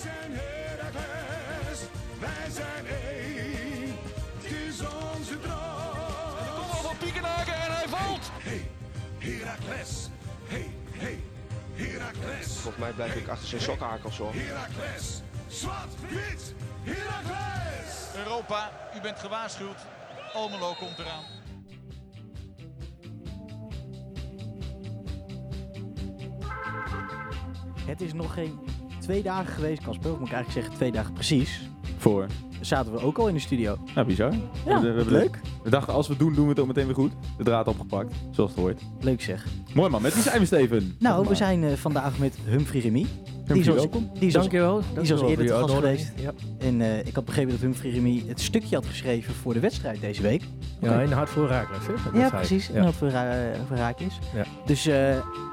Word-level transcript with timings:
zijn 0.00 0.32
Heracles, 0.32 1.80
wij 2.20 2.50
zijn 2.50 2.86
één. 2.86 3.96
Het 4.36 4.52
is 4.52 4.80
onze 4.80 5.40
droom. 5.40 6.54
Kom 6.54 6.70
al 6.70 6.82
van 6.82 6.96
Piekenhaken 6.96 7.54
en 7.54 7.72
hij 7.72 7.88
valt. 7.88 8.30
Hey, 8.32 8.70
Heracles. 9.18 10.08
Hey, 10.44 10.70
hey, 10.90 11.20
Heracles. 11.74 12.46
Volgens 12.46 12.76
mij 12.76 12.92
blijf 12.92 13.14
ik 13.14 13.28
achter 13.28 13.48
zijn 13.48 13.60
sokkenhakels 13.60 14.18
hoor. 14.18 14.32
Heracles. 14.34 15.20
Zwart, 15.48 16.00
wit, 16.08 16.54
Heracles. 16.82 18.14
Europa, 18.16 18.70
u 18.96 19.00
bent 19.00 19.18
gewaarschuwd. 19.18 19.78
Almelo 20.32 20.74
komt 20.74 20.98
eraan. 20.98 21.24
Het 27.86 28.00
is 28.00 28.12
nog 28.12 28.32
geen 28.34 28.69
twee 29.10 29.22
dagen 29.22 29.52
geweest, 29.54 29.82
Casper. 29.82 30.10
Moet 30.10 30.28
ik 30.28 30.32
eigenlijk 30.34 30.52
zeggen 30.52 30.72
twee 30.74 30.92
dagen 30.92 31.12
precies. 31.12 31.60
Voor. 31.96 32.26
Zaten 32.60 32.92
we 32.92 33.00
ook 33.00 33.18
al 33.18 33.28
in 33.28 33.34
de 33.34 33.40
studio. 33.40 33.78
Nou, 33.94 34.06
bizar. 34.06 34.32
Ja, 34.66 34.80
we, 34.80 34.90
we, 34.92 35.04
we- 35.04 35.10
leuk. 35.10 35.40
We 35.62 35.70
dachten, 35.70 35.94
als 35.94 36.06
we 36.06 36.12
het 36.12 36.22
doen, 36.22 36.34
doen 36.34 36.44
we 36.44 36.50
het 36.50 36.60
ook 36.60 36.66
meteen 36.66 36.86
weer 36.86 36.94
goed. 36.94 37.12
De 37.36 37.44
draad 37.44 37.66
opgepakt, 37.68 38.14
zoals 38.30 38.50
het 38.50 38.60
hoort. 38.60 38.82
Leuk 39.00 39.22
zeg. 39.22 39.46
Mooi 39.74 39.90
man, 39.90 40.02
met 40.02 40.14
wie 40.14 40.22
zijn 40.22 40.38
we, 40.40 40.46
Steven? 40.46 40.96
Nou, 40.98 41.28
we 41.28 41.34
zijn 41.34 41.64
eh, 41.64 41.72
vandaag 41.72 42.18
met 42.18 42.38
Humphrey 42.44 42.80
Remy. 42.80 43.06
Humphrey, 43.54 43.54
die 43.54 43.62
is 43.62 43.68
ons, 43.68 43.92
welkom. 43.92 44.10
die 44.18 44.28
is 44.28 44.34
ons- 44.34 44.44
Dankjewel. 44.44 44.82
die 44.94 45.02
is 45.02 45.10
ons 45.12 45.20
eerder 45.22 45.46
te 45.46 45.52
gast 45.52 45.74
geweest. 45.74 46.12
Ja. 46.16 46.30
En 46.58 46.80
eh, 46.80 46.98
ik 47.06 47.14
had 47.14 47.24
begrepen 47.24 47.50
dat 47.50 47.60
Humphrey 47.60 47.90
Remy 47.92 48.24
het 48.26 48.40
stukje 48.40 48.74
had 48.76 48.86
geschreven 48.86 49.34
voor 49.34 49.54
de 49.54 49.60
wedstrijd 49.60 50.00
deze 50.00 50.22
week. 50.22 50.42
ja, 50.80 51.00
in 51.00 51.12
hard 51.12 51.28
voor? 51.30 51.48
Dat 51.48 51.58
ja, 52.14 52.28
precies. 52.30 52.70
Ja. 52.72 52.92
voor, 52.92 53.08
Ra- 53.08 53.52
voor 53.68 53.76
Raak 53.76 54.00
is. 54.00 54.18
Ja. 54.34 54.44
Dus 54.66 54.86
eh, 54.86 54.94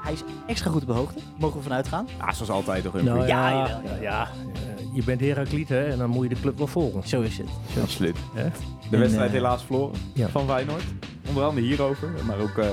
hij 0.02 0.12
is 0.12 0.22
extra 0.46 0.70
goed 0.70 0.80
op 0.82 0.86
de 0.88 0.94
hoogte. 0.94 1.18
Mogen 1.38 1.56
we 1.56 1.62
vanuit 1.62 1.88
gaan? 1.88 2.06
Ah, 2.18 2.32
zoals 2.32 2.50
altijd 2.50 2.82
toch, 2.84 2.92
Humphrey? 2.92 3.14
Nou 3.16 3.26
ja, 3.28 3.50
Ja, 3.50 3.80
ja, 3.84 3.96
ja, 4.00 4.22
eh, 4.22 4.84
je 4.94 5.02
bent 5.04 5.20
Herakliet, 5.20 5.68
hè? 5.68 5.84
En 5.88 5.98
dan 5.98 6.10
moet 6.10 6.22
je 6.28 6.34
de 6.34 6.40
club 6.40 6.58
wel 6.58 6.66
volgen. 6.66 7.08
Zo 7.08 7.20
is 7.20 7.38
het. 7.38 7.48
Absoluut. 7.82 8.16
Hè? 8.34 8.42
De 8.90 8.96
En, 8.96 8.98
wedstrijd 9.02 9.28
eh, 9.28 9.34
helaas 9.34 9.62
verloren 9.64 10.00
ja. 10.12 10.28
van 10.28 10.46
Feyenoord. 10.46 10.82
Onder 11.28 11.44
andere 11.44 11.66
hierover, 11.66 12.08
maar 12.26 12.38
ook 12.38 12.58
eh, 12.58 12.68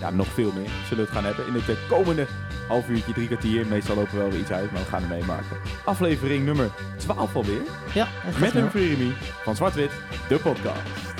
ja, 0.00 0.10
nog 0.10 0.26
veel 0.26 0.52
meer 0.56 0.68
zullen 0.88 1.04
we 1.04 1.10
het 1.10 1.18
gaan 1.18 1.24
hebben. 1.24 1.46
In 1.46 1.52
het 1.54 1.68
eh, 1.68 1.74
komende 1.88 2.26
half 2.68 2.88
uurtje, 2.88 3.12
drie 3.12 3.26
kwartier. 3.26 3.66
Meestal 3.66 3.96
lopen 3.96 4.12
we 4.12 4.18
wel 4.18 4.30
weer 4.30 4.40
iets 4.40 4.50
uit, 4.50 4.72
maar 4.72 4.80
we 4.80 4.86
gaan 4.88 5.02
er 5.02 5.08
meemaken. 5.08 5.56
Aflevering 5.84 6.44
nummer 6.44 6.70
12 6.98 7.34
alweer. 7.36 7.62
Ja, 7.94 8.08
Met. 8.40 8.52
Humphrey 8.52 8.86
Remy 8.94 9.12
van 9.42 9.56
Zwart-Wit, 9.56 9.90
de 10.28 10.38
podcast. 10.38 11.16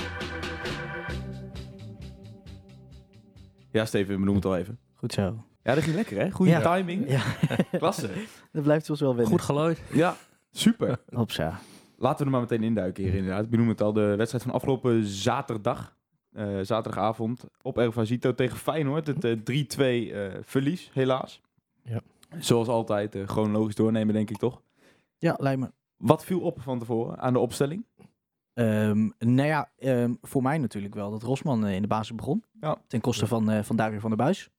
Ja, 3.71 3.85
Steven, 3.85 4.07
we 4.07 4.17
noemen 4.25 4.35
het 4.35 4.45
al 4.45 4.57
even. 4.57 4.79
Goed 4.95 5.13
zo. 5.13 5.43
Ja, 5.63 5.75
dat 5.75 5.83
ging 5.83 5.95
lekker 5.95 6.17
hè? 6.19 6.31
Goede 6.31 6.51
Ja. 6.51 6.75
timing. 6.75 7.09
Ja, 7.09 7.21
Klasse. 7.77 8.09
dat 8.51 8.63
blijft 8.63 8.89
ons 8.89 8.99
wel 8.99 9.09
wennen. 9.15 9.31
Goed 9.31 9.41
geluid. 9.41 9.81
Ja, 9.93 10.15
super. 10.51 10.99
Hopsa. 11.13 11.59
Laten 11.97 12.17
we 12.19 12.23
er 12.25 12.29
maar 12.31 12.39
meteen 12.41 12.63
induiken 12.63 13.03
hier 13.03 13.13
inderdaad. 13.13 13.43
Ik 13.43 13.49
benoem 13.49 13.67
het 13.67 13.81
al, 13.81 13.93
de 13.93 14.15
wedstrijd 14.15 14.43
van 14.43 14.53
afgelopen 14.53 15.05
zaterdag. 15.05 15.95
Eh, 16.31 16.59
zaterdagavond 16.61 17.43
op 17.61 17.77
Ervasito 17.77 18.33
tegen 18.35 18.57
Feyenoord. 18.57 19.07
Het 19.07 19.23
eh, 19.25 19.37
3-2 20.09 20.13
eh, 20.13 20.27
verlies, 20.41 20.89
helaas. 20.93 21.41
Ja. 21.83 22.01
Zoals 22.39 22.67
altijd, 22.67 23.15
eh, 23.15 23.27
chronologisch 23.27 23.75
doornemen 23.75 24.13
denk 24.13 24.29
ik 24.29 24.37
toch. 24.37 24.61
Ja, 25.17 25.35
lijkt 25.39 25.59
me. 25.59 25.71
Wat 25.97 26.25
viel 26.25 26.39
op 26.39 26.61
van 26.61 26.79
tevoren 26.79 27.19
aan 27.19 27.33
de 27.33 27.39
opstelling? 27.39 27.85
Ehm, 28.53 29.09
nou 29.19 29.47
ja, 29.47 29.71
ehm, 29.77 30.13
voor 30.21 30.41
mij 30.41 30.57
natuurlijk 30.57 30.93
wel 30.95 31.11
dat 31.11 31.23
Rosman 31.23 31.65
eh, 31.65 31.75
in 31.75 31.81
de 31.81 31.87
basis 31.87 32.15
begon. 32.15 32.43
Ja. 32.59 32.77
Ten 32.87 33.01
koste 33.01 33.27
van, 33.27 33.49
eh 33.51 33.63
van 33.63 33.75
Dario 33.75 33.99
van 33.99 34.09
der 34.09 34.17
Buis. 34.19 34.49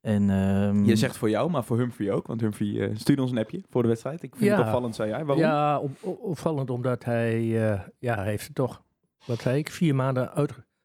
En, 0.00 0.30
ehm, 0.30 0.84
Je 0.84 0.96
zegt 0.96 1.16
voor 1.16 1.30
jou, 1.30 1.50
maar 1.50 1.64
voor 1.64 1.78
Humphrey 1.78 2.10
ook. 2.12 2.26
Want 2.26 2.40
Humphrey 2.40 2.80
eh, 2.88 2.96
stuurde 2.96 3.22
ons 3.22 3.30
een 3.30 3.38
appje 3.38 3.62
voor 3.68 3.82
de 3.82 3.88
wedstrijd. 3.88 4.22
Ik 4.22 4.36
vind 4.36 4.50
Ja. 4.50 4.56
het 4.56 4.64
opvallend, 4.66 4.94
zei 4.94 5.08
jij. 5.10 5.24
Waarom? 5.24 5.44
Ja, 5.44 5.78
op, 5.78 5.90
op- 6.00 6.22
opvallend 6.22 6.70
omdat 6.70 7.04
hij, 7.04 7.36
eh, 7.72 7.80
ja, 7.98 8.14
hij 8.14 8.26
heeft 8.28 8.54
toch, 8.54 8.82
wat 9.26 9.40
zei 9.40 9.58
ik, 9.58 9.70
vier 9.70 9.94
maanden 9.94 10.32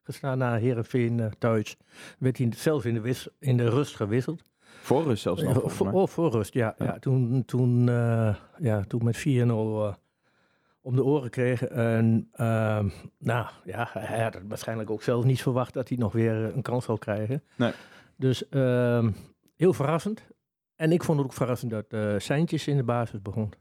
uitgestaan 0.06 0.38
naar 0.38 0.58
Herenveen 0.58 1.18
uh, 1.18 1.26
thuis. 1.38 1.76
Werd 2.18 2.38
hij 2.38 2.52
zelfs 2.56 2.84
in 2.84 2.94
de, 2.94 3.00
wis, 3.00 3.28
in 3.38 3.56
de 3.56 3.68
rust 3.68 3.96
gewisseld. 3.96 4.42
Voor 4.60 5.02
rust 5.02 5.22
zelfs 5.22 5.42
nog. 5.42 5.52
Volgens 5.52 5.74
voor, 5.74 5.92
oh, 5.92 6.06
voor 6.06 6.30
rust, 6.30 6.54
ja. 6.54 6.74
Ja. 6.78 6.84
ja. 6.84 6.98
toen, 6.98 7.44
toen, 7.44 7.88
eh, 7.88 8.34
ja, 8.58 8.84
toen 8.88 9.04
met 9.04 9.16
4-0 9.16 9.20
eh, 9.28 9.94
om 10.80 10.96
de 10.96 11.04
oren 11.04 11.30
kregen. 11.30 11.70
En 11.70 12.28
ehm, 12.32 12.88
nou 13.18 13.46
ja, 13.64 13.88
hij 13.92 14.22
had 14.22 14.34
het 14.34 14.42
waarschijnlijk 14.48 14.90
ook 14.90 15.02
zelf 15.02 15.24
niet 15.24 15.42
verwacht 15.42 15.74
dat 15.74 15.88
hij 15.88 15.98
nog 15.98 16.12
weer 16.12 16.44
eh, 16.44 16.54
een 16.54 16.62
kans 16.62 16.84
zou 16.84 16.98
krijgen. 16.98 17.42
Nee. 17.56 17.72
Dus 18.16 18.48
ehm, 18.48 19.10
heel 19.56 19.72
verrassend. 19.72 20.26
En 20.76 20.92
ik 20.92 21.04
vond 21.04 21.18
het 21.18 21.26
ook 21.26 21.34
verrassend 21.34 21.70
dat 21.70 21.86
eh 21.88 22.14
Seintjes 22.18 22.68
in 22.68 22.76
de 22.76 22.84
basis 22.84 23.22
begon. 23.22 23.52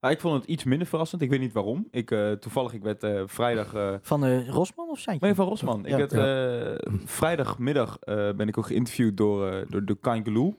Maar 0.00 0.10
ik 0.10 0.20
vond 0.20 0.34
het 0.40 0.50
iets 0.50 0.64
minder 0.64 0.86
verrassend. 0.86 1.22
Ik 1.22 1.30
weet 1.30 1.40
niet 1.40 1.52
waarom. 1.52 1.88
Ik, 1.90 2.10
eh, 2.10 2.32
toevallig, 2.32 2.72
ik 2.72 2.82
werd 2.82 3.02
eh, 3.02 3.22
vrijdag... 3.26 3.74
eh, 3.74 3.94
Van 4.00 4.40
Rosman 4.46 4.88
of 4.88 4.98
Seintje? 4.98 5.26
Nee, 5.26 5.34
van 5.34 5.46
Rosman. 5.48 5.86
Ik 5.86 5.90
Ja. 5.90 5.96
werd, 6.06 6.12
eh, 6.12 6.92
vrijdagmiddag 7.04 7.98
ben 8.36 8.48
ik 8.48 8.58
ook 8.58 8.66
geïnterviewd 8.66 9.16
door, 9.16 9.64
door 9.68 9.84
de 9.84 9.96
Kangaloo, 10.00 10.54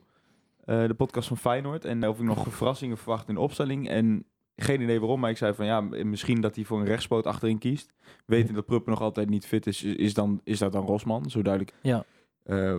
de 0.65 0.93
podcast 0.97 1.27
van 1.27 1.37
Feyenoord. 1.37 1.85
En 1.85 2.07
of 2.07 2.17
ik 2.19 2.23
nog 2.25 2.45
verrassingen 2.49 2.97
verwacht 2.97 3.27
in 3.27 3.33
de 3.33 3.39
opstelling. 3.41 3.89
En 3.89 4.25
geen 4.55 4.81
idee 4.81 4.99
waarom, 4.99 5.19
maar 5.19 5.29
ik 5.29 5.37
zei 5.37 5.53
van 5.53 5.65
ja, 5.65 5.81
misschien 5.81 6.41
dat 6.41 6.55
hij 6.55 6.63
voor 6.63 6.79
een 6.79 6.85
rechtspoot 6.85 7.25
achterin 7.25 7.57
kiest. 7.57 7.93
Weten 8.25 8.53
dat 8.53 8.65
Pruppen 8.65 8.91
nog 8.91 9.01
altijd 9.01 9.29
niet 9.29 9.45
fit 9.47 9.67
is, 9.67 9.83
is, 9.83 10.13
dan, 10.13 10.41
is 10.43 10.59
dat 10.59 10.71
dan 10.71 10.85
Rosman, 10.85 11.29
zo 11.29 11.41
duidelijk. 11.41 11.73
Ja. 11.81 12.03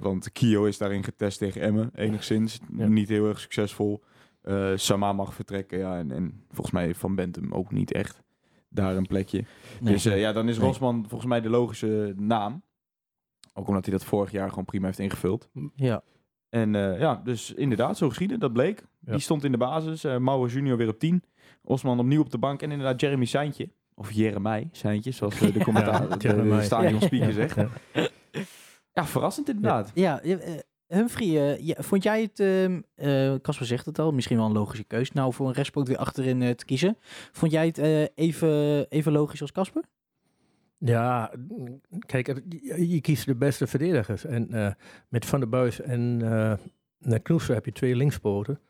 Want 0.01 0.33
Kio 0.33 0.65
is 0.65 0.79
daarin 0.79 1.05
getest 1.05 1.39
tegen 1.39 1.61
Emmen, 1.61 1.91
enigszins. 1.95 2.59
Ja. 2.77 2.87
Niet 2.87 3.09
heel 3.09 3.27
erg 3.29 3.41
succesvol. 3.41 4.03
Eh 4.43 4.73
Sama 4.75 5.13
mag 5.13 5.35
vertrekken, 5.35 5.79
ja. 5.79 5.99
En, 5.99 6.11
en 6.11 6.45
volgens 6.49 6.71
mij 6.71 6.95
Van 6.95 7.15
Bentum 7.15 7.53
ook 7.53 7.73
niet 7.73 7.93
echt 7.93 8.23
daar 8.69 8.97
een 8.97 9.07
plekje. 9.07 9.45
Nee. 9.81 9.93
Dus 9.93 10.05
eh, 10.05 10.21
ja, 10.21 10.33
dan 10.33 10.49
is 10.49 10.57
Nee. 10.59 10.67
Rosman 10.67 11.05
volgens 11.09 11.31
mij 11.31 11.41
de 11.41 11.49
logische 11.51 12.15
naam. 12.17 12.63
Ook 13.55 13.69
omdat 13.69 13.85
hij 13.87 13.95
dat 13.95 14.05
vorig 14.05 14.31
jaar 14.31 14.49
gewoon 14.49 14.65
prima 14.65 14.87
heeft 14.87 14.99
ingevuld. 14.99 15.49
ja. 15.75 16.03
En 16.49 16.75
eh, 16.75 17.01
ja, 17.01 17.21
dus 17.25 17.55
inderdaad, 17.55 17.97
zo 17.97 18.09
geschieden, 18.09 18.41
dat 18.41 18.53
bleek. 18.53 18.85
Ja. 19.01 19.13
Die 19.13 19.21
stond 19.21 19.45
in 19.45 19.53
de 19.53 19.59
basis. 19.59 20.05
eh 20.05 20.17
Mauwe 20.17 20.49
junior 20.49 20.77
weer 20.77 20.89
op 20.89 20.99
10. 20.99 21.23
Osman 21.63 21.99
opnieuw 21.99 22.21
op 22.21 22.31
de 22.31 22.39
bank. 22.39 22.63
En 22.63 22.71
inderdaad 22.71 23.01
Jeremy 23.01 23.25
Seintje. 23.25 23.71
Of 23.95 24.13
Jeremij 24.13 24.69
Seintje, 24.73 25.11
zoals 25.11 25.39
de 25.39 25.65
commentaar, 25.65 26.19
de, 26.19 26.43
de 26.43 26.63
stadion 26.63 27.01
speaker 27.01 27.33
zegt. 27.33 27.55
Ja. 27.55 27.69
Ja, 28.93 29.07
verrassend 29.07 29.49
inderdaad. 29.49 29.91
Ja, 29.95 30.21
Humphrey, 30.91 31.29
eh, 31.29 31.67
ja, 31.67 31.75
vond 31.79 32.03
jij 32.03 32.23
het, 32.23 32.41
ehm, 32.41 32.81
eh, 32.95 33.35
Casper 33.43 33.67
zegt 33.67 33.87
het 33.87 33.99
al, 33.99 34.13
misschien 34.13 34.37
wel 34.37 34.47
een 34.47 34.53
logische 34.53 34.85
keus, 34.85 35.13
nou 35.13 35.33
voor 35.33 35.47
een 35.47 35.53
rechtspoot 35.53 35.89
weer 35.89 35.97
achterin 35.97 36.43
eh, 36.43 36.51
te 36.51 36.65
kiezen. 36.65 36.97
Vond 37.33 37.53
jij 37.53 37.67
het 37.67 37.79
even, 38.15 38.87
even 38.89 39.13
logisch 39.13 39.41
als 39.41 39.53
Casper? 39.53 39.83
Ja, 40.79 41.33
mm, 41.49 41.81
kijk, 42.07 42.43
je, 42.77 43.01
kiest 43.01 43.27
de 43.27 43.35
beste 43.35 43.67
verdedigers. 43.67 44.25
En 44.25 44.77
met 45.09 45.27
Van 45.27 45.41
der 45.41 45.49
Buis 45.49 45.81
en 45.81 46.21
uh, 46.23 47.19
Knoester 47.23 47.55
heb 47.55 47.65
je 47.65 47.73
twee 47.73 47.97
linkspoten. 47.97 48.61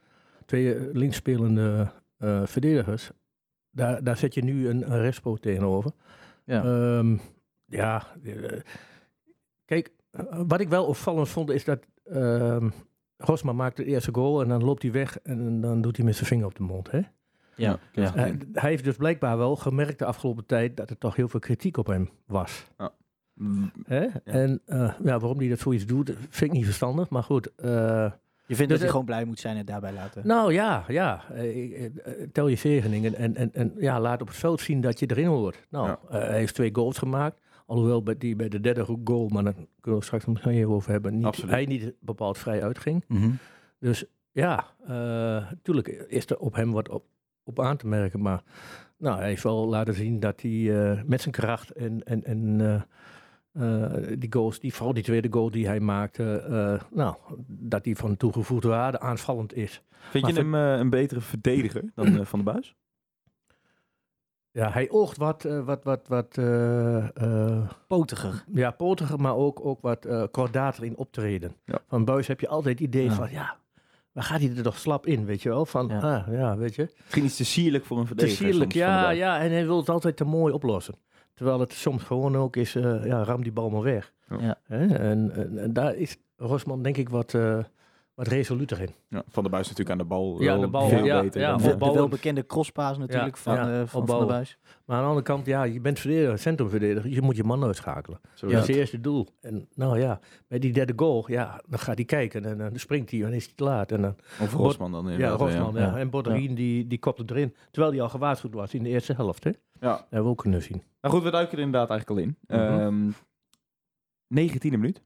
Twee 0.46 0.92
linksspelende 0.92 1.92
verdedigers. 2.44 3.10
Daar, 3.70 4.04
daar 4.04 4.16
zet 4.16 4.34
je 4.34 4.44
nu 4.44 4.68
een, 4.68 4.92
een 4.92 5.00
rechtspoot 5.00 5.42
tegenover. 5.42 5.92
Ja. 6.44 6.64
Ehm, 6.64 7.16
ja, 7.66 8.06
kijk, 9.64 9.92
wat 10.46 10.60
ik 10.60 10.68
wel 10.68 10.84
opvallend 10.84 11.28
vond 11.28 11.50
is 11.50 11.64
dat 11.64 11.86
ehm 12.12 12.68
Rosma 13.16 13.52
maakt 13.52 13.76
de 13.76 13.84
eerste 13.84 14.14
goal 14.14 14.42
en 14.42 14.48
dan 14.48 14.64
loopt 14.64 14.82
hij 14.82 14.92
weg 14.92 15.18
en 15.22 15.60
dan 15.60 15.80
doet 15.80 15.96
hij 15.96 16.04
met 16.04 16.14
zijn 16.14 16.26
vinger 16.26 16.46
op 16.46 16.54
de 16.56 16.62
mond. 16.62 16.90
Hè? 16.90 17.00
Ja, 17.56 17.78
ja. 17.92 18.14
Eh, 18.14 18.32
hij 18.52 18.70
heeft 18.70 18.84
dus 18.84 18.96
blijkbaar 18.96 19.36
wel 19.38 19.56
gemerkt 19.56 19.98
de 19.98 20.04
afgelopen 20.04 20.46
tijd 20.46 20.76
dat 20.76 20.90
er 20.90 20.98
toch 20.98 21.16
heel 21.16 21.28
veel 21.28 21.40
kritiek 21.40 21.76
op 21.76 21.86
hem 21.86 22.10
was. 22.26 22.66
Mm, 23.34 23.72
Hè? 23.84 24.06
En 24.24 24.60
eh, 24.66 24.92
ja, 25.04 25.18
waarom 25.18 25.38
hij 25.38 25.48
dat 25.48 25.58
zoiets 25.58 25.86
doet, 25.86 26.12
vind 26.18 26.50
ik 26.50 26.56
niet 26.56 26.64
verstandig. 26.64 27.08
Maar 27.08 27.22
goed, 27.22 27.54
eh, 27.54 27.66
Je 27.66 28.12
vindt 28.46 28.58
Dus, 28.58 28.68
dat 28.68 28.78
hij 28.80 28.88
gewoon 28.88 29.04
blij 29.04 29.24
moet 29.24 29.38
zijn 29.40 29.56
en 29.56 29.64
daarbij 29.66 29.92
laten. 29.92 30.26
nou 30.26 30.52
ja, 30.52 30.84
ja. 30.88 31.24
tel 32.32 32.46
je 32.48 32.56
zegeningen 32.56 33.14
en, 33.14 33.36
en, 33.36 33.52
en 33.54 33.72
ja, 33.76 34.00
laat 34.00 34.20
op 34.20 34.28
het 34.28 34.36
veld 34.36 34.60
zien 34.60 34.80
dat 34.80 34.98
je 34.98 35.06
erin 35.06 35.26
hoort. 35.26 35.66
Nou, 35.70 35.86
Ja. 35.86 35.98
hij 36.08 36.38
heeft 36.38 36.54
twee 36.54 36.74
goals 36.74 36.98
gemaakt. 36.98 37.36
Alhoewel 37.70 38.02
bij, 38.02 38.16
die 38.18 38.36
bij 38.36 38.48
de 38.48 38.60
derde 38.60 38.98
goal, 39.04 39.28
maar 39.28 39.44
daar 39.44 39.54
kunnen 39.80 40.00
we 40.00 40.06
straks 40.06 40.24
nog 40.26 40.44
even 40.46 40.70
over 40.70 40.90
hebben, 40.90 41.16
niet, 41.16 41.24
Absoluut. 41.24 41.50
hij 41.50 41.64
niet 41.64 41.92
bepaald 42.00 42.38
vrij 42.38 42.62
uitging. 42.62 43.04
Mhm. 43.08 43.30
Dus 43.78 44.04
ja, 44.32 44.66
natuurlijk 45.50 45.88
is 45.88 46.26
er 46.26 46.38
op 46.38 46.54
hem 46.54 46.72
wat 46.72 46.88
op, 46.88 47.04
op 47.44 47.60
aan 47.60 47.76
te 47.76 47.86
merken. 47.86 48.20
Maar 48.22 48.42
nou, 48.96 49.18
hij 49.18 49.28
heeft 49.28 49.42
wel 49.42 49.68
laten 49.68 49.94
zien 49.94 50.20
dat 50.20 50.40
hij 50.40 50.90
eh, 50.90 51.02
met 51.04 51.20
zijn 51.20 51.34
kracht 51.34 51.70
en, 51.70 52.02
en, 52.04 52.24
en 52.24 52.60
eh, 52.60 52.82
eh, 53.52 54.18
die 54.18 54.32
goals, 54.32 54.60
die, 54.60 54.74
vooral 54.74 54.94
die 54.94 55.02
tweede 55.02 55.28
goal 55.30 55.50
die 55.50 55.66
hij 55.66 55.80
maakte, 55.80 56.38
eh, 56.38 56.88
nou, 56.96 57.16
dat 57.46 57.84
die 57.84 57.96
van 57.96 58.16
toegevoegde 58.16 58.68
waarde 58.68 59.00
aanvallend 59.00 59.54
is. 59.54 59.82
Vind 60.10 60.26
je 60.26 60.32
hem 60.32 60.54
eh, 60.54 60.78
een 60.78 60.90
betere 60.90 61.20
verdediger 61.20 61.84
dan 61.94 62.06
eh, 62.06 62.24
Van 62.24 62.44
der 62.44 62.52
Buis? 62.52 62.74
Ja, 64.52 64.70
hij 64.70 64.90
oogt 64.90 65.16
wat, 65.16 65.44
eh, 65.44 65.64
wat, 65.64 65.84
wat, 65.84 66.08
wat 66.08 66.38
eh, 66.38 67.16
eh, 67.16 67.70
Potiger. 67.86 68.44
ja, 68.52 68.70
potiger, 68.70 69.20
maar 69.20 69.36
ook, 69.36 69.64
ook 69.64 69.80
wat 69.80 70.04
eh 70.04 70.22
kordater 70.30 70.84
in 70.84 70.96
optreden. 70.96 71.54
Ja. 71.64 71.78
Van 71.88 72.04
Buis 72.04 72.26
heb 72.26 72.40
je 72.40 72.48
altijd 72.48 72.78
het 72.78 72.88
idee 72.88 73.04
Ja. 73.04 73.12
van, 73.12 73.30
ja, 73.30 73.56
waar 74.12 74.24
gaat 74.24 74.40
hij 74.40 74.52
er 74.56 74.62
toch 74.62 74.78
slap 74.78 75.06
in, 75.06 75.24
weet 75.24 75.42
je 75.42 75.48
wel? 75.48 75.66
Van, 75.66 75.88
Ja. 75.88 75.98
ah, 75.98 76.32
ja, 76.32 76.56
weet 76.56 76.74
je. 76.74 76.88
Misschien 77.02 77.24
iets 77.24 77.36
te 77.36 77.44
sierlijk 77.44 77.84
voor 77.84 77.98
een 77.98 78.06
verdediger. 78.06 78.46
is 78.46 78.50
sierlijk, 78.50 78.72
ja, 78.72 79.10
ja, 79.10 79.40
en 79.40 79.50
hij 79.50 79.66
wil 79.66 79.76
het 79.76 79.88
altijd 79.88 80.16
te 80.16 80.24
mooi 80.24 80.52
oplossen. 80.54 80.94
Terwijl 81.34 81.60
het 81.60 81.72
soms 81.72 82.02
gewoon 82.02 82.36
ook 82.36 82.56
is, 82.56 82.74
eh, 82.74 83.04
ja, 83.06 83.22
ram 83.24 83.42
die 83.42 83.52
bal 83.52 83.70
maar 83.70 83.82
weg. 83.82 84.12
Ja. 84.38 84.58
Hè? 84.62 84.86
En, 84.86 85.32
en, 85.34 85.58
en 85.58 85.72
daar 85.72 85.94
is 85.94 86.16
Rosman 86.36 86.82
denk 86.82 86.96
ik 86.96 87.08
wat, 87.08 87.34
eh, 87.34 87.58
wat 88.20 88.28
resoluter 88.28 88.80
in. 88.80 88.90
Ja, 89.08 89.22
Van 89.28 89.42
der 89.42 89.52
Buis 89.52 89.68
natuurlijk 89.68 89.90
aan 89.90 89.98
de 89.98 90.14
bal. 90.14 90.42
Ja, 90.42 90.58
de 90.58 90.68
bal, 90.68 90.88
veel 90.88 91.04
ja, 91.04 91.20
beter 91.20 91.40
ja, 91.40 91.56
De, 91.56 91.72
eh, 91.72 91.78
de 91.78 91.92
welbekende 91.92 92.46
crosspaas 92.46 92.98
natuurlijk 92.98 93.36
Ja, 93.36 93.42
van, 93.42 93.54
ja, 93.54 93.80
eh, 93.80 93.86
van, 93.86 94.06
van 94.06 94.20
de. 94.20 94.26
Buis. 94.26 94.58
Maar 94.84 94.96
aan 94.96 95.02
de 95.02 95.08
andere 95.08 95.26
kant, 95.26 95.46
ja, 95.46 95.62
je 95.62 95.80
bent 95.80 95.98
verdediger, 95.98 96.38
centrumverdediger. 96.38 97.10
Je 97.10 97.22
moet 97.22 97.36
je 97.36 97.44
man 97.44 97.64
uitschakelen. 97.64 98.20
zo 98.34 98.46
Dat 98.46 98.60
is 98.60 98.66
het. 98.66 98.76
eerste 98.76 99.00
doel. 99.00 99.26
En 99.40 99.68
nou 99.74 99.98
ja, 99.98 100.20
bij 100.48 100.58
die 100.58 100.72
derde 100.72 100.92
goal, 100.96 101.24
ja, 101.26 101.62
dan 101.68 101.78
gaat 101.78 101.96
hij 101.96 102.04
kijken 102.04 102.44
en 102.44 102.58
dan 102.58 102.70
springt 102.74 103.10
hij 103.10 103.22
en 103.22 103.32
is 103.32 103.44
hij 103.44 103.52
te 103.54 103.64
laat. 103.64 103.92
En 103.92 104.02
dan, 104.02 104.16
Of 104.40 104.52
Rosman 104.52 104.92
dan 104.92 105.04
ja, 105.04 105.10
inderdaad. 105.10 105.40
Rosman, 105.40 105.74
ja. 105.74 105.80
ja. 105.80 105.96
En 105.96 106.10
Borderin, 106.10 106.54
die, 106.54 106.86
die 106.86 106.98
kopt 106.98 107.18
het 107.18 107.30
erin. 107.30 107.54
Terwijl 107.70 107.92
hij 107.92 108.02
al 108.02 108.08
gewaarschuwd 108.08 108.54
was 108.54 108.74
in 108.74 108.82
de 108.82 108.88
eerste 108.88 109.12
helft, 109.12 109.44
hè? 109.44 109.50
Ja. 109.50 109.56
Dat 109.80 110.00
hebben 110.00 110.22
we 110.22 110.28
ook 110.28 110.42
kunnen 110.42 110.62
zien. 110.62 110.82
Nou 111.00 111.14
goed, 111.14 111.22
we 111.22 111.30
duiken 111.30 111.58
er 111.58 111.64
inderdaad 111.64 111.90
eigenlijk 111.90 112.20
al 112.20 112.26
in. 112.26 112.36
Ehm 112.46 113.10
19e 114.34 114.70
minuut 114.70 115.02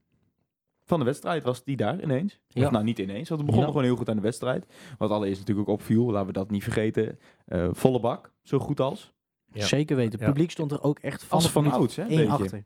van 0.85 0.99
de 0.99 1.05
wedstrijd 1.05 1.43
was 1.43 1.63
die 1.63 1.75
daar 1.75 2.01
ineens. 2.03 2.39
Ja. 2.47 2.65
Of 2.65 2.71
nou, 2.71 2.83
niet 2.83 2.99
ineens, 2.99 3.29
want 3.29 3.41
we 3.41 3.45
begonnen 3.45 3.61
Ja. 3.61 3.67
gewoon 3.67 3.83
heel 3.83 3.95
goed 3.95 4.09
aan 4.09 4.15
de 4.15 4.21
wedstrijd. 4.21 4.65
Wat 4.97 5.09
allereerst 5.09 5.39
natuurlijk 5.39 5.69
ook 5.69 5.75
opviel, 5.75 6.11
laten 6.11 6.27
we 6.27 6.33
dat 6.33 6.49
niet 6.49 6.63
vergeten. 6.63 7.19
Eh, 7.45 7.67
volle 7.71 7.99
bak, 7.99 8.31
zo 8.43 8.59
goed 8.59 8.79
als. 8.79 9.13
Ja. 9.51 9.65
Zeker 9.65 9.95
weten. 9.95 10.19
Het 10.19 10.27
publiek 10.27 10.51
stond 10.51 10.71
er 10.71 10.83
ook 10.83 10.99
echt 10.99 11.23
van 11.23 11.37
Als 11.37 11.49
van 11.49 11.71
ouds, 11.71 11.95
hè? 11.95 12.27
achter. 12.27 12.63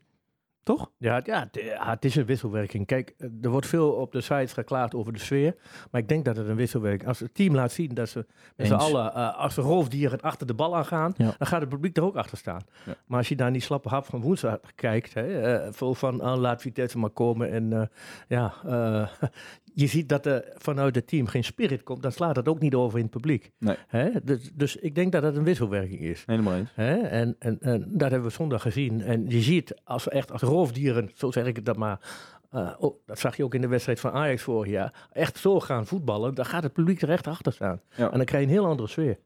Toch? 0.62 0.90
Ja, 0.98 1.14
het- 1.14 1.26
ja, 1.26 1.40
het, 1.40 1.62
ja, 1.64 1.90
het 1.90 2.04
is 2.04 2.16
een 2.16 2.24
wisselwerking. 2.24 2.86
Kijk, 2.86 3.14
eh, 3.18 3.28
er 3.42 3.50
wordt 3.50 3.66
veel 3.66 3.92
op 3.92 4.12
de 4.12 4.20
sites 4.20 4.52
geklaagd 4.52 4.94
over 4.94 5.12
de 5.12 5.18
sfeer. 5.18 5.54
Maar 5.90 6.00
ik 6.00 6.08
denk 6.08 6.24
dat 6.24 6.36
het 6.36 6.48
een 6.48 6.56
wisselwerking 6.56 7.08
Als 7.08 7.18
het 7.18 7.34
team 7.34 7.54
laat 7.54 7.72
zien 7.72 7.94
dat 7.94 8.08
ze 8.08 8.26
met 8.56 8.66
z'n 8.66 8.72
allen, 8.74 9.14
eh, 9.14 9.36
als 9.38 9.54
de 9.54 9.60
roofdieren 9.60 10.20
achter 10.20 10.46
de 10.46 10.54
bal 10.54 10.76
aangaan, 10.76 11.14
Ja. 11.16 11.34
dan 11.38 11.46
gaat 11.46 11.60
het 11.60 11.68
publiek 11.68 11.96
er 11.96 12.02
ook 12.04 12.16
achter 12.16 12.38
staan. 12.38 12.60
Ja. 12.86 12.94
Maar 13.06 13.18
als 13.18 13.28
je 13.28 13.34
naar 13.34 13.52
die 13.52 13.62
slappe 13.62 13.88
hap 13.88 14.04
van 14.06 14.20
woensdag 14.20 14.58
kijkt, 14.74 15.14
hè, 15.14 15.40
eh, 15.56 15.72
vol 15.72 15.94
van 15.94 16.20
ah, 16.20 16.38
laat 16.38 16.60
Vitesse 16.60 16.98
maar 16.98 17.10
komen. 17.10 17.50
En 17.50 17.72
eh, 17.72 17.86
ja, 18.28 18.54
eh, 18.66 19.08
je 19.80 19.86
ziet 19.86 20.08
dat 20.08 20.26
er 20.26 20.52
vanuit 20.56 20.94
het 20.94 21.06
team 21.06 21.26
geen 21.26 21.44
spirit 21.44 21.82
komt, 21.82 22.02
dan 22.02 22.12
slaat 22.12 22.34
dat 22.34 22.48
ook 22.48 22.60
niet 22.60 22.74
over 22.74 22.98
in 22.98 23.04
het 23.04 23.12
publiek. 23.12 23.50
Nee. 23.58 23.76
Hè? 23.88 24.08
Dus, 24.24 24.50
dus 24.54 24.76
ik 24.76 24.94
denk 24.94 25.12
dat 25.12 25.22
het 25.22 25.36
een 25.36 25.44
wisselwerking 25.44 26.00
is. 26.00 26.22
Helemaal 26.26 26.54
eens. 26.54 26.70
Hè? 26.74 26.96
En, 26.96 27.36
en, 27.38 27.56
en 27.60 27.84
dat 27.88 28.10
hebben 28.10 28.28
we 28.28 28.34
zondag 28.34 28.62
gezien. 28.62 29.02
En 29.02 29.24
je 29.28 29.40
ziet 29.40 29.74
als 29.84 30.08
echt 30.08 30.32
als 30.32 30.42
roofdieren, 30.42 31.10
zo 31.14 31.30
zeg 31.30 31.46
ik 31.46 31.56
het 31.56 31.64
dan 31.64 31.78
maar. 31.78 32.00
eh, 32.50 32.70
oh, 32.78 32.94
dat 33.06 33.18
zag 33.18 33.36
je 33.36 33.44
ook 33.44 33.54
in 33.54 33.60
de 33.60 33.68
wedstrijd 33.68 34.00
van 34.00 34.10
Ajax 34.12 34.42
vorig 34.42 34.70
jaar. 34.70 35.08
Echt 35.12 35.38
zo 35.38 35.60
gaan 35.60 35.86
voetballen, 35.86 36.34
dan 36.34 36.44
gaat 36.46 36.62
het 36.62 36.72
publiek 36.72 37.02
er 37.02 37.10
echt 37.10 37.26
achter 37.26 37.52
staan. 37.52 37.80
Ja. 37.96 38.10
En 38.10 38.16
dan 38.16 38.24
krijg 38.26 38.42
je 38.44 38.48
een 38.48 38.54
heel 38.54 38.66
andere 38.66 38.88
sfeer. 38.88 39.18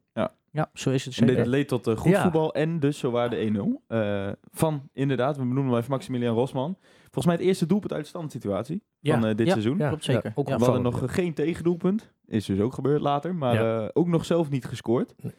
Ja, 0.51 0.69
zo 0.73 0.89
is 0.89 1.05
het 1.05 1.17
En 1.19 1.27
zeker. 1.27 1.35
dit 1.43 1.51
leed 1.51 1.67
tot 1.67 1.87
eh, 1.87 1.97
goed 1.97 2.11
Ja. 2.11 2.21
voetbal 2.21 2.53
en 2.53 2.79
dus 2.79 2.97
zo 2.97 3.11
waren 3.11 3.29
de 3.29 3.37
1-0. 3.37 3.81
eh, 3.87 4.29
van 4.51 4.89
inderdaad, 4.93 5.35
we 5.37 5.41
benoemen 5.41 5.65
hem 5.71 5.77
even 5.79 5.91
Maximilian 5.91 6.35
Rosman. 6.35 6.77
Volgens 7.15 7.25
mij 7.25 7.35
het 7.35 7.45
eerste 7.45 7.65
doelpunt 7.65 7.93
uit 7.93 8.01
de 8.03 8.07
standsituatie 8.09 8.83
Ja. 8.99 9.13
van 9.19 9.29
eh, 9.29 9.35
dit 9.35 9.45
Ja. 9.45 9.51
seizoen. 9.51 9.77
Ja, 9.77 9.87
Klopt 9.87 10.03
zeker. 10.03 10.31
ook 10.35 10.47
Ja. 10.47 10.57
We 10.57 10.63
hadden 10.63 10.81
nog 10.83 11.03
eh, 11.03 11.09
geen 11.09 11.33
tegendoelpunt. 11.33 12.11
Is 12.27 12.45
dus 12.45 12.59
ook 12.59 12.73
gebeurd 12.73 13.01
later. 13.01 13.35
Maar 13.35 13.53
Ja. 13.53 13.81
eh, 13.83 13.89
ook 13.93 14.07
nog 14.07 14.25
zelf 14.25 14.49
niet 14.49 14.65
gescoord. 14.65 15.13
Nee. 15.21 15.33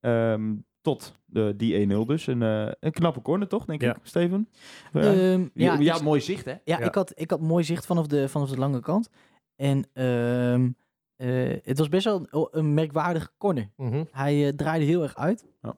Ehm, 0.00 0.54
tot 0.80 1.14
de, 1.24 1.54
die 1.56 1.74
1-0 1.86 2.06
dus. 2.06 2.26
Een, 2.26 2.42
eh, 2.42 2.68
een 2.80 2.92
knappe 2.92 3.22
corner 3.22 3.48
toch, 3.48 3.64
denk 3.64 3.80
Ja. 3.82 3.90
ik, 3.90 4.00
Steven? 4.02 4.48
Ehm, 4.92 5.40
ja, 5.40 5.48
ja, 5.54 5.78
ja, 5.78 5.96
ik- 5.96 6.02
mooi 6.02 6.20
zicht 6.20 6.44
hè? 6.44 6.50
Ja, 6.50 6.58
Ja. 6.64 6.78
Ik, 6.80 6.94
had, 6.94 7.12
ik 7.14 7.30
had 7.30 7.40
mooi 7.40 7.64
zicht 7.64 7.86
vanaf 7.86 8.06
de, 8.06 8.28
vanaf 8.28 8.50
de 8.50 8.58
lange 8.58 8.80
kant. 8.80 9.08
En 9.56 9.84
ehm, 9.92 10.70
eh, 11.16 11.56
het 11.62 11.78
was 11.78 11.88
best 11.88 12.04
wel 12.04 12.26
een, 12.30 12.48
een 12.50 12.74
merkwaardige 12.74 13.30
corner. 13.38 13.70
Mhm. 13.76 14.04
Hij 14.10 14.46
eh, 14.46 14.52
draaide 14.56 14.84
heel 14.84 15.02
erg 15.02 15.16
uit. 15.16 15.46
Ja. 15.62 15.76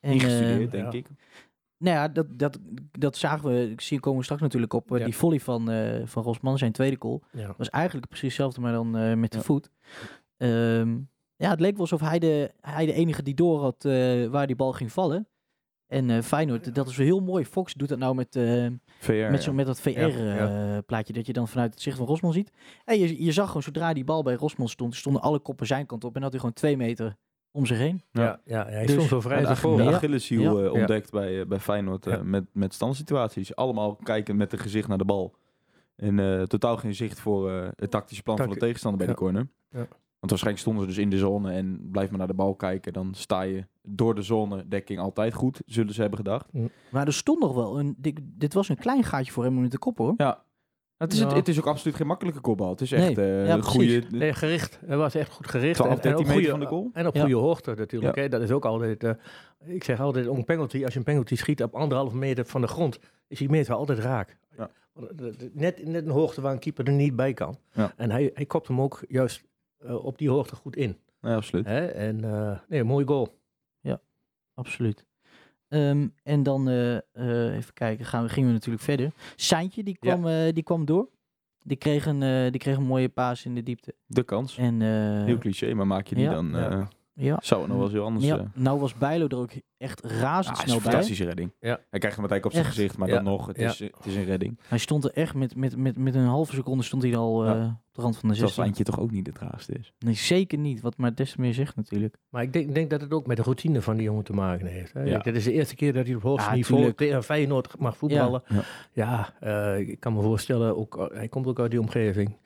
En, 0.00 0.12
Niet 0.12 0.22
eh, 0.22 0.28
gestudeerd, 0.28 0.70
denk 0.70 0.92
ja. 0.92 0.98
ik. 0.98 1.06
Nou 1.78 1.96
ja, 1.96 2.08
dat, 2.08 2.26
dat, 2.38 2.58
dat 2.90 3.16
zagen 3.16 3.50
we. 3.50 3.70
Ik 3.70 3.80
zie 3.80 4.00
komen 4.00 4.18
we 4.18 4.24
straks 4.24 4.42
natuurlijk 4.42 4.72
op. 4.72 4.92
eh, 4.92 4.98
Ja. 4.98 5.04
Die 5.04 5.16
volley 5.16 5.40
van, 5.40 5.70
eh, 5.70 6.06
van 6.06 6.22
Rosman, 6.22 6.58
zijn 6.58 6.72
tweede 6.72 6.96
goal. 6.98 7.22
Ja. 7.32 7.54
was 7.56 7.68
eigenlijk 7.70 8.06
precies 8.08 8.28
hetzelfde, 8.28 8.60
maar 8.60 8.72
dan 8.72 8.96
eh, 8.96 9.14
met 9.14 9.30
de 9.32 9.36
Ja. 9.38 9.42
voet. 9.44 9.70
Ehm, 10.36 10.96
ja, 11.36 11.50
het 11.50 11.60
leek 11.60 11.72
wel 11.72 11.80
alsof 11.80 12.00
hij 12.00 12.18
de, 12.18 12.52
hij 12.60 12.86
de 12.86 12.92
enige 12.92 13.22
die 13.22 13.34
door 13.34 13.60
had 13.60 13.84
eh, 13.84 14.26
waar 14.26 14.46
die 14.46 14.56
bal 14.56 14.72
ging 14.72 14.92
vallen. 14.92 15.28
En 15.86 16.10
eh 16.10 16.22
Feyenoord, 16.22 16.74
dat 16.74 16.88
is 16.88 16.96
wel 16.96 17.06
heel 17.06 17.20
mooi. 17.20 17.44
Fox 17.44 17.74
doet 17.74 17.88
dat 17.88 17.98
nou 17.98 18.14
met, 18.14 18.36
eh, 18.36 18.66
VR, 18.98 19.12
met, 19.30 19.42
zo, 19.42 19.50
ja. 19.50 19.56
met 19.56 19.66
dat 19.66 19.80
Ja, 19.82 20.10
VR-plaatje 20.10 21.12
dat 21.12 21.26
je 21.26 21.32
dan 21.32 21.48
vanuit 21.48 21.70
het 21.74 21.82
zicht 21.82 21.96
van 21.96 22.06
Rosman 22.06 22.32
ziet. 22.32 22.50
En 22.84 22.98
je, 22.98 23.24
je 23.24 23.32
zag 23.32 23.46
gewoon, 23.46 23.62
zodra 23.62 23.92
die 23.92 24.04
bal 24.04 24.22
bij 24.22 24.34
Rosman 24.34 24.68
stond, 24.68 24.94
stonden 24.96 25.22
alle 25.22 25.38
koppen 25.38 25.66
zijn 25.66 25.86
kant 25.86 26.04
op 26.04 26.16
en 26.16 26.22
had 26.22 26.30
hij 26.30 26.40
gewoon 26.40 26.54
twee 26.54 26.76
meter 26.76 27.16
om 27.50 27.66
zich 27.66 27.78
heen. 27.78 28.02
Ja. 28.10 28.22
Ja, 28.22 28.40
ja, 28.44 28.64
hij 28.66 28.82
Dus- 28.82 28.92
stond 28.94 29.08
zo 29.08 29.20
vrij 29.20 29.32
En 29.38 29.38
als 29.38 29.46
eigenlijk 29.48 29.76
voor. 29.76 29.84
de 29.86 29.90
Ja. 29.90 29.96
Achilleshiel 29.96 30.58
Ja. 30.58 30.66
eh, 30.66 30.72
Ja. 30.74 30.78
ontdekt 30.80 31.10
bij, 31.10 31.40
eh, 31.40 31.46
bij 31.46 31.58
Feyenoord 31.60 32.06
eh, 32.06 32.20
met, 32.20 32.44
met 32.52 32.74
standsituaties. 32.74 33.56
Allemaal 33.56 33.96
kijken 33.96 34.36
met 34.36 34.52
een 34.52 34.58
gezicht 34.58 34.88
naar 34.88 34.98
de 34.98 35.04
bal. 35.04 35.34
En 35.96 36.18
eh, 36.18 36.42
totaal 36.42 36.76
geen 36.76 36.94
zicht 36.94 37.20
voor 37.20 37.50
eh, 37.50 37.68
het 37.76 37.90
tactische 37.90 38.22
plan 38.22 38.36
van 38.36 38.48
de 38.48 38.56
tegenstander 38.56 38.98
bij 38.98 39.08
Ja. 39.08 39.14
de 39.14 39.18
corner. 39.20 39.48
Ja. 39.70 39.86
Want 40.18 40.30
waarschijnlijk 40.30 40.58
stonden 40.66 40.82
ze 40.82 40.88
dus 40.88 40.98
in 41.04 41.10
de 41.10 41.18
zone 41.18 41.52
en 41.52 41.88
blijf 41.92 42.08
maar 42.08 42.18
naar 42.18 42.26
de 42.28 42.34
bal 42.34 42.54
kijken. 42.54 42.92
Dan 42.92 43.14
sta 43.14 43.40
je 43.42 43.66
door 43.82 44.14
de 44.14 44.22
zone 44.22 44.68
dekking 44.68 44.98
altijd 44.98 45.34
goed, 45.34 45.60
zullen 45.66 45.94
ze 45.94 46.00
hebben 46.00 46.18
gedacht. 46.18 46.46
Maar 46.90 47.06
er 47.06 47.12
stond 47.12 47.40
nog 47.40 47.54
wel 47.54 47.78
een. 47.78 47.94
Dit, 47.98 48.20
dit 48.22 48.54
was 48.54 48.68
een 48.68 48.76
klein 48.76 49.04
gaatje 49.04 49.32
voor 49.32 49.44
hem 49.44 49.56
om 49.56 49.62
in 49.62 49.68
te 49.68 49.78
koppen 49.78 50.04
hoor. 50.04 50.14
Ja. 50.16 50.42
Het 50.98 51.12
is, 51.12 51.18
Ja. 51.18 51.26
het, 51.26 51.34
het 51.36 51.48
is 51.48 51.58
ook 51.58 51.66
absoluut 51.66 51.96
geen 51.96 52.06
makkelijke 52.06 52.40
kopbal. 52.40 52.70
Het 52.70 52.80
is 52.80 52.92
echt 52.92 53.16
Nee. 53.16 53.26
eh, 53.26 53.46
Ja, 53.46 53.52
een 53.54 53.60
precies. 53.60 54.00
goede... 54.00 54.16
Nee, 54.16 54.32
gericht. 54.32 54.78
Hij 54.86 54.96
was 54.96 55.14
echt 55.14 55.30
goed 55.32 55.48
gericht. 55.48 55.74
12, 55.74 55.90
En- 55.90 55.96
en 55.96 56.02
13 56.02 56.20
op 56.20 56.26
meter 56.26 56.34
goede- 56.34 56.50
van 56.50 56.60
de 56.60 56.66
goal. 56.66 56.90
En 56.92 57.06
op 57.06 57.14
Ja. 57.14 57.20
goede 57.20 57.36
hoogte 57.36 57.74
natuurlijk. 57.74 58.16
Hè. 58.16 58.28
Dat 58.28 58.42
is 58.42 58.50
ook 58.50 58.64
altijd... 58.64 59.04
eh, 59.04 59.10
ik 59.66 59.84
zeg 59.84 60.00
altijd, 60.00 60.26
een 60.26 60.44
penalty, 60.44 60.84
als 60.84 60.92
je 60.92 60.98
een 60.98 61.04
penalty 61.04 61.36
schiet 61.36 61.62
op 61.62 61.74
anderhalf 61.74 62.12
meter 62.12 62.44
van 62.46 62.60
de 62.60 62.66
grond, 62.66 62.98
is 63.28 63.38
die 63.38 63.48
meter 63.50 63.74
altijd 63.74 63.98
raak. 63.98 64.36
Ja. 64.56 64.70
Eh, 64.94 65.02
Net, 65.52 65.86
net 65.86 66.04
een 66.06 66.10
hoogte 66.12 66.40
waar 66.40 66.52
een 66.52 66.58
keeper 66.58 66.86
er 66.86 66.92
niet 66.92 67.16
bij 67.16 67.32
kan. 67.32 67.58
Ja. 67.72 67.92
En 67.96 68.10
hij, 68.10 68.30
hij 68.34 68.46
kopt 68.46 68.68
hem 68.68 68.80
ook 68.80 69.00
juist 69.08 69.44
eh, 69.78 70.04
op 70.04 70.18
die 70.18 70.30
hoogte 70.30 70.54
goed 70.56 70.76
in. 70.76 70.96
Ja, 71.20 71.34
absoluut. 71.34 71.66
Hè? 71.66 71.86
En 71.86 72.24
eh, 72.24 72.58
nee, 72.68 72.80
een 72.80 72.86
mooi 72.86 73.06
goal. 73.06 73.36
Absoluut. 74.54 75.04
Ehm, 75.68 76.06
en 76.22 76.42
dan 76.42 76.68
eh, 76.68 76.96
eh, 76.96 77.56
even 77.56 77.74
kijken, 77.74 78.04
gaan 78.04 78.22
we, 78.22 78.28
gingen 78.28 78.48
we 78.48 78.54
natuurlijk 78.54 78.84
verder. 78.84 79.12
Seintje, 79.36 79.82
die 79.82 79.96
kwam, 79.98 80.26
eh, 80.26 80.52
die 80.52 80.62
kwam 80.62 80.84
door. 80.84 81.08
Die 81.62 81.76
kreeg, 81.76 82.06
een, 82.06 82.22
eh, 82.22 82.50
die 82.50 82.60
kreeg 82.60 82.76
een 82.76 82.82
mooie 82.86 83.08
paas 83.08 83.44
in 83.44 83.54
de 83.54 83.62
diepte. 83.62 83.94
De 84.06 84.22
kans. 84.22 84.56
En 84.56 84.82
eh, 84.82 85.24
Heel 85.24 85.38
cliché, 85.38 85.74
maar 85.74 85.86
maak 85.86 86.06
je 86.06 86.14
die 86.14 86.24
ja. 86.24 86.30
dan... 86.30 86.50
Ja. 86.50 86.88
Eh, 87.18 87.24
ja, 87.24 87.38
zou 87.42 87.60
het 87.60 87.68
nog 87.68 87.76
wel 87.78 87.86
eens 87.86 87.94
heel 87.96 88.04
anders... 88.04 88.24
ja, 88.24 88.38
eh, 88.38 88.44
nou 88.54 88.80
was 88.80 88.94
Bijlo 88.94 89.26
er 89.28 89.36
ook 89.36 89.50
echt 89.78 90.04
Ah, 90.04 90.10
razendsnel 90.10 90.74
een 90.76 90.82
bij. 90.82 90.90
fantastische 90.90 91.24
redding. 91.24 91.52
Ja. 91.60 91.80
Hij 91.90 91.98
krijgt 91.98 92.16
hem 92.16 92.26
uiteindelijk 92.30 92.44
op 92.44 92.52
zijn 92.52 92.64
Echt. 92.64 92.74
gezicht, 92.74 92.96
maar 92.98 93.08
Ja. 93.08 93.14
dan 93.14 93.24
nog, 93.24 93.46
het, 93.46 93.56
Ja. 93.58 93.68
is, 93.68 93.78
het 93.78 94.06
is 94.06 94.14
een 94.16 94.24
redding. 94.24 94.58
Hij 94.68 94.78
stond 94.78 95.04
er 95.04 95.10
echt 95.12 95.34
met, 95.34 95.56
met, 95.56 95.76
met, 95.76 95.96
met 95.96 96.14
een 96.14 96.24
halve 96.24 96.54
seconde 96.54 96.82
stond 96.84 97.02
hij 97.02 97.16
al 97.16 97.44
eh, 97.44 97.50
Ja. 97.54 97.64
op 97.88 97.94
de 97.94 98.02
rand 98.02 98.16
van 98.18 98.28
de 98.28 98.34
Zoals 98.34 98.54
16. 98.54 98.62
Eindje 98.64 98.84
toch 98.84 99.00
ook 99.00 99.10
niet 99.10 99.26
het 99.26 99.38
raarste 99.38 99.72
is. 99.72 99.92
Nee, 99.98 100.14
zeker 100.14 100.58
niet. 100.58 100.80
Wat 100.80 100.96
maar 100.96 101.14
des 101.14 101.32
te 101.32 101.40
meer 101.40 101.54
zegt 101.54 101.76
natuurlijk. 101.76 102.16
Maar 102.28 102.42
ik 102.42 102.52
denk, 102.52 102.74
denk 102.74 102.90
dat 102.90 103.00
het 103.00 103.12
ook 103.12 103.26
met 103.26 103.36
de 103.36 103.42
routine 103.42 103.82
van 103.82 103.94
die 103.96 104.04
jongen 104.04 104.24
te 104.24 104.32
maken 104.32 104.66
heeft. 104.66 104.92
Hè. 104.92 105.02
Ja. 105.02 105.18
Dat 105.18 105.34
is 105.34 105.44
de 105.44 105.52
eerste 105.52 105.74
keer 105.74 105.92
dat 105.92 106.06
hij 106.06 106.14
op 106.14 106.22
hoogste 106.22 106.50
Ja, 106.50 106.56
niveau 106.56 106.92
tegen 106.92 107.22
Feyenoord 107.24 107.78
mag 107.78 107.96
voetballen. 107.96 108.42
Ja. 108.48 108.62
Ja, 108.92 109.34
eh, 109.40 109.88
ik 109.88 110.00
kan 110.00 110.14
me 110.14 110.22
voorstellen, 110.22 110.76
ook, 110.76 110.96
eh, 110.98 111.16
hij 111.16 111.28
komt 111.28 111.46
ook 111.46 111.58
uit 111.60 111.70
die 111.70 111.80
omgeving, 111.80 112.36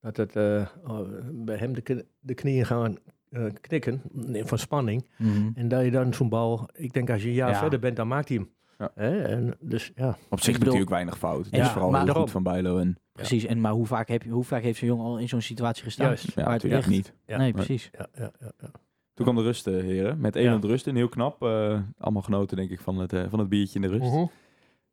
dat 0.00 0.16
het 0.16 0.36
eh, 0.36 0.66
oh, 0.86 1.08
bij 1.32 1.56
hem 1.56 1.72
de, 1.74 2.06
de 2.20 2.34
knieën 2.34 2.66
gaan 2.66 2.96
eh, 3.32 3.44
knikken 3.60 4.02
nee, 4.12 4.44
van 4.44 4.58
spanning. 4.58 5.06
En 5.54 5.68
dat 5.68 5.84
je 5.84 5.90
dan 5.90 6.14
zo'n 6.14 6.28
bal, 6.28 6.68
ik 6.72 6.92
denk 6.92 7.10
als 7.10 7.22
je 7.22 7.28
een 7.28 7.34
jaar 7.34 7.50
Ja. 7.50 7.58
verder 7.58 7.78
bent, 7.78 7.96
dan 7.96 8.08
maakt 8.08 8.28
hij 8.28 8.36
hem. 8.36 8.50
Ja. 8.78 8.90
Hè? 8.94 9.22
En 9.22 9.56
dus 9.60 9.92
ja, 9.94 10.08
Op 10.28 10.40
zich 10.40 10.46
bedoel- 10.52 10.58
natuurlijk 10.64 10.90
weinig 10.90 11.18
fout. 11.18 11.44
Het 11.44 11.54
Ja, 11.56 11.62
is 11.62 11.68
vooral 11.68 11.88
maar 11.88 11.96
heel 11.96 12.06
daarom. 12.06 12.22
goed 12.24 12.32
van 12.32 12.42
Bijlo. 12.42 12.78
En, 12.78 12.96
Precies. 13.12 13.44
En 13.44 13.60
maar 13.60 13.72
hoe 13.72 13.86
vaak, 13.86 14.08
heb 14.08 14.22
je, 14.22 14.30
hoe 14.30 14.44
vaak 14.44 14.62
heeft 14.62 14.78
zo'n 14.78 14.88
jongen 14.88 15.04
al 15.04 15.18
in 15.18 15.28
zo'n 15.28 15.40
situatie 15.40 15.84
gestaan? 15.84 16.06
Juist. 16.06 16.32
ja, 16.34 16.48
natuurlijk 16.48 16.82
echt- 16.82 16.90
niet. 16.90 17.14
Ja. 17.26 17.36
nee, 17.36 17.52
precies. 17.52 17.88
ja, 17.98 18.06
ja, 18.14 18.30
ja, 18.40 18.52
ja. 18.60 18.70
Toen 19.14 19.24
kwam 19.24 19.36
de 19.36 19.42
rust, 19.42 19.66
eh, 19.66 19.74
heren. 19.74 20.20
Met 20.20 20.36
1-0 20.36 20.40
Ja. 20.42 20.56
de 20.58 20.66
rust 20.66 20.86
in. 20.86 20.96
Heel 20.96 21.08
knap. 21.08 21.42
eh, 21.42 21.80
allemaal 21.98 22.22
genoten, 22.22 22.56
denk 22.56 22.70
ik, 22.70 22.80
van 22.80 22.98
het, 22.98 23.14
van 23.28 23.38
het 23.38 23.48
biertje 23.48 23.74
in 23.80 23.90
de 23.90 23.96
rust. 23.98 24.12
Mhm. 24.12 24.24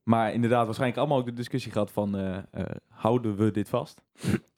Maar 0.03 0.33
inderdaad, 0.33 0.65
waarschijnlijk 0.65 0.99
allemaal 0.99 1.17
ook 1.19 1.25
de 1.25 1.33
discussie 1.33 1.71
gehad 1.71 1.91
van... 1.91 2.17
eh, 2.17 2.37
eh, 2.51 2.65
houden 2.87 3.35
we 3.35 3.51
dit 3.51 3.69
vast? 3.69 4.01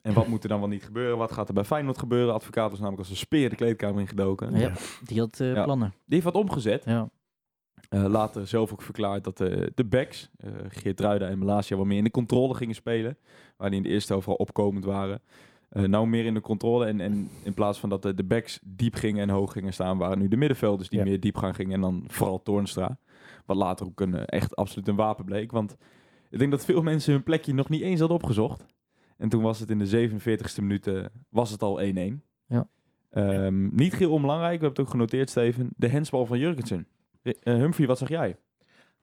En 0.02 0.12
wat 0.12 0.26
moet 0.26 0.42
er 0.42 0.48
dan 0.48 0.58
wel 0.60 0.68
niet 0.68 0.84
gebeuren? 0.84 1.18
Wat 1.18 1.32
gaat 1.32 1.48
er 1.48 1.54
bij 1.54 1.64
Feyenoord 1.64 1.98
gebeuren? 1.98 2.34
Advocaat 2.34 2.70
was 2.70 2.78
namelijk 2.78 3.00
als 3.00 3.10
een 3.10 3.16
speer 3.16 3.50
de 3.50 3.56
kleedkamer 3.56 4.00
ingedoken. 4.00 4.58
Ja. 4.58 4.72
Die 5.04 5.20
had 5.20 5.40
eh, 5.40 5.54
Ja. 5.54 5.64
plannen. 5.64 5.88
Die 5.88 6.04
heeft 6.20 6.24
wat 6.24 6.34
omgezet. 6.34 6.84
Ja. 6.84 7.08
Eh, 7.88 8.04
later 8.04 8.46
zelf 8.46 8.72
ook 8.72 8.82
verklaard 8.82 9.24
dat 9.24 9.40
eh, 9.40 9.66
de 9.74 9.84
backs, 9.84 10.30
eh 10.36 10.50
Geert 10.68 11.00
Ruida 11.00 11.26
en 11.28 11.38
Malasia, 11.38 11.76
wat 11.76 11.86
meer 11.86 11.98
in 11.98 12.04
de 12.04 12.10
controle 12.10 12.54
gingen 12.54 12.74
spelen. 12.74 13.16
Waar 13.56 13.68
die 13.70 13.78
in 13.78 13.84
de 13.84 13.88
eerste 13.92 14.12
helft 14.12 14.26
al 14.28 14.34
opkomend 14.34 14.84
waren. 14.84 15.20
Eh, 15.68 15.82
nou 15.82 16.06
meer 16.06 16.24
in 16.24 16.34
de 16.34 16.40
controle. 16.40 16.86
En, 16.86 17.00
en 17.00 17.28
in 17.44 17.54
plaats 17.54 17.78
van 17.78 17.88
dat 17.88 18.02
de, 18.02 18.14
de 18.14 18.24
backs 18.24 18.58
diep 18.64 18.94
gingen 18.94 19.22
en 19.22 19.28
hoog 19.34 19.52
gingen 19.52 19.72
staan, 19.72 19.98
waren 19.98 20.18
nu 20.18 20.28
de 20.28 20.36
middenvelders 20.36 20.88
die 20.88 20.98
Ja. 20.98 21.04
meer 21.04 21.20
diep 21.20 21.36
gaan 21.36 21.54
gingen. 21.54 21.74
En 21.74 21.80
dan 21.80 22.04
vooral 22.06 22.42
Toornstra. 22.42 22.98
Wat 23.46 23.56
later 23.56 23.86
ook 23.86 24.00
een, 24.00 24.24
echt 24.26 24.56
absoluut 24.56 24.88
een 24.88 24.96
wapen 24.96 25.24
bleek. 25.24 25.52
Want 25.52 25.76
ik 26.30 26.38
denk 26.38 26.50
dat 26.50 26.64
veel 26.64 26.82
mensen 26.92 27.12
hun 27.12 27.22
plekje 27.22 27.54
nog 27.54 27.68
niet 27.68 27.82
eens 27.82 27.98
hadden 28.00 28.16
opgezocht. 28.18 28.64
En 29.16 29.28
toen 29.28 29.42
was 29.42 29.60
het 29.60 29.70
in 29.70 29.78
de 29.78 30.08
47ste 30.08 30.60
minuut 30.60 30.86
eh, 30.86 31.04
was 31.28 31.50
het 31.50 31.62
al 31.62 31.80
1-1. 31.80 32.22
Ja. 32.46 32.68
Ehm, 33.10 33.74
niet 33.74 33.96
heel 33.96 34.12
onbelangrijk, 34.12 34.58
we 34.60 34.64
hebben 34.64 34.70
het 34.70 34.80
ook 34.80 34.90
genoteerd, 34.90 35.30
Steven. 35.30 35.70
De 35.76 35.88
hensbal 35.88 36.26
van 36.26 36.38
Jurgensen. 36.38 36.86
Eh, 37.22 37.32
Humphrey, 37.42 37.86
wat 37.86 37.98
zag 37.98 38.08
jij? 38.08 38.36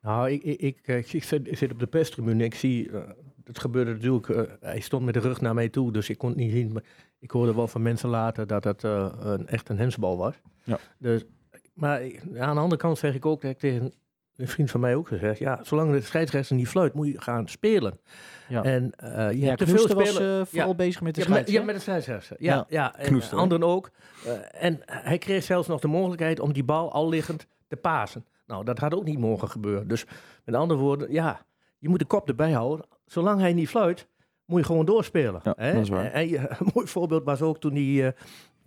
Nou, 0.01 0.29
ik, 0.29 0.43
ik, 0.43 0.87
ik, 0.87 1.23
zit, 1.23 1.47
ik 1.47 1.57
zit 1.57 1.71
op 1.71 1.79
de 1.79 1.87
perstribune. 1.87 2.43
Ik 2.43 2.55
zie, 2.55 2.91
eh, 2.91 3.09
het 3.43 3.59
gebeurde 3.59 3.91
natuurlijk, 3.91 4.29
eh, 4.29 4.41
hij 4.59 4.79
stond 4.79 5.05
met 5.05 5.13
de 5.13 5.19
rug 5.19 5.41
naar 5.41 5.53
mij 5.53 5.69
toe, 5.69 5.91
dus 5.91 6.09
ik 6.09 6.17
kon 6.17 6.29
het 6.29 6.37
niet 6.37 6.51
zien. 6.51 6.71
Maar 6.71 6.83
ik 7.19 7.31
hoorde 7.31 7.55
wel 7.55 7.67
van 7.67 7.81
mensen 7.81 8.09
later 8.09 8.47
dat 8.47 8.63
het 8.63 8.83
eh, 8.83 9.13
een, 9.19 9.47
echt 9.47 9.69
een 9.69 9.77
hensbal 9.77 10.17
was. 10.17 10.41
Ja. 10.63 10.79
Dus, 10.97 11.25
maar 11.73 12.01
aan 12.37 12.55
de 12.55 12.61
andere 12.61 12.81
kant 12.81 12.97
zeg 12.97 13.15
ik 13.15 13.25
ook, 13.25 13.41
dat 13.41 13.51
ik 13.51 13.59
tegen 13.59 13.93
een 14.39 14.47
vriend 14.47 14.71
van 14.71 14.79
mij 14.79 14.95
ook 14.95 15.07
gezegd, 15.07 15.39
ja, 15.39 15.59
zolang 15.63 15.91
de 15.91 16.01
scheidsrechter 16.01 16.55
niet 16.55 16.67
fluit, 16.67 16.93
moet 16.93 17.07
je 17.07 17.21
gaan 17.21 17.47
spelen. 17.47 17.99
Ja. 18.47 18.63
En 18.63 18.91
eh, 18.97 19.31
je 19.31 19.39
Ja, 19.39 19.45
hebt 19.47 19.57
te 19.59 19.67
veel 19.67 19.87
was 19.95 20.07
spelen. 20.09 20.39
eh, 20.39 20.45
vooral 20.45 20.67
Ja. 20.69 20.75
bezig 20.75 21.01
met 21.01 21.15
de 21.15 21.21
Ja, 21.21 21.27
met, 21.27 21.35
scheids, 21.37 21.51
ja, 21.51 21.63
met 21.63 21.75
de 21.75 21.81
scheidsrechter. 21.81 22.35
Ja, 22.39 22.53
Ja. 22.55 22.65
ja. 22.69 22.95
en 22.97 23.05
Knoester, 23.05 23.37
anderen 23.37 23.67
ook. 23.67 23.89
Eh, 24.25 24.63
en 24.63 24.79
hij 24.85 25.17
kreeg 25.17 25.43
zelfs 25.43 25.67
nog 25.67 25.79
de 25.79 25.87
mogelijkheid 25.87 26.39
om 26.39 26.53
die 26.53 26.63
bal 26.63 26.91
al 26.91 27.09
liggend 27.09 27.47
te 27.67 27.75
pasen. 27.75 28.25
Nou, 28.47 28.63
dat 28.65 28.77
had 28.79 28.93
ook 28.95 29.03
niet 29.05 29.19
mogen 29.19 29.49
gebeuren. 29.49 29.87
Dus 29.87 30.05
met 30.45 30.55
andere 30.55 30.79
woorden, 30.79 31.11
ja, 31.11 31.45
je 31.79 31.89
moet 31.89 31.99
de 31.99 32.05
kop 32.05 32.27
erbij 32.27 32.51
houden. 32.51 32.85
Zolang 33.05 33.39
hij 33.39 33.53
niet 33.53 33.69
fluit, 33.69 34.07
moet 34.45 34.59
je 34.59 34.65
gewoon 34.65 34.85
doorspelen. 34.85 35.41
Ja, 35.43 35.53
hè? 35.57 35.73
dat 35.73 35.81
is 35.81 35.89
waar. 35.89 36.11
En, 36.11 36.21
eh, 36.35 36.43
een 36.59 36.69
mooi 36.73 36.87
voorbeeld 36.87 37.23
was 37.23 37.41
ook 37.41 37.59
toen 37.59 37.73
die, 37.73 38.05
eh, 38.05 38.11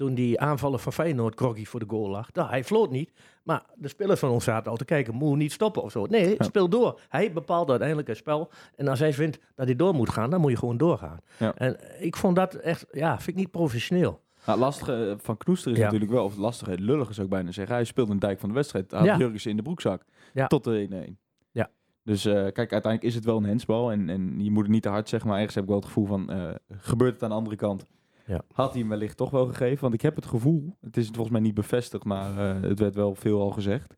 toen 0.03 0.15
die 0.15 0.41
aanvallen 0.41 0.81
van 0.81 0.93
Feyenoord 0.93 1.35
groggy 1.39 1.65
voor 1.65 1.81
de 1.81 1.87
goal 1.89 2.09
lag. 2.09 2.33
Nou, 2.33 2.49
hij 2.49 2.65
floot 2.65 2.91
niet, 2.91 3.13
maar 3.43 3.63
de 3.77 3.89
spelers 3.89 4.21
van 4.21 4.31
ons 4.31 4.45
zaten 4.45 4.71
al 4.71 4.77
te 4.77 4.85
kijken, 4.85 5.15
moet 5.15 5.37
niet 5.37 5.53
stoppen 5.53 5.83
of 5.83 5.91
zo. 5.91 6.07
Nee, 6.07 6.35
speel 6.39 6.69
door. 6.69 7.01
Hij 7.09 7.33
bepaalt 7.33 7.69
uiteindelijk 7.71 8.09
het 8.09 8.17
spel. 8.17 8.51
En 8.77 8.89
als 8.89 8.99
hij 8.99 9.13
vindt 9.13 9.39
dat 9.55 9.67
hij 9.67 9.77
door 9.77 9.95
moet 9.95 10.11
gaan, 10.11 10.31
dan 10.31 10.41
moet 10.41 10.51
je 10.51 10.57
gewoon 10.57 10.77
doorgaan. 10.77 11.19
Ja. 11.39 11.55
En 11.55 11.77
ik 12.03 12.17
vond 12.17 12.37
dat 12.37 12.55
echt, 12.55 12.87
ja, 12.93 13.17
vind 13.17 13.29
ik 13.29 13.35
niet 13.35 13.51
professioneel. 13.51 14.21
Nou, 14.47 14.59
lastige 14.59 15.11
eh, 15.11 15.15
van 15.19 15.37
Knoester 15.37 15.73
is 15.73 15.79
Ja. 15.79 15.85
natuurlijk 15.85 16.11
wel, 16.13 16.25
of 16.25 16.37
lastige, 16.37 16.71
het 16.71 16.81
lullige 16.81 17.13
zou 17.13 17.27
ik 17.27 17.33
bijna 17.33 17.51
zeggen. 17.53 17.75
Hij 17.75 17.85
speelde 17.85 18.13
een 18.13 18.19
dijk 18.19 18.41
van 18.41 18.49
de 18.49 18.55
wedstrijd. 18.55 18.91
Had 18.93 19.05
Ja. 19.05 19.17
Jurgensen 19.17 19.51
in 19.51 19.57
de 19.57 19.63
broekzak. 19.63 20.03
Tot 20.49 20.65
de 20.65 20.89
1-1. 21.11 21.17
Ja. 21.51 21.71
Dus 22.05 22.25
eh, 22.25 22.33
kijk, 22.35 22.57
uiteindelijk 22.73 23.03
is 23.03 23.15
het 23.15 23.25
wel 23.25 23.37
een 23.37 23.45
hensbal. 23.45 23.93
En, 23.93 24.09
en 24.09 24.35
je 24.45 24.51
moet 24.51 24.63
het 24.63 24.73
niet 24.73 24.83
te 24.83 24.89
hard 24.89 25.09
zeggen. 25.09 25.29
Maar 25.29 25.37
ergens 25.39 25.55
heb 25.55 25.65
ik 25.65 25.71
wel 25.71 25.79
het 25.79 25.89
gevoel 25.89 26.07
van, 26.07 26.31
eh, 26.31 26.51
gebeurt 26.69 27.13
het 27.15 27.23
aan 27.23 27.29
de 27.29 27.35
andere 27.35 27.57
kant? 27.57 27.87
Ja. 28.27 28.41
Had 28.53 28.71
hij 28.71 28.81
hem 28.81 28.89
wellicht 28.89 29.17
toch 29.17 29.31
wel 29.31 29.47
gegeven? 29.47 29.81
Want 29.81 29.95
ik 29.95 30.03
heb 30.03 30.17
het 30.17 30.27
gevoel, 30.27 30.77
het 30.81 30.97
is 30.97 31.07
volgens 31.07 31.31
mij 31.31 31.41
niet 31.41 31.55
bevestigd, 31.55 32.05
maar 32.05 32.39
eh, 32.57 32.63
het 32.63 32.79
werd 32.79 32.95
wel 32.95 33.15
veel 33.15 33.41
al 33.41 33.51
gezegd. 33.51 33.97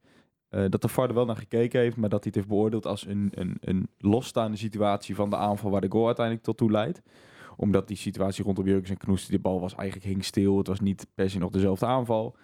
eh, 0.49 0.65
dat 0.69 0.83
de 0.83 0.89
VAR 0.89 1.09
er 1.09 1.15
wel 1.15 1.25
naar 1.25 1.37
gekeken 1.37 1.81
heeft, 1.81 1.97
maar 1.97 2.09
dat 2.09 2.19
hij 2.25 2.33
het 2.35 2.35
heeft 2.35 2.49
beoordeeld 2.49 2.87
als 2.87 3.07
een, 3.07 3.31
een, 3.35 3.57
een 3.61 3.89
losstaande 3.99 4.57
situatie 4.57 5.15
van 5.15 5.31
de 5.31 5.37
aanval 5.37 5.71
waar 5.71 5.81
de 5.81 5.91
goal 5.91 6.07
uiteindelijk 6.07 6.45
tot 6.47 6.57
toe 6.57 6.71
leidt 6.71 7.03
omdat 7.57 7.89
die 7.89 7.97
situatie 7.97 8.45
rondom 8.45 8.67
Jurgens 8.67 8.91
en 8.91 8.97
Knoester, 8.97 9.31
die 9.31 9.39
bal 9.41 9.61
was 9.61 9.75
eigenlijk 9.75 10.09
hing 10.09 10.25
stil. 10.25 10.59
Het 10.59 10.67
was 10.67 10.81
niet 10.81 11.07
per 11.15 11.31
se 11.31 11.39
nog 11.39 11.51
dezelfde 11.51 11.87
aanval. 11.87 12.37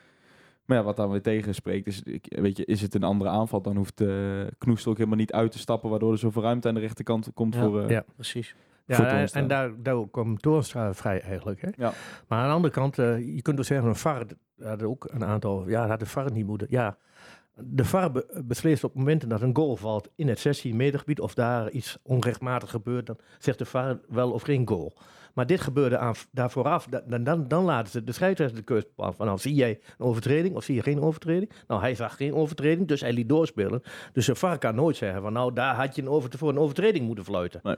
Maar 0.65 0.77
ja, 0.79 0.83
wat 0.85 0.97
daar 0.97 1.11
weer 1.11 1.23
tegen 1.23 1.55
spreekt, 1.55 1.87
is, 1.87 2.03
weet 2.21 2.57
je, 2.57 2.65
is 2.65 2.81
het 2.83 2.95
een 2.95 3.03
andere 3.03 3.31
aanval, 3.31 3.61
dan 3.63 3.77
hoeft 3.77 4.01
uh, 4.01 4.43
Knoester 4.59 4.91
ook 4.91 4.97
helemaal 4.97 5.19
niet 5.19 5.33
uit 5.33 5.53
te 5.53 5.59
stappen, 5.59 5.91
waardoor 5.91 6.13
er 6.13 6.19
zoveel 6.19 6.43
ruimte 6.43 6.69
aan 6.69 6.75
de 6.75 6.81
rechterkant 6.81 7.31
komt 7.35 7.55
Ja. 7.55 7.61
voor... 7.65 7.83
eh, 7.83 7.89
Ja. 7.91 8.05
Precies. 8.15 8.55
Ja, 8.91 9.29
voor 9.29 9.41
en, 9.41 9.49
daar, 9.49 9.71
daar 9.83 10.09
kwam 10.11 10.39
Toornstra 10.39 10.95
vrij 10.95 11.21
eigenlijk. 11.21 11.61
Hè? 11.61 11.69
Ja. 11.77 11.93
Maar 12.29 12.39
aan 12.39 12.49
de 12.49 12.55
andere 12.55 12.73
kant, 12.75 12.99
eh, 12.99 13.35
je 13.35 13.43
kunt 13.43 13.57
dus 13.57 13.67
zeggen, 13.67 13.89
een 13.89 13.97
VAR 13.97 14.25
had 14.63 14.83
ook 14.83 15.09
een 15.11 15.25
aantal, 15.25 15.69
ja, 15.69 15.87
had 15.89 15.99
de 16.01 16.07
VAR 16.07 16.33
niet 16.33 16.47
moeten. 16.47 16.67
Ja, 16.71 16.97
de 17.55 17.85
VAR 17.85 18.13
be- 18.13 18.43
beslist 18.45 18.85
op 18.85 18.95
momenten 18.95 19.29
dat 19.29 19.41
een 19.41 19.57
goal 19.57 19.77
valt 19.77 20.09
in 20.15 20.29
het 20.29 20.39
16 20.39 20.77
meter 20.77 20.99
gebied 20.99 21.21
of 21.21 21.35
daar 21.35 21.71
iets 21.71 21.99
onrechtmatig 22.03 22.71
gebeurt, 22.71 23.07
dan 23.07 23.17
zegt 23.39 23.59
de 23.59 23.65
VAR 23.65 24.01
wel 24.09 24.31
of 24.33 24.43
geen 24.43 24.69
goal. 24.69 24.93
Maar 25.35 25.47
dit 25.47 25.61
gebeurde 25.61 25.99
aan, 25.99 26.15
daar 26.31 26.51
vooraf, 26.51 26.87
da- 26.87 27.03
dan, 27.07 27.25
dan, 27.25 27.49
dan 27.49 27.65
laten 27.65 27.91
ze 27.93 28.05
de 28.05 28.13
scheidsrechter 28.13 28.59
de 28.59 28.65
keuze 28.65 28.87
bepalen 28.87 29.15
van, 29.15 29.27
nou 29.27 29.39
zie 29.39 29.55
jij 29.55 29.81
een 29.99 30.07
overtreding 30.07 30.55
of 30.57 30.65
zie 30.65 30.75
je 30.75 30.83
geen 30.83 31.01
overtreding? 31.01 31.51
Nou, 31.67 31.81
hij 31.81 31.95
zag 31.95 32.17
geen 32.17 32.35
overtreding, 32.35 32.89
dus 32.89 33.01
hij 33.01 33.13
liet 33.13 33.29
doorspelen. 33.29 33.83
Dus 34.13 34.27
de 34.27 34.35
VAR 34.35 34.59
kan 34.59 34.75
nooit 34.75 34.97
zeggen 34.97 35.23
van, 35.23 35.33
nou, 35.33 35.53
daar 35.53 35.75
had 35.75 35.95
je 35.97 36.03
een 36.03 36.09
over, 36.09 36.31
voor 36.39 36.49
een 36.49 36.59
overtreding 36.59 37.07
moeten 37.07 37.25
fluiten. 37.25 37.61
Nee. 37.63 37.77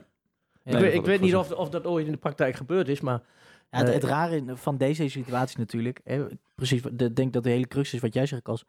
Ik 0.63 0.73
weet, 0.77 0.93
ik 0.93 1.05
weet 1.05 1.21
niet 1.21 1.35
of, 1.35 1.51
of 1.51 1.69
dat 1.69 1.85
ooit 1.85 2.05
in 2.05 2.11
de 2.11 2.17
praktijk 2.17 2.55
gebeurd 2.55 2.87
is, 2.87 3.01
maar 3.01 3.21
Ja, 3.69 3.79
het, 3.79 3.87
Eh, 3.87 3.93
het 3.93 4.03
rare 4.03 4.35
in- 4.35 4.57
van 4.57 4.77
deze 4.77 5.07
situatie 5.09 5.59
natuurlijk, 5.59 6.01
hè, 6.03 6.25
precies, 6.55 6.81
ik 6.81 7.15
denk 7.15 7.33
dat 7.33 7.43
de 7.43 7.49
hele 7.49 7.67
crux 7.67 7.93
is 7.93 7.99
wat 7.99 8.13
jij 8.13 8.25
zegt, 8.25 8.41
Kas. 8.41 8.65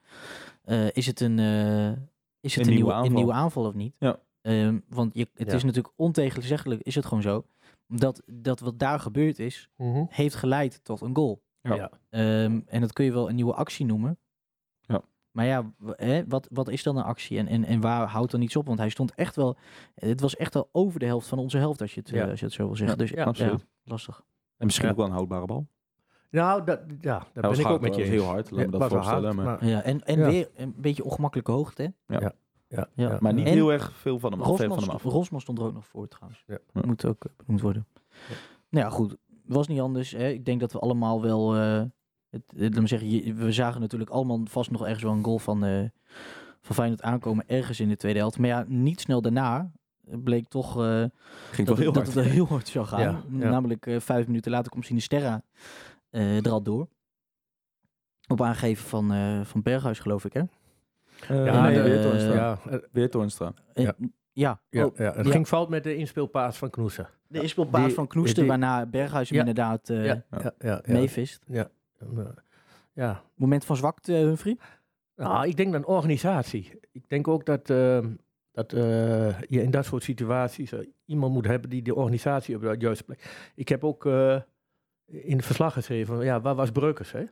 Eh, 0.62 0.90
is 0.92 1.06
het 1.06 1.20
een, 1.20 1.38
eh, 1.38 1.88
is 2.40 2.54
het 2.54 2.66
Een 2.66 2.72
een, 2.72 2.74
nieuwe 2.74 2.74
nieuwe, 2.74 2.92
aanval. 2.92 3.06
een 3.06 3.14
nieuwe 3.14 3.32
aanval 3.32 3.64
of 3.66 3.74
niet? 3.74 3.94
Ja. 3.98 4.18
Ehm, 4.42 4.78
want 4.88 5.14
je, 5.14 5.28
het 5.34 5.48
Ja. 5.50 5.54
is 5.54 5.64
natuurlijk 5.64 5.94
ontegenzeggelijk, 5.96 6.82
is 6.82 6.94
het 6.94 7.04
gewoon 7.06 7.22
zo, 7.22 7.46
dat, 7.86 8.22
dat 8.26 8.60
wat 8.60 8.78
daar 8.78 9.00
gebeurd 9.00 9.38
is, 9.38 9.68
heeft 10.08 10.34
geleid 10.34 10.80
tot 10.84 11.00
een 11.00 11.14
goal. 11.16 11.42
Ja. 11.60 11.74
Ja. 11.74 11.90
Ehm, 12.10 12.60
en 12.66 12.80
dat 12.80 12.92
kun 12.92 13.04
je 13.04 13.12
wel 13.12 13.28
een 13.28 13.34
nieuwe 13.34 13.54
actie 13.54 13.86
noemen. 13.86 14.18
Maar 15.34 15.44
ja, 15.46 15.72
hè, 15.96 16.22
wat, 16.28 16.48
wat 16.52 16.68
is 16.68 16.82
dan 16.82 16.96
een 16.96 17.02
actie 17.04 17.38
en, 17.38 17.46
en, 17.48 17.64
en 17.64 17.80
waar 17.80 18.06
houdt 18.08 18.30
dan 18.30 18.40
iets 18.40 18.56
op? 18.56 18.66
Want 18.66 18.78
hij 18.78 18.88
stond 18.88 19.14
echt 19.14 19.36
wel, 19.36 19.56
het 19.94 20.20
was 20.20 20.36
echt 20.36 20.56
al 20.56 20.68
over 20.72 21.00
de 21.00 21.06
helft 21.06 21.26
van 21.28 21.38
onze 21.38 21.58
helft, 21.58 21.80
als 21.80 21.94
je 21.94 22.00
het, 22.00 22.10
eh, 22.12 22.16
Ja. 22.20 22.30
als 22.30 22.38
je 22.40 22.44
het 22.44 22.54
zo 22.54 22.66
wil 22.66 22.76
zeggen. 22.76 22.96
Ja, 22.98 23.02
dus 23.04 23.10
ja, 23.12 23.24
absoluut. 23.24 23.66
lastig. 23.84 24.22
En 24.56 24.66
misschien 24.66 24.86
Ja. 24.86 24.92
ook 24.92 24.98
wel 24.98 25.06
een 25.06 25.12
houdbare 25.12 25.46
bal. 25.46 25.66
Nou, 26.30 26.64
dat, 26.64 26.80
ja, 27.00 27.18
daar 27.18 27.28
ben 27.32 27.42
was 27.42 27.58
ik 27.58 27.66
ook 27.66 27.80
met 27.80 27.94
hoor. 27.94 28.04
je 28.04 28.10
Heel 28.10 28.24
hard, 28.24 28.50
laat 28.50 28.64
me 28.66 28.78
dat 28.78 28.90
voorstellen, 28.90 29.36
hard, 29.38 29.60
maar- 29.60 29.68
Ja, 29.68 29.82
en, 29.82 30.00
en 30.04 30.18
Ja. 30.18 30.26
weer 30.30 30.50
een 30.56 30.74
beetje 30.76 31.04
ongemakkelijke 31.04 31.50
hoogte. 31.52 31.94
Hè? 32.06 32.16
ja, 32.18 32.32
Ja. 32.68 32.88
ja. 32.94 33.16
Maar 33.20 33.34
niet 33.34 33.46
En 33.46 33.52
heel 33.52 33.72
erg 33.72 33.92
veel 33.92 34.18
van 34.18 34.32
hem 34.32 34.40
Rosman, 34.42 34.68
van 34.68 34.78
hem 34.78 34.90
af. 34.90 35.02
Rosman 35.02 35.40
stond 35.40 35.58
er 35.58 35.64
ook 35.64 35.72
nog 35.74 35.86
voor 35.86 36.08
trouwens. 36.08 36.44
Moet 36.72 37.04
ook 37.04 37.24
eh, 37.24 37.32
benoemd 37.36 37.60
worden. 37.62 37.86
Nou 38.70 38.84
ja, 38.86 38.90
goed. 38.90 39.16
Was 39.46 39.68
niet 39.68 39.80
anders. 39.80 40.10
Hè. 40.10 40.28
Ik 40.28 40.44
denk 40.44 40.60
dat 40.60 40.72
we 40.72 40.78
allemaal 40.78 41.22
wel... 41.22 41.56
eh, 41.56 41.82
het, 42.56 42.80
me 42.80 42.86
zeggen, 42.86 43.10
je- 43.10 43.34
we 43.34 43.52
zagen 43.52 43.80
natuurlijk 43.80 44.10
allemaal 44.10 44.40
vast 44.44 44.70
nog 44.70 44.82
ergens 44.84 45.02
wel 45.02 45.12
een 45.12 45.24
goal 45.24 45.38
van, 45.38 45.64
eh 45.64 45.84
van 46.60 46.74
Feyenoord 46.74 47.02
aankomen. 47.02 47.44
Ergens 47.48 47.80
in 47.80 47.88
de 47.88 47.96
tweede 47.96 48.18
helft. 48.18 48.38
Maar 48.38 48.48
ja, 48.48 48.64
niet 48.68 49.00
snel 49.00 49.22
daarna 49.22 49.70
bleek 50.04 50.48
toch 50.48 50.82
eh, 50.82 51.04
Ging 51.50 51.66
dat, 51.68 51.76
wel 51.76 51.76
heel 51.76 51.86
het- 51.86 51.94
dat 51.94 52.14
hard. 52.14 52.14
het 52.26 52.34
heel 52.34 52.46
hard 52.46 52.68
zou 52.68 52.86
gaan. 52.86 53.00
Ja, 53.00 53.22
ja. 53.38 53.50
Namelijk 53.50 53.86
eh, 53.86 54.00
vijf 54.00 54.26
minuten 54.26 54.50
later 54.50 54.70
komt 54.70 54.84
Sinisterra 54.86 55.42
eh 56.10 56.44
er 56.46 56.50
al 56.52 56.62
door. 56.62 56.88
Op 58.28 58.42
aangeven 58.42 58.88
van, 58.88 59.12
eh, 59.12 59.40
van 59.44 59.62
Berghuis, 59.62 59.98
geloof 59.98 60.24
ik, 60.24 60.32
hè? 60.32 60.42
Ja, 61.28 61.62
nee, 61.62 61.74
de- 61.74 61.82
weer 61.82 62.02
Toornstra. 62.02 62.34
ja, 62.34 62.58
Weer 62.92 63.10
Toornstra. 63.10 63.52
Ja. 63.74 63.94
ja. 64.32 64.60
Oh. 64.70 64.82
Het 64.96 64.96
ja. 65.26 65.30
ging 65.32 65.46
fout 65.46 65.68
met 65.68 65.82
de 65.84 65.96
inspeelpaas 65.96 66.58
van 66.58 66.70
Knoesen. 66.70 67.08
De 67.26 67.40
inspeelpaas 67.42 67.84
Die- 67.84 67.94
van 67.94 68.06
Knoester, 68.06 68.46
waarna 68.46 68.86
Berghuis 68.86 69.30
hem 69.30 69.38
inderdaad 69.38 69.88
eh 69.88 70.04
ja, 70.04 70.24
ja, 70.30 70.38
ja, 70.40 70.52
ja. 70.58 70.92
meevist. 70.92 71.42
Ja, 71.46 71.68
ja. 72.92 73.22
Moment 73.34 73.64
van 73.64 73.76
zwakte, 73.76 74.12
Humphrey? 74.12 74.58
Nou, 75.16 75.48
ik 75.48 75.56
denk 75.56 75.72
dan 75.72 75.84
organisatie. 75.84 76.80
Ik 76.92 77.08
denk 77.08 77.28
ook 77.28 77.46
dat, 77.46 77.70
ehm, 77.70 78.14
dat 78.52 78.72
eh, 78.72 79.40
je 79.40 79.62
in 79.62 79.70
dat 79.70 79.84
soort 79.84 80.02
situaties 80.02 80.72
eh, 80.72 80.80
iemand 81.04 81.32
moet 81.32 81.46
hebben 81.46 81.70
die 81.70 81.82
de 81.82 81.94
organisatie 81.94 82.56
op 82.56 82.62
de 82.62 82.76
juiste 82.78 83.04
plek. 83.04 83.50
Ik 83.54 83.68
heb 83.68 83.84
ook 83.84 84.06
eh, 84.06 84.40
in 85.06 85.36
het 85.36 85.46
verslag 85.46 85.72
geschreven, 85.72 86.24
ja, 86.24 86.40
waar 86.40 86.54
was 86.54 86.70
Breukers? 86.70 87.12
Hè? 87.12 87.24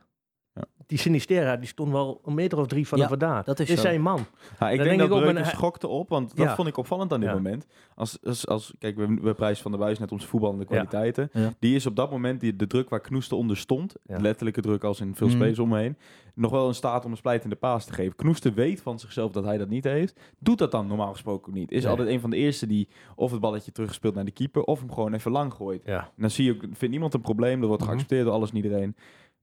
Die 0.86 0.98
Sinistera, 0.98 1.56
die 1.56 1.68
stond 1.68 1.92
wel 1.92 2.20
een 2.24 2.34
meter 2.34 2.58
of 2.58 2.66
drie 2.66 2.88
van 2.88 2.98
Ja, 2.98 3.08
hem 3.08 3.18
vandaan. 3.18 3.42
dat 3.44 3.60
is 3.60 3.80
zijn 3.80 4.00
man. 4.02 4.16
Ja, 4.16 4.22
ik 4.22 4.58
Dan 4.58 4.68
denk, 4.68 4.98
denk 4.98 5.10
dat 5.10 5.22
ik 5.30 5.38
ook, 5.38 5.44
schokte 5.44 5.88
op, 5.88 6.08
want 6.08 6.36
dat 6.36 6.46
Ja. 6.46 6.54
vond 6.54 6.68
ik 6.68 6.76
opvallend 6.76 7.12
aan 7.12 7.20
dit 7.20 7.28
Ja. 7.28 7.34
moment. 7.34 7.66
Als, 7.94 8.18
als, 8.24 8.46
als, 8.46 8.74
kijk, 8.78 8.96
we, 8.96 9.18
we 9.22 9.34
prijzen 9.34 9.62
Van 9.62 9.70
der 9.70 9.80
Buis 9.80 9.98
net 9.98 10.12
onze 10.12 10.26
voetballende 10.26 10.64
kwaliteiten. 10.64 11.30
Ja. 11.32 11.52
Die 11.58 11.74
is 11.74 11.86
op 11.86 11.96
dat 11.96 12.10
moment, 12.10 12.40
die, 12.40 12.56
de 12.56 12.66
druk 12.66 12.88
waar 12.88 13.00
Knoester 13.00 13.36
onder 13.36 13.56
stond, 13.56 13.94
Ja. 14.06 14.18
letterlijke 14.18 14.60
druk 14.60 14.84
als 14.84 15.00
in 15.00 15.14
veel 15.14 15.26
Mhm. 15.26 15.36
spelers 15.36 15.58
om 15.58 15.68
me 15.68 15.78
heen, 15.78 15.96
nog 16.34 16.50
wel 16.50 16.68
in 16.68 16.74
staat 16.74 17.04
om 17.04 17.10
een 17.10 17.16
splijtende 17.16 17.56
paas 17.56 17.84
te 17.84 17.92
geven. 17.92 18.16
Knoester 18.16 18.54
weet 18.54 18.80
van 18.82 18.98
zichzelf 18.98 19.32
dat 19.32 19.44
hij 19.44 19.58
dat 19.58 19.68
niet 19.68 19.84
heeft. 19.84 20.20
Doet 20.38 20.58
dat 20.58 20.70
dan 20.70 20.86
normaal 20.86 21.12
gesproken 21.12 21.48
ook 21.48 21.54
niet. 21.58 21.70
Is 21.70 21.82
Nee. 21.82 21.90
altijd 21.90 22.08
een 22.08 22.20
van 22.20 22.30
de 22.30 22.36
eerste 22.36 22.66
die 22.66 22.88
of 23.16 23.30
het 23.30 23.40
balletje 23.40 23.72
terugspeelt 23.72 24.14
naar 24.14 24.24
de 24.24 24.30
keeper, 24.30 24.62
of 24.62 24.80
hem 24.80 24.92
gewoon 24.92 25.14
even 25.14 25.30
lang 25.30 25.54
gooit. 25.54 25.82
Ja. 25.84 25.98
En 25.98 26.10
dan 26.16 26.30
zie 26.30 26.44
je 26.44 26.56
vindt 26.60 26.88
niemand 26.88 27.14
een 27.14 27.20
probleem, 27.20 27.58
dat 27.58 27.68
wordt 27.68 27.82
Mhm. 27.82 27.90
geaccepteerd 27.90 28.24
door 28.24 28.34
alles 28.34 28.50
en 28.50 28.56
iedereen. 28.56 28.96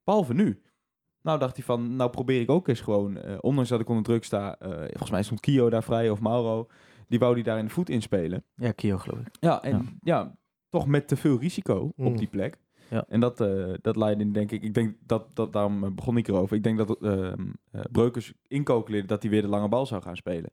Behalve 0.03 0.33
nu. 0.33 0.59
Nou 1.21 1.39
dacht 1.39 1.55
hij 1.55 1.65
van, 1.65 1.95
nou 1.95 2.09
probeer 2.09 2.41
ik 2.41 2.49
ook 2.49 2.67
eens 2.67 2.81
gewoon, 2.81 3.17
eh, 3.17 3.37
ondanks 3.41 3.69
dat 3.69 3.79
ik 3.79 3.89
onder 3.89 4.03
druk 4.03 4.23
sta, 4.23 4.55
eh, 4.59 4.69
volgens 4.69 5.11
mij 5.11 5.23
stond 5.23 5.39
Kio 5.39 5.69
daar 5.69 5.83
vrij 5.83 6.09
of 6.09 6.19
Mauro, 6.21 6.67
die 7.07 7.19
wou 7.19 7.35
die 7.35 7.43
daar 7.43 7.57
in 7.59 7.65
de 7.65 7.71
voet 7.71 7.89
inspelen. 7.89 8.43
Ja, 8.55 8.71
Kio 8.71 8.97
geloof 8.97 9.19
ik. 9.19 9.35
Ja, 9.39 9.61
en 9.63 9.99
ja, 10.01 10.35
toch 10.69 10.87
met 10.87 11.07
te 11.07 11.15
veel 11.15 11.39
risico 11.39 11.91
Mm. 11.95 12.05
op 12.05 12.17
die 12.17 12.27
plek. 12.27 12.57
Ja. 12.89 13.05
En 13.07 13.19
dat, 13.19 13.41
eh 13.41 13.73
dat 13.81 13.95
leidde 13.95 14.31
denk 14.31 14.51
ik, 14.51 14.63
ik 14.63 14.73
denk 14.73 14.95
dat, 15.05 15.25
dat 15.35 15.53
daarom 15.53 15.95
begon 15.95 16.17
ik 16.17 16.27
erover. 16.27 16.55
Ik 16.55 16.63
denk 16.63 16.77
dat 16.77 16.97
ehm 17.01 17.47
eh, 17.71 17.81
Breukers 17.91 18.33
incalculeerde 18.47 19.07
dat 19.07 19.21
hij 19.21 19.31
weer 19.31 19.41
de 19.41 19.47
lange 19.47 19.67
bal 19.69 19.85
zou 19.85 20.01
gaan 20.01 20.15
spelen. 20.15 20.51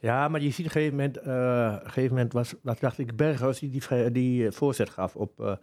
ja, 0.00 0.28
maar 0.28 0.40
je 0.42 0.50
ziet 0.50 0.58
op 0.58 0.64
een 0.64 0.70
gegeven 0.70 0.96
moment, 0.96 1.16
eh, 1.18 1.72
op 1.78 1.84
een 1.84 1.90
gegeven 1.90 2.14
moment 2.14 2.32
was, 2.32 2.54
wat 2.62 2.80
dacht 2.80 2.98
ik, 2.98 3.16
Berghuis 3.16 3.58
die 3.58 3.70
die, 3.70 4.10
die 4.10 4.50
voorzet 4.52 4.90
gaf 4.90 5.16
op, 5.16 5.40
eh, 5.40 5.56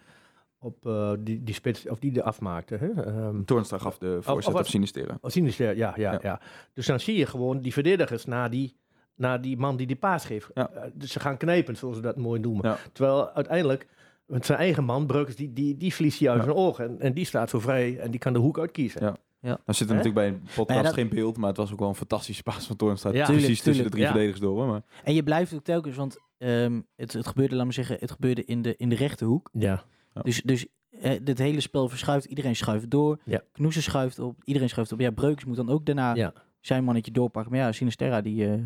op 0.64 0.86
eh, 0.86 1.12
die, 1.20 1.44
die 1.44 1.54
spits, 1.54 1.88
of 1.90 2.00
die 2.00 2.16
er 2.18 2.24
afmaakte. 2.24 2.76
Hè? 2.76 2.92
Ehm, 3.04 3.44
Toornstra 3.44 3.78
gaf 3.78 3.98
de 3.98 4.08
voorzet 4.22 4.36
of 4.36 4.46
op 4.48 4.54
wat- 4.54 4.68
Sinistera. 4.68 5.18
Oh, 5.22 5.32
Sinister, 5.32 5.66
ja, 5.78 5.94
ja, 5.96 6.12
Ja. 6.12 6.20
ja, 6.22 6.42
Dus 6.74 6.86
dan 6.86 7.00
zie 7.00 7.18
je 7.18 7.26
gewoon 7.26 7.60
die 7.60 7.74
verdedigers 7.74 8.26
naar 8.26 8.50
die, 8.50 8.76
naar 9.16 9.42
die 9.42 9.58
man 9.58 9.78
die 9.78 9.88
die 9.88 9.96
paas 9.96 10.26
geeft. 10.26 10.50
Ja. 10.54 10.70
Eh, 10.70 10.82
dus 10.94 11.12
ze 11.12 11.20
gaan 11.20 11.38
knijpen, 11.38 11.76
zoals 11.78 11.96
ze 11.96 12.02
dat 12.02 12.18
mooi 12.18 12.40
noemen. 12.40 12.68
Ja. 12.70 12.78
Terwijl 12.92 13.32
uiteindelijk 13.32 13.88
Want 14.26 14.46
zijn 14.46 14.58
eigen 14.60 14.84
man, 14.84 15.06
Breukers, 15.06 15.36
die, 15.36 15.54
die, 15.54 15.78
die 15.78 15.94
verliest 15.94 16.20
hij 16.20 16.30
uit 16.30 16.38
Ja. 16.38 16.44
zijn 16.44 16.56
oog. 16.56 16.80
En, 16.80 17.00
en 17.00 17.14
die 17.14 17.26
staat 17.26 17.50
zo 17.50 17.60
vrij 17.60 17.98
en 18.00 18.12
die 18.12 18.20
kan 18.20 18.34
de 18.34 18.40
hoek 18.40 18.60
uitkiezen. 18.60 19.02
Ja. 19.02 19.16
Nou 19.42 19.58
zit 19.66 19.90
er 19.90 19.96
natuurlijk 19.96 20.14
bij 20.16 20.28
een 20.28 20.42
podcast 20.56 20.80
ja, 20.80 20.86
dat- 20.86 20.94
geen 20.94 21.10
beeld, 21.10 21.38
maar 21.38 21.48
het 21.48 21.58
was 21.58 21.72
ook 21.72 21.80
wel 21.80 21.88
een 21.90 21.96
fantastische 21.96 22.44
paas 22.44 22.66
van 22.68 22.76
Toornstra. 22.76 23.12
Ja. 23.12 23.26
precies 23.26 23.38
Tuurlijk, 23.44 23.62
tussen 23.62 23.84
de 23.84 23.90
drie. 23.90 24.02
Ja. 24.04 24.08
verdedigers 24.10 24.42
door. 24.42 24.68
Maar 24.68 24.82
En 25.04 25.14
je 25.14 25.24
blijft 25.24 25.54
ook 25.54 25.64
telkens, 25.64 25.96
want 25.96 26.18
ehm, 26.38 26.82
het, 26.96 27.14
het 27.14 27.28
gebeurde, 27.28 27.56
laat 27.56 27.66
me 27.66 27.72
zeggen, 27.74 27.98
het 28.00 28.12
gebeurde 28.12 28.46
in 28.46 28.62
de, 28.62 28.76
in 28.78 28.90
de 28.90 28.96
rechterhoek. 28.96 29.50
Ja. 29.54 29.84
Ja. 30.14 30.22
Dus, 30.22 30.42
dus 30.42 30.66
eh, 31.02 31.20
dit 31.24 31.38
hele 31.38 31.60
spel 31.60 31.90
verschuift, 31.90 32.26
iedereen 32.26 32.56
schuift 32.56 32.90
door. 32.90 33.20
Ja. 33.26 33.42
Knoesen 33.52 33.84
schuift 33.84 34.20
op, 34.20 34.36
iedereen 34.44 34.70
schuift 34.70 34.92
op. 34.92 35.00
Ja, 35.00 35.12
Breukers 35.12 35.46
moet 35.46 35.56
dan 35.56 35.70
ook 35.70 35.86
daarna 35.86 36.16
Ja. 36.16 36.34
zijn 36.60 36.84
mannetje 36.84 37.12
doorpakken. 37.12 37.52
Maar 37.52 37.62
ja, 37.62 37.72
Sinisterra 37.72 38.22
die... 38.22 38.46
eh, 38.52 38.60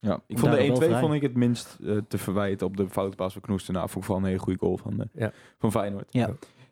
ja, 0.00 0.20
ik 0.26 0.38
vond 0.38 0.52
de 0.52 0.68
1-2 0.70 0.72
vrij. 0.76 1.00
vond 1.00 1.14
ik 1.14 1.22
het 1.22 1.34
minst 1.34 1.78
eh, 1.84 1.96
te 2.08 2.18
verwijten 2.18 2.66
op 2.66 2.76
de 2.76 2.88
foute 2.88 3.16
paas 3.16 3.32
van 3.32 3.42
Knoester. 3.42 3.72
Nou, 3.74 3.84
vond 3.88 3.96
ik 3.98 4.04
vooral 4.04 4.22
een 4.24 4.28
hele 4.30 4.42
goede 4.42 4.58
goal 4.58 4.76
van, 4.76 5.00
eh, 5.00 5.06
Ja. 5.14 5.32
van 5.58 5.70
Feyenoord. 5.70 6.12
Ja. 6.12 6.30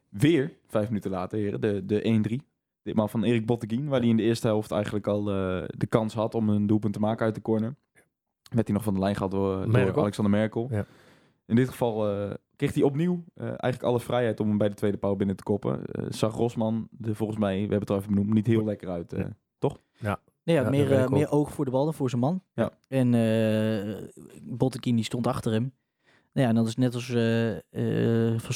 Weer, 0.09 0.53
vijf 0.69 0.89
minuten 0.89 1.11
later, 1.11 1.39
heren, 1.39 1.61
de, 1.61 1.87
de 1.87 2.03
1-3. 2.03 2.37
Ditmaal 2.83 3.09
van 3.09 3.25
Erik 3.25 3.47
Botteguin, 3.47 3.89
waar 3.89 4.01
hij 4.01 4.09
in 4.09 4.17
de 4.17 4.23
eerste 4.23 4.47
helft 4.47 4.71
eigenlijk 4.71 5.07
al 5.07 5.19
eh, 5.31 5.63
de 5.77 5.87
kans 5.89 6.15
had 6.15 6.35
om 6.35 6.49
een 6.49 6.67
doelpunt 6.67 6.93
te 6.93 7.01
maken 7.01 7.25
uit 7.27 7.35
de 7.35 7.43
corner. 7.43 7.75
Werd 8.51 8.67
hij 8.67 8.77
nog 8.77 8.85
van 8.85 8.95
de 8.95 9.01
lijn 9.01 9.15
gehad 9.17 9.31
door, 9.31 9.57
door 9.57 9.69
Merkel. 9.69 10.01
Alexander 10.03 10.33
Merkel. 10.33 10.69
Ja. 10.71 10.87
In 11.47 11.57
dit 11.57 11.69
geval 11.69 12.11
eh, 12.11 12.31
kreeg 12.57 12.75
hij 12.75 12.83
opnieuw 12.83 13.25
eh, 13.35 13.45
eigenlijk 13.47 13.83
alle 13.83 14.01
vrijheid 14.01 14.41
om 14.41 14.49
hem 14.49 14.59
bij 14.59 14.69
de 14.69 14.75
tweede 14.75 14.97
paal 14.99 15.17
binnen 15.17 15.37
te 15.37 15.43
koppen. 15.43 15.85
Eh, 15.87 16.05
zag 16.09 16.35
Rosman, 16.35 16.89
de, 16.91 17.15
volgens 17.15 17.39
mij, 17.39 17.55
we 17.55 17.61
hebben 17.61 17.81
het 17.81 17.91
al 17.91 17.97
even 17.97 18.09
benoemd, 18.15 18.35
niet 18.35 18.47
heel 18.47 18.65
lekker 18.65 18.89
uit. 18.89 19.13
eh. 19.13 19.25
Nee, 20.45 20.57
ja, 20.57 20.63
Ja, 20.63 20.71
meer, 20.71 20.93
eh, 20.93 21.09
meer 21.09 21.31
oog 21.31 21.53
voor 21.53 21.65
de 21.65 21.71
bal 21.71 21.85
dan 21.85 21.95
voor 21.95 22.09
zijn 22.11 22.21
man. 22.21 22.43
Ja. 22.55 22.71
En 22.89 23.15
eh 23.15 24.03
Bottekin 24.43 24.95
die 24.97 25.05
stond 25.05 25.27
achter 25.27 25.53
hem. 25.53 25.73
Nou 26.33 26.47
ja, 26.47 26.49
en 26.49 26.55
dat 26.55 26.67
is 26.67 26.77
net 26.77 26.95
als 26.95 27.07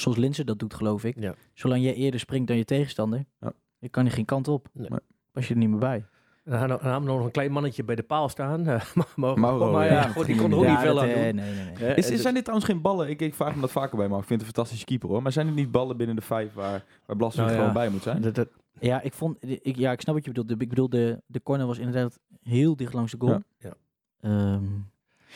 zoals 0.01 0.17
Linsen 0.17 0.47
dat 0.47 0.59
doet, 0.59 0.75
geloof 0.75 1.05
ik. 1.05 1.21
Ja. 1.21 1.35
Zolang 1.55 1.83
jij 1.83 1.95
eerder 1.95 2.21
springt 2.21 2.49
dan 2.49 2.57
je 2.57 2.65
tegenstander, 2.65 3.25
Ja. 3.41 3.53
je 3.79 3.89
kan 3.89 4.05
er 4.07 4.11
geen 4.13 4.25
kant 4.25 4.49
op. 4.49 4.69
Nee. 4.73 4.89
Nee. 4.89 4.99
Pas 5.33 5.49
je 5.49 5.55
er 5.55 5.61
niet 5.61 5.69
meer 5.69 5.79
bij. 5.79 6.05
En 6.51 6.69
dan 6.69 6.79
hadden 6.81 7.01
we 7.01 7.07
nog 7.17 7.25
een 7.25 7.31
klein 7.31 7.53
mannetje 7.53 7.85
bij 7.85 7.95
de 7.95 8.03
paal 8.03 8.29
staan. 8.29 8.67
eh, 8.69 8.83
maar, 9.17 9.39
Mauro, 9.39 9.73
maar 9.73 9.87
ja, 9.87 10.05
die 10.05 10.13
kon 10.15 10.25
er 10.25 10.49
niet. 10.49 10.53
ook 10.59 10.67
niet 10.67 10.79
veel 10.79 11.01
aan 11.01 11.09
eh, 11.09 11.15
doen. 11.15 11.23
Nee, 11.23 11.33
nee, 11.33 11.65
nee. 11.81 11.95
Is, 11.95 12.07
zijn 12.07 12.35
dit 12.35 12.43
trouwens 12.45 12.71
geen 12.71 12.81
ballen? 12.81 13.09
Ik, 13.09 13.21
ik 13.21 13.35
vraag 13.35 13.55
me 13.55 13.61
dat 13.61 13.71
vaker 13.71 13.97
bij, 13.97 14.09
maar 14.09 14.19
ik 14.19 14.25
vind 14.27 14.41
het 14.41 14.49
een 14.49 14.55
fantastische 14.55 14.85
keeper 14.87 15.09
hoor. 15.09 15.23
Maar 15.23 15.33
zijn 15.33 15.47
het 15.47 15.55
niet 15.55 15.71
ballen 15.71 15.97
binnen 15.97 16.17
de 16.17 16.23
vijf 16.23 16.53
waar, 16.55 16.85
waar 17.07 17.17
Blaswijk 17.17 17.49
Nou 17.49 17.61
ja. 17.61 17.67
gewoon 17.69 17.83
bij 17.83 17.93
moet 17.93 18.03
zijn? 18.03 18.23
dat- 18.23 18.35
dat- 18.35 18.49
Ja, 18.81 19.01
ik 19.01 19.13
vond, 19.13 19.37
ik, 19.41 19.77
ja, 19.77 19.93
ik 19.93 20.01
snap 20.01 20.15
wat 20.15 20.25
je 20.25 20.31
bedoelt. 20.33 20.63
Ik 20.63 20.69
bedoel, 20.69 20.89
de, 20.89 21.23
de 21.27 21.43
corner 21.43 21.67
was 21.67 21.79
inderdaad 21.79 22.19
heel 22.43 22.77
dicht 22.77 22.93
langs 22.93 23.13
de 23.13 23.19
goal. 23.21 23.33
Ja. 23.33 23.43
Ja. 23.59 23.73
Ehm, 24.21 24.65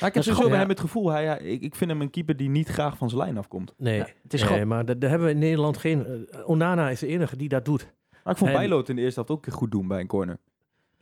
Ja, 0.01 0.07
ik 0.07 0.15
Dat 0.15 0.15
heb 0.15 0.23
sowieso 0.23 0.43
bij 0.43 0.53
ja. 0.53 0.59
hem 0.61 0.69
het 0.69 0.81
gevoel, 0.81 1.11
hij, 1.11 1.25
hij- 1.27 1.39
ik, 1.39 1.63
ik 1.63 1.75
vind 1.75 1.91
hem 1.91 2.01
een 2.01 2.11
keeper 2.11 2.37
die 2.37 2.49
niet 2.49 2.69
graag 2.69 2.97
van 2.97 3.09
zijn 3.09 3.21
lijn 3.21 3.39
afkomt. 3.39 3.75
nee, 3.77 3.97
ja, 3.97 4.07
het 4.23 4.35
is 4.35 4.41
nee, 4.41 4.51
gewoon, 4.51 4.69
maar 4.69 4.85
daar 4.99 5.11
hebben 5.11 5.29
we 5.29 5.35
in 5.35 5.39
Nederland 5.41 5.77
geen... 5.77 6.07
eh, 6.07 6.49
Onana 6.49 6.91
is 6.91 7.01
de 7.01 7.07
enige 7.07 7.37
die 7.37 7.49
dat 7.49 7.65
doet. 7.65 7.93
Maar 8.25 8.33
ik 8.33 8.39
vond 8.39 8.51
En- 8.51 8.57
Bijlo 8.57 8.79
het 8.79 8.89
in 8.89 8.97
de 8.97 9.03
eerste 9.03 9.15
helft 9.15 9.31
ook 9.31 9.37
een 9.45 9.45
keer 9.51 9.59
goed 9.61 9.71
doen 9.71 9.89
bij 9.89 10.01
een 10.01 10.07
corner. 10.07 10.39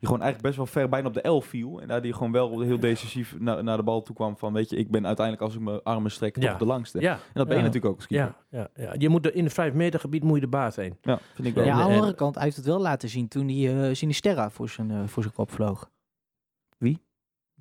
Die 0.03 0.11
gewoon 0.11 0.27
eigenlijk 0.27 0.43
best 0.57 0.57
wel 0.73 0.83
ver 0.83 0.89
bijna 0.91 1.09
op 1.09 1.15
de 1.15 1.21
elf 1.21 1.47
viel. 1.47 1.81
En 1.81 1.89
daar 1.89 2.03
die 2.03 2.13
gewoon 2.13 2.33
wel 2.33 2.61
heel 2.61 2.79
decisief 2.81 3.37
naar, 3.39 3.65
naar 3.65 3.77
de 3.77 3.83
bal 3.83 4.03
toe 4.03 4.15
kwam 4.15 4.37
van, 4.37 4.53
weet 4.53 4.71
je, 4.71 4.77
ik 4.77 4.91
ben 4.91 5.07
uiteindelijk 5.07 5.47
als 5.47 5.55
ik 5.55 5.61
mijn 5.61 5.83
armen 5.83 6.11
strek 6.11 6.35
toch 6.35 6.43
Ja. 6.45 6.55
de 6.59 6.65
langste. 6.65 7.01
Ja, 7.01 7.13
En 7.13 7.19
dat 7.33 7.47
ben 7.47 7.57
je 7.57 7.63
ja. 7.63 7.67
natuurlijk 7.69 7.93
ook 7.93 7.97
als 7.97 8.07
keeper. 8.07 8.35
Ja, 8.49 8.59
ja, 8.75 8.85
ja. 8.85 8.95
Je 8.99 9.09
moet 9.09 9.27
er 9.27 9.35
in 9.35 9.45
het 9.45 9.53
5 9.53 9.73
meter 9.73 10.01
gebied 10.01 10.23
moet 10.23 10.35
je 10.35 10.41
de 10.41 10.49
baas 10.49 10.75
zijn. 10.75 10.99
Ja, 11.03 11.19
vind 11.35 11.49
ik 11.49 11.55
wel. 11.55 11.65
ja, 11.65 11.73
aan 11.73 11.87
de 11.89 11.95
andere 11.95 12.15
kant, 12.15 12.35
hij 12.35 12.45
heeft 12.45 12.57
het 12.57 12.67
wel 12.67 12.81
laten 12.81 13.09
zien 13.09 13.29
toen 13.29 13.49
hij 13.49 13.89
uh, 13.89 13.95
Sinisterra 13.95 14.51
voor 14.51 14.69
zijn, 14.69 14.91
eh, 14.91 15.07
voor 15.07 15.23
zijn 15.23 15.35
kop 15.35 15.51
vloog. 15.51 15.91
Wie? 16.79 17.03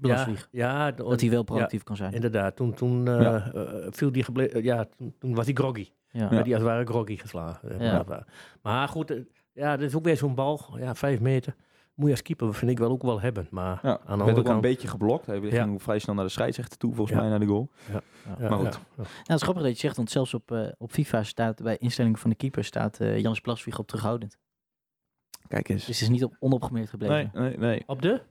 Ja, 0.01 0.27
ja, 0.51 0.91
Dat 0.91 1.21
hij 1.21 1.29
wel 1.29 1.43
proactief 1.43 1.83
kan 1.83 1.95
zijn. 1.95 2.13
Inderdaad, 2.13 2.55
toen, 2.55 2.73
toen 2.73 3.07
eh, 3.07 3.21
Ja. 3.21 3.51
eh, 3.53 3.63
viel 3.89 4.11
die 4.11 4.23
geble- 4.23 4.63
ja, 4.63 4.85
toen, 4.97 5.13
toen 5.19 5.35
was 5.35 5.45
hij 5.45 5.53
groggy. 5.53 5.89
Ja. 6.11 6.27
Ja. 6.31 6.41
Die 6.43 6.53
als 6.53 6.63
het 6.63 6.71
ware 6.71 6.85
groggy 6.85 7.17
geslagen. 7.17 7.83
Ja. 7.83 8.03
maar- 8.07 8.25
Maar 8.61 8.87
goed, 8.87 9.13
ja, 9.53 9.77
dat 9.77 9.87
is 9.87 9.95
ook 9.95 10.03
weer 10.03 10.17
zo'n 10.17 10.35
bal. 10.35 10.59
Ja, 10.77 10.95
vijf 10.95 11.19
meter. 11.19 11.55
Moet 11.93 12.05
je 12.05 12.11
als 12.15 12.21
keeper, 12.21 12.53
vind 12.53 12.71
ik 12.71 12.77
wel 12.79 12.89
ook 12.91 13.01
wel 13.01 13.21
hebben. 13.21 13.47
Maar 13.51 13.79
Ja, 13.81 13.89
aan 13.89 13.97
de 13.97 13.99
werd 13.99 14.09
ook 14.09 14.19
andere 14.19 14.33
wel 14.35 14.37
een 14.37 14.43
kant... 14.43 14.61
beetje 14.61 14.87
geblokt. 14.87 15.25
Hij 15.25 15.39
Ja. 15.39 15.63
ging 15.63 15.81
vrij 15.83 15.99
snel 15.99 16.15
naar 16.15 16.23
de 16.25 16.31
scheidsrechter 16.31 16.77
toe, 16.77 16.93
volgens 16.95 17.15
Ja. 17.17 17.21
mij, 17.21 17.29
naar 17.31 17.39
de 17.39 17.45
goal. 17.45 17.69
ja, 17.91 18.01
maar 18.49 18.51
goed. 18.59 18.73
ja. 18.73 18.79
Nou, 18.95 19.07
het 19.23 19.35
is 19.35 19.41
grappig 19.41 19.63
dat 19.63 19.71
je 19.71 19.77
zegt, 19.79 19.95
want 19.95 20.11
zelfs 20.11 20.33
op, 20.33 20.51
eh, 20.51 20.67
op 20.77 20.91
FIFA 20.91 21.23
staat 21.23 21.63
bij 21.63 21.77
instellingen 21.77 22.17
van 22.19 22.29
de 22.29 22.35
keeper 22.35 22.63
staat 22.63 22.99
eh 22.99 23.19
Jans 23.19 23.39
Plaswieg 23.41 23.79
op 23.79 23.87
terughoudend. 23.87 24.37
Kijk 25.47 25.69
eens. 25.69 25.85
Dus 25.85 25.99
het 25.99 26.03
is 26.09 26.13
niet 26.13 26.23
op, 26.23 26.35
onopgemerkt 26.39 26.89
gebleven. 26.89 27.29
Nee, 27.33 27.49
nee, 27.49 27.57
nee. 27.57 27.83
Op 27.85 28.01
de? 28.01 28.21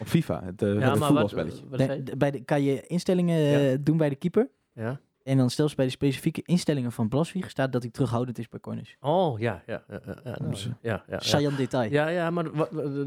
Op 0.00 0.06
FIFA, 0.06 0.42
het, 0.44 0.62
eh 0.62 0.68
Ja, 0.68 0.74
het 0.74 0.82
maar 0.82 0.98
wat, 0.98 1.06
voetbalspelletje. 1.06 1.64
wat 1.68 1.78
Nee, 1.78 2.02
bij 2.16 2.30
de, 2.30 2.44
kan 2.44 2.62
je 2.62 2.86
instellingen 2.86 3.84
doen 3.84 3.96
bij 3.96 4.08
de 4.08 4.16
keeper. 4.16 4.48
Ja. 4.74 5.00
En 5.30 5.36
dan 5.36 5.50
zelfs 5.50 5.74
bij 5.74 5.84
de 5.84 5.90
specifieke 5.90 6.42
instellingen 6.44 6.92
van 6.92 7.08
Blaswieg 7.08 7.50
staat 7.50 7.72
dat 7.72 7.82
hij 7.82 7.90
terughoudend 7.90 8.38
is 8.38 8.48
bij 8.48 8.60
corners. 8.60 8.96
Oh, 9.00 9.38
ja, 9.38 9.62
ja, 9.66 9.82
ja, 9.88 10.00
ja, 10.06 10.16
ja, 10.24 10.36
nou, 10.38 10.50
Dus, 10.50 10.68
ja, 10.82 11.50
detail. 11.56 11.90
Ja, 11.90 12.08
ja, 12.08 12.30
maar 12.30 12.44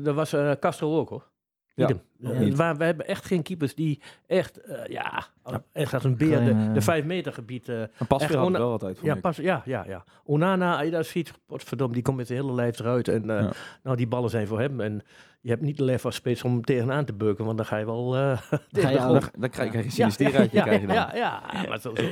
er 0.05 0.13
was 0.13 0.33
eh, 0.33 0.51
Castro 0.59 0.99
ook 0.99 1.09
hoor. 1.09 1.31
Ja. 1.75 1.83
Idem. 1.89 2.01
Ja. 2.17 2.55
Waar, 2.55 2.77
we 2.77 2.83
hebben 2.83 3.07
echt 3.07 3.25
geen 3.25 3.41
keepers 3.43 3.75
die 3.75 4.01
echt, 4.27 4.62
eh, 4.62 4.86
ja, 4.86 5.23
echt 5.71 5.93
als 5.93 6.03
een 6.03 6.17
beer 6.17 6.27
Klein, 6.38 6.45
de, 6.45 6.65
eh, 6.67 6.73
de 6.73 6.81
vijf 6.81 7.05
meter 7.05 7.33
gebied. 7.33 7.69
eh, 7.69 7.81
En 7.81 8.07
pas 8.07 8.27
wel 8.27 8.55
altijd, 8.55 8.99
ja, 9.01 9.15
pas, 9.15 9.38
ja, 9.38 9.62
ja, 9.65 9.83
ja. 9.88 10.03
Onana, 10.23 10.75
als 10.75 10.86
je 10.86 10.91
dat 10.91 11.05
ziet, 11.05 11.33
potverdomme, 11.45 11.93
die 11.93 12.03
komt 12.03 12.17
met 12.17 12.27
zijn 12.27 12.39
hele 12.41 12.53
lijf 12.53 12.79
eruit. 12.79 13.07
En 13.07 13.29
eh, 13.29 13.41
Ja. 13.41 13.51
nou, 13.83 13.97
die 13.97 14.07
ballen 14.07 14.29
zijn 14.29 14.47
voor 14.47 14.59
hem. 14.59 14.79
En 14.81 15.01
je 15.41 15.49
hebt 15.49 15.62
niet 15.62 15.77
de 15.77 15.83
lef 15.83 16.05
als 16.05 16.15
spits 16.15 16.43
om 16.43 16.51
hem 16.51 16.63
tegenaan 16.63 17.05
te 17.05 17.13
beuken, 17.13 17.45
want 17.45 17.57
dan 17.57 17.65
ga 17.65 17.77
je 17.77 17.86
wel 17.86 18.15
eh 18.15 18.41
tegen 18.71 18.91
de 18.91 18.99
grond. 18.99 19.21
Dan, 19.21 19.29
dan 19.39 19.49
krijg, 19.49 19.71
je 19.71 19.77
Ja, 19.83 19.89
sinisteren 19.89 20.39
uit 20.39 20.51
je 20.51 20.57
ja, 20.57 20.63
krijg 20.63 20.81
je 20.81 20.88
dan. 20.88 20.95
ja, 20.95 21.12
ja, 21.15 21.41
maar 21.67 21.79
zo, 21.79 21.95
zo. 21.95 22.03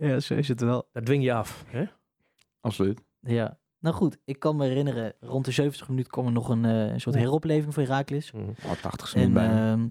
Ja, 0.00 0.20
zo 0.20 0.34
is 0.34 0.48
het 0.48 0.60
wel. 0.60 0.88
dat 0.92 1.04
dwing 1.06 1.24
je 1.24 1.32
af. 1.32 1.64
Hè? 1.66 1.84
Absoluut. 2.60 3.00
Ja. 3.20 3.58
Nou 3.82 3.94
goed, 3.94 4.18
ik 4.24 4.38
kan 4.38 4.56
me 4.56 4.66
herinneren, 4.66 5.12
rond 5.20 5.44
de 5.44 5.50
70 5.50 5.88
minuten 5.88 6.10
kwam 6.10 6.26
er 6.26 6.32
nog 6.32 6.48
een, 6.48 6.64
eh, 6.64 6.86
een 6.86 7.00
soort 7.00 7.14
heropleving 7.16 7.74
voor 7.74 7.82
Herakles. 7.82 8.32
Mhm. 8.32 8.48
Oh, 8.64 8.72
80 8.82 9.14
En, 9.14 9.20
minuut 9.20 9.34
bijna. 9.34 9.72
ehm, 9.72 9.88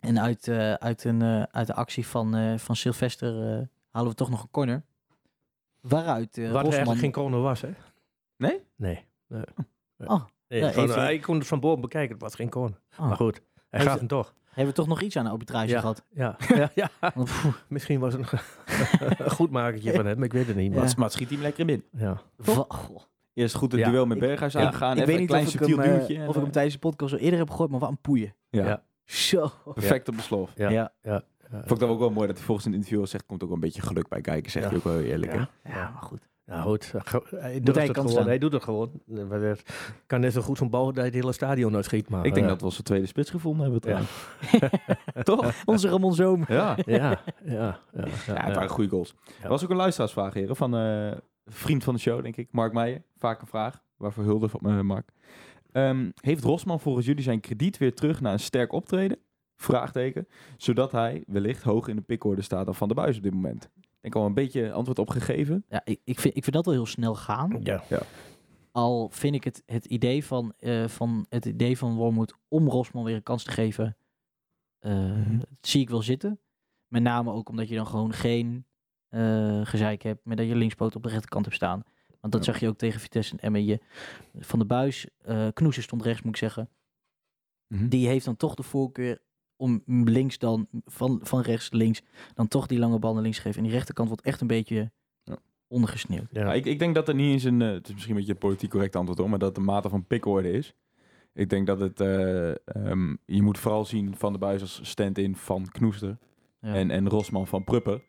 en 0.00 0.20
uit, 0.20 0.48
eh, 0.48 0.72
uit, 0.72 1.04
een, 1.04 1.22
eh, 1.22 1.42
uit 1.42 1.66
de 1.66 1.74
actie 1.74 2.06
van, 2.06 2.34
eh, 2.36 2.58
van 2.58 2.76
Sylvester 2.76 3.52
eh, 3.58 3.62
halen 3.90 4.10
we 4.10 4.16
toch 4.16 4.30
nog 4.30 4.42
een 4.42 4.50
corner. 4.50 4.82
Waaruit 5.80 6.38
eh 6.38 6.44
Wat 6.44 6.52
Rosman... 6.52 6.70
eigenlijk 6.72 7.00
geen 7.00 7.12
corner 7.12 7.40
was, 7.40 7.60
hè? 7.60 7.68
Nee? 8.36 8.60
Nee. 8.76 9.04
nee. 9.26 9.42
Oh, 9.98 10.24
Nee, 10.48 10.60
ja, 10.60 10.70
gewoon, 10.70 10.88
even- 10.90 11.12
ik 11.12 11.22
kon 11.22 11.38
het 11.38 11.46
van 11.46 11.60
boven 11.60 11.80
bekijken, 11.80 12.12
het 12.12 12.22
was 12.22 12.34
geen 12.34 12.50
corner. 12.50 12.80
Oh. 12.98 13.06
Maar 13.06 13.16
goed, 13.16 13.42
Heeft- 13.76 13.88
gaat 13.90 13.98
hem 13.98 14.08
toch. 14.08 14.34
Hebben 14.46 14.74
we 14.74 14.80
toch 14.80 14.86
nog 14.88 15.00
iets 15.02 15.16
aan 15.16 15.24
de 15.24 15.30
arbitrage 15.30 15.68
Ja. 15.68 15.80
gehad? 15.80 16.04
Ja, 16.14 16.36
ja, 16.74 16.90
misschien 17.68 18.00
was 18.00 18.12
het 18.12 18.32
een, 18.32 18.38
goed 19.38 19.50
makertje 19.50 19.92
van 19.92 20.06
hem, 20.06 20.16
maar 20.16 20.24
ik 20.24 20.32
weet 20.32 20.46
het 20.46 20.56
niet. 20.56 20.72
Ja. 20.74 20.78
Maar, 20.80 20.92
Maar 20.96 21.04
het 21.04 21.12
schiet 21.12 21.26
hij 21.28 21.36
hem 21.36 21.46
lekker 21.46 21.68
in. 21.70 21.84
ja. 21.90 22.20
Eerst 23.34 23.54
goed 23.54 23.72
het 23.72 23.80
Ja. 23.80 23.90
duel 23.90 24.06
met 24.06 24.16
Ik- 24.16 24.22
Berghuis 24.22 24.54
ik- 24.54 24.60
aangaan. 24.60 24.90
ik 24.90 24.96
even 24.96 25.08
weet 25.08 25.18
niet 25.18 25.28
klein 25.28 25.46
of 25.46 25.54
ik, 25.54 25.60
hem, 25.60 25.80
eh, 25.80 25.92
duwtje. 25.98 26.14
en, 26.16 26.22
of 26.22 26.28
ik 26.28 26.34
hem 26.34 26.44
eh, 26.44 26.50
tijdens 26.50 26.74
de 26.74 26.80
podcast 26.80 27.12
al 27.12 27.18
eerder 27.18 27.38
heb 27.38 27.50
gegooid, 27.50 27.70
maar 27.70 27.80
wat 27.80 27.88
een 27.88 28.00
poeien. 28.00 28.34
ja. 28.50 28.64
Ja. 28.66 28.82
Zo. 29.04 29.50
Perfect 29.74 30.08
op 30.08 30.16
de 30.16 30.22
slof. 30.22 30.52
Ja. 30.56 30.68
Ja. 30.68 30.92
Ja. 31.02 31.22
Vond 31.50 31.70
ik 31.70 31.78
dat 31.78 31.88
ook 31.88 31.98
wel 31.98 32.10
mooi 32.10 32.26
dat 32.26 32.36
hij 32.36 32.44
volgens 32.46 32.66
een 32.66 32.74
interview 32.74 33.00
al 33.00 33.06
zegt, 33.06 33.26
komt 33.26 33.42
ook 33.42 33.48
wel 33.48 33.56
een 33.56 33.62
beetje 33.64 33.82
geluk 33.82 34.08
bij 34.08 34.20
kijken, 34.20 34.50
zegt 34.50 34.64
Ja. 34.64 34.70
hij 34.70 34.78
ook 34.78 34.84
wel 34.84 34.94
heel 34.96 35.04
eerlijk. 35.10 35.32
Ja, 35.32 35.90
maar 35.92 36.02
goed. 36.02 36.28
Nou 36.46 36.62
goed, 36.62 36.92
hij, 37.30 37.60
Moet 37.64 37.74
hij 37.74 37.86
het 37.86 37.96
gewoon. 37.96 38.10
staan. 38.10 38.26
hij 38.26 38.38
doet 38.38 38.52
het 38.52 38.62
gewoon. 38.62 38.90
Kan 40.06 40.20
net 40.20 40.32
zo 40.32 40.40
goed 40.40 40.58
zo'n 40.58 40.70
bal 40.70 40.84
dat 40.86 40.94
hij 40.94 41.04
het 41.04 41.14
hele 41.14 41.32
stadion 41.32 41.74
uitschiet. 41.74 42.08
Maar, 42.08 42.24
Ik 42.26 42.34
denk 42.34 42.44
eh, 42.46 42.50
dat 42.52 42.60
we 42.60 42.66
onze 42.66 42.82
tweede 42.82 43.06
spits 43.06 43.30
gevonden 43.30 43.70
hebben 43.72 43.90
Ja. 43.90 44.00
trouwens. 44.50 44.82
Toch? 45.54 45.64
Onze 45.64 45.88
Ramon 45.88 46.14
Zoom. 46.14 46.44
Ja. 46.48 46.76
Ja, 46.84 46.94
ja, 46.96 47.20
ja. 47.44 47.80
ja, 47.92 48.04
Ja, 48.26 48.44
het 48.44 48.54
waren 48.54 48.68
goede 48.68 48.90
goals. 48.90 49.14
Er 49.42 49.48
was 49.48 49.64
ook 49.64 49.70
een 49.70 49.76
luisteraarsvraag, 49.76 50.34
heren, 50.34 50.56
van 50.56 50.76
eh, 50.76 51.12
vriend 51.46 51.84
van 51.84 51.94
de 51.94 52.00
show, 52.00 52.22
denk 52.22 52.36
ik, 52.36 52.48
Mark 52.50 52.72
Meijer. 52.72 53.02
Vaak 53.16 53.40
een 53.40 53.46
vraag, 53.46 53.82
waarvoor 53.96 54.24
hulde 54.24 54.48
van 54.48 54.60
eh, 54.62 54.80
Mark. 54.80 55.08
Ehm, 55.72 56.10
heeft 56.20 56.44
Rosman 56.44 56.80
volgens 56.80 57.06
jullie 57.06 57.22
zijn 57.22 57.40
krediet 57.40 57.78
weer 57.78 57.94
terug 57.94 58.20
naar 58.20 58.32
een 58.32 58.38
sterk 58.40 58.72
optreden? 58.72 59.18
Vraagteken. 59.56 60.26
Zodat 60.56 60.92
hij 60.92 61.24
wellicht 61.26 61.62
hoog 61.62 61.88
in 61.88 61.96
de 61.96 62.02
pickorde 62.02 62.42
staat 62.42 62.64
dan 62.64 62.74
Van 62.74 62.88
de 62.88 62.94
Buis 62.94 63.16
op 63.16 63.22
dit 63.22 63.34
moment. 63.34 63.70
Ik 64.06 64.14
al 64.14 64.26
een 64.26 64.34
beetje 64.34 64.72
antwoord 64.72 64.98
op 64.98 65.10
gegeven. 65.10 65.64
Ja, 65.68 65.80
ik, 65.84 66.00
ik, 66.04 66.20
vind, 66.20 66.36
ik 66.36 66.42
vind 66.42 66.56
dat 66.56 66.64
wel 66.64 66.74
heel 66.74 66.86
snel 66.86 67.14
gaan. 67.14 67.60
Ja. 67.62 67.82
Al 68.72 69.08
vind 69.12 69.34
ik 69.34 69.44
het, 69.44 69.62
het, 69.66 69.84
idee 69.84 70.24
van, 70.24 70.52
eh, 70.58 70.88
van, 70.88 71.26
het 71.28 71.44
idee 71.44 71.78
van 71.78 71.94
Wormoed 71.94 72.34
om 72.48 72.68
Rosman 72.68 73.04
weer 73.04 73.14
een 73.14 73.22
kans 73.22 73.44
te 73.44 73.50
geven, 73.50 73.96
eh, 74.78 74.92
Mhm. 74.92 75.38
dat 75.38 75.48
zie 75.60 75.80
ik 75.80 75.90
wel 75.90 76.02
zitten. 76.02 76.40
Met 76.88 77.02
name 77.02 77.32
ook 77.32 77.48
omdat 77.48 77.68
je 77.68 77.74
dan 77.76 77.86
gewoon 77.86 78.12
geen 78.12 78.66
eh, 79.08 79.60
gezeik 79.66 80.02
hebt 80.02 80.24
met 80.24 80.36
dat 80.36 80.46
je 80.46 80.54
linkspoot 80.56 80.96
op 80.96 81.02
de 81.02 81.08
rechterkant 81.08 81.44
hebt 81.44 81.56
staan. 81.56 81.82
Want 82.20 82.32
dat 82.32 82.44
Ja. 82.44 82.52
zag 82.52 82.60
je 82.60 82.68
ook 82.68 82.78
tegen 82.78 83.00
Vitesse 83.00 83.32
en 83.32 83.38
Emmen. 83.38 83.64
Je, 83.64 83.80
van 84.38 84.58
de 84.58 84.64
Buis, 84.64 85.06
eh 85.22 85.46
Knoesen 85.52 85.82
stond 85.82 86.02
rechts 86.02 86.22
moet 86.22 86.32
ik 86.32 86.36
zeggen. 86.40 86.68
Mhm. 87.66 87.88
Die 87.88 88.06
heeft 88.08 88.24
dan 88.24 88.36
toch 88.36 88.54
de 88.54 88.62
voorkeur 88.62 89.18
om 89.56 89.82
links 89.86 90.38
dan, 90.38 90.68
van, 90.84 91.20
van 91.22 91.40
rechts 91.40 91.70
links, 91.70 92.02
dan 92.34 92.48
toch 92.48 92.66
die 92.66 92.78
lange 92.78 92.98
bal 92.98 93.12
naar 93.12 93.22
links 93.22 93.36
te 93.36 93.42
geven. 93.42 93.58
En 93.58 93.64
die 93.64 93.72
rechterkant 93.72 94.08
wordt 94.08 94.22
echt 94.24 94.40
een 94.40 94.46
beetje 94.46 94.90
Ja. 95.22 95.36
ondergesneeuwd. 95.68 96.26
Ja. 96.30 96.52
Ik, 96.54 96.64
ik 96.64 96.78
denk 96.78 96.94
dat 96.94 97.06
het 97.06 97.16
niet 97.16 97.32
eens 97.32 97.44
een, 97.44 97.62
eh, 97.62 97.70
het 97.72 97.86
is 97.86 97.92
misschien 97.92 98.12
een 98.14 98.18
beetje 98.20 98.32
een 98.34 98.38
politiek 98.48 98.70
correct 98.70 98.96
antwoord 98.96 99.18
hoor, 99.18 99.30
maar 99.30 99.38
dat 99.38 99.48
het 99.48 99.58
een 99.58 99.64
mate 99.64 99.88
van 99.88 100.06
pickorde 100.06 100.52
is. 100.52 100.74
Ik 101.34 101.48
denk 101.50 101.66
dat 101.66 101.80
het, 101.80 102.00
eh, 102.00 102.50
ehm, 102.50 103.14
je 103.24 103.42
moet 103.42 103.58
vooral 103.58 103.84
zien 103.84 104.16
Van 104.16 104.32
de 104.32 104.38
Buis 104.38 104.60
als 104.60 104.80
stand-in 104.82 105.36
van 105.36 105.68
Knoester 105.70 106.18
Ja. 106.60 106.74
en, 106.74 106.90
en 106.90 107.08
Rosman 107.08 107.46
van 107.46 107.64
Prupper. 107.64 108.02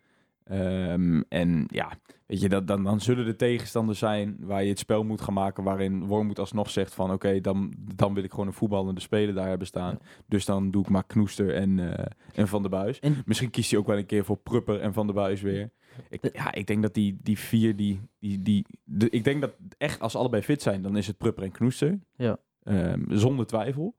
Ehm, 0.50 1.22
en 1.30 1.66
ja, 1.68 1.92
weet 2.26 2.42
je, 2.42 2.50
dat, 2.50 2.68
dan, 2.68 2.84
dan 2.84 3.00
zullen 3.00 3.26
er 3.28 3.36
tegenstanders 3.36 4.00
zijn 4.00 4.38
waar 4.40 4.64
je 4.64 4.70
het 4.70 4.80
spel 4.80 5.04
moet 5.04 5.22
gaan 5.22 5.34
maken. 5.34 5.64
Waarin 5.64 6.06
Wormoed 6.06 6.40
alsnog 6.40 6.70
zegt 6.70 6.94
van 6.94 7.12
oké, 7.12 7.42
dan, 7.42 7.74
dan 7.96 8.14
wil 8.14 8.24
ik 8.24 8.32
gewoon 8.32 8.48
een 8.48 8.54
voetballende 8.54 9.02
speler 9.02 9.34
daar 9.36 9.48
hebben 9.48 9.68
staan. 9.68 9.98
Dus 10.26 10.46
dan 10.46 10.72
doe 10.72 10.84
ik 10.84 10.90
maar 10.90 11.06
Knoester 11.08 11.54
en, 11.54 11.96
eh, 11.98 12.06
en 12.34 12.48
Van 12.48 12.62
der 12.62 12.72
Buis. 12.72 13.00
En- 13.00 13.16
Misschien 13.26 13.50
kiest 13.50 13.70
hij 13.72 13.80
ook 13.80 13.88
wel 13.88 13.98
een 13.98 14.06
keer 14.06 14.26
voor 14.26 14.38
Prupper 14.38 14.80
en 14.80 14.94
Van 14.94 15.06
der 15.06 15.16
Buis 15.16 15.42
weer. 15.42 15.72
Ik, 16.10 16.30
ja, 16.34 16.54
ik 16.54 16.68
denk 16.68 16.82
dat 16.82 16.94
die, 16.94 17.18
die 17.22 17.38
vier, 17.40 17.76
die, 17.76 18.02
die, 18.20 18.42
die, 18.42 18.66
de, 18.84 19.10
ik 19.10 19.24
denk 19.24 19.42
dat 19.42 19.52
echt 19.78 20.00
als 20.00 20.16
allebei 20.16 20.42
fit 20.44 20.62
zijn, 20.62 20.82
dan 20.82 20.98
is 20.98 21.08
het 21.08 21.18
Prupper 21.18 21.44
en 21.44 21.52
Knoester. 21.52 22.00
Ja. 22.16 22.38
Ehm, 22.64 23.04
zonder 23.18 23.46
twijfel. 23.46 23.96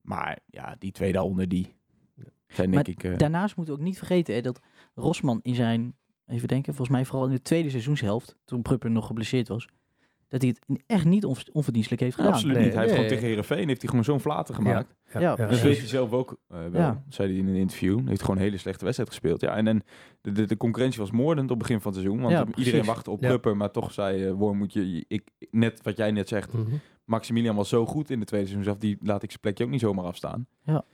Maar 0.00 0.38
ja, 0.46 0.76
die 0.78 0.92
twee 0.92 1.12
daaronder, 1.12 1.48
die 1.48 1.74
zijn 2.46 2.70
denk 2.70 2.86
Maar 2.86 2.94
ik... 2.94 3.04
eh, 3.04 3.18
Daarnaast 3.18 3.56
moeten 3.56 3.74
we 3.74 3.80
ook 3.80 3.86
niet 3.86 3.98
vergeten 3.98 4.34
hè, 4.34 4.40
dat 4.40 4.60
Rosman 4.94 5.40
in 5.42 5.54
zijn, 5.54 5.96
even 6.26 6.48
denken, 6.48 6.74
volgens 6.74 6.96
mij 6.96 7.06
vooral 7.06 7.26
in 7.26 7.34
de 7.34 7.42
tweede 7.42 7.70
seizoenshelft, 7.70 8.36
toen 8.44 8.62
Prupper 8.62 8.90
nog 8.90 9.06
geblesseerd 9.06 9.48
was, 9.48 9.68
dat 10.28 10.42
hij 10.42 10.50
het 10.66 10.80
echt 10.86 11.04
niet 11.04 11.24
onver- 11.24 11.48
onverdienstelijk 11.52 12.02
heeft 12.02 12.14
gedaan. 12.16 12.32
Absoluut 12.32 12.56
Nee, 12.56 12.64
niet. 12.64 12.74
Hij 12.74 12.82
heeft 12.82 12.94
nee. 12.94 13.04
gewoon 13.04 13.20
tegen 13.20 13.34
Herenveen 13.34 13.68
heeft 13.68 13.80
hij 13.80 13.88
gewoon 13.90 14.04
zo'n 14.04 14.20
flater 14.20 14.54
gemaakt. 14.54 14.94
Ja, 15.12 15.20
Ja, 15.20 15.36
Dat 15.36 15.60
weet 15.60 15.78
hij 15.78 15.86
zelf 15.86 16.12
ook 16.12 16.36
eh, 16.48 16.58
wel, 16.66 16.80
Ja. 16.80 17.04
zei 17.08 17.28
hij 17.28 17.38
in 17.38 17.48
een 17.48 17.54
interview. 17.54 17.98
Hij 17.98 18.08
heeft 18.08 18.20
gewoon 18.20 18.36
een 18.36 18.42
hele 18.42 18.56
slechte 18.56 18.84
wedstrijd 18.84 19.10
gespeeld. 19.10 19.40
Ja, 19.40 19.56
en, 19.56 19.66
en 19.66 19.82
de, 20.20 20.32
de, 20.32 20.44
de 20.46 20.56
concurrentie 20.56 21.00
was 21.00 21.10
moordend 21.10 21.50
op 21.50 21.58
het 21.58 21.66
begin 21.66 21.80
van 21.80 21.92
het 21.92 22.00
seizoen. 22.00 22.20
Want 22.22 22.32
Ja, 22.32 22.38
iedereen 22.40 22.62
precies. 22.70 22.86
wachtte 22.86 23.10
op 23.10 23.20
Ja. 23.20 23.28
Prupper, 23.28 23.56
maar 23.56 23.70
toch 23.70 23.92
zei 23.92 24.26
uh, 24.26 24.32
Worm, 24.32 24.58
moet 24.58 24.72
je, 24.72 25.04
ik, 25.08 25.28
net 25.50 25.82
wat 25.82 25.96
jij 25.96 26.10
net 26.10 26.28
zegt, 26.28 26.52
Mhm. 26.52 26.74
Maximilian 27.04 27.56
was 27.56 27.68
zo 27.68 27.86
goed 27.86 28.10
in 28.10 28.18
de 28.20 28.24
tweede 28.26 28.46
seizoen, 28.46 28.66
zelf 28.72 28.78
die 28.78 28.96
laat 29.00 29.22
ik 29.22 29.28
zijn 29.28 29.40
plekje 29.40 29.64
ook 29.64 29.70
niet 29.70 29.80
zomaar 29.80 30.04
afstaan. 30.04 30.46
Ja. 30.64 30.84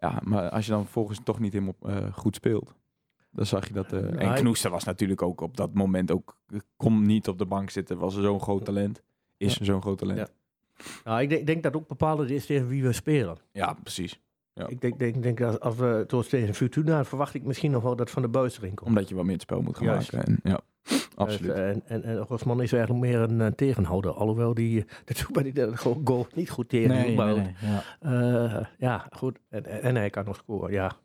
Ja, 0.00 0.20
maar 0.24 0.50
als 0.50 0.66
je 0.66 0.72
dan 0.72 0.86
volgens 0.86 1.20
toch 1.24 1.38
niet 1.38 1.52
helemaal 1.52 1.76
eh, 1.82 2.12
goed 2.12 2.34
speelt, 2.34 2.74
dan 3.36 3.46
zag 3.46 3.66
je 3.66 3.72
dat. 3.72 3.92
eh, 3.92 4.28
en 4.28 4.34
Knoester 4.34 4.70
was 4.70 4.84
natuurlijk 4.84 5.22
ook 5.22 5.40
op 5.40 5.56
dat 5.56 5.74
moment 5.74 6.10
ook, 6.10 6.36
kon 6.76 7.02
niet 7.06 7.28
op 7.28 7.38
de 7.38 7.46
bank 7.46 7.70
zitten, 7.70 7.98
was 7.98 8.14
zo'n 8.14 8.40
groot 8.40 8.64
talent. 8.64 9.02
Is 9.36 9.60
zo'n 9.60 9.80
groot 9.82 9.98
talent. 9.98 10.18
Ja. 10.18 10.26
Ja, 10.76 10.84
Nou, 11.04 11.20
ik 11.22 11.28
denk, 11.28 11.46
denk 11.46 11.62
dat 11.62 11.76
ook 11.76 11.88
bepalend 11.88 12.30
is 12.30 12.46
tegen 12.46 12.68
wie 12.68 12.82
we 12.82 12.92
spelen. 12.92 13.36
precies. 13.82 14.20
Ja. 14.52 14.66
Ik 14.68 14.80
denk, 14.80 14.98
denk, 14.98 15.22
denk 15.22 15.38
dat 15.38 15.60
als 15.60 15.76
we 15.76 16.04
zoals 16.08 16.28
tegen 16.28 16.54
Fortuna, 16.54 17.04
verwacht 17.04 17.34
ik 17.34 17.44
misschien 17.44 17.70
nog 17.70 17.82
wel 17.82 17.96
dat 17.96 18.10
Van 18.10 18.22
de 18.22 18.28
Buis 18.28 18.58
erin 18.58 18.74
komt. 18.74 18.88
Omdat 18.88 19.08
je 19.08 19.14
wat 19.14 19.24
meer 19.24 19.32
het 19.32 19.42
spel 19.42 19.60
moet 19.62 19.76
gaan 19.76 19.86
Juist. 19.86 20.12
maken. 20.12 20.40
En, 20.42 20.50
ja, 20.50 20.60
absoluut. 21.14 21.54
Dus, 21.54 21.64
en, 21.64 21.82
en, 21.86 22.02
en 22.02 22.16
Rosman 22.16 22.62
is 22.62 22.72
eigenlijk 22.72 23.04
meer 23.04 23.20
een 23.20 23.40
eh, 23.40 23.46
tegenhouder. 23.46 24.12
Alhoewel 24.12 24.54
die, 24.54 24.76
uh, 24.78 24.84
dat 25.04 25.26
bij 25.32 25.52
die 25.52 25.76
goal, 25.76 26.26
niet 26.34 26.50
goed 26.50 26.68
tegen 26.68 26.88
Nee, 26.88 27.16
nee, 27.16 27.34
nee, 27.36 27.54
ja. 27.60 27.82
eh, 28.00 28.66
ja, 28.78 29.06
goed. 29.10 29.38
En 29.48 29.82
en 29.82 29.96
hij 29.96 30.10
kan 30.10 30.24
nog 30.24 30.36
scoren, 30.36 30.72
ja. 30.72 30.96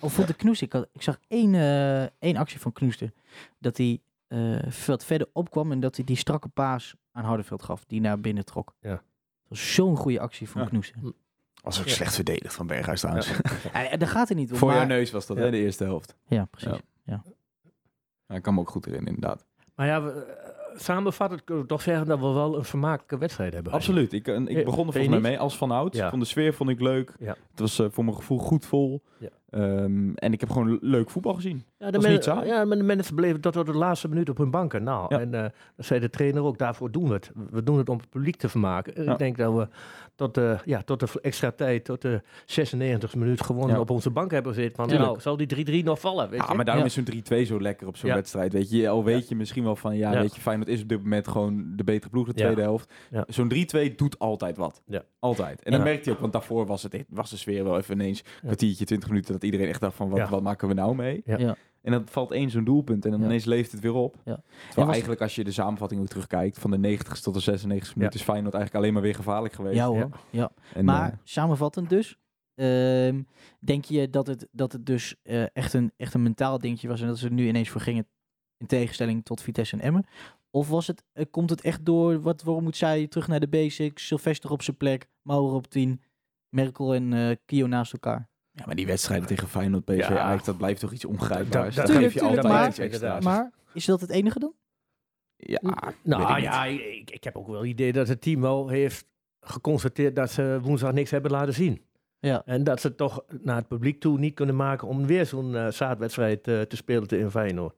Of 0.00 0.12
vond 0.12 0.26
de 0.26 0.34
Knoester, 0.34 0.66
ik, 0.66 0.72
had- 0.72 0.88
ik 0.92 1.02
zag 1.02 1.18
één, 1.28 1.54
eh, 1.54 2.02
één 2.02 2.36
actie 2.36 2.60
van 2.60 2.72
Knoester, 2.72 3.12
dat 3.58 3.76
hij 3.76 4.00
eh, 4.28 4.56
wat 4.86 5.04
verder 5.04 5.28
opkwam 5.32 5.72
en 5.72 5.80
dat 5.80 5.96
hij 5.96 6.04
die 6.04 6.16
strakke 6.16 6.48
paas 6.48 6.94
aan 7.12 7.24
Hardenveld 7.24 7.62
gaf, 7.62 7.84
die 7.84 8.00
naar 8.00 8.20
binnen 8.20 8.44
trok. 8.44 8.74
Ja. 8.80 8.90
Dat 8.90 9.02
was 9.48 9.74
zo'n 9.74 9.96
goede 9.96 10.20
actie 10.20 10.48
van 10.48 10.62
Ja. 10.62 10.68
Knoester. 10.68 10.96
Was 11.62 11.80
ook 11.80 11.86
Ja. 11.86 11.92
slecht 11.92 12.14
verdedigd 12.14 12.54
van 12.54 12.66
Berghuis 12.66 13.00
trouwens. 13.00 13.30
Ja, 13.72 13.96
daar 13.96 14.08
gaat 14.08 14.28
het 14.28 14.38
niet 14.38 14.50
om. 14.52 14.56
Voor 14.58 14.68
maar- 14.68 14.76
jouw 14.76 14.86
neus 14.86 15.10
was 15.10 15.26
dat, 15.26 15.36
Ja. 15.36 15.42
hè, 15.42 15.50
de 15.50 15.56
eerste 15.58 15.84
helft. 15.84 16.14
Ja, 16.26 16.44
precies. 16.44 16.80
Ja. 17.04 17.22
Ja, 18.26 18.34
ik 18.36 18.42
kan 18.42 18.54
me 18.54 18.60
ook 18.60 18.70
goed 18.70 18.86
erin, 18.86 19.06
inderdaad. 19.06 19.44
Maar 19.74 19.86
ja, 19.86 20.02
we, 20.02 20.10
samenvattend 20.82 21.44
kunnen 21.44 21.62
we 21.64 21.68
toch 21.70 21.82
zeggen 21.82 22.06
dat 22.06 22.18
we 22.18 22.26
wel 22.26 22.56
een 22.56 22.64
vermakelijke 22.64 23.18
wedstrijd 23.18 23.52
hebben. 23.54 23.72
Absoluut. 23.72 24.12
Ik, 24.12 24.28
eh, 24.28 24.34
ik 24.40 24.48
Eh, 24.48 24.64
begon 24.64 24.86
er 24.86 24.92
volgens 24.92 25.08
mij 25.08 25.20
mee 25.20 25.38
als 25.38 25.56
van 25.56 25.70
oud. 25.70 25.94
Ja. 25.96 26.10
Van 26.10 26.18
de 26.18 26.24
sfeer 26.24 26.54
vond 26.54 26.70
ik 26.70 26.80
leuk. 26.80 27.14
Ja. 27.18 27.36
Het 27.50 27.60
was 27.60 27.78
eh, 27.78 27.86
voor 27.90 28.04
mijn 28.04 28.16
gevoel 28.16 28.38
goed 28.38 28.66
vol. 28.66 29.02
Ja. 29.18 29.28
Ehm, 29.50 30.12
en 30.14 30.32
ik 30.32 30.40
heb 30.40 30.50
gewoon 30.50 30.78
leuk 30.80 31.10
voetbal 31.10 31.34
gezien. 31.34 31.64
Ja, 31.78 31.86
de 31.86 31.92
was 31.96 32.02
men- 32.02 32.12
niet 32.12 32.24
saai. 32.24 32.46
Ja, 32.46 32.64
maar 32.64 32.76
de 32.76 32.82
mensen 32.82 33.14
bleven 33.14 33.40
tot 33.40 33.56
op 33.56 33.66
de 33.66 33.74
laatste 33.74 34.08
minuut 34.08 34.28
op 34.30 34.36
hun 34.36 34.50
banken. 34.50 34.82
Nou, 34.82 35.14
en 35.14 35.30
dat 35.30 35.52
zei 35.76 36.00
de 36.00 36.10
trainer 36.10 36.42
ook, 36.42 36.58
daarvoor 36.58 36.90
doen 36.90 37.08
we 37.08 37.12
het. 37.14 37.30
We 37.50 37.62
doen 37.62 37.78
het 37.78 37.88
om 37.88 37.98
het 37.98 38.10
publiek 38.10 38.36
te 38.36 38.48
vermaken. 38.48 39.08
Ik 39.10 39.18
denk 39.18 39.36
dat 39.36 39.54
we 39.54 39.68
tot 40.20 40.34
de, 40.34 40.56
ja, 40.64 40.82
tot 40.82 41.00
de 41.00 41.20
extra 41.22 41.50
tijd, 41.50 41.84
tot 41.84 42.02
de 42.02 42.22
96 42.46 43.14
minuut 43.14 43.42
gewoon 43.42 43.68
Ja. 43.68 43.80
op 43.80 43.90
onze 43.90 44.10
bank 44.10 44.30
hebben 44.30 44.54
gezeten. 44.54 44.76
Van, 44.76 44.86
Tuurlijk. 44.88 45.08
nou, 45.10 45.20
zal 45.20 45.36
die 45.36 45.46
3-3 45.46 45.84
nog 45.84 46.00
vallen? 46.00 46.30
Weet 46.30 46.40
Ja, 46.40 46.46
je? 46.50 46.54
maar 46.54 46.64
daarom 46.64 46.82
Ja. 46.84 46.88
is 46.88 46.94
zo'n 46.94 47.04
3-2 47.04 47.46
zo 47.46 47.60
lekker 47.60 47.86
op 47.86 47.96
zo'n 47.96 48.08
Ja. 48.08 48.14
wedstrijd. 48.14 48.52
Weet 48.52 48.70
je, 48.70 48.88
al 48.88 49.04
weet 49.04 49.28
je 49.28 49.36
misschien 49.36 49.64
wel 49.64 49.76
van, 49.76 49.96
ja, 49.96 50.12
Ja. 50.12 50.20
weet 50.20 50.34
je, 50.34 50.40
Feyenoord 50.40 50.68
is 50.68 50.82
op 50.82 50.88
dit 50.88 51.02
moment 51.02 51.28
gewoon 51.28 51.72
de 51.76 51.84
betere 51.84 52.10
ploeg 52.10 52.26
de 52.26 52.32
Ja. 52.34 52.42
tweede 52.44 52.60
helft. 52.60 52.92
Ja. 53.10 53.24
Zo'n 53.28 53.48
3-2 53.48 53.94
doet 53.94 54.18
altijd 54.18 54.56
wat. 54.56 54.82
Ja. 54.86 55.02
Altijd. 55.18 55.62
En 55.62 55.72
dan 55.72 55.82
merkte 55.82 56.08
je 56.08 56.14
ook, 56.14 56.20
want 56.20 56.32
daarvoor 56.32 56.66
was, 56.66 56.82
het, 56.82 57.04
was 57.08 57.30
de 57.30 57.36
sfeer 57.36 57.64
wel 57.64 57.76
even 57.78 57.94
ineens 57.94 58.18
een 58.18 58.46
kwartiertje, 58.46 58.84
20 58.84 59.08
minuten, 59.08 59.32
dat 59.32 59.42
iedereen 59.44 59.68
echt 59.68 59.80
dacht 59.80 59.96
van, 59.96 60.08
wat, 60.08 60.18
Ja. 60.18 60.28
wat 60.28 60.42
maken 60.42 60.68
we 60.68 60.74
nou 60.74 60.94
mee? 60.94 61.22
Ja. 61.24 61.56
Ja. 61.82 61.90
En 61.90 61.92
dan 61.92 62.06
valt 62.08 62.30
één 62.30 62.50
zo'n 62.50 62.64
doelpunt 62.64 63.04
en 63.04 63.10
dan 63.10 63.20
Ja. 63.20 63.26
ineens 63.26 63.44
leeft 63.44 63.72
het 63.72 63.80
weer 63.80 63.92
op. 63.94 64.16
Ja. 64.24 64.42
Was- 64.74 64.88
eigenlijk 64.88 65.20
als 65.20 65.34
je 65.34 65.44
de 65.44 65.52
samenvatting 65.52 66.00
ook 66.00 66.08
terugkijkt, 66.08 66.58
van 66.58 66.70
de 66.70 66.76
90ste 66.78 67.22
tot 67.22 67.34
de 67.34 67.40
96 67.40 67.96
minuten 67.96 68.18
is 68.18 68.24
Feyenoord 68.24 68.54
eigenlijk 68.54 68.82
alleen 68.84 68.94
maar 68.94 69.02
weer 69.02 69.14
gevaarlijk 69.14 69.54
geweest. 69.54 69.76
Ja 69.76 69.86
hoor. 69.86 69.98
Ja. 69.98 70.10
Ja. 70.30 70.50
En, 70.74 70.84
Maar 70.84 71.10
eh, 71.12 71.18
samenvattend 71.24 71.88
dus, 71.88 72.16
ehm, 72.54 73.22
denk 73.60 73.84
je 73.84 74.10
dat 74.10 74.26
het, 74.26 74.48
dat 74.52 74.72
het 74.72 74.86
dus 74.86 75.14
eh, 75.22 75.44
echt, 75.52 75.72
een, 75.72 75.92
echt 75.96 76.14
een 76.14 76.22
mentaal 76.22 76.58
dingetje 76.58 76.88
was 76.88 77.00
en 77.00 77.06
dat 77.06 77.18
ze 77.18 77.26
er 77.26 77.32
nu 77.32 77.46
ineens 77.48 77.68
voor 77.68 77.80
gingen 77.80 78.06
in 78.58 78.66
tegenstelling 78.66 79.24
tot 79.24 79.42
Vitesse 79.42 79.76
en 79.76 79.82
Emmen? 79.82 80.06
Of 80.50 80.68
was 80.68 80.86
het, 80.86 81.04
eh, 81.12 81.24
komt 81.30 81.50
het 81.50 81.60
echt 81.60 81.84
door, 81.84 82.20
wat, 82.20 82.42
waarom 82.42 82.62
moet 82.62 82.76
zij 82.76 83.06
terug 83.06 83.28
naar 83.28 83.40
de 83.40 83.48
basics, 83.48 84.06
Sylvester 84.06 84.50
op 84.50 84.62
zijn 84.62 84.76
plek, 84.76 85.08
Maurer 85.22 85.54
op 85.54 85.66
10, 85.66 86.02
Merkel 86.48 86.94
en 86.94 87.38
Kio 87.44 87.66
naast 87.66 87.92
elkaar? 87.92 88.28
Ja, 88.60 88.66
maar 88.66 88.74
die 88.76 88.86
wedstrijden 88.86 89.26
tegen 89.26 89.48
Feyenoord, 89.48 89.84
PSV, 89.84 89.96
Ja. 90.08 90.18
Ajax, 90.18 90.44
dat 90.44 90.56
blijft 90.56 90.80
toch 90.80 90.92
iets 90.92 91.04
ongrijpbaars. 91.04 91.74
Dat- 91.74 91.90
geef 91.90 92.12
je 92.12 92.18
tuurlijk, 92.18 92.36
altijd 92.36 92.54
maar- 92.54 92.68
iets 92.68 92.78
extra's. 92.78 93.24
Maar 93.24 93.50
is 93.72 93.84
dat 93.84 94.00
het 94.00 94.10
enige 94.10 94.38
dan? 94.38 94.52
ja, 95.36 95.60
nou 96.02 96.36
ik 96.36 96.42
ja, 96.42 96.64
ik, 96.64 97.10
ik 97.10 97.24
heb 97.24 97.36
ook 97.36 97.46
wel 97.46 97.56
het 97.60 97.66
idee 97.68 97.92
dat 97.92 98.08
het 98.08 98.20
team 98.20 98.40
wel 98.40 98.68
heeft 98.68 99.06
geconstateerd 99.40 100.16
dat 100.16 100.30
ze 100.30 100.58
woensdag 100.62 100.92
niks 100.92 101.10
hebben 101.10 101.30
laten 101.30 101.54
zien. 101.54 101.84
Ja. 102.18 102.42
En 102.44 102.64
dat 102.64 102.80
ze 102.80 102.94
toch 102.94 103.24
naar 103.40 103.56
het 103.56 103.68
publiek 103.68 104.00
toe 104.00 104.18
niet 104.18 104.34
kunnen 104.34 104.56
maken 104.56 104.88
om 104.88 105.06
weer 105.06 105.26
zo'n 105.26 105.56
eh, 105.56 105.68
zaadwedstrijd 105.70 106.48
eh, 106.48 106.60
te 106.60 106.76
spelen 106.76 107.08
in 107.08 107.30
Feyenoord. 107.30 107.74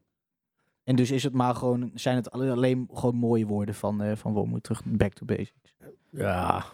En 0.85 0.97
dus 0.97 1.11
is 1.11 1.23
het 1.23 1.33
maar 1.33 1.55
gewoon, 1.55 1.91
zijn 1.95 2.17
het 2.17 2.31
alle- 2.31 2.51
alleen 2.51 2.89
gewoon 2.93 3.15
mooie 3.17 3.47
woorden 3.47 3.75
van, 3.75 4.03
eh 4.03 4.17
van 4.17 4.33
Wormoed 4.33 4.63
terug, 4.63 4.83
back 4.85 5.13
to 5.13 5.25
basics. 5.25 5.75
Ja. 6.11 6.65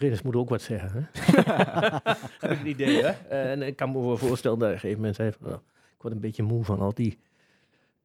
Trainers 0.00 0.22
moeten 0.22 0.40
ook 0.40 0.48
wat 0.48 0.62
zeggen, 0.62 0.90
hè? 0.92 1.20
heb 2.40 2.50
ik 2.50 2.58
het 2.58 2.66
idee, 2.66 3.02
hè? 3.04 3.10
En 3.28 3.62
ik 3.62 3.76
kan 3.76 3.92
me 3.92 4.00
wel 4.00 4.16
voorstellen 4.16 4.58
dat 4.58 4.68
op 4.68 4.74
een 4.74 4.80
gegeven 4.80 5.00
moment 5.00 5.16
zei 5.16 5.32
van, 5.32 5.48
nou, 5.48 5.60
ik 5.96 6.02
word 6.02 6.14
een 6.14 6.20
beetje 6.20 6.42
moe 6.42 6.64
van 6.64 6.80
al 6.80 6.94
die 6.94 7.18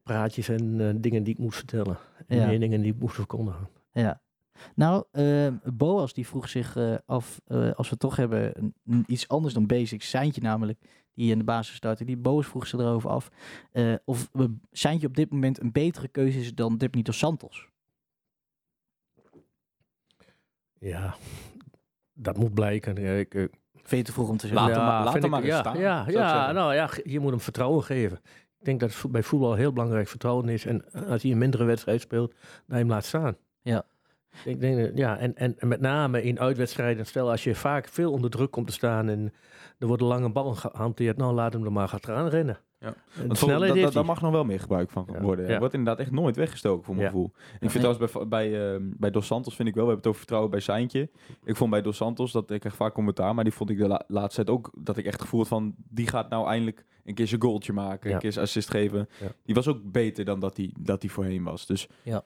praatjes 0.02 0.48
en 0.48 0.88
eh, 0.88 0.94
dingen 0.96 1.22
die 1.22 1.32
ik 1.34 1.40
moet 1.40 1.54
vertellen. 1.54 1.98
En 2.26 2.38
Ja. 2.38 2.46
meningen 2.46 2.80
die 2.82 2.92
ik 2.92 3.00
moet 3.00 3.12
verkondigen. 3.12 3.68
Ja. 3.92 4.20
Nou, 4.74 5.04
eh, 5.10 5.48
Boas 5.74 6.12
die 6.12 6.26
vroeg 6.26 6.48
zich 6.48 6.76
eh, 6.76 6.94
af, 7.06 7.40
eh, 7.46 7.70
als 7.72 7.90
we 7.90 7.96
toch 7.96 8.16
hebben, 8.16 8.74
iets 9.06 9.28
anders 9.28 9.54
dan 9.54 9.66
basics, 9.66 10.08
Seintje 10.08 10.40
namelijk, 10.40 10.78
die 11.14 11.30
in 11.30 11.38
de 11.38 11.44
basis 11.44 11.76
startte, 11.76 12.04
die 12.04 12.16
Boas 12.16 12.46
vroeg 12.46 12.66
zich 12.66 12.80
erover 12.80 13.10
af 13.10 13.30
eh, 13.72 13.94
of 14.04 14.30
Seintje 14.72 15.06
op 15.06 15.16
dit 15.16 15.30
moment 15.30 15.60
een 15.60 15.72
betere 15.72 16.08
keuze 16.08 16.38
is 16.40 16.54
dan 16.54 16.76
Dipnito 16.76 17.10
dos 17.10 17.18
Santos. 17.18 17.68
Ja, 20.78 21.16
dat 22.16 22.36
moet 22.36 22.54
blijken. 22.54 23.02
Ja, 23.02 23.12
ik, 23.12 23.34
eh, 23.34 23.44
Vind 23.82 24.00
je 24.00 24.06
te 24.06 24.12
vroeg 24.12 24.28
om 24.28 24.36
te 24.36 24.46
zeggen? 24.46 24.66
Laat 24.66 24.76
hem 24.76 24.84
maar- 24.84 25.02
laat 25.04 25.12
vind 25.12 25.24
hem 25.24 25.24
ik- 25.24 25.30
maar 25.30 25.40
eens 25.48 25.54
ja, 25.54 25.60
staan, 25.60 25.78
Ja, 25.78 26.04
ja 26.08 26.52
nou 26.52 26.74
ja, 26.74 26.88
je 27.04 27.20
moet 27.20 27.30
hem 27.30 27.40
vertrouwen 27.40 27.82
geven. 27.84 28.18
Ik 28.58 28.64
denk 28.64 28.80
dat 28.80 29.04
bij 29.10 29.22
voetbal 29.22 29.54
heel 29.54 29.72
belangrijk 29.72 30.08
vertrouwen 30.08 30.48
is. 30.48 30.66
En 30.66 30.84
als 31.08 31.22
hij 31.22 31.30
een 31.32 31.38
mindere 31.38 31.64
wedstrijd 31.64 32.00
speelt, 32.00 32.30
dat 32.30 32.38
je 32.66 32.74
hem 32.74 32.88
laat 32.88 33.04
staan. 33.04 33.36
Ja. 33.62 33.84
Ik 34.44 34.60
denk, 34.60 34.80
dat- 34.80 34.90
ja, 34.98 35.18
en, 35.18 35.34
en, 35.36 35.54
en 35.58 35.68
met 35.68 35.80
name 35.80 36.22
in 36.22 36.40
uitwedstrijden, 36.40 37.06
stel 37.06 37.30
als 37.30 37.44
je 37.44 37.54
vaak 37.54 37.88
veel 37.88 38.12
onder 38.12 38.30
druk 38.30 38.50
komt 38.50 38.66
te 38.66 38.72
staan 38.72 39.08
en 39.08 39.32
er 39.78 39.86
worden 39.86 40.06
lange 40.06 40.30
ballen 40.32 40.56
gehanteerd, 40.56 41.16
nou 41.16 41.34
laat 41.34 41.52
hem 41.52 41.64
er 41.64 41.72
maar 41.72 41.88
gaan 41.88 42.28
rennen. 42.28 42.58
Ja. 42.78 42.94
Want 43.26 43.38
snelheid 43.38 43.74
dat, 43.74 43.82
dat, 43.82 43.92
daar 43.92 44.04
mag 44.04 44.20
nog 44.20 44.30
wel 44.30 44.44
meer 44.44 44.60
gebruik 44.60 44.90
van 44.90 45.08
Ja. 45.12 45.20
worden. 45.20 45.48
Ja. 45.48 45.58
Wordt 45.58 45.74
inderdaad 45.74 46.00
echt 46.06 46.10
nooit 46.14 46.36
weggestoken, 46.36 46.84
voor 46.84 46.94
mijn 46.94 47.06
Ja. 47.06 47.12
gevoel. 47.12 47.32
Ik 47.60 47.70
vind 47.70 47.84
trouwens 47.84 48.12
bij, 48.12 48.28
bij, 48.28 48.74
eh, 48.74 48.80
bij 48.82 49.10
Dos 49.10 49.26
Santos 49.26 49.54
vind 49.56 49.68
ik 49.68 49.74
wel, 49.74 49.84
we 49.84 49.90
hebben 49.90 49.96
het 49.96 50.06
over 50.06 50.18
vertrouwen 50.18 50.50
bij 50.50 50.60
Seintje. 50.60 51.10
Ik 51.44 51.56
vond 51.56 51.70
bij 51.70 51.82
Dos 51.82 51.96
Santos, 51.96 52.32
dat 52.32 52.50
ik 52.50 52.60
krijg 52.60 52.74
vaak 52.76 52.94
commentaar, 52.94 53.34
maar 53.34 53.44
die 53.44 53.52
vond 53.52 53.70
ik 53.70 53.78
de 53.78 53.88
la- 53.88 54.04
laatste 54.06 54.44
tijd 54.44 54.56
ook, 54.56 54.70
dat 54.78 54.96
ik 54.96 55.04
echt 55.06 55.20
gevoel 55.20 55.40
had 55.40 55.48
van, 55.48 55.74
die 55.88 56.06
gaat 56.06 56.28
nou 56.30 56.48
eindelijk 56.48 56.84
een 57.04 57.14
keer 57.14 57.26
zijn 57.26 57.42
goaltje 57.42 57.72
maken, 57.72 58.12
een 58.12 58.18
keer 58.18 58.32
zijn 58.32 58.44
assist 58.44 58.70
geven. 58.70 59.08
Die 59.44 59.54
was 59.54 59.68
ook 59.68 59.80
beter 59.92 60.24
dan 60.24 60.40
dat 60.40 60.56
hij 60.56 60.74
dat 60.80 61.00
die 61.00 61.12
voorheen 61.12 61.42
was. 61.42 61.66
Dus 61.66 61.88
Ja. 62.02 62.22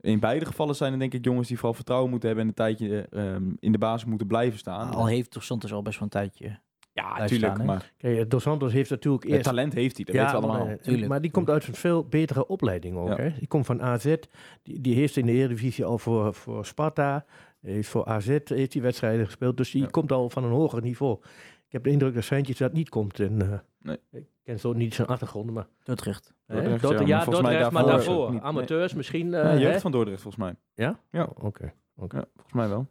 in 0.00 0.20
beide 0.20 0.44
gevallen 0.44 0.74
zijn 0.76 0.92
er 0.92 0.98
denk 0.98 1.14
ik 1.14 1.24
jongens 1.24 1.48
die 1.48 1.56
vooral 1.56 1.74
vertrouwen 1.74 2.10
moeten 2.10 2.28
hebben 2.28 2.44
en 2.46 2.50
een 2.50 2.56
tijdje 2.76 3.06
ehm, 3.10 3.50
in 3.58 3.72
de 3.72 3.78
basis 3.78 4.08
moeten 4.08 4.26
blijven 4.26 4.58
staan. 4.58 4.90
Al 4.94 5.06
heeft 5.06 5.32
dos 5.32 5.46
Santos 5.46 5.72
al 5.72 5.82
best 5.82 5.94
wel 5.98 6.04
een 6.04 6.08
tijdje. 6.30 6.58
Ja, 7.02 7.18
natuurlijk, 7.18 7.52
staan, 7.54 7.66
maar 7.66 7.92
Kijk, 7.96 8.30
Dos 8.30 8.42
Santos 8.42 8.72
heeft 8.72 8.90
natuurlijk 8.90 9.22
het 9.22 9.32
eerst... 9.32 9.44
talent 9.44 9.72
heeft 9.72 9.96
hij, 9.96 10.04
dat 10.04 10.14
weten 10.14 10.30
we 10.30 10.36
allemaal. 10.36 10.64
maar, 10.64 10.74
eh, 10.76 10.82
Tuurlijk. 10.82 11.08
maar 11.08 11.20
die 11.20 11.30
komt 11.30 11.50
uit 11.50 11.66
een 11.68 11.74
veel 11.74 12.04
betere 12.04 12.46
opleiding 12.46 12.96
ook. 12.96 13.08
Ja. 13.08 13.16
Hè? 13.16 13.30
Die 13.38 13.48
komt 13.48 13.66
van 13.66 13.82
AZ. 13.82 14.14
Die, 14.62 14.80
die 14.80 14.94
heeft 14.94 15.16
in 15.16 15.26
de 15.26 15.32
Eredivisie 15.32 15.84
al 15.84 15.98
voor, 15.98 16.34
voor 16.34 16.66
Sparta. 16.66 17.24
Heeft 17.60 17.88
voor 17.88 18.04
AZ 18.06 18.38
heeft 18.44 18.72
die 18.72 18.82
wedstrijden 18.82 19.26
gespeeld. 19.26 19.56
Dus 19.56 19.70
die 19.70 19.82
Ja. 19.82 19.88
komt 19.88 20.12
al 20.12 20.30
van 20.30 20.44
een 20.44 20.50
hoger 20.50 20.82
niveau. 20.82 21.18
Ik 21.66 21.72
heb 21.72 21.84
de 21.84 21.90
indruk 21.90 22.14
dat 22.14 22.24
Seintjes 22.24 22.58
dat 22.58 22.72
niet 22.72 22.88
komt. 22.88 23.20
En, 23.20 23.42
eh, 23.52 23.58
Nee. 23.82 23.96
Ik 24.12 24.24
ken 24.44 24.58
zo 24.60 24.72
niet 24.72 24.94
zijn 24.94 25.06
achtergronden, 25.08 25.54
maar... 25.54 25.66
Dordrecht. 25.82 26.34
Dordrecht, 26.46 26.82
Dordrecht, 26.82 27.08
ja, 27.08 27.18
ja, 27.18 27.24
maar 27.24 27.34
Dordrecht, 27.34 27.70
maar 27.70 27.82
daarvoor 27.84 28.04
daarvoor. 28.06 28.24
het 28.24 28.32
niet- 28.34 28.42
Amateurs 28.42 28.94
misschien. 28.94 29.34
eh, 29.34 29.42
Ja, 29.42 29.48
hè? 29.48 29.54
jeugd 29.54 29.80
van 29.80 29.92
Dordrecht 29.92 30.22
volgens 30.22 30.42
mij. 30.44 30.54
Ja? 30.86 30.98
Ja. 31.10 31.22
Oh, 31.24 31.44
Oké. 31.44 31.72
oké. 31.96 32.16
Ja, 32.16 32.24
volgens 32.34 32.54
mij 32.54 32.68
wel. 32.68 32.86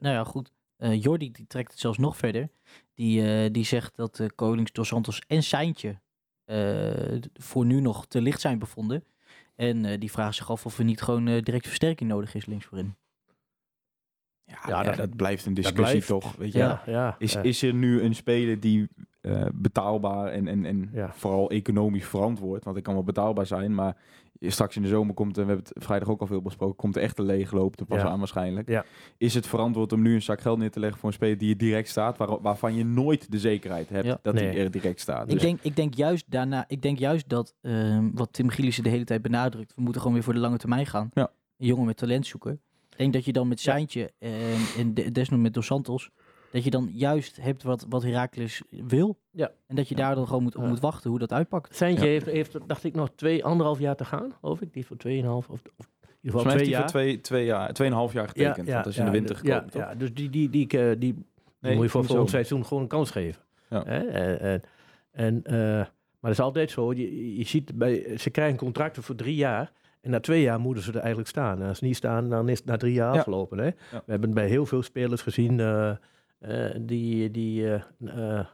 Nou 0.00 0.14
ja, 0.14 0.24
goed. 0.24 0.52
Eh 0.78 1.02
Jordi 1.02 1.30
die 1.32 1.46
trekt 1.46 1.70
het 1.70 1.80
zelfs 1.80 1.98
nog 1.98 2.16
verder. 2.16 2.48
Die, 2.94 3.26
eh, 3.44 3.52
die 3.52 3.64
zegt 3.64 3.96
dat 3.96 4.20
eh 4.20 4.26
Konings, 4.34 4.72
Dos 4.72 4.88
Santos 4.88 5.22
en 5.26 5.42
Seintje 5.42 6.00
eh, 6.44 7.18
voor 7.34 7.64
nu 7.66 7.80
nog 7.80 8.06
te 8.06 8.20
licht 8.20 8.40
zijn 8.40 8.58
bevonden. 8.58 9.04
En 9.56 9.84
eh, 9.84 10.00
die 10.00 10.10
vraagt 10.10 10.36
zich 10.36 10.50
af 10.50 10.66
of 10.66 10.78
er 10.78 10.84
niet 10.84 11.00
gewoon 11.02 11.28
eh, 11.28 11.42
direct 11.42 11.66
versterking 11.66 12.10
nodig 12.10 12.34
is 12.34 12.46
links 12.46 12.64
voorin. 12.66 12.96
Ja, 14.44 14.58
Ja, 14.66 14.76
ja, 14.76 14.82
dat- 14.82 14.96
dat, 14.96 15.16
blijft 15.16 15.46
een 15.46 15.54
discussie 15.54 15.84
blijft. 15.84 16.06
toch. 16.06 16.36
Weet 16.36 16.52
je? 16.52 16.58
Ja, 16.58 16.82
ja. 16.86 17.16
Is, 17.18 17.34
is 17.36 17.62
er 17.62 17.74
nu 17.74 18.02
een 18.02 18.14
speler 18.14 18.60
die 18.60 18.88
eh, 19.20 19.46
betaalbaar 19.54 20.26
en, 20.32 20.48
en, 20.48 20.64
en 20.64 20.90
Ja. 20.92 21.12
vooral 21.12 21.50
economisch 21.50 22.04
verantwoord, 22.06 22.64
want 22.64 22.76
ik 22.76 22.82
kan 22.82 22.94
wel 22.94 23.02
betaalbaar 23.04 23.46
zijn, 23.46 23.74
maar 23.74 23.96
straks 24.40 24.76
in 24.76 24.82
de 24.82 24.88
zomer 24.88 25.14
komt 25.14 25.36
er, 25.36 25.42
we 25.46 25.48
hebben 25.52 25.66
het 25.74 25.84
vrijdag 25.84 26.08
ook 26.08 26.20
al 26.20 26.26
veel 26.26 26.42
besproken, 26.42 26.76
komt 26.76 26.96
er 26.96 27.02
echt 27.02 27.18
een 27.18 27.24
leegloop 27.24 27.80
er 27.80 27.86
pas 27.86 28.00
Ja. 28.00 28.08
aan 28.08 28.18
waarschijnlijk. 28.18 28.68
Ja. 28.68 28.84
Is 29.16 29.34
het 29.34 29.46
verantwoord 29.46 29.92
om 29.92 30.02
nu 30.02 30.14
een 30.14 30.22
zak 30.22 30.40
geld 30.40 30.58
neer 30.58 30.70
te 30.70 30.80
leggen 30.80 30.98
voor 30.98 31.08
een 31.08 31.14
speler 31.14 31.38
die 31.38 31.50
er 31.52 31.58
direct 31.58 31.88
staat, 31.88 32.16
waar, 32.16 32.40
waarvan 32.40 32.74
je 32.74 32.84
nooit 32.84 33.30
de 33.30 33.38
zekerheid 33.38 33.88
hebt 33.88 34.06
Ja. 34.06 34.18
dat 34.22 34.34
Nee. 34.34 34.44
hij 34.46 34.56
er 34.58 34.70
direct 34.70 35.00
staat? 35.00 35.22
Ik 35.26 35.32
Dus- 35.32 35.42
denk, 35.42 35.58
ik 35.62 35.76
denk 35.76 35.94
juist 35.94 36.24
daarna, 36.28 36.64
ik 36.68 36.82
denk 36.82 36.98
juist 36.98 37.28
dat 37.28 37.54
ehm, 37.62 38.10
wat 38.14 38.32
Tim 38.32 38.48
Gielissen 38.48 38.82
de 38.84 38.90
hele 38.90 39.04
tijd 39.04 39.22
benadrukt, 39.22 39.74
we 39.74 39.80
moeten 39.82 40.00
gewoon 40.00 40.16
weer 40.16 40.24
voor 40.24 40.34
de 40.34 40.40
lange 40.40 40.56
termijn 40.58 40.86
gaan. 40.86 41.10
Ja. 41.14 41.30
Een 41.58 41.66
jongen 41.66 41.86
met 41.86 41.96
talent 41.96 42.26
zoeken. 42.26 42.52
Ik 42.90 42.98
denk 42.98 43.12
dat 43.12 43.24
je 43.24 43.32
dan 43.32 43.48
met 43.48 43.62
Ja. 43.62 43.72
Seintje 43.72 44.12
en, 44.18 44.30
en 44.78 44.94
de- 44.94 45.12
desnoods 45.12 45.42
met 45.42 45.54
Dos 45.54 45.66
Santos, 45.66 46.10
dat 46.52 46.64
je 46.64 46.70
dan 46.70 46.90
juist 46.92 47.36
hebt 47.40 47.62
wat, 47.62 47.86
wat 47.88 48.02
Heracles 48.02 48.62
wil. 48.70 49.18
Ja. 49.30 49.50
En 49.66 49.76
dat 49.76 49.88
je 49.88 49.94
daar 49.94 50.14
dan 50.14 50.26
gewoon 50.26 50.42
moet, 50.42 50.56
op 50.56 50.62
Ja. 50.62 50.68
moet 50.68 50.80
wachten 50.80 51.10
hoe 51.10 51.18
dat 51.18 51.32
uitpakt. 51.32 51.76
Seintje 51.76 52.04
Ja. 52.04 52.10
heeft, 52.10 52.26
heeft, 52.26 52.56
dacht 52.68 52.84
ik, 52.84 52.94
nog 52.94 53.10
twee, 53.14 53.44
anderhalf 53.44 53.78
jaar 53.78 53.96
te 53.96 54.04
gaan, 54.04 54.32
geloof 54.40 54.60
ik. 54.60 54.72
Die 54.72 54.86
voor 54.86 54.96
tweeënhalf, 54.96 55.48
of, 55.48 55.54
of 55.54 55.60
in 55.60 55.68
ieder 55.70 55.86
geval 56.22 56.30
Volgens 56.30 56.44
mij 56.44 56.52
twee 56.54 56.66
heeft 56.66 56.70
hij 56.70 56.80
jaar. 56.80 56.90
voor 56.90 57.00
twee, 57.00 57.20
twee 57.20 57.44
jaar, 57.44 57.72
tweeënhalf 57.72 58.12
jaar 58.12 58.28
getekend, 58.28 58.56
want 58.68 58.84
dat 58.84 58.92
is 58.92 58.98
in 58.98 59.04
de 59.04 59.10
winter 59.10 59.36
gekomen, 59.36 59.62
ja, 59.64 59.68
toch? 59.70 59.82
ja, 59.82 59.94
dus 59.94 60.14
die, 60.14 60.30
die, 60.30 60.50
die, 60.50 60.66
die, 60.66 60.78
die, 60.98 60.98
die 60.98 61.24
Nee, 61.60 61.74
moet 61.74 61.84
je 61.84 61.90
voor 61.90 62.04
volgend 62.04 62.28
zo. 62.30 62.34
seizoen 62.34 62.64
gewoon 62.66 62.82
een 62.82 62.88
kans 62.88 63.10
geven. 63.10 63.42
Ja. 63.70 63.82
Hè? 63.86 63.98
En, 63.98 64.40
en, 64.40 64.62
en, 65.10 65.44
eh, 65.44 65.56
maar 65.56 65.90
dat 66.20 66.30
is 66.30 66.40
altijd 66.40 66.70
zo. 66.70 66.92
Je, 66.92 67.36
je 67.36 67.44
ziet 67.46 67.78
bij, 67.78 68.18
ze 68.18 68.30
krijgen 68.30 68.58
contracten 68.58 69.02
voor 69.02 69.14
drie 69.14 69.34
jaar. 69.34 69.72
En 70.00 70.10
na 70.10 70.20
twee 70.20 70.42
jaar 70.42 70.60
moeten 70.60 70.82
ze 70.82 70.90
er 70.92 70.98
eigenlijk 70.98 71.28
staan. 71.28 71.62
En 71.62 71.68
als 71.68 71.78
ze 71.78 71.84
niet 71.84 71.96
staan, 71.96 72.28
dan 72.28 72.48
is 72.48 72.58
het 72.58 72.66
na 72.66 72.76
drie 72.76 72.92
jaar 72.92 73.12
Ja. 73.12 73.18
afgelopen. 73.18 73.58
Hè? 73.58 73.70
We 73.90 74.02
hebben 74.06 74.34
bij 74.34 74.46
heel 74.48 74.66
veel 74.66 74.82
spelers 74.82 75.22
gezien 75.22 75.60
eh, 75.60 75.90
eh, 76.38 76.70
die, 76.80 77.30
die 77.30 77.66
eh, 77.66 78.38
eh, 78.38 78.46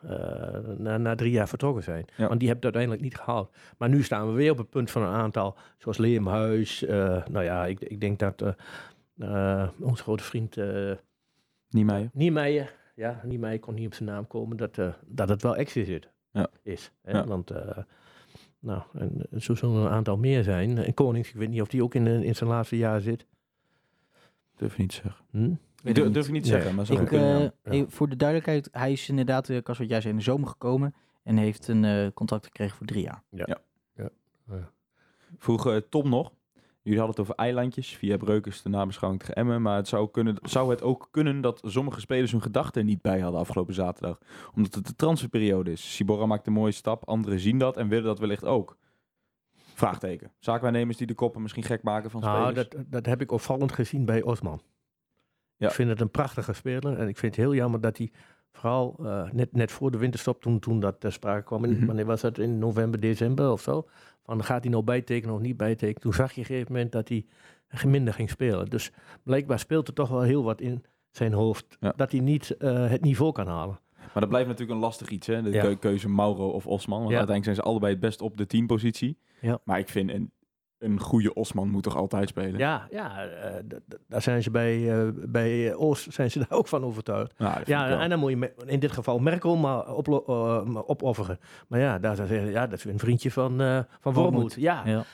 na, 0.79 0.99
na 0.99 1.14
drie 1.14 1.31
jaar 1.31 1.49
vertrokken 1.49 1.83
zijn. 1.83 2.05
Ja. 2.16 2.29
Want 2.29 2.40
die 2.40 2.49
hebben 2.49 2.66
het 2.66 2.77
uiteindelijk 2.77 3.03
niet 3.03 3.16
gehaald. 3.16 3.55
Maar 3.79 3.88
nu 3.88 4.03
staan 4.03 4.27
we 4.27 4.33
weer 4.33 4.51
op 4.51 4.59
het 4.59 4.70
punt 4.70 4.90
van 4.90 5.03
een 5.03 5.14
aantal, 5.14 5.57
zoals 5.79 5.99
Leemhuis. 5.99 6.81
nou 7.31 7.42
ja, 7.42 7.66
ik, 7.66 7.81
ik 7.81 8.01
denk 8.01 8.18
dat 8.18 8.42
onze 9.81 10.03
grote 10.03 10.25
vriend 10.25 10.57
mij. 11.68 12.11
Niemeyer, 12.12 12.75
ja, 12.94 13.20
Niemeyer 13.25 13.61
kon 13.61 13.75
niet 13.75 13.87
op 13.87 13.94
zijn 13.94 14.09
naam 14.09 14.27
komen, 14.27 14.57
dat, 14.57 14.79
dat 15.07 15.29
het 15.29 15.42
wel 15.42 15.57
exit 15.57 16.09
Ja. 16.33 16.49
is. 16.62 16.92
Hè? 17.03 17.12
Ja. 17.12 17.27
Want, 17.27 17.51
nou, 18.59 18.83
en, 18.92 19.27
zo 19.38 19.55
zullen 19.55 19.77
er 19.81 19.87
een 19.87 19.92
aantal 19.92 20.16
meer 20.16 20.42
zijn. 20.42 20.79
En 20.79 20.94
Konings, 20.94 21.29
ik 21.29 21.37
weet 21.37 21.49
niet 21.49 21.61
of 21.61 21.68
die 21.68 21.83
ook 21.83 21.94
in, 21.94 22.07
in 22.07 22.35
zijn 22.35 22.51
laatste 22.51 22.77
jaar 22.77 23.01
zit. 23.01 23.27
Durf 24.57 24.79
niet 24.79 24.88
te 24.88 24.94
zeggen. 24.94 25.25
Hm? 25.31 25.55
Ik 25.85 25.94
durf, 25.94 26.12
durf 26.12 26.27
je 26.27 26.33
niet 26.33 26.42
te 26.44 26.51
Nee. 26.51 26.59
zeggen, 26.59 26.77
maar 26.77 26.87
zou 26.87 27.01
Ik, 27.01 27.07
kunnen, 27.07 27.40
ja. 27.42 27.53
eh, 27.62 27.83
voor 27.88 28.09
de 28.09 28.16
duidelijkheid, 28.16 28.68
hij 28.73 28.92
is 28.92 29.09
inderdaad, 29.09 29.49
eh, 29.49 29.62
Kas 29.62 29.79
wat 29.79 29.88
jij 29.88 30.01
zei, 30.01 30.12
in 30.12 30.18
de 30.18 30.25
zomer 30.25 30.49
gekomen. 30.49 30.94
En 31.23 31.37
heeft 31.37 31.68
een 31.68 31.85
eh, 31.85 32.07
contract 32.14 32.44
gekregen 32.44 32.77
voor 32.77 32.87
drie 32.87 33.03
jaar. 33.03 33.23
Vroeg 35.38 35.66
eh, 35.66 35.77
Tom 35.77 36.09
nog. 36.09 36.33
Jullie 36.83 36.99
hadden 36.99 37.16
het 37.16 37.31
over 37.31 37.44
eilandjes. 37.44 37.97
Via 37.97 38.16
Breukers 38.16 38.62
de 38.62 38.68
nabeschouwing 38.68 39.23
tegen 39.23 39.37
Emmen. 39.37 39.62
Maar 39.62 39.77
het 39.77 39.88
zou, 39.88 40.11
kunnen, 40.11 40.37
zou 40.42 40.70
het 40.70 40.83
ook 40.83 41.09
kunnen 41.11 41.40
dat 41.40 41.61
sommige 41.64 42.01
spelers 42.01 42.33
hun 42.33 42.42
gedachten 42.42 42.87
niet 42.87 43.03
bij 43.03 43.20
hadden 43.20 43.40
afgelopen 43.40 43.75
zaterdag. 43.75 44.18
Omdat 44.55 44.75
het 44.75 44.87
de 44.87 44.94
transferperiode 44.97 45.70
is. 45.73 45.94
Sibora 45.94 46.27
maakt 46.27 46.47
een 46.47 46.53
mooie 46.53 46.73
stap. 46.73 47.09
Anderen 47.09 47.40
zien 47.40 47.59
dat 47.59 47.77
en 47.77 47.88
willen 47.88 48.05
dat 48.05 48.18
wellicht 48.18 48.44
ook. 48.44 48.77
Vraagteken. 49.75 50.33
Zaakwaarnemers 50.38 50.97
die 50.97 51.07
de 51.07 51.14
koppen 51.14 51.42
misschien 51.42 51.62
gek 51.62 51.83
maken 51.83 52.11
van 52.11 52.20
Nou, 52.20 52.47
spelers. 52.47 52.68
dat, 52.68 52.85
dat 52.87 53.07
heb 53.07 53.20
ik 53.20 53.33
opvallend 53.33 53.73
gezien 53.73 54.05
bij 54.05 54.23
Osman. 54.23 54.61
Ja. 55.57 55.69
Ik 55.69 55.75
vind 55.75 55.88
het 55.88 56.01
een 56.01 56.11
prachtige 56.11 56.53
speler. 56.53 56.99
En 56.99 57.09
ik 57.09 57.17
vind 57.19 57.37
het 57.37 57.45
heel 57.45 57.55
jammer 57.55 57.81
dat 57.81 57.97
hij 57.97 58.11
vooral 58.53 58.97
eh, 59.05 59.31
net, 59.33 59.53
net 59.53 59.73
voor 59.73 59.90
de 59.90 59.99
winterstop, 59.99 60.43
toen, 60.43 60.59
toen 60.59 60.81
dat 60.81 61.01
ter 61.01 61.12
sprake 61.12 61.45
kwam, 61.45 61.64
in, 61.64 61.73
Mhm. 61.77 61.87
wanneer 61.87 62.05
was 62.07 62.21
dat, 62.21 62.38
in 62.38 62.59
november, 62.59 63.01
december 63.01 63.51
of 63.51 63.61
zo, 63.61 63.87
van 64.25 64.45
gaat 64.45 64.62
hij 64.62 64.73
nou 64.73 64.85
bijtekenen 64.85 65.35
of 65.35 65.40
niet 65.40 65.57
bijtekenen. 65.57 66.01
Toen 66.01 66.12
zag 66.12 66.33
je 66.33 66.40
op 66.40 66.47
een 66.49 66.55
gegeven 66.55 66.73
moment 66.73 66.93
dat 66.93 67.09
hij 67.09 67.25
minder 67.85 68.14
ging 68.14 68.31
spelen. 68.31 68.67
Dus 68.71 68.93
blijkbaar 69.23 69.59
speelt 69.59 69.88
er 69.88 69.95
toch 69.95 70.09
wel 70.09 70.23
heel 70.23 70.43
wat 70.43 70.61
in 70.61 70.85
zijn 71.11 71.33
hoofd, 71.33 71.77
Ja. 71.81 71.93
dat 71.97 72.11
hij 72.11 72.21
niet 72.21 72.51
eh, 72.57 72.88
het 72.90 73.01
niveau 73.05 73.33
kan 73.33 73.47
halen. 73.47 73.79
Maar 73.97 74.23
dat 74.23 74.29
blijft 74.29 74.49
natuurlijk 74.49 74.75
een 74.77 74.85
lastig 74.85 75.09
iets. 75.09 75.27
Hè? 75.27 75.43
De 75.43 75.51
Ja. 75.51 75.75
keuze 75.75 76.09
Mauro 76.09 76.49
of 76.49 76.67
Osman. 76.67 76.99
Want 76.99 77.14
uiteindelijk 77.14 77.45
zijn 77.45 77.57
ze 77.57 77.62
allebei 77.62 77.93
het 77.93 78.01
best 78.01 78.21
op 78.21 78.37
de 78.37 78.47
teampositie. 78.47 79.19
Ja. 79.40 79.59
Maar 79.64 79.79
ik 79.79 79.88
vind 79.88 80.11
een 80.85 81.01
goede 81.01 81.35
Osman 81.35 81.68
moet 81.70 81.83
toch 81.83 81.97
altijd 81.97 82.29
spelen. 82.29 82.59
Ja, 82.59 82.87
ja 82.90 83.25
eh, 83.27 83.55
daar 84.09 84.23
zijn 84.23 84.42
ze 84.42 84.51
bij, 84.51 85.01
eh, 85.01 85.09
bij 85.14 85.75
Oost 85.75 86.12
zijn 86.12 86.31
ze 86.31 86.38
daar 86.49 86.59
ook 86.59 86.68
van 86.68 86.85
overtuigd. 86.85 87.38
Nou, 87.38 87.61
Ja, 87.64 88.01
en 88.01 88.11
dan 88.11 88.18
moet 88.18 88.31
je 88.31 88.53
in 88.66 88.79
dit 88.81 88.92
geval 88.92 89.18
Merkel 89.18 89.57
maar, 89.57 89.94
oplo- 89.94 90.25
eh, 90.27 90.79
opofferen. 90.90 91.38
Maar 91.68 91.81
ja, 91.81 91.99
daar 91.99 92.16
zou 92.16 92.29
ze 92.29 92.35
ja, 92.35 92.66
dat 92.66 92.79
is 92.79 92.85
een 92.85 92.99
vriendje 92.99 93.31
van, 93.31 93.61
eh 93.61 93.79
van 94.01 94.12
Wormoed. 94.12 94.55
Ja, 94.55 94.83
ja, 94.85 94.90
Ja. 94.92 95.05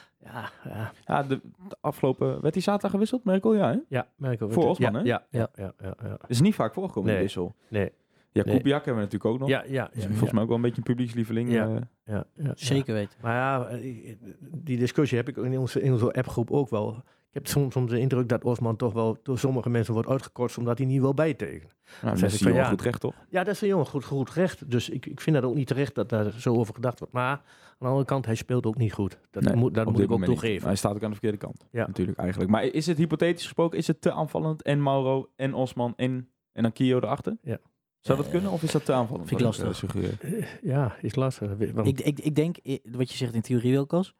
ja, 0.64 0.70
ja, 0.74 0.92
Ja, 1.06 1.22
de, 1.22 1.40
de 1.68 1.76
afgelopen... 1.80 2.40
Werd 2.40 2.54
hij 2.54 2.62
zaterdag 2.62 2.90
gewisseld, 2.90 3.24
Merkel? 3.24 3.54
Ja, 3.54 3.70
hè? 3.70 3.78
ja 3.88 4.06
Merkel. 4.16 4.50
Voor 4.50 4.68
Osman, 4.68 4.94
het. 4.94 5.02
hè? 5.02 5.08
Ja, 5.08 5.26
ja, 5.30 5.48
ja, 5.54 5.72
ja, 5.82 5.94
ja. 6.02 6.16
is 6.26 6.40
niet 6.40 6.54
vaak 6.54 6.74
voorgekomen, 6.74 7.06
Nee. 7.08 7.14
die 7.18 7.24
wissel. 7.24 7.54
Nee, 7.68 7.92
Ja, 8.32 8.42
Nee. 8.44 8.56
Kubiak 8.56 8.84
hebben 8.84 9.04
we 9.04 9.10
natuurlijk 9.10 9.24
ook 9.24 9.38
nog. 9.38 9.48
ja, 9.48 9.64
ja, 9.68 9.90
Is 9.92 10.02
ja, 10.02 10.08
volgens 10.08 10.32
mij 10.32 10.42
ook 10.42 10.48
wel 10.48 10.56
een 10.56 10.62
beetje 10.62 10.76
een 10.78 10.82
publiekslieveling. 10.82 11.52
Ja. 11.52 11.68
eh. 11.68 11.76
ja, 12.04 12.24
ja, 12.34 12.52
Zeker 12.54 12.94
weten. 12.94 13.18
Maar 13.22 13.34
ja, 13.34 13.66
eh, 13.66 14.16
die 14.40 14.78
discussie 14.78 15.18
heb 15.18 15.28
ik 15.28 15.36
in 15.36 15.58
onze, 15.58 15.82
in 15.82 15.92
onze 15.92 16.12
appgroep 16.12 16.50
ook 16.50 16.70
wel. 16.70 17.02
Ik 17.30 17.36
heb 17.36 17.46
soms, 17.46 17.72
soms 17.72 17.90
de 17.90 17.98
indruk 17.98 18.28
dat 18.28 18.44
Osman 18.44 18.76
toch 18.76 18.92
wel 18.92 19.18
door 19.22 19.38
sommige 19.38 19.70
mensen 19.70 19.94
wordt 19.94 20.08
uitgekort 20.08 20.58
omdat 20.58 20.78
hij 20.78 20.86
niet 20.86 21.00
wil 21.00 21.14
bijtekenen. 21.14 21.74
nou, 22.02 22.16
zeg 22.16 22.32
is 22.32 22.38
ja. 22.38 22.64
goed 22.64 22.82
recht, 22.82 23.00
toch? 23.00 23.14
Ja, 23.28 23.44
dat 23.44 23.54
is 23.54 23.60
een 23.60 23.68
jongen 23.68 23.86
goed, 23.86 24.04
goed 24.04 24.30
recht. 24.30 24.70
Dus 24.70 24.88
ik, 24.88 25.06
ik 25.06 25.20
vind 25.20 25.36
dat 25.36 25.44
ook 25.44 25.54
niet 25.54 25.66
terecht 25.66 25.94
dat 25.94 26.08
daar 26.08 26.32
zo 26.32 26.54
over 26.54 26.74
gedacht 26.74 26.98
wordt. 26.98 27.14
Maar 27.14 27.30
aan 27.30 27.42
de 27.78 27.86
andere 27.86 28.04
kant, 28.04 28.26
hij 28.26 28.34
speelt 28.34 28.66
ook 28.66 28.76
niet 28.76 28.92
goed. 28.92 29.18
Dat 29.30 29.42
Nee, 29.42 29.54
moet, 29.54 29.74
dat 29.74 29.86
op 29.86 29.92
moet 29.92 30.02
ik 30.02 30.10
ook 30.10 30.24
toegeven. 30.24 30.66
Hij 30.66 30.76
staat 30.76 30.94
ook 30.94 31.02
aan 31.02 31.10
de 31.10 31.16
verkeerde 31.16 31.38
kant. 31.38 31.66
Ja. 31.70 31.86
Natuurlijk, 31.86 32.18
eigenlijk. 32.18 32.50
Maar 32.50 32.64
is 32.64 32.86
het 32.86 32.96
hypothetisch 32.96 33.42
gesproken, 33.42 33.78
is 33.78 33.86
het 33.86 34.00
te 34.00 34.12
aanvallend? 34.12 34.62
En 34.62 34.82
Mauro, 34.82 35.30
en 35.36 35.54
Osman, 35.54 35.92
en, 35.96 36.28
en 36.52 36.62
dan 36.62 36.72
Kio 36.72 36.96
erachter? 36.96 37.36
Ja. 37.42 37.58
Zou 38.00 38.18
dat 38.18 38.30
kunnen, 38.30 38.50
of 38.50 38.62
is 38.62 38.70
dat 38.72 38.84
te 38.84 38.92
aanvallend? 38.92 39.28
Vind 39.28 39.40
ik 39.40 39.46
lastig. 39.46 39.94
eh? 39.94 40.38
Eh, 40.38 40.46
Ja, 40.62 40.96
is 41.00 41.14
lastig. 41.14 41.48
Want, 41.72 41.86
Ik, 41.86 42.00
ik, 42.00 42.18
ik 42.20 42.34
denk, 42.34 42.56
eh, 42.56 42.78
wat 42.92 43.10
je 43.10 43.16
zegt 43.16 43.34
in 43.34 43.40
theorie 43.40 43.70
Wilkos, 43.72 44.14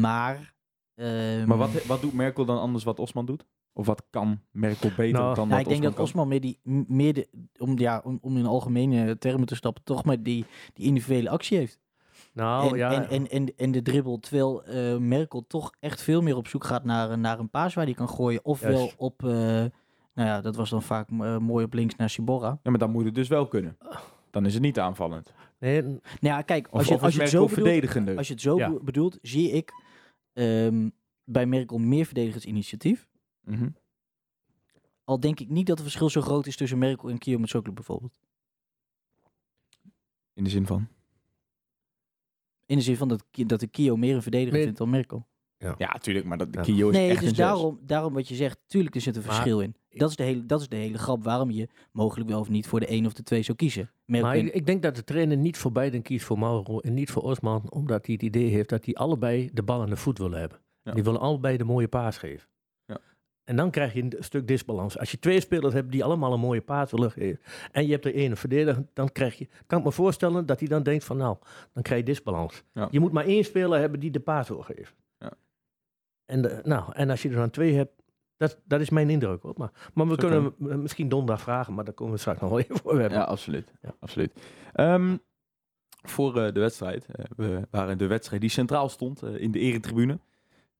maar... 0.00 0.54
ehm, 0.94 1.46
Maar 1.46 1.56
wat, 1.56 1.84
wat 1.86 2.00
doet 2.00 2.12
Merkel 2.12 2.44
dan 2.44 2.60
anders 2.60 2.84
wat 2.84 2.98
Osman 2.98 3.26
doet? 3.26 3.44
Of 3.72 3.86
wat 3.86 4.02
kan 4.10 4.40
Merkel 4.50 4.90
beter 4.96 5.12
Nou, 5.20 5.34
dan 5.34 5.48
nou, 5.48 5.62
wat 5.62 5.72
ik 5.72 5.80
denk 5.80 5.82
dat? 5.82 6.04
Osman 6.04 6.28
meer 6.28 6.40
die, 6.40 6.58
meer 6.88 7.12
de, 7.14 7.28
om, 7.58 7.78
ja, 7.78 8.00
om, 8.04 8.18
om 8.22 8.36
in 8.36 8.46
algemene 8.46 9.18
termen 9.18 9.46
te 9.46 9.54
stappen, 9.54 9.82
toch 9.84 10.04
maar 10.04 10.22
die, 10.22 10.44
die 10.74 10.86
individuele 10.86 11.28
actie 11.30 11.58
heeft. 11.58 11.80
nou 12.32 12.70
en, 12.70 12.76
ja, 12.76 12.92
en, 12.92 13.08
en, 13.08 13.28
en, 13.30 13.56
en 13.56 13.70
de 13.72 13.82
dribbel, 13.82 14.18
terwijl 14.18 14.64
eh, 14.64 14.96
Merkel 14.96 15.46
toch 15.46 15.72
echt 15.80 16.02
veel 16.02 16.22
meer 16.22 16.36
op 16.36 16.48
zoek 16.48 16.64
gaat 16.64 16.84
naar, 16.84 17.10
een- 17.10 17.20
naar 17.20 17.38
een 17.38 17.50
paas 17.50 17.74
waar 17.74 17.84
hij 17.84 17.94
kan 17.94 18.08
gooien. 18.08 18.44
Ofwel 18.44 18.90
op, 18.96 19.24
eh, 19.24 19.64
nou 20.14 20.28
ja, 20.28 20.40
dat 20.40 20.56
was 20.56 20.70
dan 20.70 20.82
vaak 20.82 21.08
eh, 21.10 21.38
mooi 21.38 21.64
op 21.64 21.72
links 21.72 21.96
naar 21.96 22.10
Sibora. 22.10 22.58
Ja, 22.62 22.70
maar 22.70 22.78
dan 22.78 22.90
moet 22.90 23.04
het 23.04 23.14
dus 23.14 23.28
wel 23.28 23.48
kunnen. 23.48 23.78
Dan 24.30 24.46
is 24.46 24.54
het 24.54 24.62
niet 24.62 24.78
aanvallend. 24.78 25.34
nee, 25.58 25.82
Nou 25.82 26.00
ja, 26.20 26.42
kijk, 26.42 26.66
Of, 26.66 26.72
als 26.72 26.88
je, 26.88 26.94
of 26.94 27.00
als 27.02 27.08
is 27.10 27.14
je 27.16 27.20
het 27.22 27.30
zo 27.30 27.46
bedoelt, 27.46 28.16
als 28.16 28.26
je 28.26 28.32
het 28.32 28.42
zo 28.42 28.56
Ja. 28.58 28.72
bedoelt, 28.82 29.18
zie 29.22 29.50
ik 29.50 29.72
ehm, 30.32 30.88
bij 31.24 31.46
Merkel 31.46 31.78
meer 31.78 32.04
verdedigingsinitiatief. 32.04 33.08
Mhm. 33.40 33.68
Al 35.04 35.20
denk 35.20 35.40
ik 35.40 35.48
niet 35.48 35.66
dat 35.66 35.74
het 35.78 35.86
verschil 35.86 36.08
zo 36.10 36.20
groot 36.20 36.46
is 36.46 36.56
tussen 36.56 36.78
Merkel 36.78 37.08
en 37.10 37.18
Kio 37.18 37.38
Metsoglu 37.38 37.72
bijvoorbeeld. 37.72 38.18
In 40.32 40.44
de 40.44 40.50
zin 40.50 40.66
van? 40.66 40.88
In 42.66 42.76
de 42.76 42.82
zin 42.82 42.96
van 42.96 43.08
dat, 43.08 43.24
dat 43.30 43.60
de 43.60 43.66
Kio 43.66 43.96
meer 43.96 44.14
een 44.14 44.22
verdediger 44.22 44.52
Nee. 44.54 44.62
vindt 44.62 44.78
dan 44.78 44.90
Merkel. 44.90 45.26
Ja, 45.78 45.92
natuurlijk, 45.92 46.26
maar 46.26 46.38
dat, 46.38 46.52
de 46.52 46.58
Ja. 46.58 46.64
Kio 46.64 46.88
is 46.88 46.96
Nee, 46.96 47.10
echt 47.10 47.20
dus 47.20 47.28
een 47.28 47.34
zes. 47.34 47.44
daarom, 47.44 47.78
daarom 47.82 48.12
wat 48.14 48.28
je 48.28 48.34
zegt, 48.34 48.58
tuurlijk 48.66 48.94
er 48.94 49.00
zit 49.00 49.16
een 49.16 49.22
Maar- 49.22 49.30
verschil 49.34 49.60
in. 49.60 49.74
Dat 49.90 50.10
is, 50.10 50.16
de 50.16 50.22
hele, 50.22 50.46
dat 50.46 50.60
is 50.60 50.68
de 50.68 50.76
hele 50.76 50.98
grap 50.98 51.24
waarom 51.24 51.50
je 51.50 51.68
mogelijk 51.92 52.30
wel 52.30 52.40
of 52.40 52.48
niet 52.48 52.66
voor 52.66 52.80
de 52.80 52.90
een 52.90 53.06
of 53.06 53.12
de 53.12 53.22
twee 53.22 53.42
zou 53.42 53.56
kiezen. 53.56 53.90
Maar 54.06 54.36
ik, 54.36 54.54
ik 54.54 54.66
denk 54.66 54.82
dat 54.82 54.96
de 54.96 55.04
trainer 55.04 55.36
niet 55.36 55.56
voor 55.56 55.72
beiden 55.72 56.02
kiest 56.02 56.24
voor 56.24 56.38
Mauro 56.38 56.78
en 56.78 56.94
niet 56.94 57.10
voor 57.10 57.22
Osman, 57.22 57.62
omdat 57.70 58.06
hij 58.06 58.14
het 58.14 58.22
idee 58.22 58.48
heeft 58.48 58.68
dat 58.68 58.84
die 58.84 58.98
allebei 58.98 59.50
de 59.52 59.62
bal 59.62 59.80
aan 59.82 59.90
de 59.90 59.96
voet 59.96 60.18
willen 60.18 60.38
hebben. 60.38 60.58
Ja. 60.82 60.92
Die 60.92 61.02
willen 61.04 61.20
allebei 61.20 61.56
de 61.56 61.64
mooie 61.64 61.88
paas 61.88 62.18
geven. 62.18 62.48
Ja. 62.86 62.98
En 63.44 63.56
dan 63.56 63.70
krijg 63.70 63.92
je 63.92 64.02
een 64.02 64.12
stuk 64.18 64.46
disbalans. 64.48 64.98
Als 64.98 65.10
je 65.10 65.18
twee 65.18 65.40
spelers 65.40 65.74
hebt 65.74 65.90
die 65.92 66.04
allemaal 66.04 66.32
een 66.32 66.40
mooie 66.40 66.60
paas 66.60 66.90
willen 66.90 67.10
geven. 67.10 67.40
En 67.72 67.86
je 67.86 67.92
hebt 67.92 68.04
er 68.04 68.14
één 68.14 68.36
verdediger. 68.36 68.86
Dan 68.92 69.12
krijg 69.12 69.38
je. 69.38 69.48
Kan 69.66 69.78
ik 69.78 69.84
me 69.84 69.92
voorstellen 69.92 70.46
dat 70.46 70.58
hij 70.58 70.68
dan 70.68 70.82
denkt 70.82 71.04
van 71.04 71.16
nou, 71.16 71.36
dan 71.72 71.82
krijg 71.82 72.00
je 72.00 72.06
disbalans. 72.06 72.62
Ja. 72.72 72.88
Je 72.90 73.00
moet 73.00 73.12
maar 73.12 73.24
één 73.24 73.44
speler 73.44 73.78
hebben 73.78 74.00
die 74.00 74.10
de 74.10 74.20
paas 74.20 74.48
wil 74.48 74.62
geven. 74.62 74.94
En, 76.26 76.42
de, 76.42 76.60
nou, 76.64 76.92
en 76.92 77.10
als 77.10 77.22
je 77.22 77.28
er 77.28 77.34
dan 77.34 77.50
twee 77.50 77.74
hebt. 77.74 78.02
Dat, 78.36 78.60
dat 78.64 78.80
is 78.80 78.90
mijn 78.90 79.10
indruk 79.10 79.42
hoor. 79.42 79.54
Maar, 79.56 79.70
maar 79.94 80.06
we 80.08 80.16
Zo 80.20 80.28
kunnen 80.28 80.54
m- 80.58 80.82
misschien 80.82 81.08
donderdag 81.08 81.40
vragen. 81.44 81.74
Maar 81.74 81.84
daar 81.84 81.94
komen 81.94 82.12
we 82.14 82.18
straks 82.20 82.40
nog 82.40 82.50
wel 82.50 82.58
even 82.58 82.76
voor 82.76 83.00
hebben. 83.00 83.18
Ja, 83.18 83.24
absoluut. 83.24 83.72
Ja. 83.82 83.94
absoluut. 84.00 84.32
Ehm, 84.72 85.16
voor 86.02 86.36
eh, 86.42 86.52
de 86.52 86.60
wedstrijd. 86.60 87.06
eh, 87.06 87.24
we 87.36 87.66
waren 87.70 87.98
de 87.98 88.06
wedstrijd 88.06 88.40
die 88.40 88.50
centraal 88.50 88.88
stond 88.88 89.22
eh, 89.22 89.40
in 89.40 89.50
de 89.50 89.58
eretribune 89.58 90.18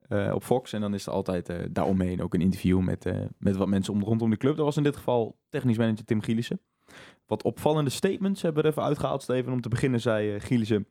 eh, 0.08 0.32
op 0.34 0.42
Fox. 0.44 0.72
En 0.72 0.80
dan 0.80 0.94
is 0.94 1.06
er 1.06 1.12
altijd 1.12 1.48
eh, 1.48 1.56
daaromheen 1.70 2.22
ook 2.22 2.34
een 2.34 2.40
interview 2.40 2.80
met, 2.80 3.06
eh, 3.06 3.20
met 3.38 3.56
wat 3.56 3.68
mensen 3.68 3.92
om, 3.92 4.02
rondom 4.02 4.30
de 4.30 4.36
club. 4.36 4.56
Dat 4.56 4.64
was 4.64 4.76
in 4.76 4.82
dit 4.82 4.96
geval 4.96 5.36
technisch 5.48 5.78
manager 5.78 6.04
Tim 6.04 6.22
Gielissen. 6.22 6.60
Wat 7.26 7.42
opvallende 7.42 7.90
statements 7.90 8.42
hebben 8.42 8.62
we 8.62 8.68
er 8.68 8.74
even 8.74 8.88
uitgehaald, 8.88 9.22
Steven. 9.22 9.52
Om 9.52 9.60
te 9.60 9.68
beginnen 9.68 10.00
zei 10.00 10.34
eh 10.34 10.40
Gielissen 10.40 10.86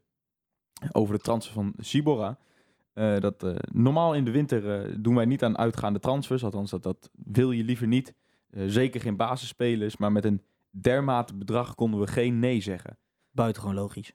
over 0.92 1.16
de 1.16 1.22
transfer 1.22 1.54
van 1.54 1.74
Sibora. 1.78 2.38
Eh, 2.94 3.20
dat 3.20 3.44
eh, 3.44 3.56
normaal 3.72 4.14
in 4.16 4.26
de 4.26 4.32
winter 4.32 4.82
eh, 4.82 4.96
doen 5.00 5.16
wij 5.16 5.26
niet 5.26 5.44
aan 5.44 5.58
uitgaande 5.58 6.00
transfers. 6.00 6.44
Althans, 6.44 6.72
dat, 6.72 6.84
dat 6.84 7.10
wil 7.26 7.52
je 7.52 7.64
liever 7.64 7.88
niet. 7.88 8.14
Eh, 8.50 8.64
zeker 8.68 9.02
geen 9.02 9.16
basisspelers. 9.18 9.98
Maar 9.98 10.12
met 10.12 10.26
een 10.26 10.42
dermate 10.70 11.36
bedrag 11.36 11.76
konden 11.76 12.00
we 12.00 12.08
geen 12.08 12.40
nee 12.40 12.62
zeggen. 12.62 12.98
Buitengewoon 13.32 13.76
logisch. 13.76 14.14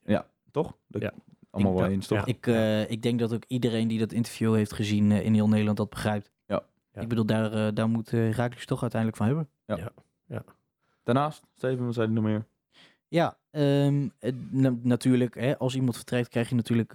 Toch? 0.50 0.76
Dat 0.86 1.02
Ja. 1.02 1.12
Allemaal 1.50 1.72
Ik- 1.72 1.78
wel 1.78 1.88
ja, 1.88 1.94
eens, 1.94 2.06
toch? 2.06 2.18
ja. 2.18 2.24
Ik, 2.26 2.46
eh, 2.46 2.90
ik 2.90 3.02
denk 3.02 3.18
dat 3.18 3.34
ook 3.34 3.44
iedereen 3.46 3.88
die 3.88 3.98
dat 3.98 4.12
interview 4.12 4.54
heeft 4.54 4.72
gezien 4.72 5.10
in 5.12 5.34
heel 5.34 5.48
Nederland 5.48 5.76
dat 5.76 5.90
begrijpt. 5.90 6.30
Ja. 6.46 6.62
Ja. 6.92 7.00
Ik 7.00 7.08
bedoel, 7.08 7.26
daar, 7.26 7.74
daar 7.74 7.88
moet 7.88 8.12
uh, 8.12 8.20
Herakles 8.20 8.66
toch 8.66 8.80
uiteindelijk 8.82 9.22
van 9.22 9.26
hebben. 9.26 9.48
Daarnaast, 11.02 11.42
Steven, 11.56 11.84
wat 11.84 11.94
zei 11.94 12.06
je 12.08 12.12
nog 12.12 12.24
meer? 12.24 12.44
Ja, 13.08 13.36
ehm, 13.50 14.08
na- 14.50 14.74
natuurlijk, 14.82 15.34
hè, 15.34 15.58
als 15.58 15.74
iemand 15.74 15.96
vertrekt 15.96 16.28
krijg 16.28 16.48
je 16.48 16.54
natuurlijk 16.54 16.94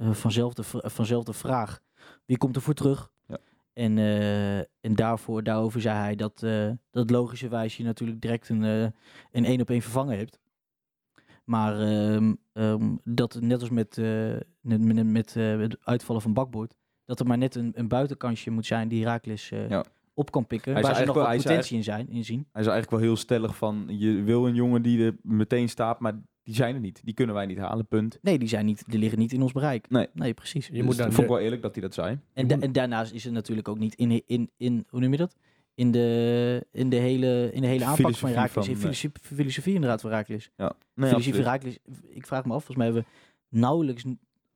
vanzelf, 0.00 0.54
de, 0.54 0.62
vra- 0.62 0.88
vanzelf 0.88 1.24
de 1.24 1.32
vraag, 1.32 1.80
wie 2.26 2.38
komt 2.38 2.56
er 2.56 2.62
voor 2.62 2.74
terug? 2.74 3.10
Ja. 3.26 3.38
En, 3.72 3.98
eh, 3.98 4.58
en 4.58 4.94
daarvoor, 4.94 5.42
daarover 5.42 5.80
zei 5.80 5.96
hij 5.98 6.14
dat, 6.16 6.42
eh 6.42 6.70
dat 6.90 7.10
logischerwijs 7.10 7.76
je 7.76 7.84
natuurlijk 7.84 8.20
direct 8.20 8.48
een 8.48 8.64
eh, 8.64 8.82
een 9.32 9.44
één 9.44 9.60
op 9.60 9.70
één 9.70 9.82
vervangen 9.82 10.16
hebt. 10.18 10.38
Maar 11.44 11.80
ehm, 11.80 12.34
ehm, 12.52 12.96
dat 13.04 13.40
net 13.40 13.60
als 13.60 13.70
met, 13.70 13.98
eh, 13.98 14.32
met, 14.60 14.80
met, 14.80 15.06
met 15.06 15.36
eh, 15.36 15.58
het 15.58 15.76
uitvallen 15.80 16.22
van 16.22 16.32
bakboord, 16.34 16.74
dat 17.04 17.20
er 17.20 17.26
maar 17.26 17.38
net 17.38 17.54
een, 17.54 17.72
een 17.74 17.88
buitenkansje 17.88 18.50
moet 18.50 18.66
zijn 18.66 18.88
die 18.88 19.00
Herakles 19.04 19.50
eh 19.50 19.68
Ja. 19.68 19.84
op 20.14 20.30
kan 20.30 20.46
pikken, 20.46 20.72
Hij 20.72 20.82
waar 20.82 20.94
ze 20.96 21.04
nog 21.04 21.14
wel- 21.14 21.36
potentie 21.36 21.76
in, 21.76 21.82
zijn, 21.84 22.08
in 22.08 22.24
zien. 22.24 22.46
Hij 22.52 22.62
is 22.62 22.68
eigenlijk 22.68 22.90
wel 22.90 23.00
heel 23.00 23.16
stellig 23.16 23.56
van, 23.56 23.84
je 23.88 24.22
wil 24.22 24.46
een 24.46 24.54
jongen 24.54 24.82
die 24.82 25.04
er 25.04 25.16
meteen 25.22 25.68
staat, 25.68 26.00
maar 26.00 26.20
die 26.42 26.54
zijn 26.54 26.74
er 26.74 26.80
niet. 26.80 27.00
Die 27.04 27.14
kunnen 27.14 27.34
wij 27.34 27.46
niet 27.46 27.58
halen, 27.58 27.86
punt. 27.86 28.18
Nee, 28.22 28.38
die, 28.38 28.48
zijn 28.48 28.66
niet, 28.66 28.84
die 28.86 28.98
liggen 28.98 29.18
niet 29.18 29.32
in 29.32 29.42
ons 29.42 29.52
bereik. 29.52 29.90
Nee. 29.90 30.06
Nee, 30.12 30.34
precies. 30.34 30.66
Je 30.66 30.72
Dus 30.72 30.82
moet 30.82 30.96
dat 30.96 31.04
dan 31.06 31.12
vond 31.12 31.26
ik 31.26 31.32
wel 31.32 31.42
eerlijk 31.42 31.62
dat 31.62 31.72
hij 31.74 31.82
dat 31.82 31.94
zei. 31.94 32.18
En, 32.32 32.46
da- 32.46 32.58
en 32.58 32.72
daarnaast 32.72 33.12
is 33.12 33.24
het 33.24 33.32
natuurlijk 33.32 33.68
ook 33.68 33.78
niet 33.78 33.94
in, 33.94 34.22
in, 34.26 34.50
in 34.56 34.84
hoe 34.88 35.00
noem 35.00 35.10
je 35.12 35.16
dat? 35.16 35.36
In 35.74 35.90
de, 35.90 36.66
in 36.72 36.88
de 36.88 36.96
hele, 36.96 37.50
in 37.52 37.60
de 37.60 37.66
hele 37.66 37.84
aanpak 37.84 37.96
van 38.00 38.04
Filosofie 38.04 38.28
Herakles. 38.28 38.52
van, 38.54 38.62
In 38.64 38.70
nee. 38.70 38.80
filosofie, 38.80 39.10
filosofie 39.36 39.74
inderdaad 39.74 40.00
van 40.00 40.10
Herakles. 40.10 40.50
Ja, 40.56 40.72
nee, 40.94 41.08
filosofie 41.08 41.34
van. 41.34 41.42
Herakles. 41.44 41.78
Ik 42.08 42.26
vraag 42.26 42.44
me 42.44 42.52
af, 42.54 42.64
volgens 42.64 42.76
mij 42.76 42.86
hebben 42.86 43.04
we 43.04 43.58
nauwelijks 43.58 44.04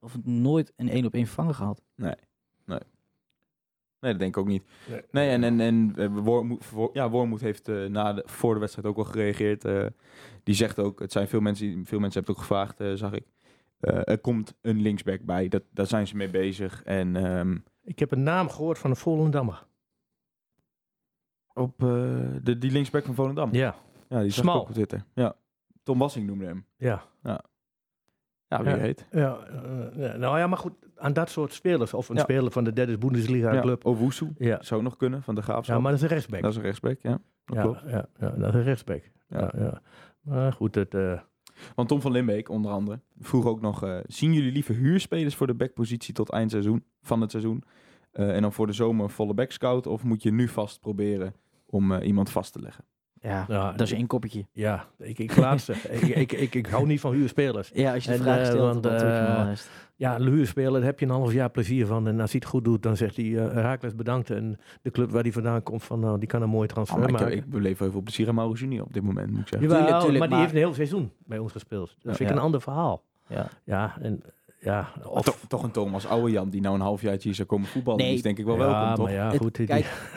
of 0.01 0.17
nooit 0.25 0.73
een 0.77 0.89
één 0.89 1.05
op 1.07 1.15
één 1.15 1.27
vervangen 1.27 1.55
gehad. 1.55 1.83
Nee, 1.97 2.15
dat 4.11 4.19
denk 4.19 4.37
ik 4.37 4.41
ook 4.43 4.47
niet. 4.47 4.65
Nee. 4.89 5.01
Nee, 5.11 5.29
en, 5.31 5.45
en, 5.45 5.61
en 5.61 5.93
eh, 5.97 6.09
Wormoed, 6.19 6.65
ja, 6.93 7.11
Wormoed 7.11 7.41
heeft 7.41 7.69
eh, 7.69 7.85
na 7.85 8.13
de, 8.13 8.23
voor 8.27 8.55
de 8.55 8.61
wedstrijd 8.61 8.89
ook 8.89 8.97
wel 8.97 9.05
gereageerd. 9.05 9.65
eh, 9.65 9.87
die 10.43 10.55
zegt 10.55 10.79
ook, 10.79 11.01
het 11.01 11.13
zijn 11.13 11.29
veel 11.29 11.41
mensen, 11.41 11.67
die- 11.67 11.85
veel 11.87 11.99
mensen 11.99 12.23
hebben 12.25 12.43
het 12.43 12.53
ook 12.53 12.67
gevraagd, 12.75 12.99
zag 12.99 13.13
ik. 13.13 13.25
Er 14.05 14.19
komt 14.19 14.55
een 14.61 14.81
linksback 14.81 15.21
bij, 15.23 15.49
dat, 15.49 15.63
daar 15.71 15.87
zijn 15.87 16.07
ze 16.07 16.17
mee 16.17 16.31
bezig. 16.31 16.83
En 16.83 17.17
ehm, 17.17 17.59
Ik 17.83 17.99
heb 17.99 18.11
een 18.13 18.23
naam 18.23 18.49
gehoord 18.49 18.79
van 18.79 18.91
een 18.91 18.97
Volendammer. 18.97 19.67
op 21.55 21.79
de, 21.79 22.59
die 22.59 22.71
linksback 22.71 23.05
van 23.05 23.15
Volendam. 23.15 23.53
Ja, 23.53 23.75
Ja, 24.09 24.21
die 24.21 24.31
zag 24.31 24.45
ik 24.45 24.51
Smal. 24.51 24.61
ook 24.61 24.69
op 24.69 24.75
Twitter. 24.75 25.05
Ja, 25.15 25.37
Tom 25.83 25.99
Wassing 25.99 26.27
noemde 26.27 26.45
hem. 26.45 26.67
ja. 26.77 27.03
Ja, 27.23 27.45
wie 28.63 28.95
Ja. 29.11 29.37
eh, 29.37 29.97
ja, 29.97 30.17
nou 30.17 30.39
ja, 30.39 30.47
maar 30.47 30.59
goed, 30.59 30.73
aan 30.97 31.13
dat 31.13 31.31
soort 31.31 31.53
spelers. 31.53 31.95
Of 31.95 32.09
een 32.09 32.17
Ja. 32.17 32.23
speler 32.23 32.51
van 32.53 32.65
de 32.65 32.73
derde 32.73 32.99
Bundesliga 32.99 33.53
Ja, 33.53 33.61
club. 33.61 33.85
Owusu 33.87 34.33
Ja. 34.39 34.63
zou 34.63 34.83
nog 34.83 34.97
kunnen, 34.97 35.23
van 35.23 35.35
de 35.35 35.43
Graafschap. 35.43 35.77
ja, 35.77 35.83
maar 35.83 35.91
dat 35.93 36.01
is 36.01 36.07
een 36.07 36.13
rechtsback. 36.15 36.43
Dat 36.43 36.51
is 36.51 36.57
een 36.57 36.63
rechtsback, 36.63 36.99
ja. 37.03 37.19
Dat 37.45 37.57
ja, 37.57 37.63
klopt. 37.63 37.83
ja, 37.87 38.07
ja, 38.21 38.29
dat 38.31 38.49
is 38.49 38.55
een 38.55 38.63
rechtsback. 38.63 39.03
Ja. 39.29 39.39
Ja. 39.57 39.63
Ja, 39.65 39.81
Maar 40.21 40.53
goed, 40.53 40.75
het, 40.75 40.95
eh, 40.95 41.21
Want 41.75 41.89
Tom 41.89 42.01
van 42.01 42.13
Limbeek, 42.13 42.49
onder 42.49 42.71
andere, 42.73 43.01
vroeg 43.19 43.47
ook 43.47 43.61
nog... 43.61 43.83
eh, 43.83 43.99
zien 44.07 44.33
jullie 44.33 44.53
liever 44.53 44.75
huurspelers 44.75 45.35
voor 45.35 45.47
de 45.47 45.55
backpositie 45.55 46.15
tot 46.15 46.31
eindseizoen 46.31 46.85
van 47.03 47.21
het 47.21 47.31
seizoen? 47.31 47.63
Eh, 48.13 48.35
en 48.37 48.43
dan 48.43 48.53
voor 48.53 48.67
de 48.67 48.73
zomer 48.73 49.11
volle 49.11 49.35
backscout? 49.35 49.87
Of 49.87 50.03
moet 50.05 50.23
je 50.23 50.33
nu 50.33 50.49
vast 50.49 50.81
proberen 50.81 51.35
om 51.67 51.93
eh, 51.93 52.07
iemand 52.07 52.31
vast 52.31 52.53
te 52.53 52.61
leggen? 52.61 52.85
Ja, 53.25 53.45
Ja, 53.49 53.71
dat 53.73 53.81
is 53.81 53.93
één 53.93 54.07
koppetje. 54.07 54.47
ja 54.53 54.85
ik, 54.99 55.19
ik 55.19 55.37
laatste. 55.37 55.73
ik, 56.01 56.03
ik, 56.03 56.33
ik, 56.33 56.55
ik 56.55 56.67
hou 56.67 56.87
niet 56.87 57.01
van 57.01 57.13
huurspelers. 57.13 57.71
Ja, 57.75 57.95
als 57.95 58.05
je 58.05 58.11
de 58.11 58.17
En, 58.17 58.23
vraag 58.23 58.39
eh, 58.39 58.45
stelt, 58.45 58.61
want, 58.61 58.83
dan 58.83 58.93
eh. 58.93 59.49
Ja, 59.97 60.17
een 60.17 60.27
huurspeler, 60.27 60.73
daar 60.73 60.83
heb 60.83 60.99
je 61.01 61.07
een 61.07 61.13
half 61.13 61.33
jaar 61.33 61.51
plezier 61.51 61.87
van. 61.87 62.09
En 62.09 62.21
als 62.21 62.31
hij 62.33 62.41
het 62.45 62.51
goed 62.51 62.65
doet, 62.65 62.83
dan 62.83 62.97
zegt 62.97 63.17
hij, 63.17 63.25
uh, 63.25 63.41
Herakles 63.53 63.95
bedankt. 63.95 64.31
En 64.31 64.59
de 64.83 64.91
club 64.91 65.11
waar 65.11 65.23
hij 65.23 65.33
vandaan 65.33 65.63
komt, 65.63 65.83
van, 65.85 66.01
nou, 66.01 66.19
die 66.19 66.29
kan 66.29 66.43
een 66.43 66.49
mooie 66.49 66.69
transfer 66.69 66.97
Oh, 66.99 67.03
maar 67.03 67.13
ik, 67.15 67.19
maken. 67.21 67.37
ik 67.37 67.47
beleef 67.51 67.79
heel 67.79 67.91
veel 67.91 68.01
plezier 68.03 68.29
aan 68.29 68.35
Mauro 68.35 68.53
Junior 68.55 68.85
op 68.85 68.93
dit 68.93 69.03
moment, 69.03 69.31
moet 69.31 69.41
ik 69.41 69.49
zeggen. 69.49 69.69
Jawel, 69.69 69.83
Tuurlijk, 69.83 70.03
tuurlijk, 70.05 70.19
maar 70.19 70.29
die 70.29 70.37
maar- 70.37 70.47
heeft 70.47 70.53
een 70.61 70.65
heel 70.67 70.75
seizoen 70.75 71.11
bij 71.27 71.39
ons 71.39 71.53
gespeeld. 71.53 71.89
Dat 71.89 71.97
Ja. 72.03 72.09
vind 72.15 72.21
ik 72.21 72.29
Ja. 72.29 72.33
een 72.35 72.47
ander 72.47 72.61
verhaal. 72.61 73.03
Ja. 73.29 73.47
Ja, 73.65 73.95
en 74.01 74.23
ja, 74.65 74.93
of... 75.05 75.25
toch, 75.25 75.39
toch 75.49 75.63
een 75.63 75.71
Thomas 75.71 76.07
Ouwe 76.07 76.31
Jan 76.31 76.51
die 76.51 76.61
nou 76.61 76.75
een 76.75 76.81
halfjaartje 76.81 77.29
hier 77.29 77.35
zou 77.37 77.49
komen 77.49 77.69
voetballen. 77.69 77.99
Nee. 77.99 78.09
Die 78.09 78.17
is 78.17 78.23
denk 78.23 78.39
ik 78.39 78.45
wel 78.45 78.57
ja, 78.57 78.61
welkom, 78.61 78.95
toch? 78.95 79.05
maar 79.05 79.15
ja, 79.15 79.31
Het- 79.31 79.41
goed. 79.41 79.55
Die, 79.57 79.67
kijk. 79.67 80.13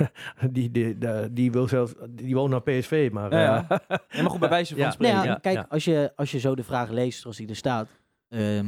die, 0.51 0.71
die, 0.71 0.97
die, 0.97 1.33
die 1.33 1.51
wil 1.51 1.67
zelfs, 1.67 1.93
die 2.09 2.35
woont 2.35 2.49
naar 2.51 2.61
PSV, 2.61 3.09
maar... 3.11 3.31
Ja, 3.31 3.39
ja. 3.41 3.67
eh, 3.69 3.77
Ja, 4.09 4.21
maar 4.21 4.29
goed, 4.31 4.39
bij 4.39 4.49
wijze 4.49 4.73
van 4.75 4.83
Ja. 4.83 4.91
spreken. 4.91 5.15
Nou 5.15 5.27
ja, 5.27 5.33
ja, 5.33 5.39
kijk, 5.39 5.55
ja. 5.55 5.65
Als, 5.69 5.85
je, 5.85 6.11
als 6.15 6.31
je 6.31 6.39
zo 6.39 6.55
de 6.55 6.63
vraag 6.63 6.89
leest 6.89 7.19
zoals 7.21 7.37
die 7.37 7.47
er 7.47 7.55
staat. 7.55 7.89
ehm, 8.29 8.67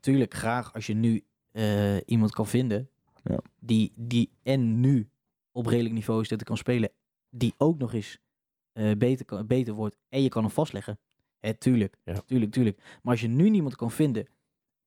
tuurlijk 0.00 0.34
graag 0.34 0.74
als 0.74 0.86
je 0.86 0.94
nu 0.94 1.24
eh, 1.52 1.96
iemand 2.06 2.30
kan 2.32 2.46
vinden. 2.46 2.88
Ja. 3.22 3.38
Die, 3.60 3.92
die 3.96 4.30
en 4.42 4.80
nu 4.80 5.08
op 5.52 5.66
redelijk 5.66 5.94
niveau 5.94 6.20
is 6.20 6.28
dat 6.28 6.38
hij 6.38 6.46
kan 6.46 6.56
spelen. 6.56 6.90
Die 7.30 7.54
ook 7.56 7.78
nog 7.78 7.92
eens 7.94 8.18
eh, 8.72 8.90
beter, 8.98 9.24
kan, 9.24 9.46
beter 9.46 9.74
wordt. 9.74 9.96
En 10.08 10.22
je 10.22 10.28
kan 10.28 10.42
hem 10.42 10.52
vastleggen. 10.52 10.98
Hè, 11.38 11.54
tuurlijk, 11.54 11.96
Ja. 12.04 12.14
tuurlijk, 12.26 12.52
tuurlijk. 12.52 12.78
Maar 13.02 13.12
als 13.12 13.20
je 13.20 13.28
nu 13.28 13.50
niemand 13.50 13.76
kan 13.76 13.90
vinden. 13.90 14.26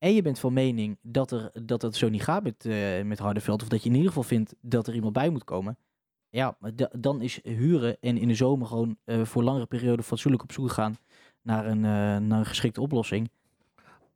En 0.02 0.14
je 0.14 0.22
bent 0.22 0.38
van 0.38 0.52
mening 0.52 0.98
dat, 1.02 1.30
er, 1.30 1.50
dat 1.62 1.82
het 1.82 1.96
zo 1.96 2.08
niet 2.08 2.22
gaat 2.22 2.42
met, 2.42 2.64
eh 2.66 3.02
met 3.04 3.18
Hardenveld. 3.18 3.62
Of 3.62 3.68
dat 3.68 3.82
je 3.82 3.88
in 3.88 3.94
ieder 3.94 4.08
geval 4.08 4.22
vindt 4.22 4.54
dat 4.60 4.86
er 4.86 4.94
iemand 4.94 5.12
bij 5.12 5.30
moet 5.30 5.44
komen. 5.44 5.76
Ja, 6.30 6.56
dan 6.98 7.20
is 7.22 7.40
huren 7.42 7.96
en 8.00 8.18
in 8.18 8.28
de 8.28 8.34
zomer 8.34 8.66
gewoon 8.66 8.96
eh, 9.04 9.24
voor 9.24 9.42
langere 9.42 9.66
periode 9.66 10.02
fatsoenlijk 10.02 10.42
op 10.42 10.52
zoek 10.52 10.70
gaan 10.70 10.96
naar 11.42 11.66
een, 11.66 11.76
eh, 11.84 12.26
naar 12.26 12.38
een 12.38 12.46
geschikte 12.46 12.80
oplossing. 12.80 13.30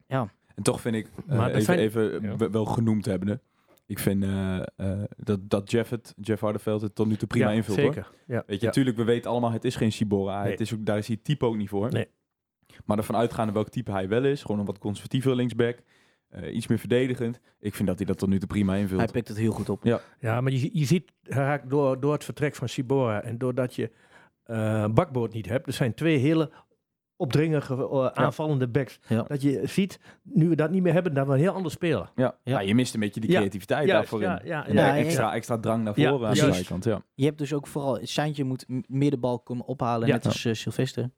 En 0.06 0.62
toch 0.62 0.80
vind 0.80 0.94
ik, 0.94 1.06
eh, 1.28 1.36
Maar 1.36 1.48
even, 1.50 1.62
zijn- 1.62 1.78
even 1.78 2.22
Ja. 2.22 2.50
wel 2.50 2.64
genoemd 2.64 3.04
hebbende. 3.04 3.40
Ik 3.86 3.98
vind 3.98 4.22
eh, 4.22 4.56
eh, 4.76 5.02
dat, 5.16 5.50
dat 5.50 5.70
Jeff, 5.70 5.90
het, 5.90 6.14
Jeff 6.20 6.40
Hardeveld 6.40 6.80
het 6.80 6.94
tot 6.94 7.06
nu 7.06 7.16
toe 7.16 7.28
prima 7.28 7.48
ja, 7.50 7.54
invult. 7.56 7.78
Hoor. 7.78 7.86
Zeker. 7.92 8.10
Ja, 8.26 8.34
Weet 8.34 8.44
je, 8.46 8.60
ja. 8.60 8.66
natuurlijk, 8.66 8.96
we 8.96 9.04
weten 9.04 9.30
allemaal, 9.30 9.50
het 9.52 9.64
is 9.64 9.76
geen 9.76 9.92
Sibora. 9.92 10.42
Nee. 10.42 10.50
Het 10.50 10.60
is 10.60 10.74
ook, 10.74 10.86
daar 10.86 10.98
is 10.98 11.06
hij 11.08 11.18
type 11.22 11.44
ook 11.46 11.56
niet 11.56 11.68
voor. 11.68 11.92
Nee. 11.92 12.06
Maar 12.84 12.96
ervan 12.98 13.16
uitgaande 13.16 13.52
welk 13.52 13.68
type 13.68 13.90
hij 13.90 14.08
wel 14.08 14.24
is. 14.24 14.42
Gewoon 14.42 14.58
een 14.60 14.66
wat 14.66 14.78
conservatiever 14.78 15.34
linksback. 15.36 15.78
eh, 16.28 16.54
iets 16.54 16.66
meer 16.66 16.78
verdedigend. 16.78 17.40
Ik 17.60 17.74
vind 17.74 17.88
dat 17.88 17.96
hij 17.98 18.06
dat 18.06 18.18
tot 18.18 18.28
nu 18.28 18.38
toe 18.38 18.48
prima 18.48 18.74
invult. 18.74 19.00
Hij 19.00 19.10
pikt 19.10 19.28
het 19.28 19.36
heel 19.36 19.52
goed 19.52 19.68
op. 19.68 19.84
Ja, 20.20 20.40
maar 20.40 20.52
je, 20.52 20.70
je 20.72 20.84
ziet 20.84 21.12
Herak 21.22 21.70
door, 21.70 22.00
door 22.00 22.12
het 22.12 22.24
vertrek 22.24 22.54
van 22.54 22.68
Sibora 22.68 23.22
en 23.22 23.38
doordat 23.38 23.74
je 23.74 23.90
eh 24.44 24.84
bakboord 24.88 25.32
niet 25.32 25.46
hebt, 25.48 25.66
er 25.66 25.72
zijn 25.72 25.94
twee 25.94 26.16
hele 26.18 26.50
opdringerige 27.16 27.74
eh, 27.88 28.06
aanvallende 28.24 28.68
backs. 28.68 28.98
Ja. 29.08 29.22
Dat 29.22 29.42
je 29.42 29.60
ziet, 29.64 29.98
nu 30.22 30.48
we 30.48 30.56
dat 30.56 30.70
niet 30.70 30.82
meer 30.82 30.92
hebben, 30.92 31.14
dat 31.14 31.26
we 31.26 31.32
een 31.32 31.38
heel 31.38 31.52
anders 31.52 31.74
spelen. 31.74 32.10
ja. 32.16 32.38
Ja. 32.44 32.52
Ja. 32.52 32.60
je 32.60 32.74
mist 32.74 32.94
een 32.94 33.00
beetje 33.00 33.20
die 33.20 33.30
Ja. 33.30 33.36
creativiteit 33.36 33.88
daarvoor 33.88 34.20
ja, 34.20 34.40
in. 34.40 34.46
ja, 34.46 34.66
En 34.66 34.74
ja. 34.74 34.86
Ja, 34.86 34.96
extra, 34.96 35.34
extra 35.34 35.58
drang 35.58 35.84
naar 35.84 36.00
Ja, 36.00 36.10
voren 36.10 36.26
aan 36.28 36.34
de 36.34 36.40
juist. 36.40 36.54
zijkant. 36.56 36.84
Ja. 36.84 37.02
Je 37.14 37.24
hebt 37.24 37.38
dus 37.38 37.52
ook 37.52 37.66
vooral, 37.66 37.98
Saintje 38.02 38.44
moet 38.44 38.66
meer 38.88 39.10
de 39.10 39.18
bal 39.18 39.38
komen 39.38 39.66
ophalen, 39.66 40.08
Ja. 40.08 40.14
net 40.14 40.24
als 40.26 40.40
Sylvester. 40.52 41.10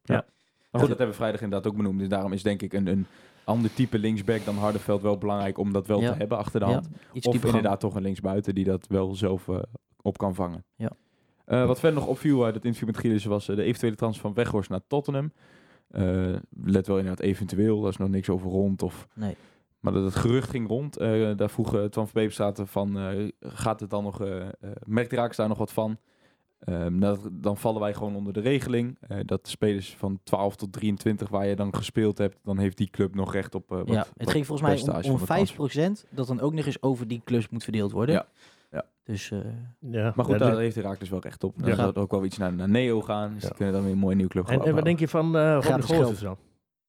Maar 0.70 0.80
goed, 0.80 0.88
dat 0.90 0.98
hebben 0.98 1.08
we 1.16 1.22
vrijdag 1.22 1.40
inderdaad 1.40 1.70
ook 1.70 1.76
benoemd. 1.76 1.98
Dus 1.98 2.08
daarom 2.08 2.32
is 2.32 2.42
denk 2.42 2.62
ik 2.62 2.72
een, 2.72 2.86
een 2.86 3.06
ander 3.44 3.74
type 3.74 3.98
linksback 3.98 4.44
dan 4.44 4.56
Hardeveld 4.56 5.02
wel 5.02 5.18
belangrijk 5.18 5.58
om 5.58 5.72
dat 5.72 5.86
wel 5.86 6.00
Ja. 6.00 6.12
te 6.12 6.18
hebben 6.18 6.38
achter 6.38 6.60
de 6.60 6.66
Ja, 6.66 6.72
hand. 6.72 6.88
iets 7.12 7.26
Of 7.26 7.44
inderdaad 7.44 7.80
toch 7.80 7.94
een 7.94 8.02
linksbuiten 8.02 8.54
die 8.54 8.64
dat 8.64 8.86
wel 8.86 9.14
zelf 9.14 9.48
eh, 9.48 9.58
op 10.02 10.18
kan 10.18 10.34
vangen. 10.34 10.64
Ja. 10.76 10.90
Eh, 11.44 11.66
wat 11.66 11.80
verder 11.80 11.98
nog 12.00 12.08
opviel 12.08 12.44
uit 12.44 12.54
het 12.54 12.64
interview 12.64 12.88
met 12.88 12.98
Gilles 12.98 13.24
was 13.24 13.48
eh, 13.48 13.56
de 13.56 13.62
eventuele 13.62 13.96
transfer 13.96 14.22
van 14.22 14.34
Weghorst 14.34 14.70
naar 14.70 14.86
Tottenham. 14.86 15.32
Let 16.64 16.86
wel 16.86 16.98
inderdaad 16.98 17.20
eventueel, 17.20 17.80
daar 17.80 17.90
is 17.90 17.96
nog 17.96 18.08
niks 18.08 18.28
over 18.28 18.50
rond. 18.50 18.82
Of, 18.82 19.08
Nee. 19.14 19.36
maar 19.80 19.92
dat 19.92 20.04
het 20.04 20.14
gerucht 20.14 20.50
ging 20.50 20.68
rond. 20.68 20.98
Daar 21.36 21.50
vroeg 21.50 21.68
Twan 21.68 21.90
van 21.92 22.10
Peperstraat 22.12 22.62
van, 22.64 22.98
gaat 23.40 23.80
het 23.80 23.90
dan 23.90 24.02
nog, 24.02 24.22
merkt 24.84 25.12
Raaks 25.12 25.36
daar 25.36 25.48
nog 25.48 25.58
wat 25.58 25.72
van? 25.72 25.98
Ehm, 26.58 26.98
dat, 26.98 27.28
dan 27.32 27.56
vallen 27.56 27.80
wij 27.80 27.94
gewoon 27.94 28.16
onder 28.16 28.32
de 28.32 28.40
regeling. 28.40 28.96
eh, 29.00 29.18
dat 29.24 29.44
de 29.44 29.50
spelers 29.50 29.94
van 29.98 30.18
12 30.22 30.56
tot 30.56 30.72
23 30.72 31.28
waar 31.28 31.46
je 31.46 31.56
dan 31.56 31.74
gespeeld 31.74 32.18
hebt, 32.18 32.36
dan 32.44 32.58
heeft 32.58 32.76
die 32.76 32.90
club 32.90 33.14
nog 33.14 33.32
recht 33.32 33.54
op 33.54 33.70
eh, 33.72 33.78
wat, 33.78 33.88
ja, 33.88 33.98
het 33.98 34.08
wat 34.16 34.30
ging 34.30 34.46
volgens 34.46 34.68
mij 34.68 34.76
om, 34.80 35.10
om 35.10 35.18
van 35.18 35.36
de 35.38 35.44
transfer. 35.52 36.04
5% 36.06 36.08
dat 36.10 36.26
dan 36.26 36.40
ook 36.40 36.52
nog 36.54 36.66
eens 36.66 36.82
over 36.82 37.08
die 37.08 37.22
clubs 37.24 37.48
moet 37.48 37.64
verdeeld 37.64 37.92
worden. 37.92 38.14
Ja, 38.14 38.26
ja. 38.70 38.84
Dus 39.04 39.30
eh, 39.30 39.38
Ja. 39.80 40.12
Maar 40.16 40.24
goed, 40.24 40.34
Ja, 40.34 40.40
daar 40.40 40.50
dat- 40.50 40.58
heeft 40.58 40.76
Raak 40.76 40.98
dus 40.98 41.08
wel 41.08 41.20
recht 41.20 41.44
op. 41.44 41.54
Ja. 41.56 41.64
Dan 41.66 41.74
gaat 41.74 41.96
ook 41.96 42.10
wel 42.10 42.24
iets 42.24 42.38
naar, 42.38 42.52
naar 42.52 42.68
Neo 42.68 43.00
gaan. 43.02 43.32
Dus 43.34 43.42
Ja. 43.42 43.48
die 43.48 43.56
kunnen 43.56 43.74
dan 43.74 43.82
weer 43.82 43.92
een 43.92 43.98
mooie 43.98 44.14
nieuwe 44.16 44.30
club 44.30 44.46
gaan 44.46 44.60
en, 44.60 44.66
en 44.66 44.74
wat 44.74 44.84
denk 44.84 44.98
je 44.98 45.08
van 45.08 45.36
eh 45.36 45.58
Robin 45.60 46.20
dan? 46.20 46.36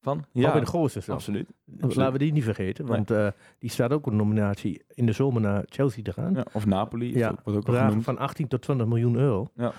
Van? 0.02 0.26
Robin 0.34 0.66
Gozes 0.66 1.06
dan? 1.06 1.16
absoluut. 1.16 1.48
Laten 1.80 2.12
we 2.12 2.18
die 2.20 2.32
niet 2.32 2.44
vergeten, 2.44 2.86
want 2.86 3.12
eh, 3.12 3.28
die 3.60 3.70
staat 3.70 3.92
ook 3.92 4.06
op 4.06 4.12
een 4.12 4.18
nominatie 4.18 4.82
in 4.94 5.06
de 5.06 5.12
zomer 5.12 5.42
naar 5.42 5.64
Chelsea 5.70 6.04
te 6.04 6.14
gaan. 6.14 6.34
Ja, 6.34 6.46
of 6.54 6.66
Napoli, 6.66 7.12
Ja, 7.14 7.18
ja, 7.20 7.36
wordt 7.44 7.60
ook 7.70 7.76
al 7.76 8.02
van 8.02 8.18
18 8.18 8.48
tot 8.48 8.62
20 8.62 8.88
miljoen 8.88 9.16
euro. 9.16 9.48
Ja. 9.56 9.72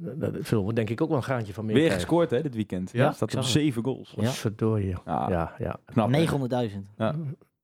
Daar 0.00 0.30
zullen 0.42 0.66
we 0.66 0.72
denk 0.72 0.90
ik 0.90 1.00
ook 1.00 1.08
wel 1.08 1.16
een 1.16 1.22
graantje 1.22 1.52
van 1.52 1.64
Weer 1.66 1.74
meekrijgen. 1.74 2.00
gescoord 2.06 2.30
hè, 2.30 2.42
dit 2.42 2.54
weekend. 2.54 2.90
Ja, 2.92 3.12
staat 3.12 3.32
ik 3.32 3.38
op 3.38 3.44
zeven 3.44 3.84
goals. 3.84 4.14
Ja. 4.16 4.30
Verdorie. 4.30 4.94
Ja, 5.04 5.26
Ja, 5.30 5.54
ja. 5.58 5.76
knap. 5.84 6.12
hè? 6.12 6.26
900.000. 6.70 6.94
Ja. 6.96 7.14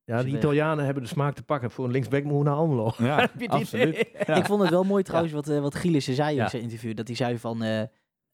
Ja, 0.06 0.22
die 0.22 0.32
weg. 0.32 0.40
Italianen 0.40 0.84
hebben 0.84 1.02
de 1.02 1.08
smaak 1.08 1.34
te 1.34 1.42
pakken 1.42 1.70
voor 1.70 1.84
een 1.84 1.90
linksback 1.90 2.24
moet 2.24 2.44
naar 2.44 2.54
Almelo. 2.54 2.92
Ja, 2.98 3.28
absoluut. 3.46 4.08
Ja. 4.26 4.34
Ik 4.34 4.44
vond 4.44 4.60
het 4.60 4.70
wel 4.70 4.84
mooi 4.84 5.02
trouwens 5.02 5.32
wat, 5.32 5.48
eh 5.48 5.60
wat 5.60 5.74
Gielissen 5.74 6.14
zei 6.14 6.34
Ja. 6.36 6.42
in 6.44 6.50
zijn 6.50 6.62
interview. 6.62 6.96
Dat 6.96 7.06
hij 7.06 7.16
zei 7.16 7.38
van... 7.38 7.62
eh, 7.62 7.82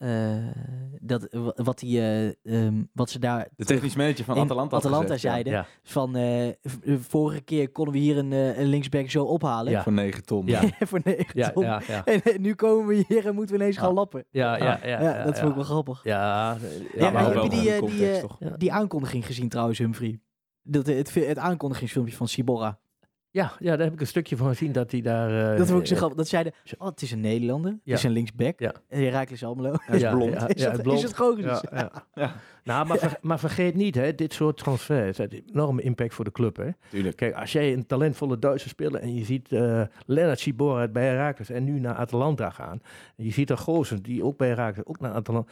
eh, 0.00 0.36
dat, 1.00 1.28
wa- 1.30 1.52
wat, 1.56 1.78
die, 1.78 2.00
ehm, 2.42 2.82
wat 2.92 3.10
ze 3.10 3.18
daar 3.18 3.48
De 3.56 3.64
technisch 3.64 3.94
manager 3.96 4.24
van 4.24 4.38
Atalanta, 4.38 4.74
had 4.76 4.84
Atalanta 4.86 5.16
zeiden. 5.16 5.52
Ja. 5.52 5.66
Van 5.82 6.16
eh, 6.16 6.48
eh, 6.48 6.54
vorige 7.00 7.40
keer 7.40 7.70
konden 7.70 7.94
we 7.94 8.00
hier 8.00 8.18
een, 8.18 8.32
een 8.32 8.66
linksback 8.66 9.10
zo 9.10 9.24
ophalen. 9.24 9.72
Ja. 9.72 9.82
Voor 9.82 9.92
9 9.92 10.24
ton. 10.24 10.46
Ja. 10.46 10.62
voor 10.90 11.00
9 11.04 11.26
Ja, 11.34 11.50
ton. 11.50 11.64
ja, 11.64 11.82
ja. 11.86 12.04
En 12.14 12.20
nu 12.40 12.54
komen 12.54 12.86
we 12.86 13.04
hier 13.08 13.26
en 13.26 13.34
moeten 13.34 13.56
we 13.56 13.60
ineens 13.62 13.76
gaan 13.76 13.92
lappen. 13.94 14.24
Ja, 14.30 14.56
ja, 14.56 14.80
ja. 14.82 15.00
Ja, 15.02 15.24
dat 15.24 15.38
vond 15.38 15.48
ik 15.50 15.54
wel 15.54 15.64
grappig. 15.64 16.00
Ja, 16.04 16.56
Ja, 16.96 17.10
maar 17.10 17.24
heb 17.24 17.34
wel 17.34 17.42
je 17.44 17.50
die, 17.50 17.60
die, 17.60 17.78
context, 17.78 18.20
toch? 18.20 18.36
Ja. 18.38 18.56
Die 18.56 18.72
aankondiging 18.72 19.26
gezien 19.26 19.48
trouwens, 19.48 19.78
Humphrey. 19.78 20.20
Dat, 20.62 20.86
het, 20.86 21.14
het 21.14 21.38
aankondigingsfilmpje 21.38 22.16
van 22.16 22.28
Sibora. 22.28 22.78
Ja, 23.32 23.52
ja, 23.58 23.70
daar 23.76 23.84
heb 23.84 23.92
ik 23.92 24.00
een 24.00 24.06
stukje 24.06 24.36
van 24.36 24.48
gezien 24.48 24.72
dat 24.72 24.90
hij 24.90 25.00
daar... 25.00 25.52
eh, 25.52 25.58
dat 25.58 25.66
vond 25.68 25.80
ik 25.80 25.86
zo 25.86 25.92
eh, 25.92 25.98
grappig. 25.98 26.18
Dat 26.18 26.28
zeiden, 26.28 26.52
oh, 26.78 26.86
het 26.88 27.02
is 27.02 27.12
een 27.12 27.20
Nederlander. 27.20 27.70
Het 27.70 27.80
Ja. 27.84 27.94
is 27.94 28.02
een 28.02 28.10
linksback. 28.10 28.58
Ja. 28.60 28.72
En 28.88 29.02
Herakles 29.02 29.44
Almelo. 29.44 29.74
Hij 29.80 29.96
is 29.96 30.02
Ja, 30.02 30.14
blond. 30.14 30.32
ja, 30.32 30.48
is, 30.48 30.62
ja, 30.62 30.70
dat, 30.70 30.82
blond. 30.82 30.98
is 30.98 31.04
het 31.04 31.16
Gozes? 31.16 31.44
Ja, 31.44 31.62
ja. 31.72 31.90
Ja. 32.14 32.34
Nou, 32.64 32.86
maar, 32.86 32.98
ver- 32.98 33.18
maar 33.20 33.38
vergeet 33.38 33.74
niet, 33.74 33.94
hè, 33.94 34.14
dit 34.14 34.32
soort 34.32 34.56
transfers 34.56 35.18
heeft 35.18 35.32
een 35.32 35.42
enorme 35.52 35.82
impact 35.82 36.14
voor 36.14 36.24
de 36.24 36.32
club. 36.32 36.56
Hè. 36.56 36.68
Tuurlijk. 36.90 37.16
Kijk, 37.16 37.34
als 37.34 37.52
jij 37.52 37.72
een 37.72 37.86
talentvolle 37.86 38.38
Duitse 38.38 38.68
speler 38.68 39.00
en 39.00 39.14
je 39.14 39.24
ziet 39.24 39.52
eh 39.52 39.82
Lennart 40.06 40.40
Sibora 40.40 40.88
bij 40.88 41.06
Herakles 41.06 41.50
en 41.50 41.64
nu 41.64 41.78
naar 41.80 41.94
Atalanta 41.94 42.50
gaan. 42.50 42.80
En 43.16 43.24
je 43.24 43.32
ziet 43.32 43.50
een 43.50 43.58
Goosen 43.58 44.02
die 44.02 44.24
ook 44.24 44.36
bij 44.36 44.48
Herakles, 44.48 44.86
ook 44.86 45.00
naar 45.00 45.12
Atalanta. 45.12 45.50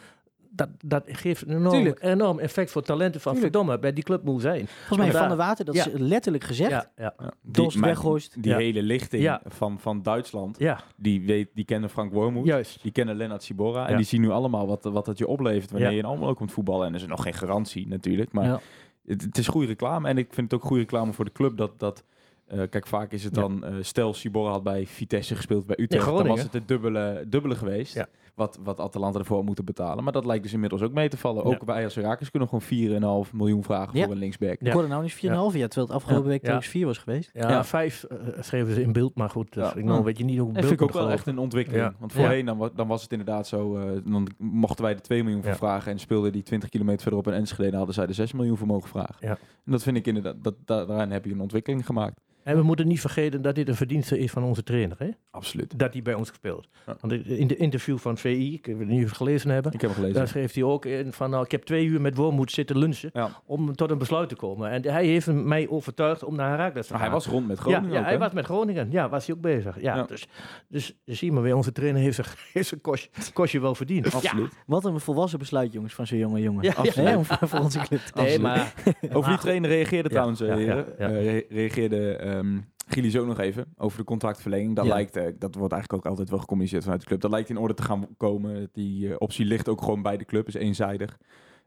Dat, 0.51 0.69
dat 0.85 1.03
geeft 1.07 1.41
een 1.41 1.49
enorm, 1.55 1.75
Tuurlijk. 1.75 2.03
enorm 2.03 2.39
effect 2.39 2.71
voor 2.71 2.81
talenten 2.81 3.21
van 3.21 3.33
Tuurlijk. 3.33 3.53
verdomme, 3.53 3.79
bij 3.81 3.93
die 3.93 4.03
club 4.03 4.23
moet 4.23 4.41
zijn. 4.41 4.67
Volgens 4.67 4.97
mij 4.97 5.07
Ja. 5.07 5.11
Van 5.19 5.27
der 5.27 5.37
Water, 5.37 5.65
dat 5.65 5.75
Ja. 5.75 5.85
is 5.85 5.91
letterlijk 5.97 6.43
gezegd. 6.43 6.69
Ja, 6.69 6.91
ja. 6.97 7.13
Dost 7.41 7.79
Weghorst. 7.79 8.43
Die 8.43 8.51
Ja. 8.51 8.57
hele 8.57 8.81
lichting 8.83 9.23
Ja. 9.23 9.41
van, 9.45 9.79
van 9.79 10.01
Duitsland, 10.01 10.59
ja, 10.59 10.79
die, 10.95 11.25
weet, 11.25 11.49
die 11.53 11.65
kennen 11.65 11.89
Frank 11.89 12.13
Wormoed. 12.13 12.45
juist. 12.45 12.81
Die 12.81 12.91
kennen 12.91 13.15
Lennart 13.15 13.43
Sibora. 13.43 13.87
En 13.87 13.95
die 13.97 14.05
zien 14.05 14.21
nu 14.21 14.29
allemaal 14.29 14.67
wat, 14.67 14.83
wat 14.83 15.05
het 15.05 15.17
je 15.17 15.27
oplevert 15.27 15.71
wanneer 15.71 15.89
Ja. 15.89 15.93
je 15.95 15.99
in 16.01 16.05
Almelo 16.09 16.33
komt 16.33 16.51
voetballen. 16.51 16.87
En 16.87 16.93
er 16.93 16.99
is 17.01 17.05
nog 17.07 17.23
geen 17.23 17.33
garantie 17.33 17.87
natuurlijk. 17.87 18.31
Maar 18.31 18.45
Ja. 18.45 18.59
het, 19.05 19.21
het 19.21 19.37
is 19.37 19.47
goede 19.47 19.67
reclame. 19.67 20.07
En 20.07 20.17
ik 20.17 20.33
vind 20.33 20.51
het 20.51 20.59
ook 20.61 20.65
goede 20.67 20.81
reclame 20.81 21.13
voor 21.13 21.25
de 21.25 21.31
club 21.31 21.57
dat... 21.57 21.79
dat 21.79 22.03
eh, 22.47 22.61
kijk, 22.69 22.87
vaak 22.87 23.11
is 23.11 23.23
het 23.23 23.35
Ja. 23.35 23.41
dan... 23.41 23.63
eh, 23.65 23.73
stel, 23.81 24.13
Sibora 24.13 24.51
had 24.51 24.63
bij 24.63 24.85
Vitesse 24.85 25.35
gespeeld, 25.35 25.65
bij 25.65 25.77
Utrecht. 25.79 26.05
dan 26.05 26.27
was 26.27 26.41
het 26.43 26.53
het 26.53 26.67
dubbele, 26.67 27.23
dubbele 27.27 27.55
geweest. 27.55 27.93
Ja. 27.93 28.07
Wat, 28.35 28.59
wat 28.63 28.79
Atalanta 28.79 29.19
ervoor 29.19 29.43
moeten 29.43 29.65
betalen. 29.65 30.03
Maar 30.03 30.13
dat 30.13 30.25
lijkt 30.25 30.43
dus 30.43 30.53
inmiddels 30.53 30.81
ook 30.81 30.93
mee 30.93 31.09
te 31.09 31.17
vallen. 31.17 31.47
Ja. 31.49 31.55
Ook 31.55 31.63
wij 31.63 31.83
als 31.83 31.95
Herakles 31.95 32.29
kunnen 32.31 32.49
gewoon 32.49 33.25
4,5 33.27 33.31
miljoen 33.33 33.63
vragen 33.63 33.97
Ja. 33.97 34.03
voor 34.03 34.13
een 34.13 34.19
linksback. 34.19 34.59
Ik 34.59 34.71
hoorde 34.71 34.87
nou 34.87 35.01
niet 35.03 35.13
4,5 35.13 35.19
jaar, 35.19 35.67
terwijl 35.69 35.87
het 35.87 35.91
afgelopen 35.91 36.27
week 36.27 36.37
Ja. 36.37 36.43
trouwens 36.43 36.67
4 36.69 36.85
was 36.85 36.97
geweest. 36.97 37.29
Ja, 37.33 37.49
Ja. 37.49 37.63
vijf 37.65 38.03
eh, 38.03 38.17
schreven 38.39 38.73
ze 38.73 38.81
in 38.81 38.91
beeld, 38.93 39.15
maar 39.15 39.29
goed, 39.29 39.53
dus 39.53 39.63
Ja. 39.63 39.75
ik 39.75 39.83
nou 39.83 39.97
Ja. 39.97 40.03
weet 40.03 40.17
je 40.17 40.23
niet 40.23 40.37
hoe 40.37 40.45
Dat 40.45 40.53
beeld 40.53 40.65
vind 40.67 40.79
ik 40.79 40.85
ook 40.87 40.93
wel 40.93 41.09
echt 41.09 41.27
een 41.27 41.37
ontwikkeling. 41.37 41.83
Ja. 41.83 41.93
Want 41.99 42.13
voorheen 42.13 42.45
dan, 42.45 42.71
dan 42.75 42.87
was 42.87 43.01
het 43.01 43.11
inderdaad 43.11 43.47
zo, 43.47 43.77
eh, 43.77 44.01
dan 44.05 44.27
mochten 44.37 44.83
wij 44.83 44.93
er 44.93 45.01
2 45.01 45.23
miljoen 45.23 45.41
voor 45.41 45.51
Ja. 45.51 45.57
vragen 45.57 45.91
en 45.91 45.99
speelden 45.99 46.31
die 46.31 46.43
20 46.43 46.69
kilometer 46.69 47.01
verderop 47.01 47.27
in 47.27 47.33
Enschede, 47.33 47.75
hadden 47.77 47.95
zij 47.95 48.07
er 48.07 48.13
6 48.13 48.33
miljoen 48.33 48.57
voor 48.57 48.67
mogen 48.67 48.89
vragen. 48.89 49.15
Ja. 49.19 49.37
En 49.65 49.71
dat 49.71 49.83
vind 49.83 49.97
ik 49.97 50.07
inderdaad, 50.07 50.35
dat, 50.41 50.55
da- 50.65 50.85
daarin 50.85 51.11
heb 51.11 51.25
je 51.25 51.31
een 51.31 51.41
ontwikkeling 51.41 51.85
gemaakt. 51.85 52.19
En 52.43 52.55
we 52.55 52.63
moeten 52.63 52.87
niet 52.87 52.99
vergeten 52.99 53.41
dat 53.41 53.55
dit 53.55 53.67
een 53.67 53.75
verdienste 53.75 54.19
is 54.19 54.31
van 54.31 54.43
onze 54.43 54.63
trainer, 54.63 54.95
hè? 54.99 55.09
Absoluut. 55.31 55.79
dat 55.79 55.93
hij 55.93 56.01
bij 56.01 56.13
ons 56.13 56.29
gespeeld. 56.29 56.67
Ja. 56.85 56.95
Want 56.99 57.13
in 57.27 57.47
de 57.47 57.55
interview 57.57 57.97
van 57.97 58.17
VI, 58.35 58.53
ik 58.53 58.65
weet 58.65 58.87
niet 58.87 59.03
of 59.03 59.07
het 59.09 59.17
gelezen 59.17 59.49
hebben, 59.49 59.71
Ik 59.73 59.81
heb 59.81 59.89
hem 59.89 59.99
gelezen. 59.99 60.17
daar 60.19 60.27
schreef 60.27 60.53
hij 60.53 60.63
ook 60.63 60.85
in 60.85 61.13
van, 61.13 61.29
nou, 61.29 61.43
ik 61.43 61.51
heb 61.51 61.63
twee 61.63 61.85
uur 61.85 62.01
met 62.01 62.15
Wormoed 62.15 62.51
zitten 62.51 62.77
lunchen 62.77 63.09
Ja. 63.13 63.29
om 63.45 63.75
tot 63.75 63.91
een 63.91 63.97
besluit 63.97 64.29
te 64.29 64.35
komen. 64.35 64.69
En 64.69 64.85
hij 64.91 65.05
heeft 65.05 65.27
mij 65.31 65.67
overtuigd 65.69 66.23
om 66.23 66.35
naar 66.35 66.49
Herakles 66.49 66.85
te 66.87 66.91
Maar 66.93 67.01
gaan. 67.01 67.09
hij 67.11 67.17
was 67.19 67.27
rond 67.27 67.47
met 67.47 67.59
Groningen 67.59 67.91
ja, 67.91 67.99
ook, 67.99 68.05
hij 68.05 68.19
was 68.19 68.31
met 68.31 68.45
Groningen. 68.45 68.87
Ja, 68.91 69.09
was 69.09 69.25
hij 69.27 69.35
ook 69.35 69.41
bezig. 69.41 69.81
Ja, 69.81 69.95
Ja. 69.95 70.03
Dus, 70.03 70.27
dus 70.67 70.93
zie 71.05 71.31
maar 71.31 71.43
weer, 71.43 71.55
onze 71.55 71.71
trainer 71.71 72.01
heeft 72.01 72.15
zijn, 72.15 72.27
heeft 72.53 72.67
zijn 72.67 72.81
kostje, 72.81 73.09
kostje 73.33 73.59
wel 73.59 73.75
verdiend. 73.75 74.13
Absoluut. 74.15 74.51
Wat 74.65 74.85
een 74.85 74.99
volwassen 74.99 75.39
besluit, 75.39 75.73
jongens, 75.73 75.93
van 75.93 76.07
zo'n 76.07 76.17
jonge 76.17 76.41
jongen. 76.41 76.63
Ja, 76.63 77.15
om 77.17 77.25
voor, 77.25 77.59
onze 77.59 77.79
club 77.79 78.01
Nee, 78.13 78.39
maar 78.39 78.73
Over 79.13 79.29
die 79.29 79.39
trainer 79.39 79.69
reageerde 79.69 80.09
Ja, 80.09 80.15
trouwens, 80.15 80.41
eh, 80.41 80.47
ja, 80.47 80.53
ja, 80.53 80.59
heren. 80.59 80.85
ja. 80.99 81.07
Eh, 81.09 81.23
re- 81.23 81.45
reageerde 81.49 82.15
ehm 82.15 82.57
Gilles 82.91 83.17
ook 83.17 83.25
nog 83.27 83.39
even 83.39 83.65
over 83.77 83.97
de 83.97 84.03
contractverlenging. 84.03 84.75
Dat 84.75 84.85
Ja. 84.85 84.93
lijkt, 84.93 85.15
eh, 85.15 85.23
dat 85.39 85.55
wordt 85.55 85.73
eigenlijk 85.73 86.03
ook 86.05 86.09
altijd 86.11 86.29
wel 86.29 86.39
gecommuniceerd 86.39 86.83
vanuit 86.83 87.01
de 87.01 87.07
club. 87.07 87.21
Dat 87.21 87.31
lijkt 87.31 87.49
in 87.49 87.57
orde 87.57 87.73
te 87.73 87.83
gaan 87.83 88.07
komen. 88.17 88.69
Die 88.71 89.09
eh, 89.09 89.15
optie 89.17 89.45
ligt 89.45 89.69
ook 89.69 89.81
gewoon 89.81 90.01
bij 90.01 90.17
de 90.17 90.25
club, 90.25 90.47
is 90.47 90.53
eenzijdig. 90.53 91.17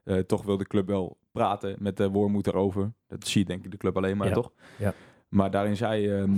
Eh, 0.05 0.19
toch 0.19 0.43
wil 0.43 0.57
de 0.57 0.67
club 0.67 0.87
wel 0.87 1.17
praten 1.33 1.77
met 1.79 1.97
de 1.97 2.09
Wormoed 2.11 2.47
erover. 2.47 2.93
Dat 3.07 3.27
zie 3.29 3.41
je 3.41 3.47
denk 3.47 3.65
ik 3.65 3.71
de 3.71 3.77
club 3.77 3.97
alleen 3.97 4.17
maar, 4.17 4.29
Ja. 4.29 4.35
toch? 4.35 4.53
Ja. 4.79 4.95
Maar 5.29 5.51
daarin 5.51 5.77
zei, 5.77 6.09
ehm 6.09 6.31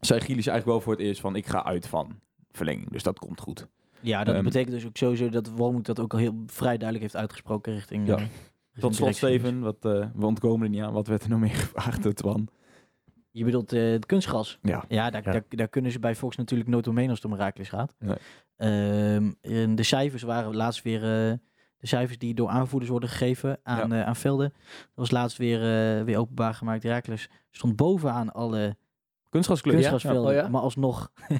zei 0.00 0.20
Gilles 0.20 0.46
eigenlijk 0.46 0.66
wel 0.66 0.80
voor 0.80 0.92
het 0.92 1.02
eerst 1.02 1.20
van... 1.20 1.36
ik 1.36 1.46
ga 1.46 1.64
uit 1.64 1.86
van 1.86 2.20
verlenging, 2.50 2.90
dus 2.90 3.02
dat 3.02 3.18
komt 3.18 3.40
goed. 3.40 3.66
Ja, 4.00 4.24
dat 4.24 4.34
Ehm, 4.34 4.44
betekent 4.44 4.70
dus 4.74 4.86
ook 4.86 4.96
sowieso 4.96 5.28
dat 5.28 5.48
Wormoed 5.50 5.86
dat 5.86 6.00
ook 6.00 6.12
al 6.12 6.18
heel 6.18 6.42
vrij 6.46 6.76
duidelijk 6.76 7.00
heeft 7.00 7.16
uitgesproken 7.16 7.72
richting... 7.72 8.06
Ja. 8.06 8.18
Tot 8.78 8.94
slot. 8.94 9.14
Steven, 9.14 9.60
wat, 9.60 9.76
we 9.80 10.26
ontkomen 10.26 10.62
er 10.64 10.68
niet 10.70 10.82
aan. 10.82 10.92
Wat 10.92 11.06
werd 11.06 11.22
er 11.22 11.28
nog 11.28 11.40
meer 11.40 11.54
gevraagd, 11.64 12.02
door 12.02 12.12
Twan? 12.12 12.48
Je 13.38 13.44
bedoelt 13.44 13.72
eh, 13.72 13.90
het 13.90 14.06
kunstgras. 14.06 14.58
Ja. 14.62 14.84
Ja, 14.88 15.10
daar, 15.10 15.22
Ja. 15.24 15.32
Daar, 15.32 15.42
daar 15.48 15.68
kunnen 15.68 15.92
ze 15.92 15.98
bij 15.98 16.14
Fox 16.14 16.36
natuurlijk 16.36 16.68
nooit 16.70 16.86
omheen 16.88 17.08
als 17.08 17.22
het 17.22 17.30
om 17.32 17.38
Herakles 17.38 17.68
gaat. 17.68 17.94
Nee. 17.98 18.16
Ehm, 18.56 19.32
en 19.40 19.74
de 19.74 19.82
cijfers 19.82 20.22
waren 20.22 20.56
laatst 20.56 20.82
weer... 20.82 21.02
eh, 21.02 21.32
de 21.78 21.86
cijfers 21.86 22.18
die 22.18 22.34
door 22.34 22.48
aanvoerders 22.48 22.90
worden 22.90 23.08
gegeven 23.08 23.58
aan, 23.62 23.92
eh, 23.92 24.06
aan 24.06 24.16
velden. 24.16 24.52
Dat 24.68 24.88
was 24.94 25.10
laatst 25.10 25.36
weer, 25.38 25.60
weer 26.04 26.18
openbaar 26.18 26.54
gemaakt. 26.54 26.82
Herakles 26.82 27.28
stond 27.50 27.76
bovenaan 27.76 28.32
alle 28.32 28.76
Kunstgrasclub. 29.30 29.94
Oh 30.16 30.32
ja? 30.32 30.48
Maar 30.48 30.60
alsnog... 30.60 31.10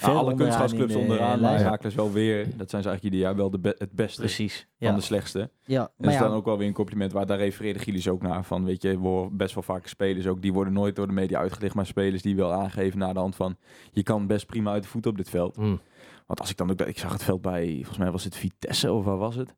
Alle 0.00 0.34
kunstgrasclubs 0.34 0.92
de, 0.92 0.98
onderaan, 0.98 1.20
eh, 1.34 1.40
maar 1.40 1.50
lijst. 1.50 1.62
Herakles 1.64 1.94
wel 1.94 2.12
weer. 2.12 2.44
Dat 2.56 2.70
zijn 2.70 2.82
ze 2.82 2.88
eigenlijk 2.88 3.02
ieder 3.02 3.18
jaar 3.20 3.36
wel 3.36 3.50
de 3.50 3.58
be- 3.58 3.74
het 3.78 3.92
beste 3.92 4.20
Precies. 4.20 4.58
van 4.78 4.88
Ja, 4.88 4.94
de 4.94 5.00
slechtste. 5.00 5.50
ja. 5.64 5.80
En 5.80 5.90
dat 5.96 6.10
is 6.12 6.18
ja, 6.18 6.22
dan 6.22 6.32
ook 6.36 6.44
wel 6.44 6.58
weer 6.58 6.66
een 6.66 6.72
compliment 6.72 7.12
waar 7.12 7.26
daar 7.26 7.38
refereerde 7.38 7.78
Gilles 7.78 8.08
ook 8.08 8.22
naar. 8.22 8.44
Van 8.44 8.64
weet 8.64 8.82
je, 8.82 8.88
we 9.00 9.06
horen 9.08 9.36
best 9.36 9.54
wel 9.54 9.62
vaak 9.62 9.86
spelers 9.86 10.26
ook, 10.26 10.42
die 10.42 10.52
worden 10.52 10.72
nooit 10.72 10.96
door 10.96 11.06
de 11.06 11.12
media 11.12 11.38
uitgelicht, 11.38 11.74
maar 11.74 11.86
spelers 11.86 12.22
die 12.22 12.36
wel 12.36 12.52
aangeven 12.52 12.98
na 12.98 13.12
de 13.12 13.18
hand 13.18 13.36
van, 13.36 13.56
je 13.92 14.02
kan 14.02 14.26
best 14.26 14.46
prima 14.46 14.70
uit 14.72 14.82
de 14.82 14.88
voet 14.88 15.06
op 15.06 15.16
dit 15.16 15.30
veld. 15.30 15.56
Mm. 15.56 15.80
Want 16.26 16.40
als 16.40 16.50
ik 16.50 16.56
dan 16.56 16.70
ook, 16.70 16.80
ik 16.80 16.98
zag 16.98 17.12
het 17.12 17.24
veld 17.24 17.40
bij, 17.42 17.72
volgens 17.74 17.98
mij 17.98 18.10
was 18.10 18.24
het 18.24 18.36
Vitesse 18.36 18.92
of 18.92 19.04
waar 19.04 19.16
was 19.18 19.34
het? 19.34 19.54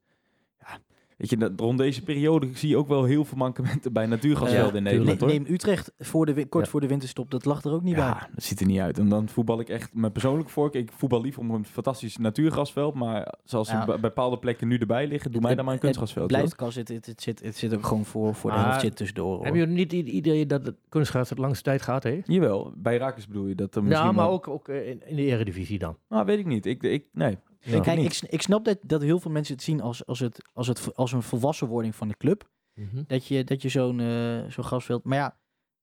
Weet 1.16 1.30
je, 1.30 1.52
rond 1.56 1.78
deze 1.78 2.02
periode 2.02 2.48
zie 2.52 2.68
je 2.68 2.76
ook 2.76 2.88
wel 2.88 3.04
heel 3.04 3.24
veel 3.24 3.36
mankementen 3.38 3.92
bij 3.92 4.06
natuurgasvelden 4.06 4.70
Ja, 4.70 4.76
in 4.76 4.82
Nederland 4.82 5.20
neem, 5.20 5.28
hoor. 5.30 5.38
neem 5.38 5.54
Utrecht 5.54 5.92
voor 5.98 6.26
de, 6.26 6.46
kort 6.46 6.64
Ja. 6.64 6.70
voor 6.70 6.80
de 6.80 6.86
winterstop. 6.86 7.30
Dat 7.30 7.44
lag 7.44 7.62
er 7.64 7.72
ook 7.72 7.82
niet 7.82 7.94
bij. 7.94 8.04
Ja, 8.04 8.28
dat 8.34 8.44
ziet 8.44 8.60
er 8.60 8.66
niet 8.66 8.78
uit. 8.80 8.98
En 8.98 9.08
dan 9.08 9.28
voetbal 9.28 9.60
ik 9.60 9.68
echt 9.68 9.94
mijn 9.94 10.12
persoonlijke 10.12 10.50
voorkeur. 10.52 10.80
Ik 10.80 10.92
voetbal 10.92 11.20
lief 11.20 11.38
om 11.38 11.50
een 11.50 11.64
fantastisch 11.64 12.16
natuurgrasveld. 12.16 12.94
Maar 12.94 13.34
zoals 13.44 13.68
Ja. 13.70 13.80
ze 13.80 13.86
bij 13.86 14.00
bepaalde 14.00 14.38
plekken 14.38 14.68
nu 14.68 14.76
erbij 14.78 15.06
liggen, 15.06 15.32
doe 15.32 15.40
mij 15.40 15.54
dan 15.54 15.64
maar 15.64 15.74
een 15.74 15.80
kunstgrasveld. 15.80 16.30
Het 16.30 16.54
blijft 16.56 16.76
het, 16.76 16.88
het, 16.88 17.06
het, 17.06 17.22
zit, 17.22 17.42
het 17.42 17.56
zit 17.56 17.74
ook 17.74 17.86
gewoon 17.86 18.04
voor, 18.04 18.34
voor 18.34 18.50
de 18.50 18.58
helft 18.58 18.80
zit 18.80 18.96
tussendoor. 18.96 19.36
hoor. 19.36 19.44
Heb 19.44 19.54
je 19.54 19.66
niet 19.66 19.92
het 19.92 20.06
idee 20.08 20.46
dat 20.46 20.66
het 20.66 20.76
kunstgras 20.88 21.28
het 21.30 21.38
langste 21.38 21.62
tijd 21.62 21.82
gaat, 21.82 22.02
hè? 22.02 22.20
Jawel, 22.24 22.72
bij 22.76 22.96
Rakers 22.96 23.26
bedoel 23.26 23.46
je 23.46 23.54
dat 23.54 23.74
er 23.74 23.82
misschien 23.84 24.06
Ja, 24.06 24.12
maar 24.12 24.24
wel- 24.26 24.34
ook, 24.34 24.48
ook 24.48 24.68
eh, 24.68 24.88
in, 24.88 25.02
in 25.06 25.16
de 25.16 25.22
eredivisie 25.24 25.78
dan. 25.78 25.96
Nou, 26.08 26.24
weet 26.24 26.38
ik 26.38 26.46
niet. 26.46 26.66
Ik, 26.66 26.82
ik, 26.82 27.04
nee. 27.12 27.38
Ja. 27.66 27.80
Kijk, 27.80 27.98
ik, 27.98 28.20
ik 28.30 28.42
snap 28.42 28.64
dat, 28.64 28.78
dat 28.82 29.02
heel 29.02 29.20
veel 29.20 29.30
mensen 29.30 29.54
het 29.54 29.62
zien 29.64 29.80
als, 29.80 30.06
als, 30.06 30.18
het, 30.20 30.42
als, 30.52 30.66
het, 30.66 30.94
als 30.94 31.12
een 31.12 31.22
volwassenwording 31.22 31.94
van 31.94 32.08
de 32.08 32.16
club. 32.16 32.48
Mhm. 32.74 33.02
Dat 33.06 33.26
je, 33.26 33.44
dat 33.44 33.62
je 33.62 33.68
zo'n 33.68 34.00
eh 34.00 34.44
zo'n 34.48 34.64
grasveld... 34.64 35.04
Maar 35.04 35.18
ja, 35.18 35.38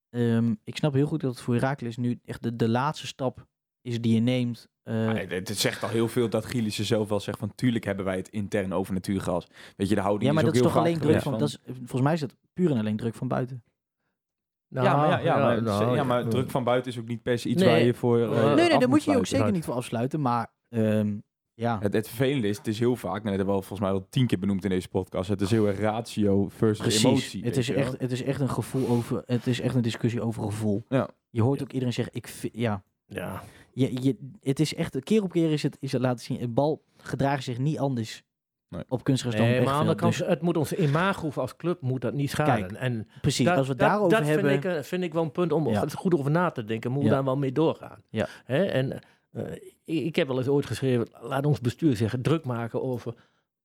ehm, 0.09 0.53
ik 0.63 0.77
snap 0.77 0.93
heel 0.93 1.07
goed 1.07 1.21
dat 1.21 1.31
het 1.31 1.41
voor 1.41 1.53
Herakles 1.53 1.97
nu 1.97 2.19
echt 2.25 2.43
de, 2.43 2.55
de 2.55 2.69
laatste 2.69 3.07
stap 3.07 3.47
is 3.81 4.01
die 4.01 4.13
je 4.13 4.19
neemt. 4.19 4.67
eh, 4.83 5.13
het, 5.13 5.47
het 5.47 5.57
zegt 5.57 5.83
al 5.83 5.89
heel 5.89 6.07
veel 6.07 6.29
dat 6.29 6.45
Gilles 6.45 6.79
zelf 6.79 7.09
wel 7.09 7.19
zegt 7.19 7.39
van... 7.39 7.55
tuurlijk 7.55 7.85
hebben 7.85 8.05
wij 8.05 8.17
het 8.17 8.29
intern 8.29 8.73
over 8.73 8.93
natuurgas. 8.93 9.47
Weet 9.77 9.89
je, 9.89 9.95
de 9.95 10.01
houding 10.01 10.29
ja, 10.29 10.35
maar 10.35 10.43
is 10.43 10.49
dat 10.49 10.59
ook 10.59 10.65
is 10.67 10.73
heel 10.73 10.81
toch 10.83 10.91
alleen 10.91 10.99
druk 11.11 11.21
van, 11.21 11.39
dat 11.39 11.47
is, 11.47 11.57
Volgens 11.77 12.01
mij 12.01 12.13
is 12.13 12.19
dat 12.19 12.35
puur 12.53 12.71
en 12.71 12.77
alleen 12.77 12.97
druk 12.97 13.15
van 13.15 13.27
buiten. 13.27 13.63
Nou, 14.67 14.87
ja, 14.87 14.95
maar, 14.95 15.09
ja, 15.09 15.17
ja, 15.19 15.37
maar, 15.37 15.61
nou, 15.61 15.95
ja, 15.95 16.03
maar 16.03 16.23
ja. 16.23 16.29
druk 16.29 16.49
van 16.49 16.63
buiten 16.63 16.91
is 16.91 16.99
ook 16.99 17.07
niet 17.07 17.21
per 17.23 17.39
se 17.39 17.49
iets 17.49 17.61
Nee. 17.61 17.69
waar 17.71 17.81
je 17.83 17.93
voor. 17.93 18.19
eh, 18.21 18.53
Nee, 18.55 18.69
nee, 18.69 18.79
daar 18.79 18.89
moet 18.89 19.03
je 19.03 19.11
je 19.11 19.17
ook 19.17 19.25
zeker 19.25 19.51
niet 19.51 19.65
voor 19.65 19.73
afsluiten. 19.73 20.21
Maar 20.21 20.53
ehm, 20.69 21.17
ja, 21.55 21.79
Het, 21.81 21.93
het 21.93 22.07
vervelende 22.07 22.47
is, 22.47 22.57
het 22.57 22.67
is 22.67 22.79
heel 22.79 22.95
vaak, 22.95 23.15
en 23.17 23.23
dat 23.23 23.35
hebben 23.35 23.45
we 23.45 23.51
al 23.51 23.61
volgens 23.61 23.79
mij 23.79 23.91
al 23.91 24.07
tien 24.09 24.27
keer 24.27 24.39
benoemd 24.39 24.63
in 24.63 24.69
deze 24.69 24.87
podcast, 24.89 25.29
het 25.29 25.41
is 25.41 25.51
heel 25.51 25.67
erg 25.67 25.79
ratio 25.79 26.49
versus 26.49 26.77
precies. 26.79 27.03
emotie. 27.03 27.43
het, 27.43 27.57
is 27.57 27.67
wel. 27.67 27.77
echt, 27.77 27.95
het 27.99 28.11
is 28.11 28.23
echt 28.23 28.39
een 28.41 28.49
gevoel 28.49 28.87
over. 28.87 29.23
Het 29.25 29.47
is 29.47 29.59
echt 29.61 29.75
een 29.75 29.81
discussie 29.81 30.21
over 30.21 30.43
gevoel. 30.43 30.83
Ja. 30.89 31.09
Je 31.29 31.41
hoort 31.41 31.61
ook 31.61 31.71
iedereen 31.71 31.93
zeggen: 31.93 32.13
ik 32.15 32.27
vind, 32.27 32.53
ja, 32.55 32.83
Ja. 33.05 33.43
je, 33.73 34.03
je, 34.03 34.17
het 34.41 34.59
is 34.59 34.75
echt, 34.75 34.99
keer 35.03 35.23
op 35.23 35.31
keer 35.31 35.51
is 35.51 35.63
het, 35.63 35.77
is 35.79 35.91
het 35.91 36.01
laten 36.01 36.25
zien. 36.25 36.41
Een 36.41 36.53
bal 36.53 36.83
gedraagt 36.97 37.43
zich 37.43 37.57
niet 37.57 37.79
anders 37.79 38.23
Nee. 38.69 38.83
op 38.87 39.03
kunstgras 39.03 39.35
dan 39.35 39.45
Nee, 39.45 39.59
op 39.59 39.65
maar 39.65 39.73
aan 39.73 39.85
de 39.85 39.91
echt 39.91 40.01
andere 40.01 40.13
veld. 40.13 40.27
kant, 40.27 40.37
het 40.37 40.41
moet 40.41 40.57
onze 40.57 40.77
imago 40.77 41.31
als 41.35 41.55
club 41.55 41.81
moet 41.81 42.01
dat 42.01 42.13
niet 42.13 42.29
schaden. 42.29 42.67
Kijk, 42.67 42.71
en 42.81 42.97
Dus 42.97 43.19
precies, 43.21 43.45
dat, 43.45 43.57
als 43.57 43.67
we 43.67 43.75
dat- 43.75 43.87
daarover 43.89 44.17
dat 44.17 44.27
hebben. 44.27 44.61
vind 44.61 44.75
ik, 44.77 44.83
vind 44.83 45.03
ik 45.03 45.13
wel 45.13 45.23
een 45.23 45.31
punt 45.31 45.51
om 45.51 45.69
Ja. 45.69 45.81
er 45.81 45.89
goed 45.91 46.13
over 46.19 46.31
na 46.31 46.49
te 46.49 46.63
denken. 46.63 46.91
Hoe 46.91 47.03
we 47.03 47.09
daar 47.09 47.23
wel 47.23 47.37
mee 47.37 47.51
doorgaan. 47.51 48.03
Ja. 48.09 48.27
Hè? 48.45 48.65
En 48.65 48.99
eh, 49.33 49.43
ik, 50.05 50.15
heb 50.15 50.27
wel 50.27 50.37
eens 50.37 50.47
ooit 50.47 50.65
geschreven, 50.65 51.07
laat 51.21 51.45
ons 51.45 51.61
bestuur 51.61 51.95
zeggen, 51.95 52.21
druk 52.21 52.45
maken 52.45 52.83
over 52.83 53.13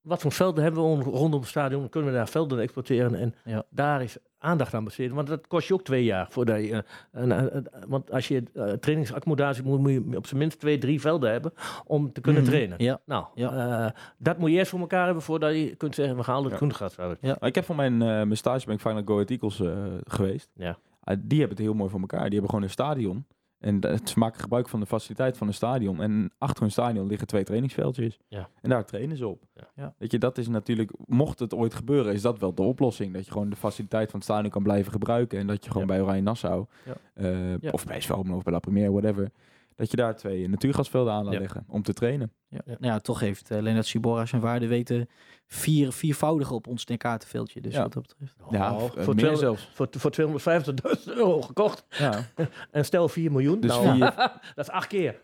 wat 0.01 0.21
voor 0.21 0.33
velden 0.33 0.63
hebben 0.63 0.83
we 0.83 0.89
om- 0.89 1.03
rondom 1.03 1.41
het 1.41 1.49
stadion. 1.49 1.89
Kunnen 1.89 2.11
we 2.11 2.17
daar 2.17 2.29
velden 2.29 2.59
exporteren 2.61 3.15
en 3.15 3.35
Ja. 3.45 3.63
daar 3.71 4.03
is 4.03 4.17
aandacht 4.39 4.75
aan 4.75 4.85
besteden. 4.85 5.15
Want 5.15 5.29
dat 5.29 5.47
kost 5.47 5.69
je 5.69 5.75
ook 5.75 5.83
twee 5.85 6.05
jaar 6.05 6.27
voordat 6.31 6.65
je. 6.65 6.85
eh, 7.13 7.23
een- 7.23 7.67
want 7.89 8.11
als 8.13 8.29
je 8.29 8.43
eh, 8.55 8.73
trainingsaccommodatie 8.73 9.63
moet, 9.63 9.79
moet 9.81 9.91
je 9.93 10.17
op 10.17 10.27
zijn 10.27 10.41
minst 10.41 10.59
twee, 10.61 10.79
drie 10.79 11.01
velden 11.01 11.31
hebben 11.31 11.53
om 11.87 12.13
te 12.13 12.21
kunnen 12.21 12.43
Mhm. 12.43 12.51
trainen. 12.51 12.83
Ja, 12.83 13.01
Nou, 13.07 13.25
Ja. 13.35 13.85
eh, 13.87 14.01
dat 14.19 14.39
moet 14.39 14.51
je 14.51 14.57
eerst 14.57 14.71
voor 14.71 14.81
elkaar 14.81 15.05
hebben 15.05 15.23
voordat 15.23 15.53
je 15.55 15.75
kunt 15.77 15.95
zeggen, 15.95 16.17
we 16.17 16.23
halen 16.23 16.43
het 16.43 16.53
Ja. 16.53 16.59
kunstgras 16.59 16.99
uit. 16.99 17.21
Maar 17.23 17.37
ik 17.49 17.55
heb 17.55 17.65
van 17.65 17.77
mijn, 17.77 17.93
eh 18.03 18.09
mijn 18.09 18.37
stage 18.37 18.67
ben 18.67 18.75
ik 18.75 18.81
vaak 18.81 18.95
naar 18.95 19.03
Go 19.07 19.13
Ahead 19.15 19.31
Eagles 19.31 19.61
eh, 19.61 19.77
geweest. 20.05 20.51
Ja. 20.55 20.79
Ah, 21.01 21.17
die 21.21 21.39
hebben 21.39 21.57
het 21.57 21.67
heel 21.67 21.75
mooi 21.75 21.91
voor 21.91 22.01
elkaar. 22.01 22.23
Die 22.23 22.31
hebben 22.33 22.49
gewoon 22.49 22.65
een 22.65 22.71
stadion. 22.71 23.27
En 23.59 23.81
dat- 23.81 24.09
ze 24.09 24.19
maken 24.19 24.41
gebruik 24.41 24.69
van 24.69 24.81
de 24.81 24.87
faciliteit 24.87 25.37
van 25.37 25.47
een 25.47 25.55
stadion. 25.55 26.03
En 26.03 26.33
achter 26.39 26.63
hun 26.63 26.71
stadion 26.71 27.07
liggen 27.07 27.27
twee 27.27 27.45
trainingsveldjes. 27.45 28.19
Ja. 28.29 28.49
En 28.61 28.71
daar 28.71 28.85
trainen 28.85 29.17
ze 29.17 29.27
op. 29.27 29.43
Ja. 29.75 29.95
Weet 29.99 30.11
je, 30.13 30.19
dat 30.19 30.39
is 30.39 30.49
natuurlijk, 30.49 30.91
mocht 31.07 31.39
het 31.39 31.55
ooit 31.55 31.75
gebeuren, 31.75 32.13
is 32.13 32.23
dat 32.23 32.39
wel 32.39 32.55
de 32.55 32.63
oplossing. 32.63 33.13
Dat 33.15 33.25
je 33.27 33.33
gewoon 33.33 33.51
de 33.51 33.57
faciliteit 33.57 34.11
van 34.11 34.19
het 34.21 34.29
stadion 34.29 34.51
kan 34.51 34.63
blijven 34.63 34.93
gebruiken. 34.93 35.39
En 35.39 35.47
dat 35.47 35.65
je 35.65 35.71
gewoon 35.71 35.87
Ja. 35.87 35.93
bij 35.93 36.03
Oranje 36.03 36.23
Nassau, 36.23 36.67
Ja. 36.85 36.95
eh, 37.15 37.59
Ja. 37.61 37.71
of 37.71 37.85
bij 37.87 38.01
Svelmen 38.01 38.37
of 38.37 38.43
bij 38.43 38.53
La 38.53 38.59
Première, 38.59 38.91
whatever. 38.91 39.31
Dat 39.79 39.91
je 39.91 39.97
daar 39.97 40.17
twee 40.17 40.49
natuurgasvelden 40.49 41.13
aan 41.13 41.25
laat 41.25 41.33
Ja. 41.33 41.39
leggen 41.41 41.65
om 41.69 41.83
te 41.83 41.93
trainen. 41.93 42.33
Ja. 42.49 42.59
Ja. 42.65 42.77
Nou 42.79 42.93
ja, 42.93 42.99
toch 42.99 43.21
heeft 43.21 43.51
uh, 43.51 43.59
Lennart 43.61 43.87
Sibora 43.87 44.27
zijn 44.27 44.41
waarde 44.41 44.67
weten 44.67 45.09
vier, 45.47 45.93
viervoudige 45.93 46.55
op 46.55 46.67
ons 46.67 46.85
kaartenveldje. 46.97 47.61
Dus 47.61 47.75
Ja. 47.75 47.83
wat 47.83 47.93
dat 47.93 48.03
betreft. 48.07 48.35
Ja, 48.51 48.75
Oh, 48.75 48.83
eh, 48.83 48.89
voor, 48.89 49.15
meer 49.15 49.25
200 49.25 49.39
zelfs. 49.39 49.71
voor, 49.75 49.89
voor 49.91 50.11
250.000 50.11 51.09
euro 51.17 51.41
gekocht. 51.43 51.85
Ja. 51.89 52.21
En 52.71 52.85
stel 52.85 53.09
4 53.09 53.31
miljoen. 53.33 53.61
Dus 53.61 53.71
nou, 53.71 53.97
vier- 53.97 54.15
dat 54.55 54.65
is 54.67 54.71
acht 54.71 54.87
keer. 54.89 55.21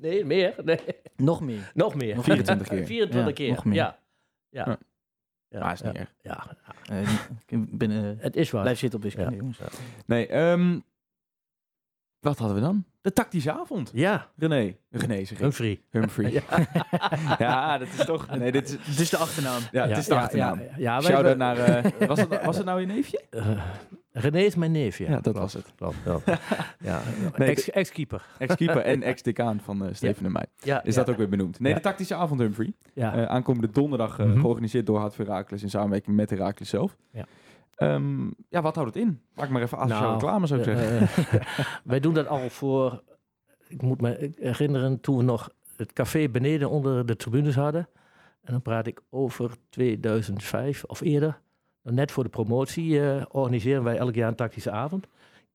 nee, 0.00 0.24
meer. 0.24 0.54
Nee, 0.64 0.80
Nog 1.16 1.40
meer. 1.40 1.70
nog 1.74 1.94
meer. 1.94 2.14
Nog 2.14 2.24
24 2.24 2.68
keer. 2.68 2.86
24 2.86 3.26
Ja, 3.28 3.34
keer. 3.34 3.54
nog 3.54 3.64
meer. 3.64 3.74
Ja. 3.74 3.98
Ja. 4.50 4.64
Ja. 4.68 4.78
Ja. 5.48 5.58
Maar 5.60 5.72
is 5.72 5.82
niet 5.82 5.92
ja. 5.94 6.00
erg. 6.00 6.12
Ja. 6.22 6.56
Eh, 6.90 7.10
ik 7.46 7.78
ben, 7.78 7.90
eh, 7.90 8.22
Het 8.24 8.36
is 8.36 8.50
waar. 8.50 8.62
blijf 8.62 8.78
zitten 8.78 8.98
op 8.98 9.04
Ja. 9.30 9.30
jongens. 9.36 9.58
Nee, 10.06 10.26
ehm, 10.26 10.80
wat 12.28 12.38
hadden 12.38 12.56
we 12.56 12.62
dan? 12.62 12.84
De 13.00 13.12
tactische 13.12 13.52
avond. 13.52 13.90
Ja, 13.94 14.26
René. 14.36 14.76
René 14.90 15.14
zeg 15.24 15.30
ik. 15.30 15.38
Humphrey. 15.38 15.80
Humphrey. 15.90 16.30
Ja. 17.38 17.78
dat 17.78 17.88
is 17.98 18.04
toch... 18.04 18.36
Nee, 18.38 18.52
dit 18.52 18.64
is, 18.68 18.70
Het 18.80 18.98
is 19.00 19.10
de 19.10 19.16
achternaam. 19.16 19.60
ja, 19.72 19.86
het 19.88 19.96
is 19.98 20.06
de 20.06 20.14
achternaam. 20.14 20.60
Ja, 20.76 21.00
Shout-out 21.00 21.36
naar... 21.36 21.56
eh, 21.58 22.08
was, 22.08 22.20
het, 22.20 22.44
was 22.44 22.56
het 22.56 22.66
nou 22.66 22.80
je 22.80 22.86
neefje? 22.86 23.22
eh, 23.30 23.58
René 24.12 24.38
is 24.38 24.54
mijn 24.54 24.72
neef, 24.72 24.98
ja. 24.98 25.20
Dat 25.20 25.34
was 25.36 25.52
het. 25.52 25.72
Ja, 26.78 27.00
Nee, 27.36 27.48
ex- 27.48 27.70
ex-keeper. 27.70 28.22
En 28.84 29.02
ex-decaan 29.02 29.60
van 29.60 29.84
eh, 29.86 29.94
Steven 29.94 30.24
en 30.26 30.32
mij. 30.32 30.46
Ja, 30.62 30.82
Is 30.84 30.94
dat 30.94 31.10
ook 31.10 31.16
weer 31.16 31.28
benoemd? 31.28 31.60
Nee, 31.60 31.74
de 31.74 31.80
tactische 31.80 32.14
avond 32.14 32.40
Humphrey. 32.40 32.72
Ja. 32.94 33.26
Aankomende 33.26 33.70
donderdag 33.70 34.18
Mhm. 34.18 34.40
georganiseerd 34.40 34.86
door 34.86 34.98
Hart 34.98 35.16
Herakles 35.16 35.62
in 35.62 35.70
samenwerking 35.70 36.16
met 36.16 36.30
Herakles 36.30 36.68
zelf. 36.68 36.96
Ja. 37.12 37.24
Ehm, 37.76 38.26
ja, 38.48 38.62
wat 38.62 38.74
houdt 38.74 38.94
het 38.94 39.02
in? 39.04 39.20
Maak 39.34 39.48
maar 39.48 39.62
even 39.62 39.78
asociale 39.78 40.06
Nou, 40.06 40.18
reclame, 40.18 40.46
zou 40.46 40.60
ik 40.60 40.66
zeggen. 40.66 41.00
Eh, 41.00 41.56
wij 41.84 42.00
doen 42.00 42.14
dat 42.14 42.26
al 42.26 42.50
voor, 42.50 43.02
ik 43.68 43.82
moet 43.82 44.00
me 44.00 44.32
herinneren, 44.38 45.00
toen 45.00 45.16
we 45.16 45.22
nog 45.22 45.50
het 45.76 45.92
café 45.92 46.28
beneden 46.28 46.70
onder 46.70 47.06
de 47.06 47.16
tribunes 47.16 47.54
hadden. 47.54 47.88
En 48.42 48.52
dan 48.52 48.62
praat 48.62 48.86
ik 48.86 49.00
over 49.10 49.50
2005 49.68 50.84
of 50.84 51.00
eerder. 51.00 51.40
Net 51.82 52.12
voor 52.12 52.24
de 52.24 52.30
promotie 52.30 53.00
eh, 53.00 53.22
organiseren 53.28 53.82
wij 53.82 53.96
elk 53.96 54.14
jaar 54.14 54.28
een 54.28 54.34
tactische 54.34 54.70
avond. 54.70 55.06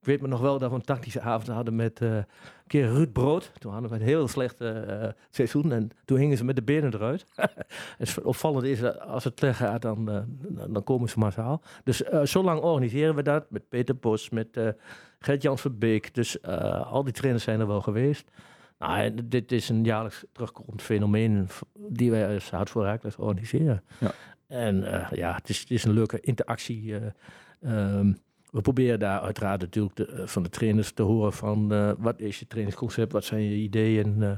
Ik 0.01 0.07
weet 0.07 0.21
me 0.21 0.27
nog 0.27 0.39
wel 0.39 0.59
dat 0.59 0.69
we 0.69 0.75
een 0.75 0.81
tactische 0.81 1.21
avond 1.21 1.47
hadden 1.47 1.75
met 1.75 2.01
eh, 2.01 2.15
een 2.15 2.25
keer 2.67 2.87
Ruud 2.87 3.11
Brood. 3.11 3.51
Toen 3.59 3.71
hadden 3.71 3.89
we 3.89 3.95
een 3.95 4.01
heel 4.01 4.27
slecht 4.27 4.61
eh, 4.61 5.07
seizoen 5.29 5.71
en 5.71 5.89
toen 6.05 6.17
hingen 6.17 6.37
ze 6.37 6.43
met 6.43 6.55
de 6.55 6.63
benen 6.63 6.93
eruit. 6.93 7.25
het 7.97 8.21
opvallende 8.21 8.69
is, 8.69 8.79
dat 8.79 8.99
als 8.99 9.23
het 9.23 9.39
slecht 9.39 9.57
gaat, 9.57 9.81
dan, 9.81 10.11
eh, 10.11 10.21
dan, 10.67 10.83
komen 10.83 11.09
ze 11.09 11.19
massaal. 11.19 11.61
Dus 11.83 12.03
eh, 12.03 12.23
zo 12.23 12.43
lang 12.43 12.61
organiseren 12.61 13.15
we 13.15 13.23
dat 13.23 13.51
met 13.51 13.69
Peter 13.69 13.97
Bos, 13.97 14.29
met 14.29 14.57
eh 14.57 14.69
Gert-Jan 15.21 15.57
Verbeek. 15.57 16.13
Dus 16.13 16.39
eh, 16.39 16.91
al 16.91 17.03
die 17.03 17.13
trainers 17.13 17.43
zijn 17.43 17.59
er 17.59 17.67
wel 17.67 17.81
geweest. 17.81 18.31
Nou, 18.79 19.11
dit 19.23 19.51
is 19.51 19.69
een 19.69 19.83
jaarlijks 19.83 20.25
terugkomend 20.31 20.81
fenomeen 20.81 21.47
die 21.75 22.11
wij 22.11 22.33
als 22.33 22.51
Hart 22.51 22.69
voor 22.69 22.83
Raakles 22.83 23.15
organiseren. 23.15 23.83
Ja. 23.99 24.11
En 24.47 24.83
eh, 24.83 25.17
ja, 25.17 25.35
het 25.35 25.49
is, 25.49 25.59
het 25.59 25.71
is 25.71 25.83
een 25.83 25.93
leuke 25.93 26.19
interactie. 26.19 26.95
eh, 26.95 27.01
ehm, 27.61 28.13
we 28.51 28.61
proberen 28.61 28.99
daar 28.99 29.19
uiteraard 29.19 29.61
natuurlijk 29.61 29.95
de, 29.95 30.05
eh, 30.05 30.27
van 30.27 30.43
de 30.43 30.49
trainers 30.49 30.91
te 30.91 31.01
horen 31.01 31.33
van 31.33 31.73
eh, 31.73 31.91
wat 31.97 32.19
is 32.19 32.39
je 32.39 32.47
trainingsconcept, 32.47 33.11
wat 33.11 33.23
zijn 33.23 33.41
je 33.41 33.55
ideeën, 33.55 34.23
eh, 34.23 34.31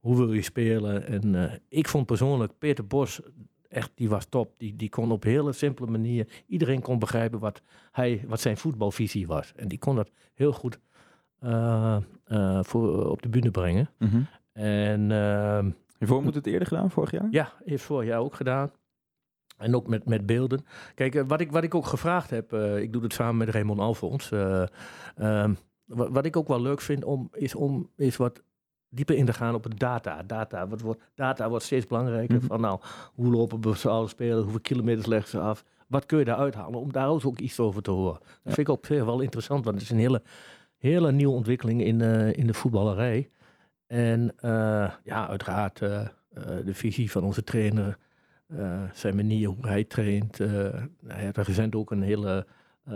hoe 0.00 0.16
wil 0.16 0.32
je 0.32 0.42
spelen. 0.42 1.06
En 1.06 1.60
ik 1.68 1.88
vond 1.88 2.06
persoonlijk 2.06 2.52
Peter 2.58 2.86
Bos 2.86 3.20
echt, 3.68 3.90
die 3.94 4.08
was 4.08 4.26
top. 4.28 4.54
Die, 4.56 4.76
die 4.76 4.88
kon 4.88 5.12
op 5.12 5.24
een 5.24 5.30
hele 5.30 5.52
simpele 5.52 5.90
manier, 5.90 6.42
iedereen 6.46 6.80
kon 6.80 6.98
begrijpen 6.98 7.38
wat, 7.38 7.62
hij, 7.92 8.24
wat 8.26 8.40
zijn 8.40 8.56
voetbalvisie 8.56 9.26
was. 9.26 9.52
En 9.56 9.68
die 9.68 9.78
kon 9.78 9.96
dat 9.96 10.10
heel 10.34 10.52
goed 10.52 10.78
voor, 12.60 13.10
op 13.10 13.22
de 13.22 13.28
bühne 13.28 13.50
brengen. 13.50 13.90
Mhm. 13.98 14.22
En 14.52 15.10
ehm, 15.10 15.70
Hiervoor 15.98 16.22
moet 16.22 16.34
het 16.34 16.46
eerder 16.46 16.68
gedaan, 16.68 16.90
vorig 16.90 17.10
jaar? 17.10 17.26
ja, 17.30 17.52
heeft 17.64 17.84
vorig 17.84 18.08
jaar 18.08 18.20
ook 18.20 18.34
gedaan. 18.34 18.70
En 19.60 19.74
ook 19.74 19.86
met, 19.86 20.08
met 20.08 20.26
beelden. 20.26 20.64
Kijk, 20.94 21.14
eh, 21.14 21.22
wat 21.26 21.40
ik, 21.40 21.52
wat 21.52 21.62
ik 21.62 21.74
ook 21.74 21.86
gevraagd 21.86 22.30
heb, 22.30 22.52
eh, 22.52 22.78
ik 22.78 22.92
doe 22.92 23.02
het 23.02 23.12
samen 23.12 23.36
met 23.36 23.48
Raymond 23.48 23.80
Alfons. 23.80 24.30
eh, 24.30 24.62
ehm, 25.16 25.54
wat, 25.84 26.08
wat 26.08 26.24
ik 26.24 26.36
ook 26.36 26.48
wel 26.48 26.60
leuk 26.60 26.80
vind, 26.80 27.04
om, 27.04 27.28
is 27.32 27.54
om 27.54 27.90
is 27.96 28.16
wat 28.16 28.42
dieper 28.88 29.16
in 29.16 29.26
te 29.26 29.32
gaan 29.32 29.54
op 29.54 29.64
het 29.64 29.78
data. 29.78 30.22
Data, 30.22 30.68
wat 30.68 30.80
wordt, 30.80 31.00
data 31.14 31.48
wordt 31.48 31.64
steeds 31.64 31.86
belangrijker. 31.86 32.36
Mhm. 32.36 32.46
Van 32.46 32.60
nou, 32.60 32.80
hoe 33.14 33.30
lopen 33.30 33.60
bepaalde 33.60 34.08
spelers, 34.08 34.42
hoeveel 34.42 34.60
kilometers 34.60 35.06
leggen 35.06 35.30
ze 35.30 35.38
af? 35.38 35.64
Wat 35.86 36.06
kun 36.06 36.18
je 36.18 36.24
daaruit 36.24 36.54
halen? 36.54 36.80
Om 36.80 36.92
daar 36.92 37.08
ook 37.08 37.38
iets 37.38 37.60
over 37.60 37.82
te 37.82 37.90
horen. 37.90 38.20
Dat 38.42 38.54
vind 38.54 38.68
ik 38.68 38.78
zich 38.82 39.04
wel 39.04 39.20
interessant, 39.20 39.64
want 39.64 39.76
het 39.76 39.84
is 39.84 39.90
een 39.90 39.98
hele, 39.98 40.22
hele 40.78 41.12
nieuwe 41.12 41.34
ontwikkeling 41.34 41.82
in, 41.82 42.00
in 42.34 42.46
de 42.46 42.54
voetballerij. 42.54 43.30
En 43.86 44.34
ja, 45.04 45.28
uiteraard 45.28 45.78
de 45.78 46.74
visie 46.74 47.10
van 47.10 47.24
onze 47.24 47.44
trainer, 47.44 47.98
eh, 48.56 48.82
zijn 48.92 49.16
manier 49.16 49.48
hoe 49.48 49.66
hij 49.66 49.84
traint. 49.84 50.40
eh 50.40 50.48
hij 51.06 51.22
heeft 51.24 51.36
recent 51.36 51.74
ook 51.74 51.90
een 51.90 52.02
hele 52.02 52.46
eh, 52.84 52.94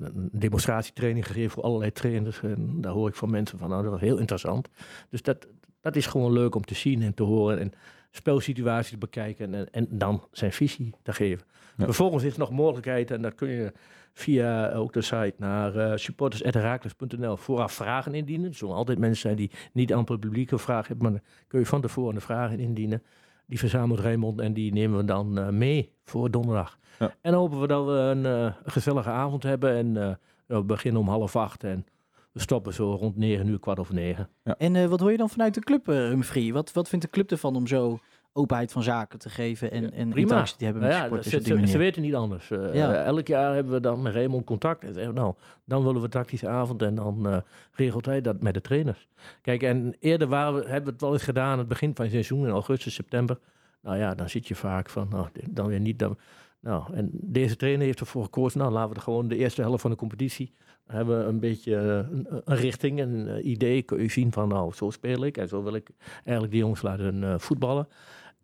een, 0.00 0.28
demonstratietraining 0.32 1.26
gegeven 1.26 1.50
voor 1.50 1.62
allerlei 1.62 1.92
trainers. 1.92 2.42
En 2.42 2.80
daar 2.80 2.92
hoor 2.92 3.08
ik 3.08 3.14
van 3.14 3.30
mensen 3.30 3.58
van, 3.58 3.68
nou, 3.68 3.82
dat 3.82 3.92
was 3.92 4.00
heel 4.00 4.18
interessant. 4.18 4.68
Dus 5.08 5.22
dat, 5.22 5.46
dat 5.80 5.96
is 5.96 6.06
gewoon 6.06 6.32
leuk 6.32 6.54
om 6.54 6.64
te 6.64 6.74
zien 6.74 7.02
en 7.02 7.14
te 7.14 7.22
horen. 7.22 7.58
En 7.58 7.72
spelsituaties 8.10 8.90
te 8.90 8.98
bekijken 8.98 9.54
en, 9.54 9.70
en 9.72 9.86
dan 9.90 10.24
zijn 10.32 10.52
visie 10.52 10.94
te 11.02 11.12
geven. 11.12 11.46
Ja. 11.76 11.84
Vervolgens 11.84 12.24
is 12.24 12.32
er 12.32 12.38
nog 12.38 12.50
mogelijkheid, 12.50 13.10
en 13.10 13.22
dat 13.22 13.34
kun 13.34 13.48
je 13.48 13.72
via 14.12 14.72
ook 14.72 14.92
de 14.92 15.02
site 15.02 15.34
naar 15.36 15.76
uh, 15.76 15.96
supporters.herakles.nl 15.96 17.36
vooraf 17.36 17.72
vragen 17.72 18.14
indienen. 18.14 18.48
Er 18.48 18.54
zullen 18.54 18.74
altijd 18.74 18.98
mensen 18.98 19.20
zijn 19.20 19.36
die 19.36 19.50
niet 19.72 19.92
amper 19.92 20.18
publieke 20.18 20.58
vragen 20.58 20.86
hebben, 20.86 21.12
maar 21.12 21.20
dan 21.20 21.30
kun 21.46 21.58
je 21.58 21.66
van 21.66 21.80
tevoren 21.80 22.14
de 22.14 22.20
vragen 22.20 22.58
indienen. 22.58 23.02
Die 23.50 23.58
verzamelt 23.58 24.00
Raymond 24.00 24.40
en 24.40 24.52
die 24.52 24.72
nemen 24.72 24.96
we 24.96 25.04
dan 25.04 25.38
uh, 25.38 25.48
mee 25.48 25.92
voor 26.04 26.30
donderdag. 26.30 26.78
Ja. 26.98 27.14
En 27.20 27.34
hopen 27.34 27.60
we 27.60 27.66
dat 27.66 27.86
we 27.86 27.92
een 27.92 28.24
uh, 28.24 28.52
gezellige 28.64 29.10
avond 29.10 29.42
hebben. 29.42 29.74
En 29.74 29.96
uh, 29.96 30.14
we 30.46 30.64
beginnen 30.64 31.00
om 31.00 31.08
half 31.08 31.36
acht 31.36 31.64
en 31.64 31.86
we 32.32 32.40
stoppen 32.40 32.74
zo 32.74 32.94
rond 32.94 33.16
negen 33.16 33.48
uur, 33.48 33.58
kwart 33.58 33.78
over 33.78 33.94
negen. 33.94 34.28
Ja. 34.44 34.54
En 34.58 34.74
uh, 34.74 34.86
wat 34.86 35.00
hoor 35.00 35.10
je 35.10 35.16
dan 35.16 35.30
vanuit 35.30 35.54
de 35.54 35.60
club, 35.60 35.88
uh, 35.88 35.96
Humphrey? 35.96 36.52
Wat, 36.52 36.72
wat 36.72 36.88
vindt 36.88 37.04
de 37.04 37.10
club 37.10 37.30
ervan 37.30 37.56
om 37.56 37.66
zo 37.66 37.98
openheid 38.32 38.72
van 38.72 38.82
zaken 38.82 39.18
te 39.18 39.30
geven 39.30 39.70
en, 39.70 39.92
en 39.92 40.12
interactie 40.12 40.56
te 40.56 40.64
hebben 40.64 40.82
met 40.82 40.90
nou 40.90 41.02
ja, 41.02 41.08
supporters 41.08 41.44
ze, 41.44 41.54
die 41.54 41.66
ze, 41.66 41.72
ze 41.72 41.78
weten 41.78 42.02
niet 42.02 42.14
anders. 42.14 42.50
Uh, 42.50 42.74
ja. 42.74 43.04
Elk 43.04 43.26
jaar 43.26 43.54
hebben 43.54 43.72
we 43.72 43.80
dan 43.80 44.02
met 44.02 44.14
Raymond 44.14 44.44
contact. 44.44 44.84
En 44.84 44.94
zeggen, 44.94 45.14
nou, 45.14 45.34
dan 45.64 45.84
willen 45.84 46.02
we 46.02 46.08
tactische 46.08 46.48
avond 46.48 46.82
en 46.82 46.94
dan 46.94 47.42
regelt 47.72 48.06
hij 48.06 48.20
dat 48.20 48.42
met 48.42 48.54
de 48.54 48.60
trainers. 48.60 49.08
Kijk, 49.42 49.62
en 49.62 49.96
eerder 49.98 50.28
waren 50.28 50.54
we, 50.54 50.60
hebben 50.60 50.84
we 50.84 50.90
het 50.90 51.00
wel 51.00 51.12
eens 51.12 51.22
gedaan 51.22 51.52
aan 51.52 51.58
het 51.58 51.68
begin 51.68 51.94
van 51.94 52.04
het 52.04 52.12
seizoen, 52.12 52.46
in 52.46 52.52
augustus, 52.52 52.94
september. 52.94 53.38
Nou 53.82 53.96
ja, 53.96 54.14
dan 54.14 54.28
zit 54.28 54.48
je 54.48 54.54
vaak 54.54 54.90
van, 54.90 55.08
nou, 55.10 55.28
dan 55.50 55.66
weer 55.66 55.80
niet. 55.80 55.98
Dan, 55.98 56.18
Nou, 56.60 56.94
en 56.94 57.10
deze 57.12 57.56
trainer 57.56 57.86
heeft 57.86 58.00
ervoor 58.00 58.24
gekozen, 58.24 58.58
nou 58.58 58.72
laten 58.72 58.90
we 58.90 58.96
er 58.96 59.02
gewoon 59.02 59.28
de 59.28 59.36
eerste 59.36 59.62
helft 59.62 59.80
van 59.80 59.90
de 59.90 59.96
competitie, 59.96 60.52
hebben 60.86 61.18
we 61.18 61.24
een 61.24 61.40
beetje 61.40 61.76
eh, 61.76 61.96
een, 62.10 62.26
een 62.44 62.56
richting, 62.56 63.00
een 63.00 63.28
eh, 63.28 63.44
idee, 63.44 63.82
kun 63.82 64.02
je 64.02 64.10
zien 64.10 64.32
van 64.32 64.48
nou, 64.48 64.74
zo 64.74 64.90
speel 64.90 65.24
ik 65.24 65.36
en 65.36 65.48
zo 65.48 65.62
wil 65.62 65.74
ik 65.74 65.90
eigenlijk 66.14 66.50
die 66.50 66.60
jongens 66.60 66.82
laten 66.82 67.24
eh, 67.24 67.38
voetballen. 67.38 67.88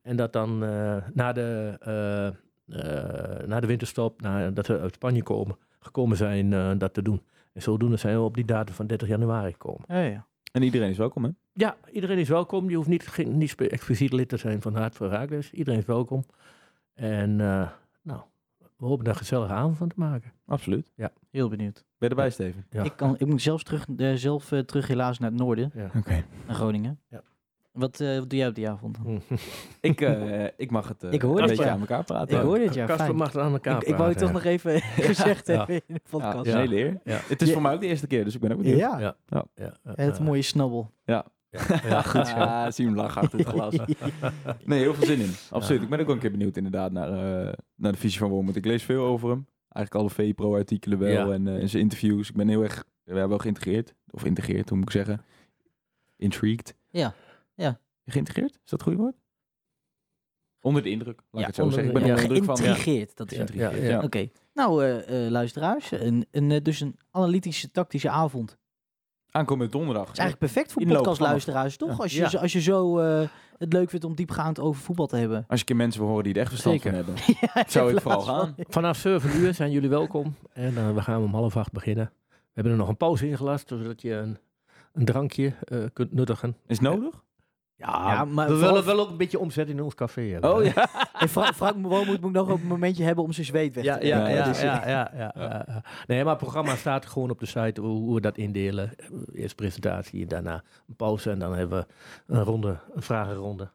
En 0.06 0.16
dat 0.16 0.32
dan 0.32 0.64
eh, 0.64 0.96
na, 1.12 1.32
de, 1.32 1.76
eh, 1.80 2.26
eh, 2.26 3.46
na 3.46 3.60
de 3.60 3.66
winterstop, 3.66 4.20
na, 4.20 4.50
dat 4.50 4.66
we 4.66 4.80
uit 4.80 4.94
Spanje 4.94 5.22
komen, 5.22 5.56
gekomen 5.80 6.16
zijn 6.16 6.52
eh, 6.52 6.70
dat 6.78 6.94
te 6.94 7.02
doen. 7.02 7.22
En 7.52 7.62
zodoende 7.62 7.96
zijn 7.96 8.16
we 8.16 8.22
op 8.22 8.34
die 8.34 8.44
datum 8.44 8.74
van 8.74 8.86
30 8.86 9.08
januari 9.08 9.52
gekomen. 9.52 9.84
Ja, 9.88 9.98
ja. 10.00 10.26
En 10.52 10.62
iedereen 10.62 10.90
is 10.90 10.96
welkom, 10.96 11.24
hè? 11.24 11.30
Ja, 11.52 11.76
iedereen 11.92 12.18
is 12.18 12.28
welkom. 12.28 12.70
Je 12.70 12.76
hoeft 12.76 12.88
niet, 12.88 13.06
geen, 13.06 13.36
niet 13.38 13.54
expliciet 13.54 14.12
lid 14.12 14.28
te 14.28 14.36
zijn 14.36 14.62
van 14.62 14.76
Hart 14.76 14.94
voor 14.94 15.08
Raakles. 15.08 15.50
Iedereen 15.52 15.78
is 15.80 15.86
welkom. 15.86 16.24
En 16.94 17.40
eh, 17.40 17.68
nou, 18.02 18.20
we 18.76 18.86
hopen 18.86 19.04
daar 19.04 19.12
een 19.14 19.20
gezellige 19.20 19.52
avond 19.52 19.76
van 19.76 19.88
te 19.88 19.94
maken. 19.98 20.32
Absoluut. 20.46 20.92
Heel 21.30 21.48
benieuwd. 21.48 21.74
Ben 21.74 22.08
je 22.08 22.08
erbij, 22.08 22.30
Steven? 22.30 22.66
Ja. 22.70 22.82
Ik, 22.82 22.92
kan, 22.96 23.14
ik 23.18 23.26
moet 23.26 23.42
zelfs 23.42 23.62
terug, 23.62 23.86
zelf 24.14 24.52
terug 24.66 24.86
helaas 24.86 25.18
naar 25.18 25.30
het 25.30 25.38
noorden, 25.38 25.70
Ja. 25.74 25.90
Oké. 25.96 26.24
naar 26.46 26.54
Groningen. 26.56 27.00
Ja. 27.08 27.22
Wat, 27.76 28.00
eh, 28.00 28.18
wat 28.18 28.30
doe 28.30 28.38
jij 28.38 28.48
op 28.48 28.54
die 28.54 28.68
avond 28.68 28.96
dan? 29.04 29.22
Ik, 29.80 30.00
eh, 30.00 30.44
ik 30.56 30.70
mag 30.70 30.88
het 30.88 31.04
eh, 31.04 31.12
Ik 31.12 31.22
hoor 31.22 31.34
een 31.34 31.38
het, 31.40 31.48
beetje 31.48 31.64
ja. 31.64 31.70
aan 31.70 31.80
elkaar 31.80 32.04
praten. 32.04 32.36
Ik 32.36 32.42
hoor 32.42 32.58
dit, 32.58 32.74
ja. 32.74 32.84
Kasper 32.86 33.04
fijn. 33.06 33.16
mag 33.18 33.32
het 33.32 33.42
aan 33.42 33.52
elkaar 33.52 33.76
Ik, 33.76 33.88
ik 33.88 33.96
wou 33.96 34.08
je 34.08 34.14
toch 34.16 34.32
nog 34.32 34.44
even 34.44 34.80
gezegd 35.10 35.46
Ja. 35.46 35.56
hebben 35.56 35.74
in 35.74 35.82
de 35.86 35.92
Ja, 35.92 36.08
podcast. 36.10 36.36
dat 36.36 36.46
is 36.46 36.52
een 36.52 36.58
hele 36.58 36.76
eer. 36.76 37.00
Ja. 37.04 37.20
Het 37.28 37.42
is 37.42 37.46
Ja. 37.48 37.52
voor 37.52 37.62
mij 37.62 37.72
ook 37.74 37.80
de 37.80 37.86
eerste 37.86 38.06
keer, 38.06 38.24
dus 38.24 38.34
ik 38.34 38.40
ben 38.40 38.52
ook 38.52 38.56
Ja, 38.56 38.62
benieuwd. 38.62 38.80
ja. 38.80 38.98
Ja. 38.98 39.16
Ja. 39.26 39.44
Ja, 39.54 39.72
ja, 39.84 39.92
het 40.04 40.16
ja. 40.16 40.22
mooie 40.24 40.42
snabbel. 40.42 40.90
Ja, 41.04 41.26
ja, 41.50 42.02
goed 42.02 42.26
zo. 42.26 42.34
Ah, 42.36 42.70
zie 42.70 42.86
hem 42.86 42.94
lachen 42.94 43.22
achter 43.22 43.38
het 43.38 43.48
glas. 43.48 43.74
Nee, 44.64 44.80
heel 44.80 44.94
veel 44.94 45.06
zin 45.06 45.20
in. 45.20 45.30
Absoluut. 45.50 45.82
Ik 45.82 45.88
ben 45.88 46.00
ook 46.00 46.06
wel 46.06 46.14
een 46.14 46.20
keer 46.20 46.30
benieuwd 46.30 46.56
inderdaad 46.56 46.92
naar, 46.92 47.08
eh, 47.08 47.52
naar 47.74 47.92
de 47.92 47.98
visie 47.98 48.18
van 48.18 48.28
Wormoed. 48.30 48.56
Ik 48.56 48.64
lees 48.64 48.82
veel 48.82 49.04
over 49.04 49.28
hem. 49.30 49.46
Eigenlijk 49.68 49.94
alle 49.94 50.26
VPRO-artikelen 50.26 50.98
wel 50.98 51.28
Ja. 51.28 51.32
en, 51.34 51.48
eh, 51.48 51.60
en 51.62 51.68
zijn 51.68 51.82
interviews. 51.82 52.28
Ik 52.28 52.34
ben 52.36 52.48
heel 52.48 52.62
erg 52.62 52.84
we 53.04 53.10
hebben 53.12 53.28
wel 53.28 53.38
geïntegreerd. 53.38 53.94
Of 54.10 54.24
integreerd, 54.24 54.68
hoe 54.68 54.78
moet 54.78 54.86
ik 54.86 54.92
zeggen? 54.92 55.20
Intrigued. 56.16 56.74
Ja, 56.90 57.14
ja. 57.56 57.80
Geïntegreerd? 58.06 58.50
Is 58.50 58.58
dat 58.60 58.70
het 58.70 58.82
goede 58.82 58.98
woord? 58.98 59.14
Onder 60.60 60.82
de 60.82 60.90
indruk, 60.90 61.16
laat 61.16 61.26
Ja, 61.30 61.40
ik 61.40 61.46
het 61.46 61.54
zo 61.54 61.62
onder 61.62 61.78
zeggen. 61.78 61.94
Ik 61.94 62.00
de- 62.00 62.06
ben 62.06 62.16
ja. 62.16 62.22
onder 62.22 62.34
de 62.34 62.40
indruk 62.40 62.56
van... 62.56 62.64
Geïntrigeerd, 62.66 63.16
dat 63.16 63.30
is 63.30 63.36
Ja, 63.38 63.44
het. 63.44 63.54
ja, 63.54 63.70
ja. 63.70 63.88
ja. 63.88 64.02
Oké. 64.02 64.28
Nou, 64.54 64.84
eh, 64.84 65.24
eh, 65.26 65.30
luisteraars, 65.30 65.90
een, 65.90 66.26
een, 66.30 66.50
eh, 66.50 66.62
dus 66.62 66.80
een 66.80 66.98
analytische, 67.10 67.70
tactische 67.70 68.10
avond. 68.10 68.50
Het 68.50 69.34
Aankomende 69.44 69.72
donderdag. 69.72 70.02
is 70.12 70.18
eigenlijk 70.18 70.38
perfect 70.52 70.72
voor 70.72 70.82
Inloop 70.82 70.96
podcastluisteraars, 70.96 71.76
toch? 71.76 71.88
Ja. 71.90 71.96
Als 71.96 72.12
je, 72.12 72.28
Ja. 72.30 72.38
als 72.38 72.52
je 72.52 72.60
zo 72.60 72.98
eh, 72.98 73.28
het 73.58 73.72
leuk 73.72 73.90
vindt 73.90 74.04
om 74.04 74.14
diepgaand 74.14 74.60
over 74.60 74.82
voetbal 74.82 75.06
te 75.06 75.16
hebben. 75.16 75.36
Als 75.36 75.44
je 75.48 75.58
een 75.58 75.64
keer 75.64 75.76
mensen 75.76 76.00
wil 76.00 76.08
horen 76.10 76.24
die 76.24 76.34
er 76.34 76.40
echt 76.40 76.48
verstand 76.48 76.80
Zeker. 76.82 77.04
van 77.04 77.14
hebben. 77.14 77.24
Ja, 77.54 77.64
Zou 77.68 77.92
ik 77.94 78.00
vooral 78.00 78.22
van- 78.22 78.34
gaan. 78.36 78.54
Vanaf 78.58 78.96
7 78.96 79.36
uur 79.36 79.54
zijn 79.54 79.70
jullie 79.70 79.88
welkom. 79.88 80.34
En 80.52 80.76
eh, 80.76 80.94
we 80.94 81.02
gaan 81.02 81.22
om 81.22 81.34
half 81.34 81.56
acht 81.56 81.72
beginnen. 81.72 82.12
We 82.28 82.34
hebben 82.52 82.72
er 82.72 82.78
nog 82.78 82.88
een 82.88 82.96
pauze 82.96 83.28
ingelast, 83.28 83.68
zodat 83.68 84.02
je 84.02 84.12
een, 84.12 84.38
een 84.92 85.04
drankje 85.04 85.54
eh, 85.64 85.84
kunt 85.92 86.12
nuttigen. 86.12 86.56
Is 86.66 86.78
het 86.78 86.88
nodig? 86.88 87.24
Ja, 87.78 87.86
Ja, 88.12 88.24
maar 88.24 88.46
we 88.48 88.52
vooral- 88.54 88.70
willen 88.72 88.86
wel 88.86 89.00
ook 89.00 89.10
een 89.10 89.16
beetje 89.16 89.38
omzet 89.38 89.68
in 89.68 89.82
ons 89.82 89.94
café 89.94 90.22
hebben. 90.22 90.54
Oh 90.54 90.64
ja. 90.64 90.88
En 91.20 91.28
Fra 91.28 91.52
Frank 91.52 91.86
Woonmoed 91.86 92.20
moet 92.20 92.32
nog 92.32 92.48
ook 92.50 92.58
een 92.60 92.66
momentje 92.66 93.04
hebben 93.04 93.24
om 93.24 93.32
zijn 93.32 93.46
zweet 93.46 93.74
weg 93.74 93.84
te 93.84 93.90
Ja, 93.90 93.96
ja, 94.00 94.28
Ja, 94.28 94.28
ja, 94.28 94.46
ja, 94.62 94.88
ja, 94.88 95.10
ja, 95.16 95.32
ja, 95.34 95.64
ja. 95.68 95.82
Nee, 96.06 96.22
maar 96.22 96.32
het 96.32 96.42
programma 96.42 96.76
staat 96.76 97.06
gewoon 97.06 97.30
op 97.30 97.38
de 97.40 97.46
site 97.46 97.80
hoe, 97.80 97.98
hoe 98.00 98.14
we 98.14 98.20
dat 98.20 98.36
indelen. 98.38 98.90
Eerst 99.32 99.56
presentatie 99.56 100.22
en 100.22 100.28
daarna 100.28 100.62
een 100.88 100.96
pauze. 100.96 101.30
En 101.30 101.38
dan 101.38 101.54
hebben 101.54 101.86
we 102.26 102.34
een 102.34 102.42
ronde, 102.42 102.78
een 102.94 103.02
vragenronde. 103.02 103.68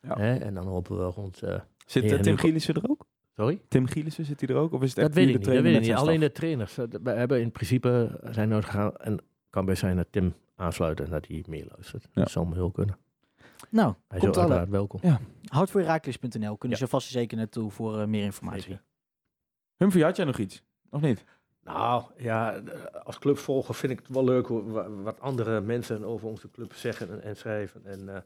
Ja. 0.00 0.16
Hè? 0.18 0.34
En 0.36 0.54
dan 0.54 0.66
hopen 0.66 0.96
we 0.98 1.04
rond... 1.04 1.42
eh, 1.42 1.54
Zit 1.86 2.12
eh, 2.12 2.18
Tim 2.20 2.36
Gielissen 2.36 2.74
er 2.74 2.90
ook? 2.90 3.06
sorry? 3.36 3.60
Tim 3.68 3.86
Gielissen 3.86 4.24
zit 4.24 4.40
hij 4.40 4.48
er 4.48 4.56
ook? 4.56 4.72
Of 4.72 4.82
is 4.82 4.88
het 4.88 4.98
echt 4.98 5.06
Dat 5.06 5.16
weet 5.16 5.26
ik 5.26 5.32
de 5.32 5.38
niet. 5.38 5.44
Dat 5.46 5.54
trainer 5.54 5.72
weet 5.80 5.88
ik 5.88 5.94
niet. 5.94 6.00
Alleen 6.06 6.20
de 6.20 6.32
trainers. 6.32 6.78
eh, 6.78 6.84
We 7.02 7.10
hebben 7.10 7.40
in 7.40 7.52
principe 7.52 8.20
zijn 8.30 8.52
uitgegaan. 8.52 8.96
En 8.96 9.18
kan 9.50 9.64
best 9.64 9.80
zijn 9.80 9.96
dat 9.96 10.06
Tim 10.10 10.34
aansluiten 10.56 11.10
dat 11.10 11.26
hij 11.26 11.44
meeluistert. 11.48 12.02
Ja. 12.12 12.20
Dat 12.22 12.30
zou 12.30 12.48
me 12.48 12.54
heel 12.54 12.70
kunnen. 12.70 12.96
Nou, 13.70 13.94
Hij 14.08 14.18
is 14.18 14.24
komt 14.24 14.36
alle. 14.36 14.44
uiteraard 14.44 14.68
welkom. 14.70 15.00
Houdvoorherakles.nl 15.48 16.56
kunnen 16.56 16.78
Ja. 16.78 16.84
ze 16.84 16.90
vast 16.90 17.06
en 17.06 17.12
zeker 17.12 17.36
naartoe 17.36 17.70
voor 17.70 18.00
eh, 18.00 18.06
meer 18.06 18.24
informatie. 18.24 18.62
Zeker. 18.62 18.82
Humphrey, 19.76 20.04
had 20.04 20.16
jij 20.16 20.24
nog 20.24 20.38
iets? 20.38 20.62
Of 20.90 21.00
niet? 21.00 21.24
Nou 21.64 22.02
ja, 22.16 22.60
als 23.02 23.18
clubvolger 23.18 23.74
vind 23.74 23.92
ik 23.92 23.98
het 23.98 24.08
wel 24.08 24.24
leuk 24.24 24.48
wat 25.02 25.20
andere 25.20 25.60
mensen 25.60 26.04
over 26.04 26.28
onze 26.28 26.50
club 26.50 26.72
zeggen 26.74 27.10
en, 27.10 27.22
en 27.22 27.36
schrijven. 27.36 27.86
En 27.86 28.14
eh, 28.14 28.20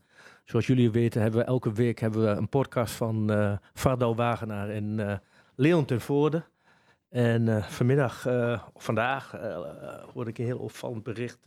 zoals 0.45 0.67
jullie 0.67 0.91
weten 0.91 1.23
hebben 1.23 1.41
we 1.41 1.47
elke 1.47 1.73
week 1.73 1.99
hebben 1.99 2.23
we 2.23 2.29
een 2.29 2.49
podcast 2.49 2.95
van 2.95 3.31
eh 3.31 3.57
Vardo 3.73 4.15
Wagenaar 4.15 4.69
en 4.71 5.09
eh, 5.09 5.19
Leon 5.55 5.85
ten 5.85 6.01
Voorde. 6.01 6.43
En 7.09 7.49
eh, 7.49 7.63
vanmiddag, 7.65 8.27
eh, 8.27 8.63
of 8.73 8.85
vandaag, 8.85 9.31
hoorde 10.13 10.31
ik 10.31 10.39
een 10.39 10.45
heel 10.45 10.59
opvallend 10.59 11.03
bericht. 11.03 11.47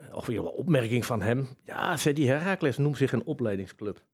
Eh, 0.00 0.14
of 0.14 0.28
een 0.28 0.40
opmerking 0.40 1.06
van 1.06 1.22
hem. 1.22 1.48
Ja, 1.64 1.96
zei 1.96 2.14
die 2.14 2.28
Herakles 2.28 2.76
noemt 2.76 2.96
zich 2.96 3.12
een 3.12 3.24
opleidingsclub. 3.24 4.04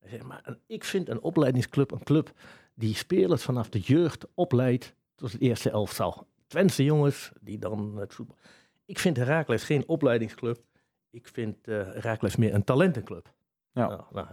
Hij 0.00 0.10
zegt, 0.10 0.22
maar 0.24 0.58
ik 0.66 0.84
vind 0.84 1.08
een 1.08 1.20
opleidingsclub 1.20 1.90
een 1.90 2.02
club 2.02 2.32
die 2.74 2.94
spelers 2.94 3.42
vanaf 3.42 3.68
de 3.68 3.80
jeugd 3.80 4.26
opleidt 4.34 4.94
tot 5.14 5.32
het 5.32 5.40
eerste 5.40 5.70
elftal. 5.70 6.26
Twentse 6.46 6.84
jongens 6.84 7.32
die 7.40 7.58
dan 7.58 7.96
het 7.98 8.14
voetbal. 8.14 8.36
Ik 8.84 8.98
vind 8.98 9.16
Herakles 9.16 9.64
geen 9.64 9.88
opleidingsclub. 9.88 10.58
Ik 11.10 11.28
vind 11.28 11.68
eh 11.68 11.74
Herakles 11.76 12.36
meer 12.36 12.54
een 12.54 12.64
talentenclub. 12.64 13.32
Ja. 13.72 13.88
Nou, 13.88 14.02
nou, 14.12 14.26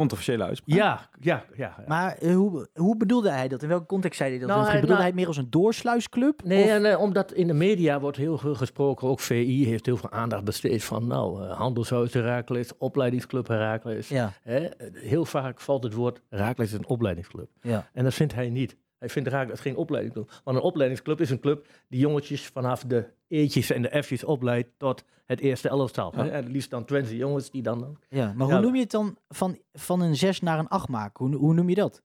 Controversiële 0.00 0.44
uitspraak. 0.44 0.76
ja, 0.78 1.08
ja, 1.20 1.44
ja. 1.56 1.74
ja. 1.78 1.84
Maar 1.86 2.16
eh, 2.16 2.34
hoe, 2.34 2.68
hoe 2.74 2.96
bedoelde 2.96 3.30
hij 3.30 3.48
dat? 3.48 3.62
In 3.62 3.68
welke 3.68 3.86
context 3.86 4.18
zei 4.18 4.30
hij 4.30 4.38
dat? 4.38 4.48
Nou, 4.48 4.60
Bedoelde 4.60 4.78
hij- 4.80 4.88
nou- 4.88 4.98
hij 5.00 5.06
het 5.10 5.16
meer 5.18 5.26
als 5.26 5.36
een 5.36 5.50
doorsluisclub? 5.50 6.40
Nee, 6.44 6.62
Of- 6.64 6.68
en, 6.70 6.84
eh, 6.84 7.00
omdat 7.00 7.32
in 7.32 7.46
de 7.46 7.52
media 7.52 8.00
wordt 8.00 8.16
heel 8.16 8.38
veel 8.38 8.54
gesproken, 8.54 9.08
ook 9.08 9.20
VI 9.20 9.64
heeft 9.66 9.86
heel 9.86 9.96
veel 9.96 10.10
aandacht 10.10 10.44
besteed 10.44 10.84
van, 10.84 11.06
nou, 11.06 11.44
eh, 11.44 11.56
Handelshuis 11.56 12.12
Herakles, 12.14 12.76
opleidingsclub 12.78 13.48
Herakles. 13.48 14.08
Ja, 14.08 14.32
Hè? 14.42 14.58
Eh, 14.66 14.86
Heel 14.94 15.24
vaak 15.24 15.60
valt 15.60 15.82
het 15.82 15.92
woord 15.94 16.20
Herakles 16.28 16.72
een 16.72 16.86
opleidingsclub. 16.86 17.48
ja. 17.62 17.88
En 17.92 18.04
dat 18.04 18.14
vindt 18.14 18.34
hij 18.34 18.48
niet. 18.50 18.76
Hij 19.00 19.08
vindt 19.08 19.30
Herakles 19.30 19.60
geen 19.60 19.76
opleidingsclub. 19.76 20.30
Want 20.44 20.56
een 20.56 20.62
opleidingsclub 20.62 21.20
is 21.20 21.30
een 21.30 21.40
club 21.40 21.66
die 21.88 22.00
jongetjes 22.00 22.46
vanaf 22.46 22.82
de 22.84 23.04
E'tjes 23.28 23.70
en 23.70 23.82
de 23.82 24.02
F'jes 24.02 24.24
opleidt 24.24 24.68
tot 24.76 25.04
het 25.26 25.40
eerste 25.40 25.68
elftal. 25.68 26.12
Ja. 26.16 26.28
En 26.28 26.46
liefst 26.50 26.70
dan 26.70 26.84
Twente 26.84 27.16
jongens 27.16 27.50
die 27.50 27.62
dan... 27.62 27.98
ja. 28.08 28.32
Maar 28.36 28.46
Ja, 28.48 28.52
hoe 28.54 28.62
noem 28.62 28.74
je 28.74 28.80
het 28.80 28.90
dan 28.90 29.16
van, 29.28 29.58
van 29.72 30.00
een 30.00 30.16
6 30.16 30.40
naar 30.40 30.58
een 30.58 30.68
8 30.68 30.88
maken? 30.88 31.26
Hoe, 31.26 31.34
hoe 31.36 31.54
noem 31.54 31.68
je 31.68 31.74
dat? 31.74 32.02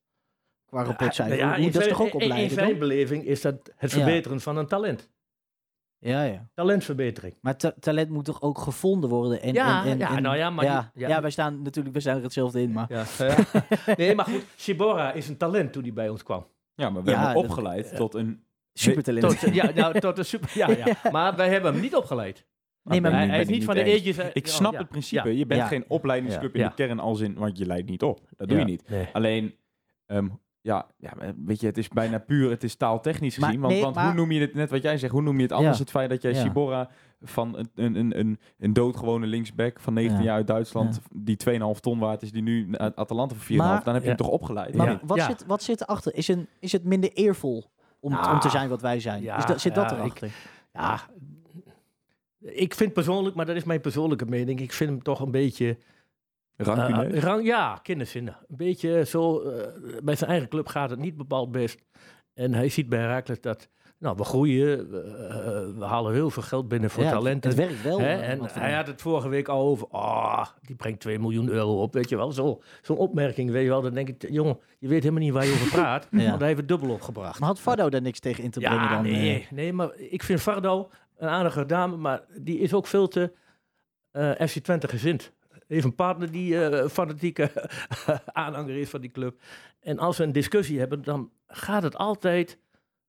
Qua 0.66 0.84
rapportcijfer. 0.84 1.38
Ja, 1.38 1.56
in 1.56 1.62
dat 1.72 1.76
is 1.82 1.84
zijn- 1.88 1.90
toch 1.90 2.00
ook 2.02 2.14
in- 2.14 2.20
In 2.20 2.26
opleiden, 2.26 2.58
zijn 2.58 2.80
beleving 2.80 3.24
is 3.26 3.42
dat 3.42 3.56
het 3.76 3.92
Ja. 3.92 3.98
verbeteren 3.98 4.42
van 4.42 4.58
een 4.58 4.68
talent. 4.68 5.10
Ja, 5.98 6.24
ja. 6.24 6.48
Talentverbetering. 6.54 7.36
Maar 7.42 7.58
ta- 7.58 7.74
talent 7.80 8.10
moet 8.10 8.26
toch 8.26 8.42
ook 8.42 8.58
gevonden 8.58 9.10
worden? 9.10 9.42
En, 9.42 9.54
Ja, 9.54 9.84
en, 9.84 9.92
en, 9.92 9.98
ja, 9.98 10.16
en- 10.16 10.22
nou 10.24 10.38
ja, 10.38 10.50
maar 10.50 10.66
ja, 10.66 10.92
ja. 10.94 11.08
ja, 11.08 11.22
wij 11.22 11.30
staan 11.32 11.62
natuurlijk 11.62 11.96
we 11.96 12.02
staan 12.02 12.18
er 12.18 12.24
hetzelfde 12.24 12.62
in, 12.62 12.72
maar... 12.72 12.86
Ja. 12.90 13.06
nee, 13.98 14.16
maar 14.16 14.26
goed, 14.26 14.44
Shibora 14.58 15.12
is 15.12 15.28
een 15.30 15.38
talent 15.38 15.74
toen 15.74 15.84
hij 15.84 15.94
bij 15.94 16.10
ons 16.10 16.24
kwam. 16.24 16.46
Ja, 16.76 16.90
maar 16.90 17.04
we 17.04 17.10
Ja, 17.10 17.16
hebben 17.18 17.36
hem 17.42 17.50
opgeleid 17.50 17.96
tot 17.96 18.14
een... 18.14 18.44
Supertalent. 18.74 19.40
Tot, 19.40 19.54
ja, 19.56 19.72
nou, 19.76 20.00
tot 20.00 20.18
een 20.18 20.26
super... 20.26 20.50
Ja, 20.54 20.70
ja. 20.70 20.86
Maar 21.12 21.36
wij 21.36 21.50
hebben 21.50 21.72
hem 21.74 21.82
niet 21.82 21.96
opgeleid. 21.96 22.46
Nee, 22.84 23.02
maar 23.02 23.28
hij, 23.28 23.42
is 23.42 23.48
niet 23.48 23.64
van 23.64 23.76
de 23.76 23.84
eetjes... 23.84 24.18
eh, 24.18 24.28
Ik 24.34 24.48
snap 24.48 24.72
ja. 24.74 24.78
het 24.80 24.90
principe. 24.90 25.30
Ja. 25.30 25.38
Je 25.38 25.46
bent 25.46 25.62
Ja. 25.62 25.68
geen 25.68 25.86
opleidingsclub 25.88 26.56
in 26.56 26.64
de 26.68 26.74
kern 26.74 27.00
als 27.00 27.20
in... 27.20 27.34
Want 27.34 27.58
je 27.58 27.66
leidt 27.66 27.90
niet 27.90 28.04
op. 28.04 28.20
Dat 28.38 28.48
doe 28.48 28.58
Ja. 28.58 28.64
je 28.66 28.70
niet. 28.72 28.90
Nee. 28.90 29.08
Alleen... 29.14 29.56
ehm, 30.06 30.28
ja, 30.66 30.86
ja, 30.98 31.12
weet 31.46 31.60
je, 31.60 31.66
het 31.68 31.78
is 31.78 31.88
bijna 31.88 32.18
puur, 32.20 32.50
het 32.50 32.64
is 32.64 32.76
taaltechnisch 32.76 33.38
Maar 33.38 33.46
gezien. 33.48 33.62
Want, 33.62 33.74
nee, 33.74 33.84
want 33.84 33.96
maar- 33.96 34.06
hoe 34.06 34.14
noem 34.14 34.32
je 34.32 34.40
het, 34.42 34.54
net 34.54 34.70
wat 34.70 34.82
jij 34.82 34.98
zegt, 34.98 35.12
hoe 35.14 35.22
noem 35.22 35.36
je 35.36 35.42
het 35.42 35.52
anders? 35.52 35.78
Ja. 35.78 35.82
Het 35.84 35.92
feit 35.92 36.10
dat 36.10 36.22
jij 36.22 36.34
Ja. 36.34 36.42
Sibora 36.42 36.90
van 37.22 37.58
een, 37.58 37.70
een, 37.76 37.96
een, 37.96 38.20
een, 38.20 38.40
een 38.60 38.74
doodgewone 38.74 39.26
linksback 39.26 39.80
van 39.80 39.94
19 39.94 40.22
Ja. 40.24 40.28
jaar 40.28 40.36
uit 40.38 40.48
Duitsland, 40.48 41.00
die 41.14 41.38
2,5 41.76 41.80
ton 41.80 42.00
waard 42.00 42.22
is, 42.22 42.32
die 42.32 42.42
nu 42.42 42.66
naar 42.68 42.92
Atalanta 42.96 43.36
voor 43.36 43.44
4,5, 43.44 43.58
Maar- 43.58 43.84
dan 43.84 43.94
heb 43.94 44.04
je 44.04 44.10
Ja. 44.10 44.16
hem 44.16 44.26
toch 44.26 44.34
opgeleid? 44.34 44.76
Maar 44.76 44.90
Ja. 44.92 45.00
wat, 45.06 45.18
Ja. 45.18 45.26
Zit, 45.26 45.46
wat 45.46 45.64
zit 45.64 45.82
erachter? 45.82 46.16
Is, 46.16 46.28
een, 46.28 46.48
is 46.60 46.72
het 46.72 46.84
minder 46.84 47.12
eervol 47.14 47.72
om, 48.00 48.12
Ja. 48.12 48.34
om 48.34 48.40
te 48.40 48.50
zijn 48.50 48.70
wat 48.70 48.82
wij 48.82 49.00
zijn? 49.00 49.22
Ja, 49.22 49.38
is 49.38 49.46
dat, 49.46 49.62
zit 49.62 49.76
dat 49.76 49.90
ja, 49.90 49.96
erachter? 49.98 50.32
Ja, 50.74 51.00
ik 52.40 52.74
vind 52.74 52.94
persoonlijk, 52.94 53.36
maar 53.36 53.46
dat 53.46 53.56
is 53.56 53.64
mijn 53.64 53.82
persoonlijke 53.82 54.26
mening, 54.26 54.60
ik 54.60 54.72
vind 54.74 54.90
hem 54.90 55.04
toch 55.04 55.20
een 55.20 55.32
beetje... 55.32 55.78
Rancuneus? 56.58 57.14
eh, 57.14 57.22
rang, 57.22 57.46
ja, 57.46 57.80
kinderzinnen. 57.84 58.38
Een 58.48 58.56
beetje 58.58 59.06
zo, 59.06 59.40
eh, 59.42 59.68
bij 60.04 60.16
zijn 60.16 60.30
eigen 60.30 60.50
club 60.50 60.68
gaat 60.68 60.90
het 60.90 61.00
niet 61.00 61.18
bepaald 61.18 61.52
best. 61.52 61.80
En 62.34 62.54
hij 62.54 62.70
ziet 62.70 62.90
bij 62.90 63.00
Herakles 63.00 63.42
dat, 63.42 63.70
nou, 64.00 64.16
we 64.18 64.24
groeien, 64.24 64.90
we, 64.90 65.02
eh, 65.02 65.80
we 65.80 65.86
halen 65.86 66.14
heel 66.14 66.30
veel 66.30 66.44
geld 66.44 66.68
binnen 66.68 66.90
voor 66.90 67.04
Ja, 67.04 67.10
het- 67.10 67.18
talenten. 67.18 67.50
Het 67.50 67.60
werkt 67.60 67.82
wel. 67.84 68.00
Hè, 68.00 68.16
en 68.22 68.40
hij 68.52 68.74
had 68.74 68.88
het 68.88 69.02
vorige 69.02 69.30
week 69.30 69.48
al 69.48 69.62
over, 69.68 69.88
ah, 69.92 70.46
die 70.62 70.76
brengt 70.76 71.00
2 71.00 71.20
miljoen 71.20 71.50
euro 71.50 71.82
op, 71.82 71.94
weet 71.94 72.10
je 72.10 72.16
wel. 72.16 72.32
Zo- 72.32 72.62
Zo'n 72.82 72.98
opmerking, 72.98 73.52
weet 73.52 73.64
je 73.64 73.70
wel. 73.70 73.82
Dan 73.82 73.94
denk 73.94 74.10
ik, 74.10 74.30
jongen, 74.30 74.60
je 74.80 74.88
weet 74.88 75.02
helemaal 75.04 75.24
niet 75.24 75.34
waar 75.34 75.46
je 75.46 75.52
over 75.52 75.70
praat. 75.70 76.08
Ja. 76.12 76.26
Want 76.28 76.38
hij 76.40 76.48
heeft 76.48 76.60
het 76.60 76.68
dubbel 76.68 76.90
opgebracht. 76.90 77.40
Maar 77.40 77.50
had 77.50 77.60
Fardo 77.60 77.90
daar 77.90 78.02
niks 78.02 78.20
tegen 78.20 78.44
in 78.44 78.52
te 78.52 78.60
brengen 78.60 78.80
Ja, 78.82 78.94
dan? 78.94 79.02
nee, 79.04 79.40
eh? 79.40 79.52
nee, 79.52 79.74
maar 79.74 79.96
ik 79.96 80.24
vind 80.24 80.42
Fardo 80.42 80.90
een 81.18 81.28
aardige 81.30 81.66
dame, 81.66 81.96
maar 81.98 82.22
die 82.42 82.60
is 82.60 82.74
ook 82.74 82.88
veel 82.88 83.08
te 83.08 83.32
eh 84.12 84.32
FC 84.48 84.60
Twente 84.60 84.88
gezind. 84.88 85.32
Heeft 85.68 85.84
een 85.86 85.96
partner 85.96 86.32
die 86.32 86.66
eh, 86.66 86.88
fanatieke 86.90 87.52
aanhanger 88.26 88.76
is 88.78 88.90
van 88.90 89.02
die 89.02 89.12
club. 89.12 89.42
En 89.80 90.00
als 90.00 90.18
we 90.18 90.24
een 90.24 90.32
discussie 90.32 90.80
hebben, 90.80 91.02
dan 91.04 91.32
gaat 91.48 91.84
het 91.84 91.96
altijd... 91.98 92.58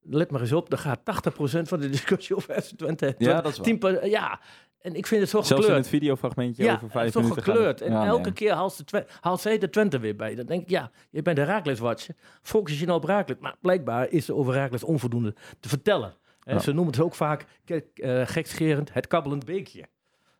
Let 0.09 0.31
maar 0.31 0.41
eens 0.41 0.53
op, 0.53 0.71
dan 0.71 0.79
gaat 0.79 1.01
80% 1.01 1.63
van 1.63 1.81
de 1.81 1.89
discussie 1.91 2.37
over 2.37 2.63
FC 2.63 2.71
Twente. 2.77 3.15
Ja, 3.19 3.41
dat 3.41 3.51
is 3.53 3.57
waar. 3.57 3.67
10 3.67 3.79
per- 3.79 4.07
ja, 4.09 4.41
en 4.81 4.95
ik 4.95 5.07
vind 5.07 5.21
het 5.21 5.31
zo 5.31 5.37
Zelfs 5.37 5.51
in 5.51 5.57
gekleurd. 5.57 5.79
het 5.79 5.89
videofragmentje 5.89 6.65
Ja, 6.65 6.75
over 6.75 6.91
vijf 6.91 7.13
toch 7.13 7.23
minuten. 7.23 7.43
gaat 7.45 7.53
gekleurd. 7.55 7.79
het- 7.79 7.89
En 7.89 7.95
Ja, 7.95 8.07
elke 8.07 8.23
nee. 8.23 8.33
keer 8.33 8.53
haalt, 8.53 8.73
ze 8.73 8.85
Twe- 8.85 9.07
haalt 9.21 9.41
zij 9.41 9.59
de 9.59 9.71
Twente 9.71 9.99
weer 9.99 10.17
bij. 10.17 10.35
Dan 10.35 10.47
denk 10.47 10.63
ik, 10.63 10.69
ja, 10.69 10.91
je 11.11 11.23
bent 11.23 11.39
een 11.39 11.45
Raakles-watcher. 11.45 12.15
Focus 12.43 12.79
je 12.81 12.87
nou 12.87 12.99
op 12.99 13.05
Raakles. 13.05 13.39
Maar 13.41 13.57
blijkbaar 13.61 14.09
is 14.11 14.29
er 14.29 14.35
over 14.35 14.55
Raakles 14.55 14.85
onvoldoende 14.85 15.35
te 15.61 15.69
vertellen. 15.69 16.15
En 16.43 16.55
Ja. 16.55 16.61
Ze 16.61 16.73
noemen 16.73 16.93
het 16.95 17.03
ook 17.03 17.15
vaak, 17.15 17.47
kijk, 17.65 17.99
eh, 17.99 18.27
gekscherend, 18.27 18.93
het 18.93 19.07
kabbelend 19.07 19.45
beekje. 19.45 19.85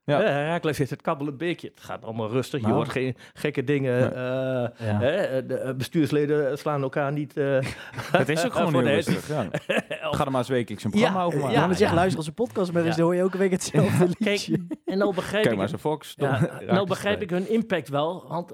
Ja. 0.07 0.21
Ja. 0.21 0.45
Raakles 0.47 0.81
is 0.81 0.91
het 0.91 1.03
kabbelend 1.03 1.39
beekje. 1.39 1.71
Het 1.75 1.85
gaat 1.85 2.05
allemaal 2.05 2.29
rustig. 2.31 2.61
Je 2.61 2.67
Nou. 2.67 2.79
hoort 2.79 2.89
geen 2.91 3.17
gekke 3.35 3.65
dingen. 3.65 4.15
Eh, 4.15 4.87
Ja. 4.87 4.99
hè, 4.99 5.47
de 5.47 5.55
eh, 5.59 5.75
bestuursleden 5.75 6.59
slaan 6.59 6.83
elkaar 6.83 7.13
niet... 7.13 7.37
eh, 7.37 7.59
Het 8.13 8.29
is 8.29 8.45
ook 8.45 8.53
gewoon 8.57 8.73
voor 8.73 8.83
heel 8.83 8.95
rustig. 8.95 9.29
Ja. 9.29 9.49
Ga 10.17 10.25
er 10.25 10.31
maar 10.31 10.41
eens 10.41 10.49
wekelijks 10.49 10.85
een 10.85 10.91
programma 10.91 11.19
Ja, 11.21 11.25
over 11.25 11.39
maken. 11.39 11.55
ja, 11.55 11.61
Ja, 11.61 11.67
maar 11.67 11.77
zeg, 11.77 11.93
luister 11.93 12.19
als 12.19 12.27
een 12.27 12.35
podcast 12.35 12.73
maar 12.73 12.83
eens, 12.85 12.91
Ja. 12.91 12.97
dan 12.97 13.05
hoor 13.05 13.15
je 13.15 13.21
elke 13.21 13.39
week 13.39 13.51
hetzelfde 13.51 14.07
Kijk, 14.07 14.19
liedje. 14.19 14.67
en 14.85 14.99
nou 14.99 15.15
begrijp 15.15 15.33
Kijk 15.43 15.47
ik... 15.47 15.53
maar 15.55 15.63
eens 15.63 15.73
een 15.73 15.79
Fox. 15.79 16.15
dan 16.15 16.49
nou 16.67 16.87
begrijp 16.87 17.23
ik 17.23 17.31
hun 17.31 17.49
impact 17.51 17.89
wel, 17.89 18.25
want 18.29 18.53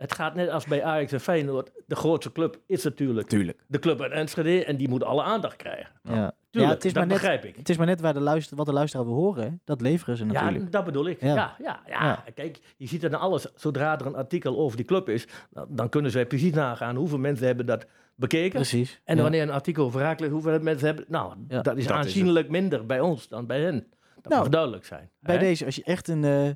het 0.00 0.14
gaat 0.14 0.34
net 0.34 0.48
als 0.48 0.64
bij 0.64 0.84
Ajax 0.84 1.12
en 1.12 1.20
Feyenoord. 1.20 1.70
De 1.86 1.96
grootste 1.96 2.32
club 2.32 2.60
is 2.66 2.84
natuurlijk 2.84 3.28
Tuurlijk. 3.28 3.64
de 3.66 3.78
club 3.78 4.00
uit 4.00 4.12
Enschede 4.12 4.64
en 4.64 4.76
die 4.76 4.88
moet 4.88 5.04
alle 5.04 5.22
aandacht 5.22 5.56
krijgen. 5.56 5.92
Ja. 6.02 6.34
Tuurlijk, 6.50 6.72
ja, 6.72 6.76
het 6.76 6.84
is 6.84 6.92
dat 6.92 7.02
maar 7.02 7.12
net, 7.12 7.20
begrijp 7.20 7.44
ik. 7.44 7.56
het 7.56 7.68
is 7.68 7.76
maar 7.76 7.86
net 7.86 8.00
waar 8.00 8.14
de 8.14 8.20
luister, 8.20 8.56
wat 8.56 8.66
de 8.66 8.72
luisteraar 8.72 9.06
wil 9.06 9.14
horen. 9.14 9.60
Dat 9.64 9.80
leveren 9.80 10.16
ze 10.16 10.24
natuurlijk. 10.24 10.64
Ja, 10.64 10.70
dat 10.70 10.84
bedoel 10.84 11.06
ik. 11.06 11.20
Ja. 11.20 11.56
Ja. 11.62 11.82
Ja. 11.86 12.24
Kijk, 12.34 12.58
je 12.76 12.86
ziet 12.86 13.02
er 13.02 13.10
dan 13.10 13.20
alles, 13.20 13.46
zodra 13.54 13.98
er 13.98 14.06
een 14.06 14.14
artikel 14.16 14.58
over 14.58 14.76
die 14.76 14.86
club 14.86 15.08
is, 15.08 15.26
dan, 15.68 15.88
kunnen 15.88 16.10
zij 16.10 16.26
precies 16.26 16.52
nagaan 16.52 16.96
hoeveel 16.96 17.18
mensen 17.18 17.46
hebben 17.46 17.66
dat 17.66 17.86
bekeken. 18.14 18.50
Precies. 18.60 19.00
En 19.04 19.22
wanneer 19.22 19.42
een 19.42 19.50
artikel 19.50 19.84
over 19.84 20.00
Raakles, 20.00 20.30
hoeveel 20.30 20.60
mensen 20.60 20.86
hebben... 20.86 21.04
Nou, 21.08 21.34
dat 21.46 21.56
is 21.58 21.62
dat 21.62 21.76
is 21.76 21.88
aanzienlijk 21.90 22.48
minder 22.48 22.86
bij 22.86 23.00
ons 23.00 23.28
dan 23.28 23.46
bij 23.46 23.60
hen. 23.60 23.86
Dat 24.14 24.32
Nou, 24.32 24.42
mag 24.42 24.50
duidelijk 24.50 24.84
zijn. 24.84 25.10
Bij 25.20 25.34
hè? 25.34 25.40
deze, 25.40 25.64
als 25.64 25.76
je 25.76 25.84
echt 25.84 26.08
een, 26.08 26.24
eh 26.24 26.50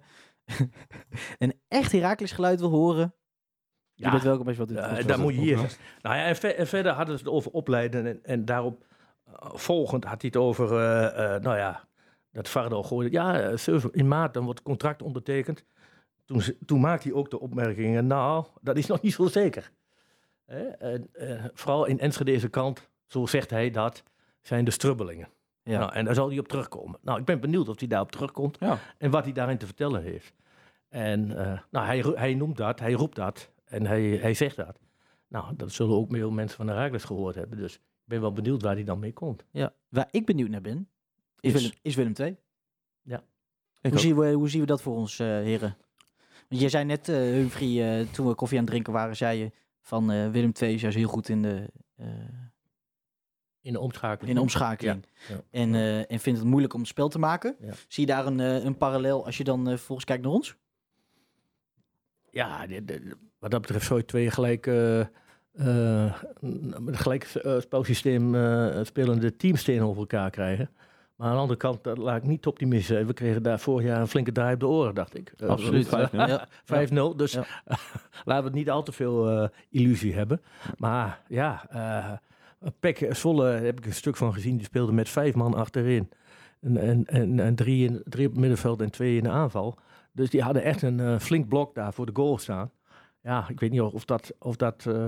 een 1.38 1.61
echt 1.68 1.92
Herakles 1.92 2.32
geluid 2.32 2.61
wil 2.61 2.70
horen, 2.70 3.14
je 3.95 4.05
Ja. 4.05 4.11
bent 4.11 4.22
welkom 4.22 4.45
bij 4.45 4.55
wat 4.55 4.68
dit 4.68 4.76
Ja, 4.76 4.86
podcast. 4.88 5.09
dan 5.09 5.20
moet 5.20 5.34
je 5.34 5.40
hier 5.40 5.59
zijn. 5.59 5.70
Nou 6.03 6.16
ja, 6.16 6.24
en, 6.24 6.36
ver- 6.36 6.55
en 6.57 6.66
verder 6.66 6.92
hadden 6.92 7.18
ze 7.18 7.24
het 7.24 7.32
over 7.32 7.51
opleiden. 7.51 8.07
En, 8.07 8.18
en 8.22 8.45
daarop 8.45 8.84
eh, 9.26 9.32
volgend 9.55 10.05
had 10.05 10.20
hij 10.22 10.30
het 10.34 10.42
over, 10.42 10.72
eh, 10.78 11.34
eh, 11.34 11.42
nou 11.42 11.57
ja, 11.57 11.84
dat 12.32 12.49
Vardo 12.49 12.82
gooide. 12.82 13.12
Ja, 13.12 13.40
eh, 13.40 13.57
7 13.57 13.92
in 13.92 14.09
maart 14.09 14.34
dan 14.34 14.45
wordt 14.45 14.59
het 14.59 14.68
contract 14.68 15.03
ondertekend. 15.03 15.64
Toen, 16.24 16.42
toen 16.66 16.80
maakte 16.80 17.09
hij 17.09 17.16
ook 17.16 17.30
de 17.30 17.40
opmerkingen, 17.40 18.07
nou, 18.07 18.47
dat 18.61 18.76
is 18.76 18.86
nog 18.86 19.01
niet 19.03 19.12
zo 19.14 19.26
zeker. 19.26 19.70
Hè? 20.47 20.62
En, 20.66 21.09
eh, 21.12 21.45
vooral 21.55 21.84
in 21.84 21.99
Enschedeze 22.01 22.49
kant, 22.49 22.88
zo 23.07 23.26
zegt 23.26 23.51
hij 23.51 23.70
dat, 23.70 24.03
zijn 24.40 24.64
de 24.64 24.70
strubbelingen. 24.70 25.28
Ja. 25.62 25.78
Nou, 25.78 25.92
en 25.92 26.05
daar 26.05 26.14
zal 26.14 26.28
hij 26.28 26.38
op 26.38 26.49
terugkomen. 26.49 26.99
Nou, 27.03 27.18
ik 27.18 27.24
ben 27.24 27.40
benieuwd 27.40 27.68
of 27.68 27.78
hij 27.78 27.88
daarop 27.88 28.12
terugkomt 28.12 28.57
Ja. 28.61 28.78
en 28.99 29.11
wat 29.11 29.24
hij 29.24 29.32
daarin 29.32 29.59
te 29.59 29.66
vertellen 29.66 30.03
heeft. 30.03 30.34
En 30.88 31.36
eh, 31.38 31.59
nou, 31.70 31.86
hij, 31.86 32.05
hij 32.14 32.34
noemt 32.34 32.57
dat, 32.57 32.80
hij 32.80 32.92
roept 32.92 33.16
dat 33.16 33.51
en 33.64 33.86
hij, 33.86 34.02
hij 34.02 34.34
zegt 34.34 34.56
dat. 34.56 34.80
Nou, 35.28 35.56
dat 35.56 35.72
zullen 35.72 35.96
ook 35.96 36.10
veel 36.10 36.30
mensen 36.30 36.56
van 36.56 36.66
de 36.66 36.72
Raakles 36.72 37.04
gehoord 37.04 37.34
hebben. 37.34 37.58
Dus 37.58 37.74
ik 37.74 37.80
ben 38.04 38.20
wel 38.20 38.32
benieuwd 38.32 38.62
waar 38.62 38.74
hij 38.74 38.84
dan 38.84 38.98
mee 38.98 39.12
komt. 39.12 39.44
Ja. 39.50 39.72
Waar 39.88 40.08
ik 40.10 40.26
benieuwd 40.26 40.48
naar 40.48 40.60
ben, 40.60 40.88
is, 41.40 41.52
Is- 41.52 41.60
Willem, 41.62 41.76
is 41.82 41.94
Willem 41.94 42.12
II. 42.20 42.36
Ik 43.80 43.90
Hoe 43.90 43.98
zien, 44.00 44.16
we, 44.18 44.32
hoe 44.32 44.48
zien 44.48 44.60
we 44.60 44.66
dat 44.66 44.82
voor 44.82 44.94
ons, 44.96 45.18
eh, 45.18 45.26
heren? 45.26 45.76
Want 46.48 46.60
jij 46.60 46.68
zei 46.70 46.84
net, 46.84 47.08
eh 47.08 47.16
Humphrey, 47.16 48.00
eh, 48.00 48.06
toen 48.12 48.26
we 48.26 48.34
koffie 48.34 48.56
aan 48.58 48.62
het 48.64 48.72
drinken 48.72 48.92
waren, 48.92 49.16
zei 49.16 49.38
je 49.38 49.50
van 49.80 50.10
eh, 50.10 50.30
Willem 50.30 50.52
II 50.60 50.74
is 50.74 50.80
juist 50.80 50.96
heel 50.96 51.08
goed 51.08 51.28
in 51.28 51.42
de, 51.42 51.70
eh, 51.96 52.06
In 53.60 53.72
de 53.72 53.80
omschakeling. 53.80 54.28
in 54.28 54.34
de 54.34 54.40
omschakeling. 54.40 55.06
Ja, 55.28 55.34
ja. 55.34 55.40
En, 55.50 55.74
eh, 55.74 56.10
en 56.10 56.18
vindt 56.18 56.38
het 56.38 56.48
moeilijk 56.48 56.72
om 56.74 56.80
het 56.80 56.88
spel 56.88 57.08
te 57.08 57.18
maken. 57.18 57.56
Ja. 57.60 57.72
Zie 57.88 58.06
je 58.06 58.12
daar 58.12 58.26
een, 58.26 58.38
een 58.38 58.76
parallel 58.76 59.24
als 59.24 59.36
je 59.36 59.44
dan 59.44 59.78
volgens 59.78 60.04
kijkt 60.06 60.22
naar 60.22 60.32
ons? 60.32 60.56
Ja, 62.30 62.66
de- 62.66 62.84
de- 62.84 63.16
wat 63.45 63.53
dat 63.53 63.62
betreft 63.62 63.86
zou 63.86 63.99
je 63.99 64.05
twee 64.05 64.30
gelijk, 64.30 64.66
eh, 64.66 65.01
eh, 65.01 65.07
een 66.40 66.84
gelijk 66.97 67.24
eh, 67.24 67.61
spelsysteem 67.61 68.34
eh, 68.34 68.78
spelende 68.82 69.36
teams 69.36 69.62
tegenover 69.62 70.01
elkaar 70.01 70.30
krijgen. 70.30 70.70
Maar 71.16 71.26
aan 71.26 71.34
de 71.34 71.40
andere 71.40 71.59
kant, 71.59 71.84
dat 71.84 71.99
laat 71.99 72.16
ik 72.16 72.22
niet 72.22 72.47
optimistisch 72.47 72.86
zijn. 72.86 73.07
We 73.07 73.12
kregen 73.12 73.42
daar 73.42 73.59
vorig 73.61 73.86
jaar 73.86 74.01
een 74.01 74.09
flinke 74.09 74.32
draai 74.32 74.55
op 74.55 74.61
de 74.61 74.66
oren, 74.66 74.95
dacht 74.95 75.18
ik. 75.18 75.32
Eh, 75.36 75.49
Absoluut. 75.49 75.86
5-0. 75.86 75.90
Ja. 76.12 76.49
5-0. 76.64 77.16
Dus 77.16 77.32
Ja. 77.32 77.45
laten 78.24 78.51
we 78.51 78.57
niet 78.57 78.70
al 78.70 78.82
te 78.82 78.92
veel 78.92 79.30
eh, 79.30 79.49
illusie 79.70 80.14
hebben. 80.14 80.40
Maar 80.76 81.20
ja, 81.28 81.66
eh 81.70 82.12
Pek 82.80 83.07
Zwolle 83.11 83.47
heb 83.47 83.78
ik 83.78 83.86
een 83.86 83.92
stuk 83.92 84.16
van 84.16 84.32
gezien. 84.32 84.57
Die 84.57 84.66
speelde 84.66 84.92
met 84.92 85.09
vijf 85.09 85.34
man 85.34 85.55
achterin. 85.55 86.11
En, 86.61 86.76
en, 86.76 87.05
en, 87.05 87.40
en 87.40 87.55
drie, 87.55 87.88
in, 87.88 88.03
drie 88.05 88.26
op 88.26 88.32
het 88.32 88.40
middenveld 88.40 88.80
en 88.80 88.90
twee 88.90 89.16
in 89.16 89.22
de 89.22 89.30
aanval. 89.30 89.78
Dus 90.12 90.30
die 90.30 90.42
hadden 90.42 90.62
echt 90.62 90.82
een 90.82 91.01
eh, 91.01 91.18
flink 91.18 91.49
blok 91.49 91.74
daar 91.74 91.92
voor 91.92 92.07
de 92.07 92.14
goal 92.14 92.38
staan. 92.38 92.70
Ja, 93.25 93.49
ik 93.49 93.61
weet 93.61 93.70
niet 93.70 93.81
of 93.81 94.05
dat, 94.05 94.33
of 94.39 94.57
dat 94.57 94.85
eh, 94.89 95.07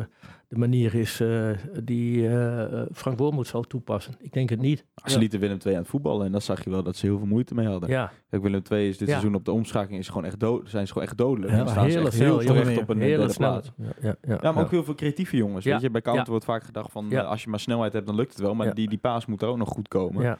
de 0.48 0.58
manier 0.58 0.94
is 0.94 1.20
eh, 1.20 1.50
die 1.84 2.28
eh, 2.28 2.82
Frank 2.92 3.18
Wormoed 3.18 3.46
zal 3.46 3.62
toepassen. 3.62 4.14
Ik 4.18 4.32
denk 4.32 4.48
het 4.50 4.60
niet. 4.60 4.84
Ze 5.04 5.12
Ja. 5.12 5.18
lieten 5.18 5.40
Willem 5.40 5.58
II 5.66 5.74
aan 5.74 5.80
het 5.80 5.90
voetballen 5.90 6.26
en 6.26 6.32
dan 6.32 6.40
zag 6.40 6.64
je 6.64 6.70
wel 6.70 6.82
dat 6.82 6.96
ze 6.96 7.06
heel 7.06 7.18
veel 7.18 7.26
moeite 7.26 7.54
mee 7.54 7.66
hadden. 7.66 7.88
Ja, 7.88 8.12
Kijk, 8.30 8.42
Willem 8.42 8.62
II 8.70 8.88
is 8.88 8.98
dit 8.98 9.08
Ja. 9.08 9.14
seizoen 9.14 9.34
op 9.34 9.44
de 9.44 9.52
omschakeling 9.52 10.00
is 10.00 10.08
gewoon 10.08 10.24
echt 10.24 10.40
dood, 10.40 10.70
zijn 10.70 10.86
ze 10.86 10.92
gewoon 10.92 11.08
echt 11.08 11.18
dodelijk. 11.18 11.52
Ja, 11.52 11.66
staan 11.66 11.90
ze 11.90 11.96
hele 11.96 12.06
echt 12.08 12.18
heel 12.18 12.38
terecht 12.38 12.78
op 12.78 12.88
een 12.88 13.00
hele 13.00 13.32
plaats. 13.36 13.72
Ja, 13.76 13.84
ja, 14.00 14.16
ja, 14.22 14.38
Ja, 14.42 14.52
maar 14.52 14.64
ook 14.64 14.70
heel 14.70 14.84
veel 14.84 14.94
creatieve 14.94 15.36
jongens. 15.36 15.64
Weet 15.64 15.80
je, 15.80 15.90
bij 15.90 16.00
counter 16.02 16.30
wordt 16.30 16.44
vaak 16.44 16.62
gedacht 16.62 16.92
van 16.92 17.26
als 17.26 17.42
je 17.44 17.50
maar 17.50 17.60
snelheid 17.60 17.92
hebt, 17.92 18.06
dan 18.06 18.14
lukt 18.16 18.32
het 18.32 18.40
wel. 18.40 18.54
Maar 18.54 18.74
die, 18.74 18.88
die 18.88 18.98
paas 18.98 19.26
moet 19.26 19.42
er 19.42 19.48
ook 19.48 19.56
nog 19.56 19.68
goed 19.68 19.88
komen. 19.88 20.22
Ja. 20.22 20.38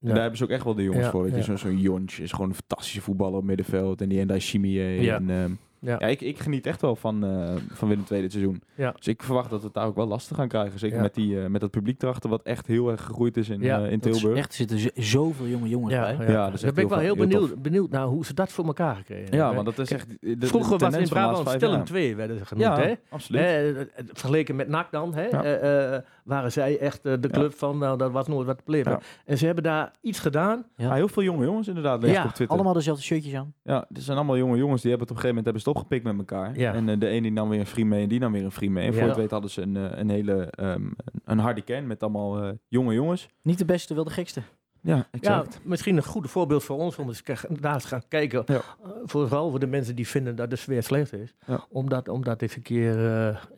En 0.00 0.08
daar 0.08 0.20
hebben 0.20 0.38
ze 0.38 0.44
ook 0.44 0.50
echt 0.50 0.64
wel 0.64 0.74
de 0.74 0.82
jongens 0.82 1.04
Ja, 1.04 1.10
voor. 1.10 1.22
Weet 1.22 1.44
je, 1.44 1.50
ja. 1.50 1.56
zo'n 1.56 1.78
Jonch 1.78 2.12
is 2.12 2.32
gewoon 2.32 2.48
een 2.48 2.54
fantastische 2.54 3.00
voetballer 3.00 3.38
op 3.38 3.44
middenveld. 3.44 4.00
En 4.00 4.08
die 4.08 4.20
Endai 4.20 4.40
Chimie. 4.40 5.02
Ja. 5.02 5.14
En, 5.16 5.30
ehm, 5.30 5.52
Ja. 5.80 5.96
ja, 5.98 6.06
ik, 6.06 6.20
ik 6.20 6.38
geniet 6.38 6.66
echt 6.66 6.80
wel 6.80 6.96
van, 6.96 7.24
eh, 7.24 7.54
van 7.72 7.88
Willem 7.88 8.04
II 8.10 8.20
dit 8.20 8.32
seizoen. 8.32 8.62
Ja. 8.74 8.92
Dus 8.96 9.06
ik 9.08 9.22
verwacht 9.22 9.50
dat 9.50 9.58
we 9.60 9.64
het 9.64 9.74
daar 9.74 9.86
ook 9.86 9.96
wel 9.96 10.06
lastig 10.06 10.36
gaan 10.36 10.48
krijgen. 10.48 10.78
Zeker 10.78 10.96
Ja. 10.96 11.02
met, 11.02 11.14
die, 11.14 11.40
eh, 11.42 11.46
met 11.48 11.60
dat 11.60 11.70
publiek 11.70 12.02
erachter, 12.02 12.30
wat 12.30 12.42
echt 12.42 12.66
heel 12.66 12.90
erg 12.90 13.02
gegroeid 13.04 13.36
is 13.36 13.48
in, 13.48 13.60
Ja, 13.60 13.78
eh, 13.84 13.92
in 13.92 13.98
Dat 13.98 14.14
is 14.14 14.18
Tilburg. 14.20 14.38
echt, 14.38 14.48
er 14.48 14.54
zitten 14.56 14.78
zo- 14.78 14.88
zoveel 14.94 15.46
jonge 15.46 15.68
jongens 15.68 15.92
Ja, 15.92 16.16
bij. 16.16 16.26
ja. 16.30 16.52
Is 16.52 16.60
daar 16.60 16.72
ben 16.72 16.84
ik 16.84 16.90
wel 16.90 16.98
heel 16.98 17.16
benieuwd, 17.16 17.62
benieuwd 17.62 17.90
naar 17.90 18.06
hoe 18.06 18.24
ze 18.24 18.34
dat 18.34 18.52
voor 18.52 18.64
elkaar 18.66 18.96
gekregen 18.96 19.36
Ja, 19.36 19.44
hebben. 19.44 19.64
want 19.64 19.76
dat 19.76 19.78
is 19.86 19.92
echt... 19.92 20.08
de- 20.20 20.36
de 20.38 20.46
Vroeger 20.46 20.78
was 20.78 20.94
in 20.96 21.08
Brabant 21.08 21.60
jaar. 21.60 21.84
2 21.84 22.16
werden 22.16 22.38
ze 22.38 22.44
genoemd. 22.44 22.66
Ja, 22.66 22.78
hè? 22.80 22.94
absoluut. 23.08 23.40
Hè, 23.40 23.72
vergeleken 24.12 24.56
met 24.56 24.68
NAC 24.68 24.90
dan, 24.90 25.14
hè, 25.14 25.24
Ja. 25.24 25.42
eh, 25.44 25.94
eh, 25.94 26.02
waren 26.24 26.52
zij 26.52 26.78
echt 26.78 27.02
de 27.02 27.28
club 27.30 27.54
van, 27.54 27.78
nou, 27.78 27.98
dat 27.98 28.12
was 28.12 28.26
nooit 28.28 28.46
wat 28.46 28.60
te. 28.64 28.98
En 29.24 29.38
ze 29.38 29.46
hebben 29.46 29.64
daar 29.64 29.92
iets 30.00 30.18
gedaan. 30.18 30.64
Ja, 30.76 30.94
heel 30.94 31.08
veel 31.08 31.22
jonge 31.22 31.44
jongens 31.44 31.68
inderdaad, 31.68 32.02
lees 32.02 32.16
op 32.16 32.22
Twitter. 32.22 32.48
Allemaal 32.48 32.72
dezelfde 32.72 33.02
shirtjes 33.02 33.34
aan. 33.34 33.54
Ja, 33.62 33.84
het 33.92 34.02
zijn 34.02 34.16
allemaal 34.16 34.36
jonge 34.36 34.56
jongens 34.56 34.82
die 34.82 34.90
hebben 34.90 35.08
het 35.08 35.16
op 35.16 35.24
een 35.24 35.28
gegeven 35.28 35.28
moment 35.28 35.44
hebben 35.44 35.60
het 35.68 35.76
opgepikt 35.76 36.04
met 36.04 36.18
elkaar. 36.18 36.58
Ja. 36.58 36.74
En 36.74 36.88
eh, 36.88 36.98
de 37.00 37.06
ene 37.08 37.20
die 37.22 37.30
nam 37.32 37.48
weer 37.48 37.60
een 37.60 37.66
free 37.66 37.84
mee 37.84 38.02
en 38.02 38.08
die 38.08 38.18
nam 38.20 38.32
weer 38.32 38.44
een 38.44 38.50
free 38.52 38.70
mee. 38.70 38.86
En 38.86 38.92
voor 38.92 39.02
Ja. 39.02 39.08
het 39.08 39.16
weet 39.16 39.30
hadden 39.30 39.50
ze 39.50 39.62
een, 39.62 39.76
eh, 39.76 39.98
een 39.98 40.10
hele 40.10 40.50
ehm, 40.50 40.86
een 41.24 41.38
harde 41.38 41.60
kern 41.62 41.86
met 41.86 42.02
allemaal 42.02 42.42
eh, 42.42 42.50
jonge 42.68 42.94
jongens. 42.94 43.28
Niet 43.42 43.58
de 43.58 43.64
beste, 43.64 43.94
wel 43.94 44.04
de 44.04 44.10
gekste. 44.10 44.42
Ja, 44.82 44.96
Ja, 44.96 45.08
exact. 45.10 45.60
misschien 45.64 45.96
een 45.96 46.04
goed 46.04 46.30
voorbeeld 46.30 46.64
voor 46.64 46.76
ons 46.76 46.96
om 46.98 47.08
eens 47.08 47.22
daar 47.60 47.74
eens 47.74 47.84
gaan 47.84 48.02
kijken. 48.08 48.42
Ja. 48.46 48.60
Vooral 49.04 49.50
voor 49.50 49.58
de 49.60 49.66
mensen 49.66 49.96
die 49.96 50.08
vinden 50.08 50.36
dat 50.36 50.50
de 50.50 50.56
sfeer 50.56 50.82
slecht 50.82 51.12
is. 51.12 51.34
Ja. 51.46 51.64
Om, 51.70 51.88
dat, 51.88 52.08
om 52.08 52.24
dat 52.24 52.42
keer 52.62 52.98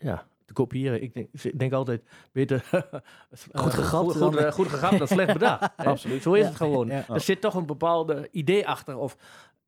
ja, 0.01 0.27
te 0.51 0.53
kopiëren. 0.53 1.03
Ik 1.03 1.15
denk, 1.15 1.29
ik 1.43 1.59
denk 1.59 1.73
altijd 1.73 2.03
beter 2.33 2.65
Goed 3.53 3.75
gegapt 3.75 4.13
goed, 4.13 4.17
goed, 4.17 4.53
goed 4.55 4.69
gegapt 4.69 4.99
dan 4.99 5.07
slecht 5.07 5.33
bedacht. 5.33 5.71
Absoluut. 5.77 6.23
Zo 6.23 6.33
is 6.33 6.41
Ja. 6.41 6.47
het 6.47 6.57
gewoon. 6.57 6.87
Ja. 6.87 7.05
Er 7.09 7.21
zit 7.21 7.41
toch 7.41 7.55
een 7.55 7.67
bepaalde 7.67 8.29
idee 8.31 8.69
achter. 8.69 8.97
Of 8.97 9.17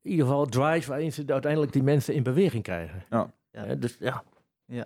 in 0.03 0.11
ieder 0.11 0.25
geval 0.25 0.45
drive 0.45 0.89
waarin 0.89 1.13
ze 1.13 1.23
uiteindelijk 1.27 1.73
die 1.73 1.83
mensen 1.83 2.13
in 2.13 2.23
beweging 2.23 2.63
krijgen. 2.63 3.03
Ja. 3.09 3.31
Dus 3.75 3.97
ja. 3.99 4.23
Ja. 4.65 4.85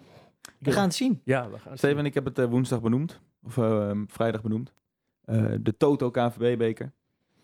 We 0.60 0.72
gaan 0.72 0.84
het 0.84 0.96
zien. 0.96 1.22
Ja, 1.24 1.50
we 1.50 1.58
gaan 1.58 1.70
het 1.72 1.78
Steven, 1.78 1.98
zien. 1.98 2.06
ik 2.06 2.14
heb 2.14 2.26
het 2.26 2.40
eh, 2.40 2.46
woensdag 2.46 2.82
benoemd. 2.82 3.20
Of 3.44 3.58
eh, 3.58 3.90
ehm, 3.90 4.04
vrijdag 4.08 4.42
benoemd. 4.42 4.74
Eh, 5.26 5.46
de 5.62 5.78
Toto 5.78 6.12
KNVB-beker. 6.12 6.92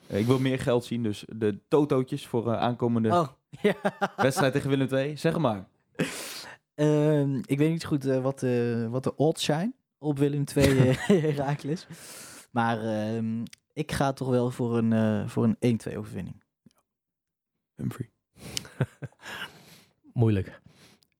Eh, 0.08 0.20
ik 0.20 0.26
wil 0.26 0.40
meer 0.40 0.60
geld 0.60 0.86
zien, 0.86 1.04
dus 1.04 1.26
de 1.28 1.60
Totootjes 1.68 2.28
voor 2.28 2.52
eh, 2.52 2.60
aankomende 2.60 3.10
Oh, 3.10 3.28
ja. 3.62 3.76
wedstrijd 4.16 4.54
tegen 4.54 4.70
Willem 4.70 4.88
II. 4.92 5.18
Zeg 5.18 5.38
maar. 5.38 5.66
Ehm, 6.76 7.36
ik 7.46 7.58
weet 7.58 7.72
niet 7.72 7.86
goed 7.86 8.04
wat, 8.04 8.40
de, 8.40 8.88
wat 8.90 9.04
de 9.04 9.16
odds 9.16 9.44
zijn 9.44 9.76
op 9.98 10.18
Willem 10.20 10.44
II 10.56 10.80
eh, 10.80 10.96
Heracles. 11.24 11.88
Maar 12.52 12.80
ehm, 12.82 13.44
ik 13.74 13.92
ga 13.92 14.14
toch 14.14 14.30
wel 14.30 14.50
voor 14.52 14.78
een, 14.78 14.94
eh, 14.94 15.28
voor 15.28 15.44
een 15.60 15.80
1-2 15.92 15.98
overwinning. 15.98 16.43
Humphrey. 17.84 18.10
Moeilijk. 20.14 20.62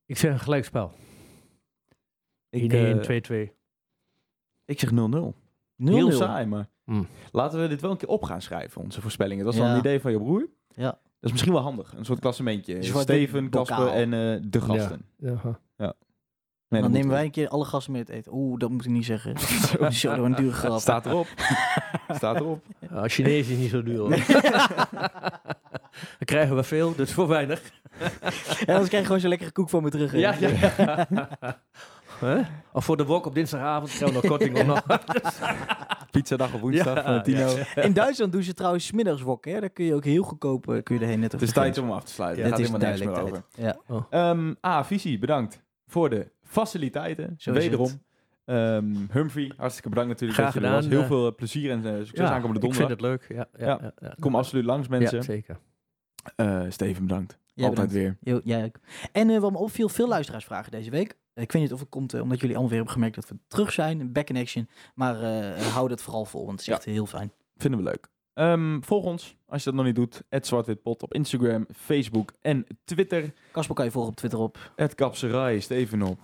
Ik 0.06 0.18
zeg 0.18 0.32
een 0.32 0.40
gelijkspel. 0.40 0.92
Ik, 2.50 2.72
1-1, 2.72 2.76
eh, 2.76 3.48
2-2. 3.48 3.52
ik 4.66 4.80
zeg 4.80 4.92
0-0. 4.92 4.94
0-0. 4.94 5.34
Heel 5.76 6.12
saai, 6.12 6.46
maar 6.46 6.72
Hmm. 6.84 7.08
laten 7.32 7.62
we 7.62 7.68
dit 7.68 7.82
wel 7.82 7.92
een 7.92 7.98
keer 7.98 8.08
op 8.10 8.24
gaan 8.24 8.42
schrijven, 8.42 8.82
onze 8.82 9.02
voorspellingen. 9.02 9.46
Dat 9.46 9.54
was 9.54 9.62
Ja. 9.64 9.68
wel 9.68 9.74
een 9.78 9.80
idee 9.86 10.00
van 10.00 10.12
je 10.12 10.18
broer. 10.18 10.50
Ja. 10.68 11.00
is 11.20 11.32
misschien 11.32 11.54
wel 11.54 11.62
handig. 11.62 11.94
Een 11.94 12.06
soort 12.06 12.20
klassementje. 12.20 12.76
Een 12.76 12.84
soort 12.84 13.04
Steven, 13.04 13.50
bokaal. 13.50 13.78
Casper 13.78 13.94
en 14.02 14.14
eh, 14.14 14.42
de 14.50 14.62
gasten. 14.62 15.06
Ja. 15.18 15.58
Nee, 16.68 16.82
dan 16.82 16.92
dat 16.92 16.92
nemen 16.92 17.10
wij 17.16 17.26
een 17.26 17.32
keer 17.32 17.48
alle 17.48 17.66
gasten 17.66 17.92
mee 17.92 18.02
het 18.02 18.10
eten. 18.10 18.34
Oeh, 18.34 18.60
dat 18.60 18.70
moet 18.70 18.86
ik 18.86 18.92
niet 18.92 19.06
zeggen. 19.06 19.40
Zo, 19.40 19.78
dat 19.78 19.80
was 19.80 20.04
een 20.04 20.36
dure 20.36 20.52
grap. 20.52 20.80
Staat 20.80 21.06
erop. 21.06 21.28
Staat 22.16 22.36
erop. 22.36 22.66
Ja, 22.90 23.08
Chinees 23.08 23.48
is 23.50 23.58
niet 23.58 23.70
zo 23.70 23.84
duur. 23.84 23.98
hoor. 23.98 24.10
Dan 26.02 26.26
krijgen 26.26 26.56
we 26.56 26.64
veel, 26.64 26.96
dus 26.96 27.12
voor 27.14 27.28
weinig. 27.28 27.62
En 28.66 28.68
anders 28.68 28.88
krijg 28.88 28.92
je 28.92 29.04
gewoon 29.06 29.20
zo'n 29.20 29.30
lekkere 29.30 29.52
koek 29.52 29.70
van 29.70 29.84
me 29.84 29.90
terug. 29.90 30.12
hè. 30.12 30.18
Ja, 30.18 30.36
ja. 30.40 31.08
Hè? 32.20 32.42
Of 32.74 32.86
voor 32.86 32.98
de 32.98 33.06
wok 33.06 33.26
op 33.26 33.34
dinsdagavond 33.36 33.98
we 34.00 34.12
nog 34.12 34.26
korting 34.26 34.60
om 34.60 34.66
nog. 34.66 34.82
Pizzadag 36.12 36.54
op 36.54 36.62
woensdag 36.62 36.96
Ja, 36.96 37.04
van 37.04 37.24
Tino. 37.24 37.48
ja. 37.76 37.82
In 37.82 37.94
Duitsland 37.94 38.32
doen 38.32 38.44
ze 38.44 38.54
trouwens 38.54 38.86
's 38.86 38.92
middags 38.92 39.22
wok. 39.22 39.46
Hè? 39.46 39.60
Daar 39.60 39.70
kun 39.70 39.86
je 39.86 39.94
ook 39.96 40.04
heel 40.04 40.24
goedkoop 40.24 40.70
eh, 40.70 40.84
kun 40.84 40.96
je 40.96 41.02
erheen 41.02 41.20
net 41.20 41.32
Het 41.32 41.42
is 41.42 41.52
tijd 41.52 41.78
om 41.78 41.92
af 41.92 42.04
te 42.04 42.12
sluiten. 42.12 42.44
Ja, 42.44 42.50
het 42.50 42.60
gaat 42.60 42.66
is 42.66 42.72
helemaal 42.72 42.90
niks 42.92 43.02
duidelijk 43.04 43.34
meer 43.34 43.44
tijd. 43.56 43.78
over. 43.90 44.06
Ja. 44.10 44.30
Ehm 44.32 44.54
ah, 44.62 44.84
Visie, 44.86 45.20
bedankt 45.20 45.62
voor 45.88 46.10
de 46.10 46.32
faciliteiten. 46.44 47.34
Zo 47.38 47.52
is 47.52 47.58
Wederom. 47.64 47.86
het. 47.86 48.00
Ehm, 48.46 48.86
Humphrey, 49.12 49.52
hartstikke 49.58 49.90
bedankt 49.90 50.10
natuurlijk. 50.10 50.40
Graag 50.40 50.54
dat 50.54 50.62
je 50.62 50.68
er 50.70 50.74
was. 50.76 50.84
gedaan, 50.84 51.00
Heel 51.00 51.18
eh. 51.18 51.22
veel 51.22 51.36
plezier 51.36 51.72
en 51.72 51.86
eh, 51.86 52.06
succes 52.06 52.30
aankomende 52.30 52.68
ik 52.68 52.74
vind 52.74 52.90
donderdag. 52.90 53.20
het 53.20 53.30
leuk. 53.30 53.38
Ja, 53.38 53.66
ja, 53.66 53.66
Ja. 53.68 53.78
ja. 53.82 53.92
ja. 54.08 54.16
Kom 54.20 54.36
absoluut 54.36 54.66
langs, 54.66 54.88
mensen. 54.88 55.18
Ja, 55.18 55.24
zeker. 55.24 55.58
Eh, 56.36 56.62
Steven, 56.70 57.02
bedankt. 57.08 57.38
Jij 57.54 57.68
Altijd 57.68 57.90
bedankt. 57.92 58.18
weer. 58.22 58.42
Jij 58.44 58.64
ook. 58.64 58.76
En 59.12 59.30
eh, 59.30 59.40
wat 59.40 59.52
me 59.52 59.58
opviel, 59.58 59.90
veel 59.90 60.08
luisteraars 60.08 60.46
vragen 60.46 60.72
deze 60.72 60.90
week. 60.90 61.16
Ik 61.36 61.52
weet 61.52 61.62
niet 61.62 61.74
of 61.74 61.80
het 61.80 61.90
komt 61.90 62.14
eh, 62.14 62.22
omdat 62.22 62.40
jullie 62.40 62.56
allemaal 62.56 62.70
weer 62.70 62.84
hebben 62.84 62.94
gemerkt 62.96 63.16
dat 63.16 63.30
we 63.30 63.36
terug 63.48 63.72
zijn, 63.72 64.12
back 64.12 64.30
in 64.30 64.38
action. 64.38 64.68
Maar 64.96 65.22
eh 65.22 65.68
hou 65.68 65.88
dat 65.88 66.02
vooral 66.02 66.26
vol, 66.26 66.46
want 66.46 66.60
het 66.60 66.68
is 66.68 66.74
echt 66.74 66.86
heel 66.86 67.06
fijn. 67.06 67.32
Vinden 67.58 67.80
we 67.80 67.86
leuk. 67.86 68.08
Ehm, 68.34 68.82
volg 68.82 69.06
ons, 69.06 69.36
als 69.46 69.64
je 69.64 69.70
dat 69.70 69.80
nog 69.80 69.86
niet 69.86 69.96
doet. 69.96 70.24
Zwartwitpot 70.30 71.04
op 71.04 71.14
Instagram, 71.14 71.66
Facebook 71.76 72.34
en 72.42 72.66
Twitter. 72.84 73.34
Kasper 73.52 73.76
kan 73.76 73.86
je 73.86 73.92
volgen 73.92 74.12
op 74.12 74.18
Twitter 74.18 74.40
op 74.40 74.72
Kapserij, 74.96 75.60
Steven 75.60 76.02
op. 76.02 76.20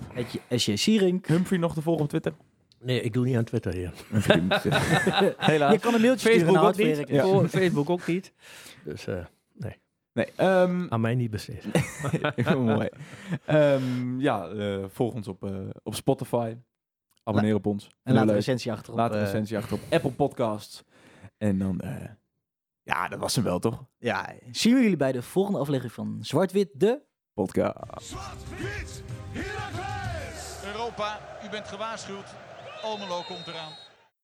SJ 0.49 0.75
Sierink. 0.75 1.27
Humphrey 1.27 1.59
nog 1.59 1.73
te 1.73 1.81
volgen 1.81 2.03
op 2.03 2.09
Twitter? 2.09 2.33
Nee, 2.81 3.01
ik 3.01 3.13
doe 3.13 3.25
niet 3.25 3.35
aan 3.35 3.43
Twitter 3.43 3.73
hier. 3.73 3.93
Helaas. 5.37 5.73
Je 5.73 5.79
kan 5.79 5.93
een 5.93 6.01
mailtje 6.01 6.29
sturen 6.29 6.39
Facebook 6.39 6.53
naar 6.55 6.63
ook 6.63 6.77
niet. 6.77 7.09
Ja. 7.09 7.47
Facebook 7.61 7.89
ook 7.89 8.07
niet. 8.07 8.33
Dus 8.83 9.07
eh, 9.07 9.25
Nee, 10.13 10.27
ehm, 10.35 10.85
aan 10.89 11.01
mij 11.01 11.15
niet. 11.15 11.49
Heel 12.35 12.61
mooi. 12.61 12.89
Ehm, 13.45 14.19
ja, 14.19 14.47
eh, 14.47 14.83
volg 14.87 15.13
ons 15.13 15.27
op, 15.27 15.43
eh, 15.43 15.69
op 15.83 15.95
Spotify. 15.95 16.55
Abonneer 17.23 17.55
op 17.55 17.65
ons. 17.65 17.89
En 18.03 18.13
laat 18.13 18.27
een 18.27 18.33
recensie 18.33 18.71
achterop. 18.71 18.97
Laat 18.99 19.11
een 19.11 19.17
eh, 19.17 19.23
recensie 19.23 19.57
achter 19.57 19.73
op 19.73 19.81
Apple 19.89 20.11
Podcasts. 20.11 20.83
En 21.37 21.57
dan, 21.57 21.79
eh, 21.79 22.09
ja, 22.81 23.07
dat 23.07 23.19
was 23.19 23.35
hem 23.35 23.43
wel 23.43 23.59
toch? 23.59 23.85
ja, 23.97 24.33
zien 24.51 24.75
we 24.75 24.81
jullie 24.81 24.97
bij 24.97 25.11
de 25.11 25.21
volgende 25.21 25.59
aflevering 25.59 25.93
van 25.93 26.17
Zwart-Wit, 26.21 26.69
de... 26.73 27.01
Podcast. 27.33 28.03
Zwart-wit! 28.03 29.03
Europa, 30.65 31.19
u 31.45 31.49
bent 31.49 31.67
gewaarschuwd. 31.67 32.35
Almelo 32.81 33.21
komt 33.27 33.47
eraan. 33.47 33.88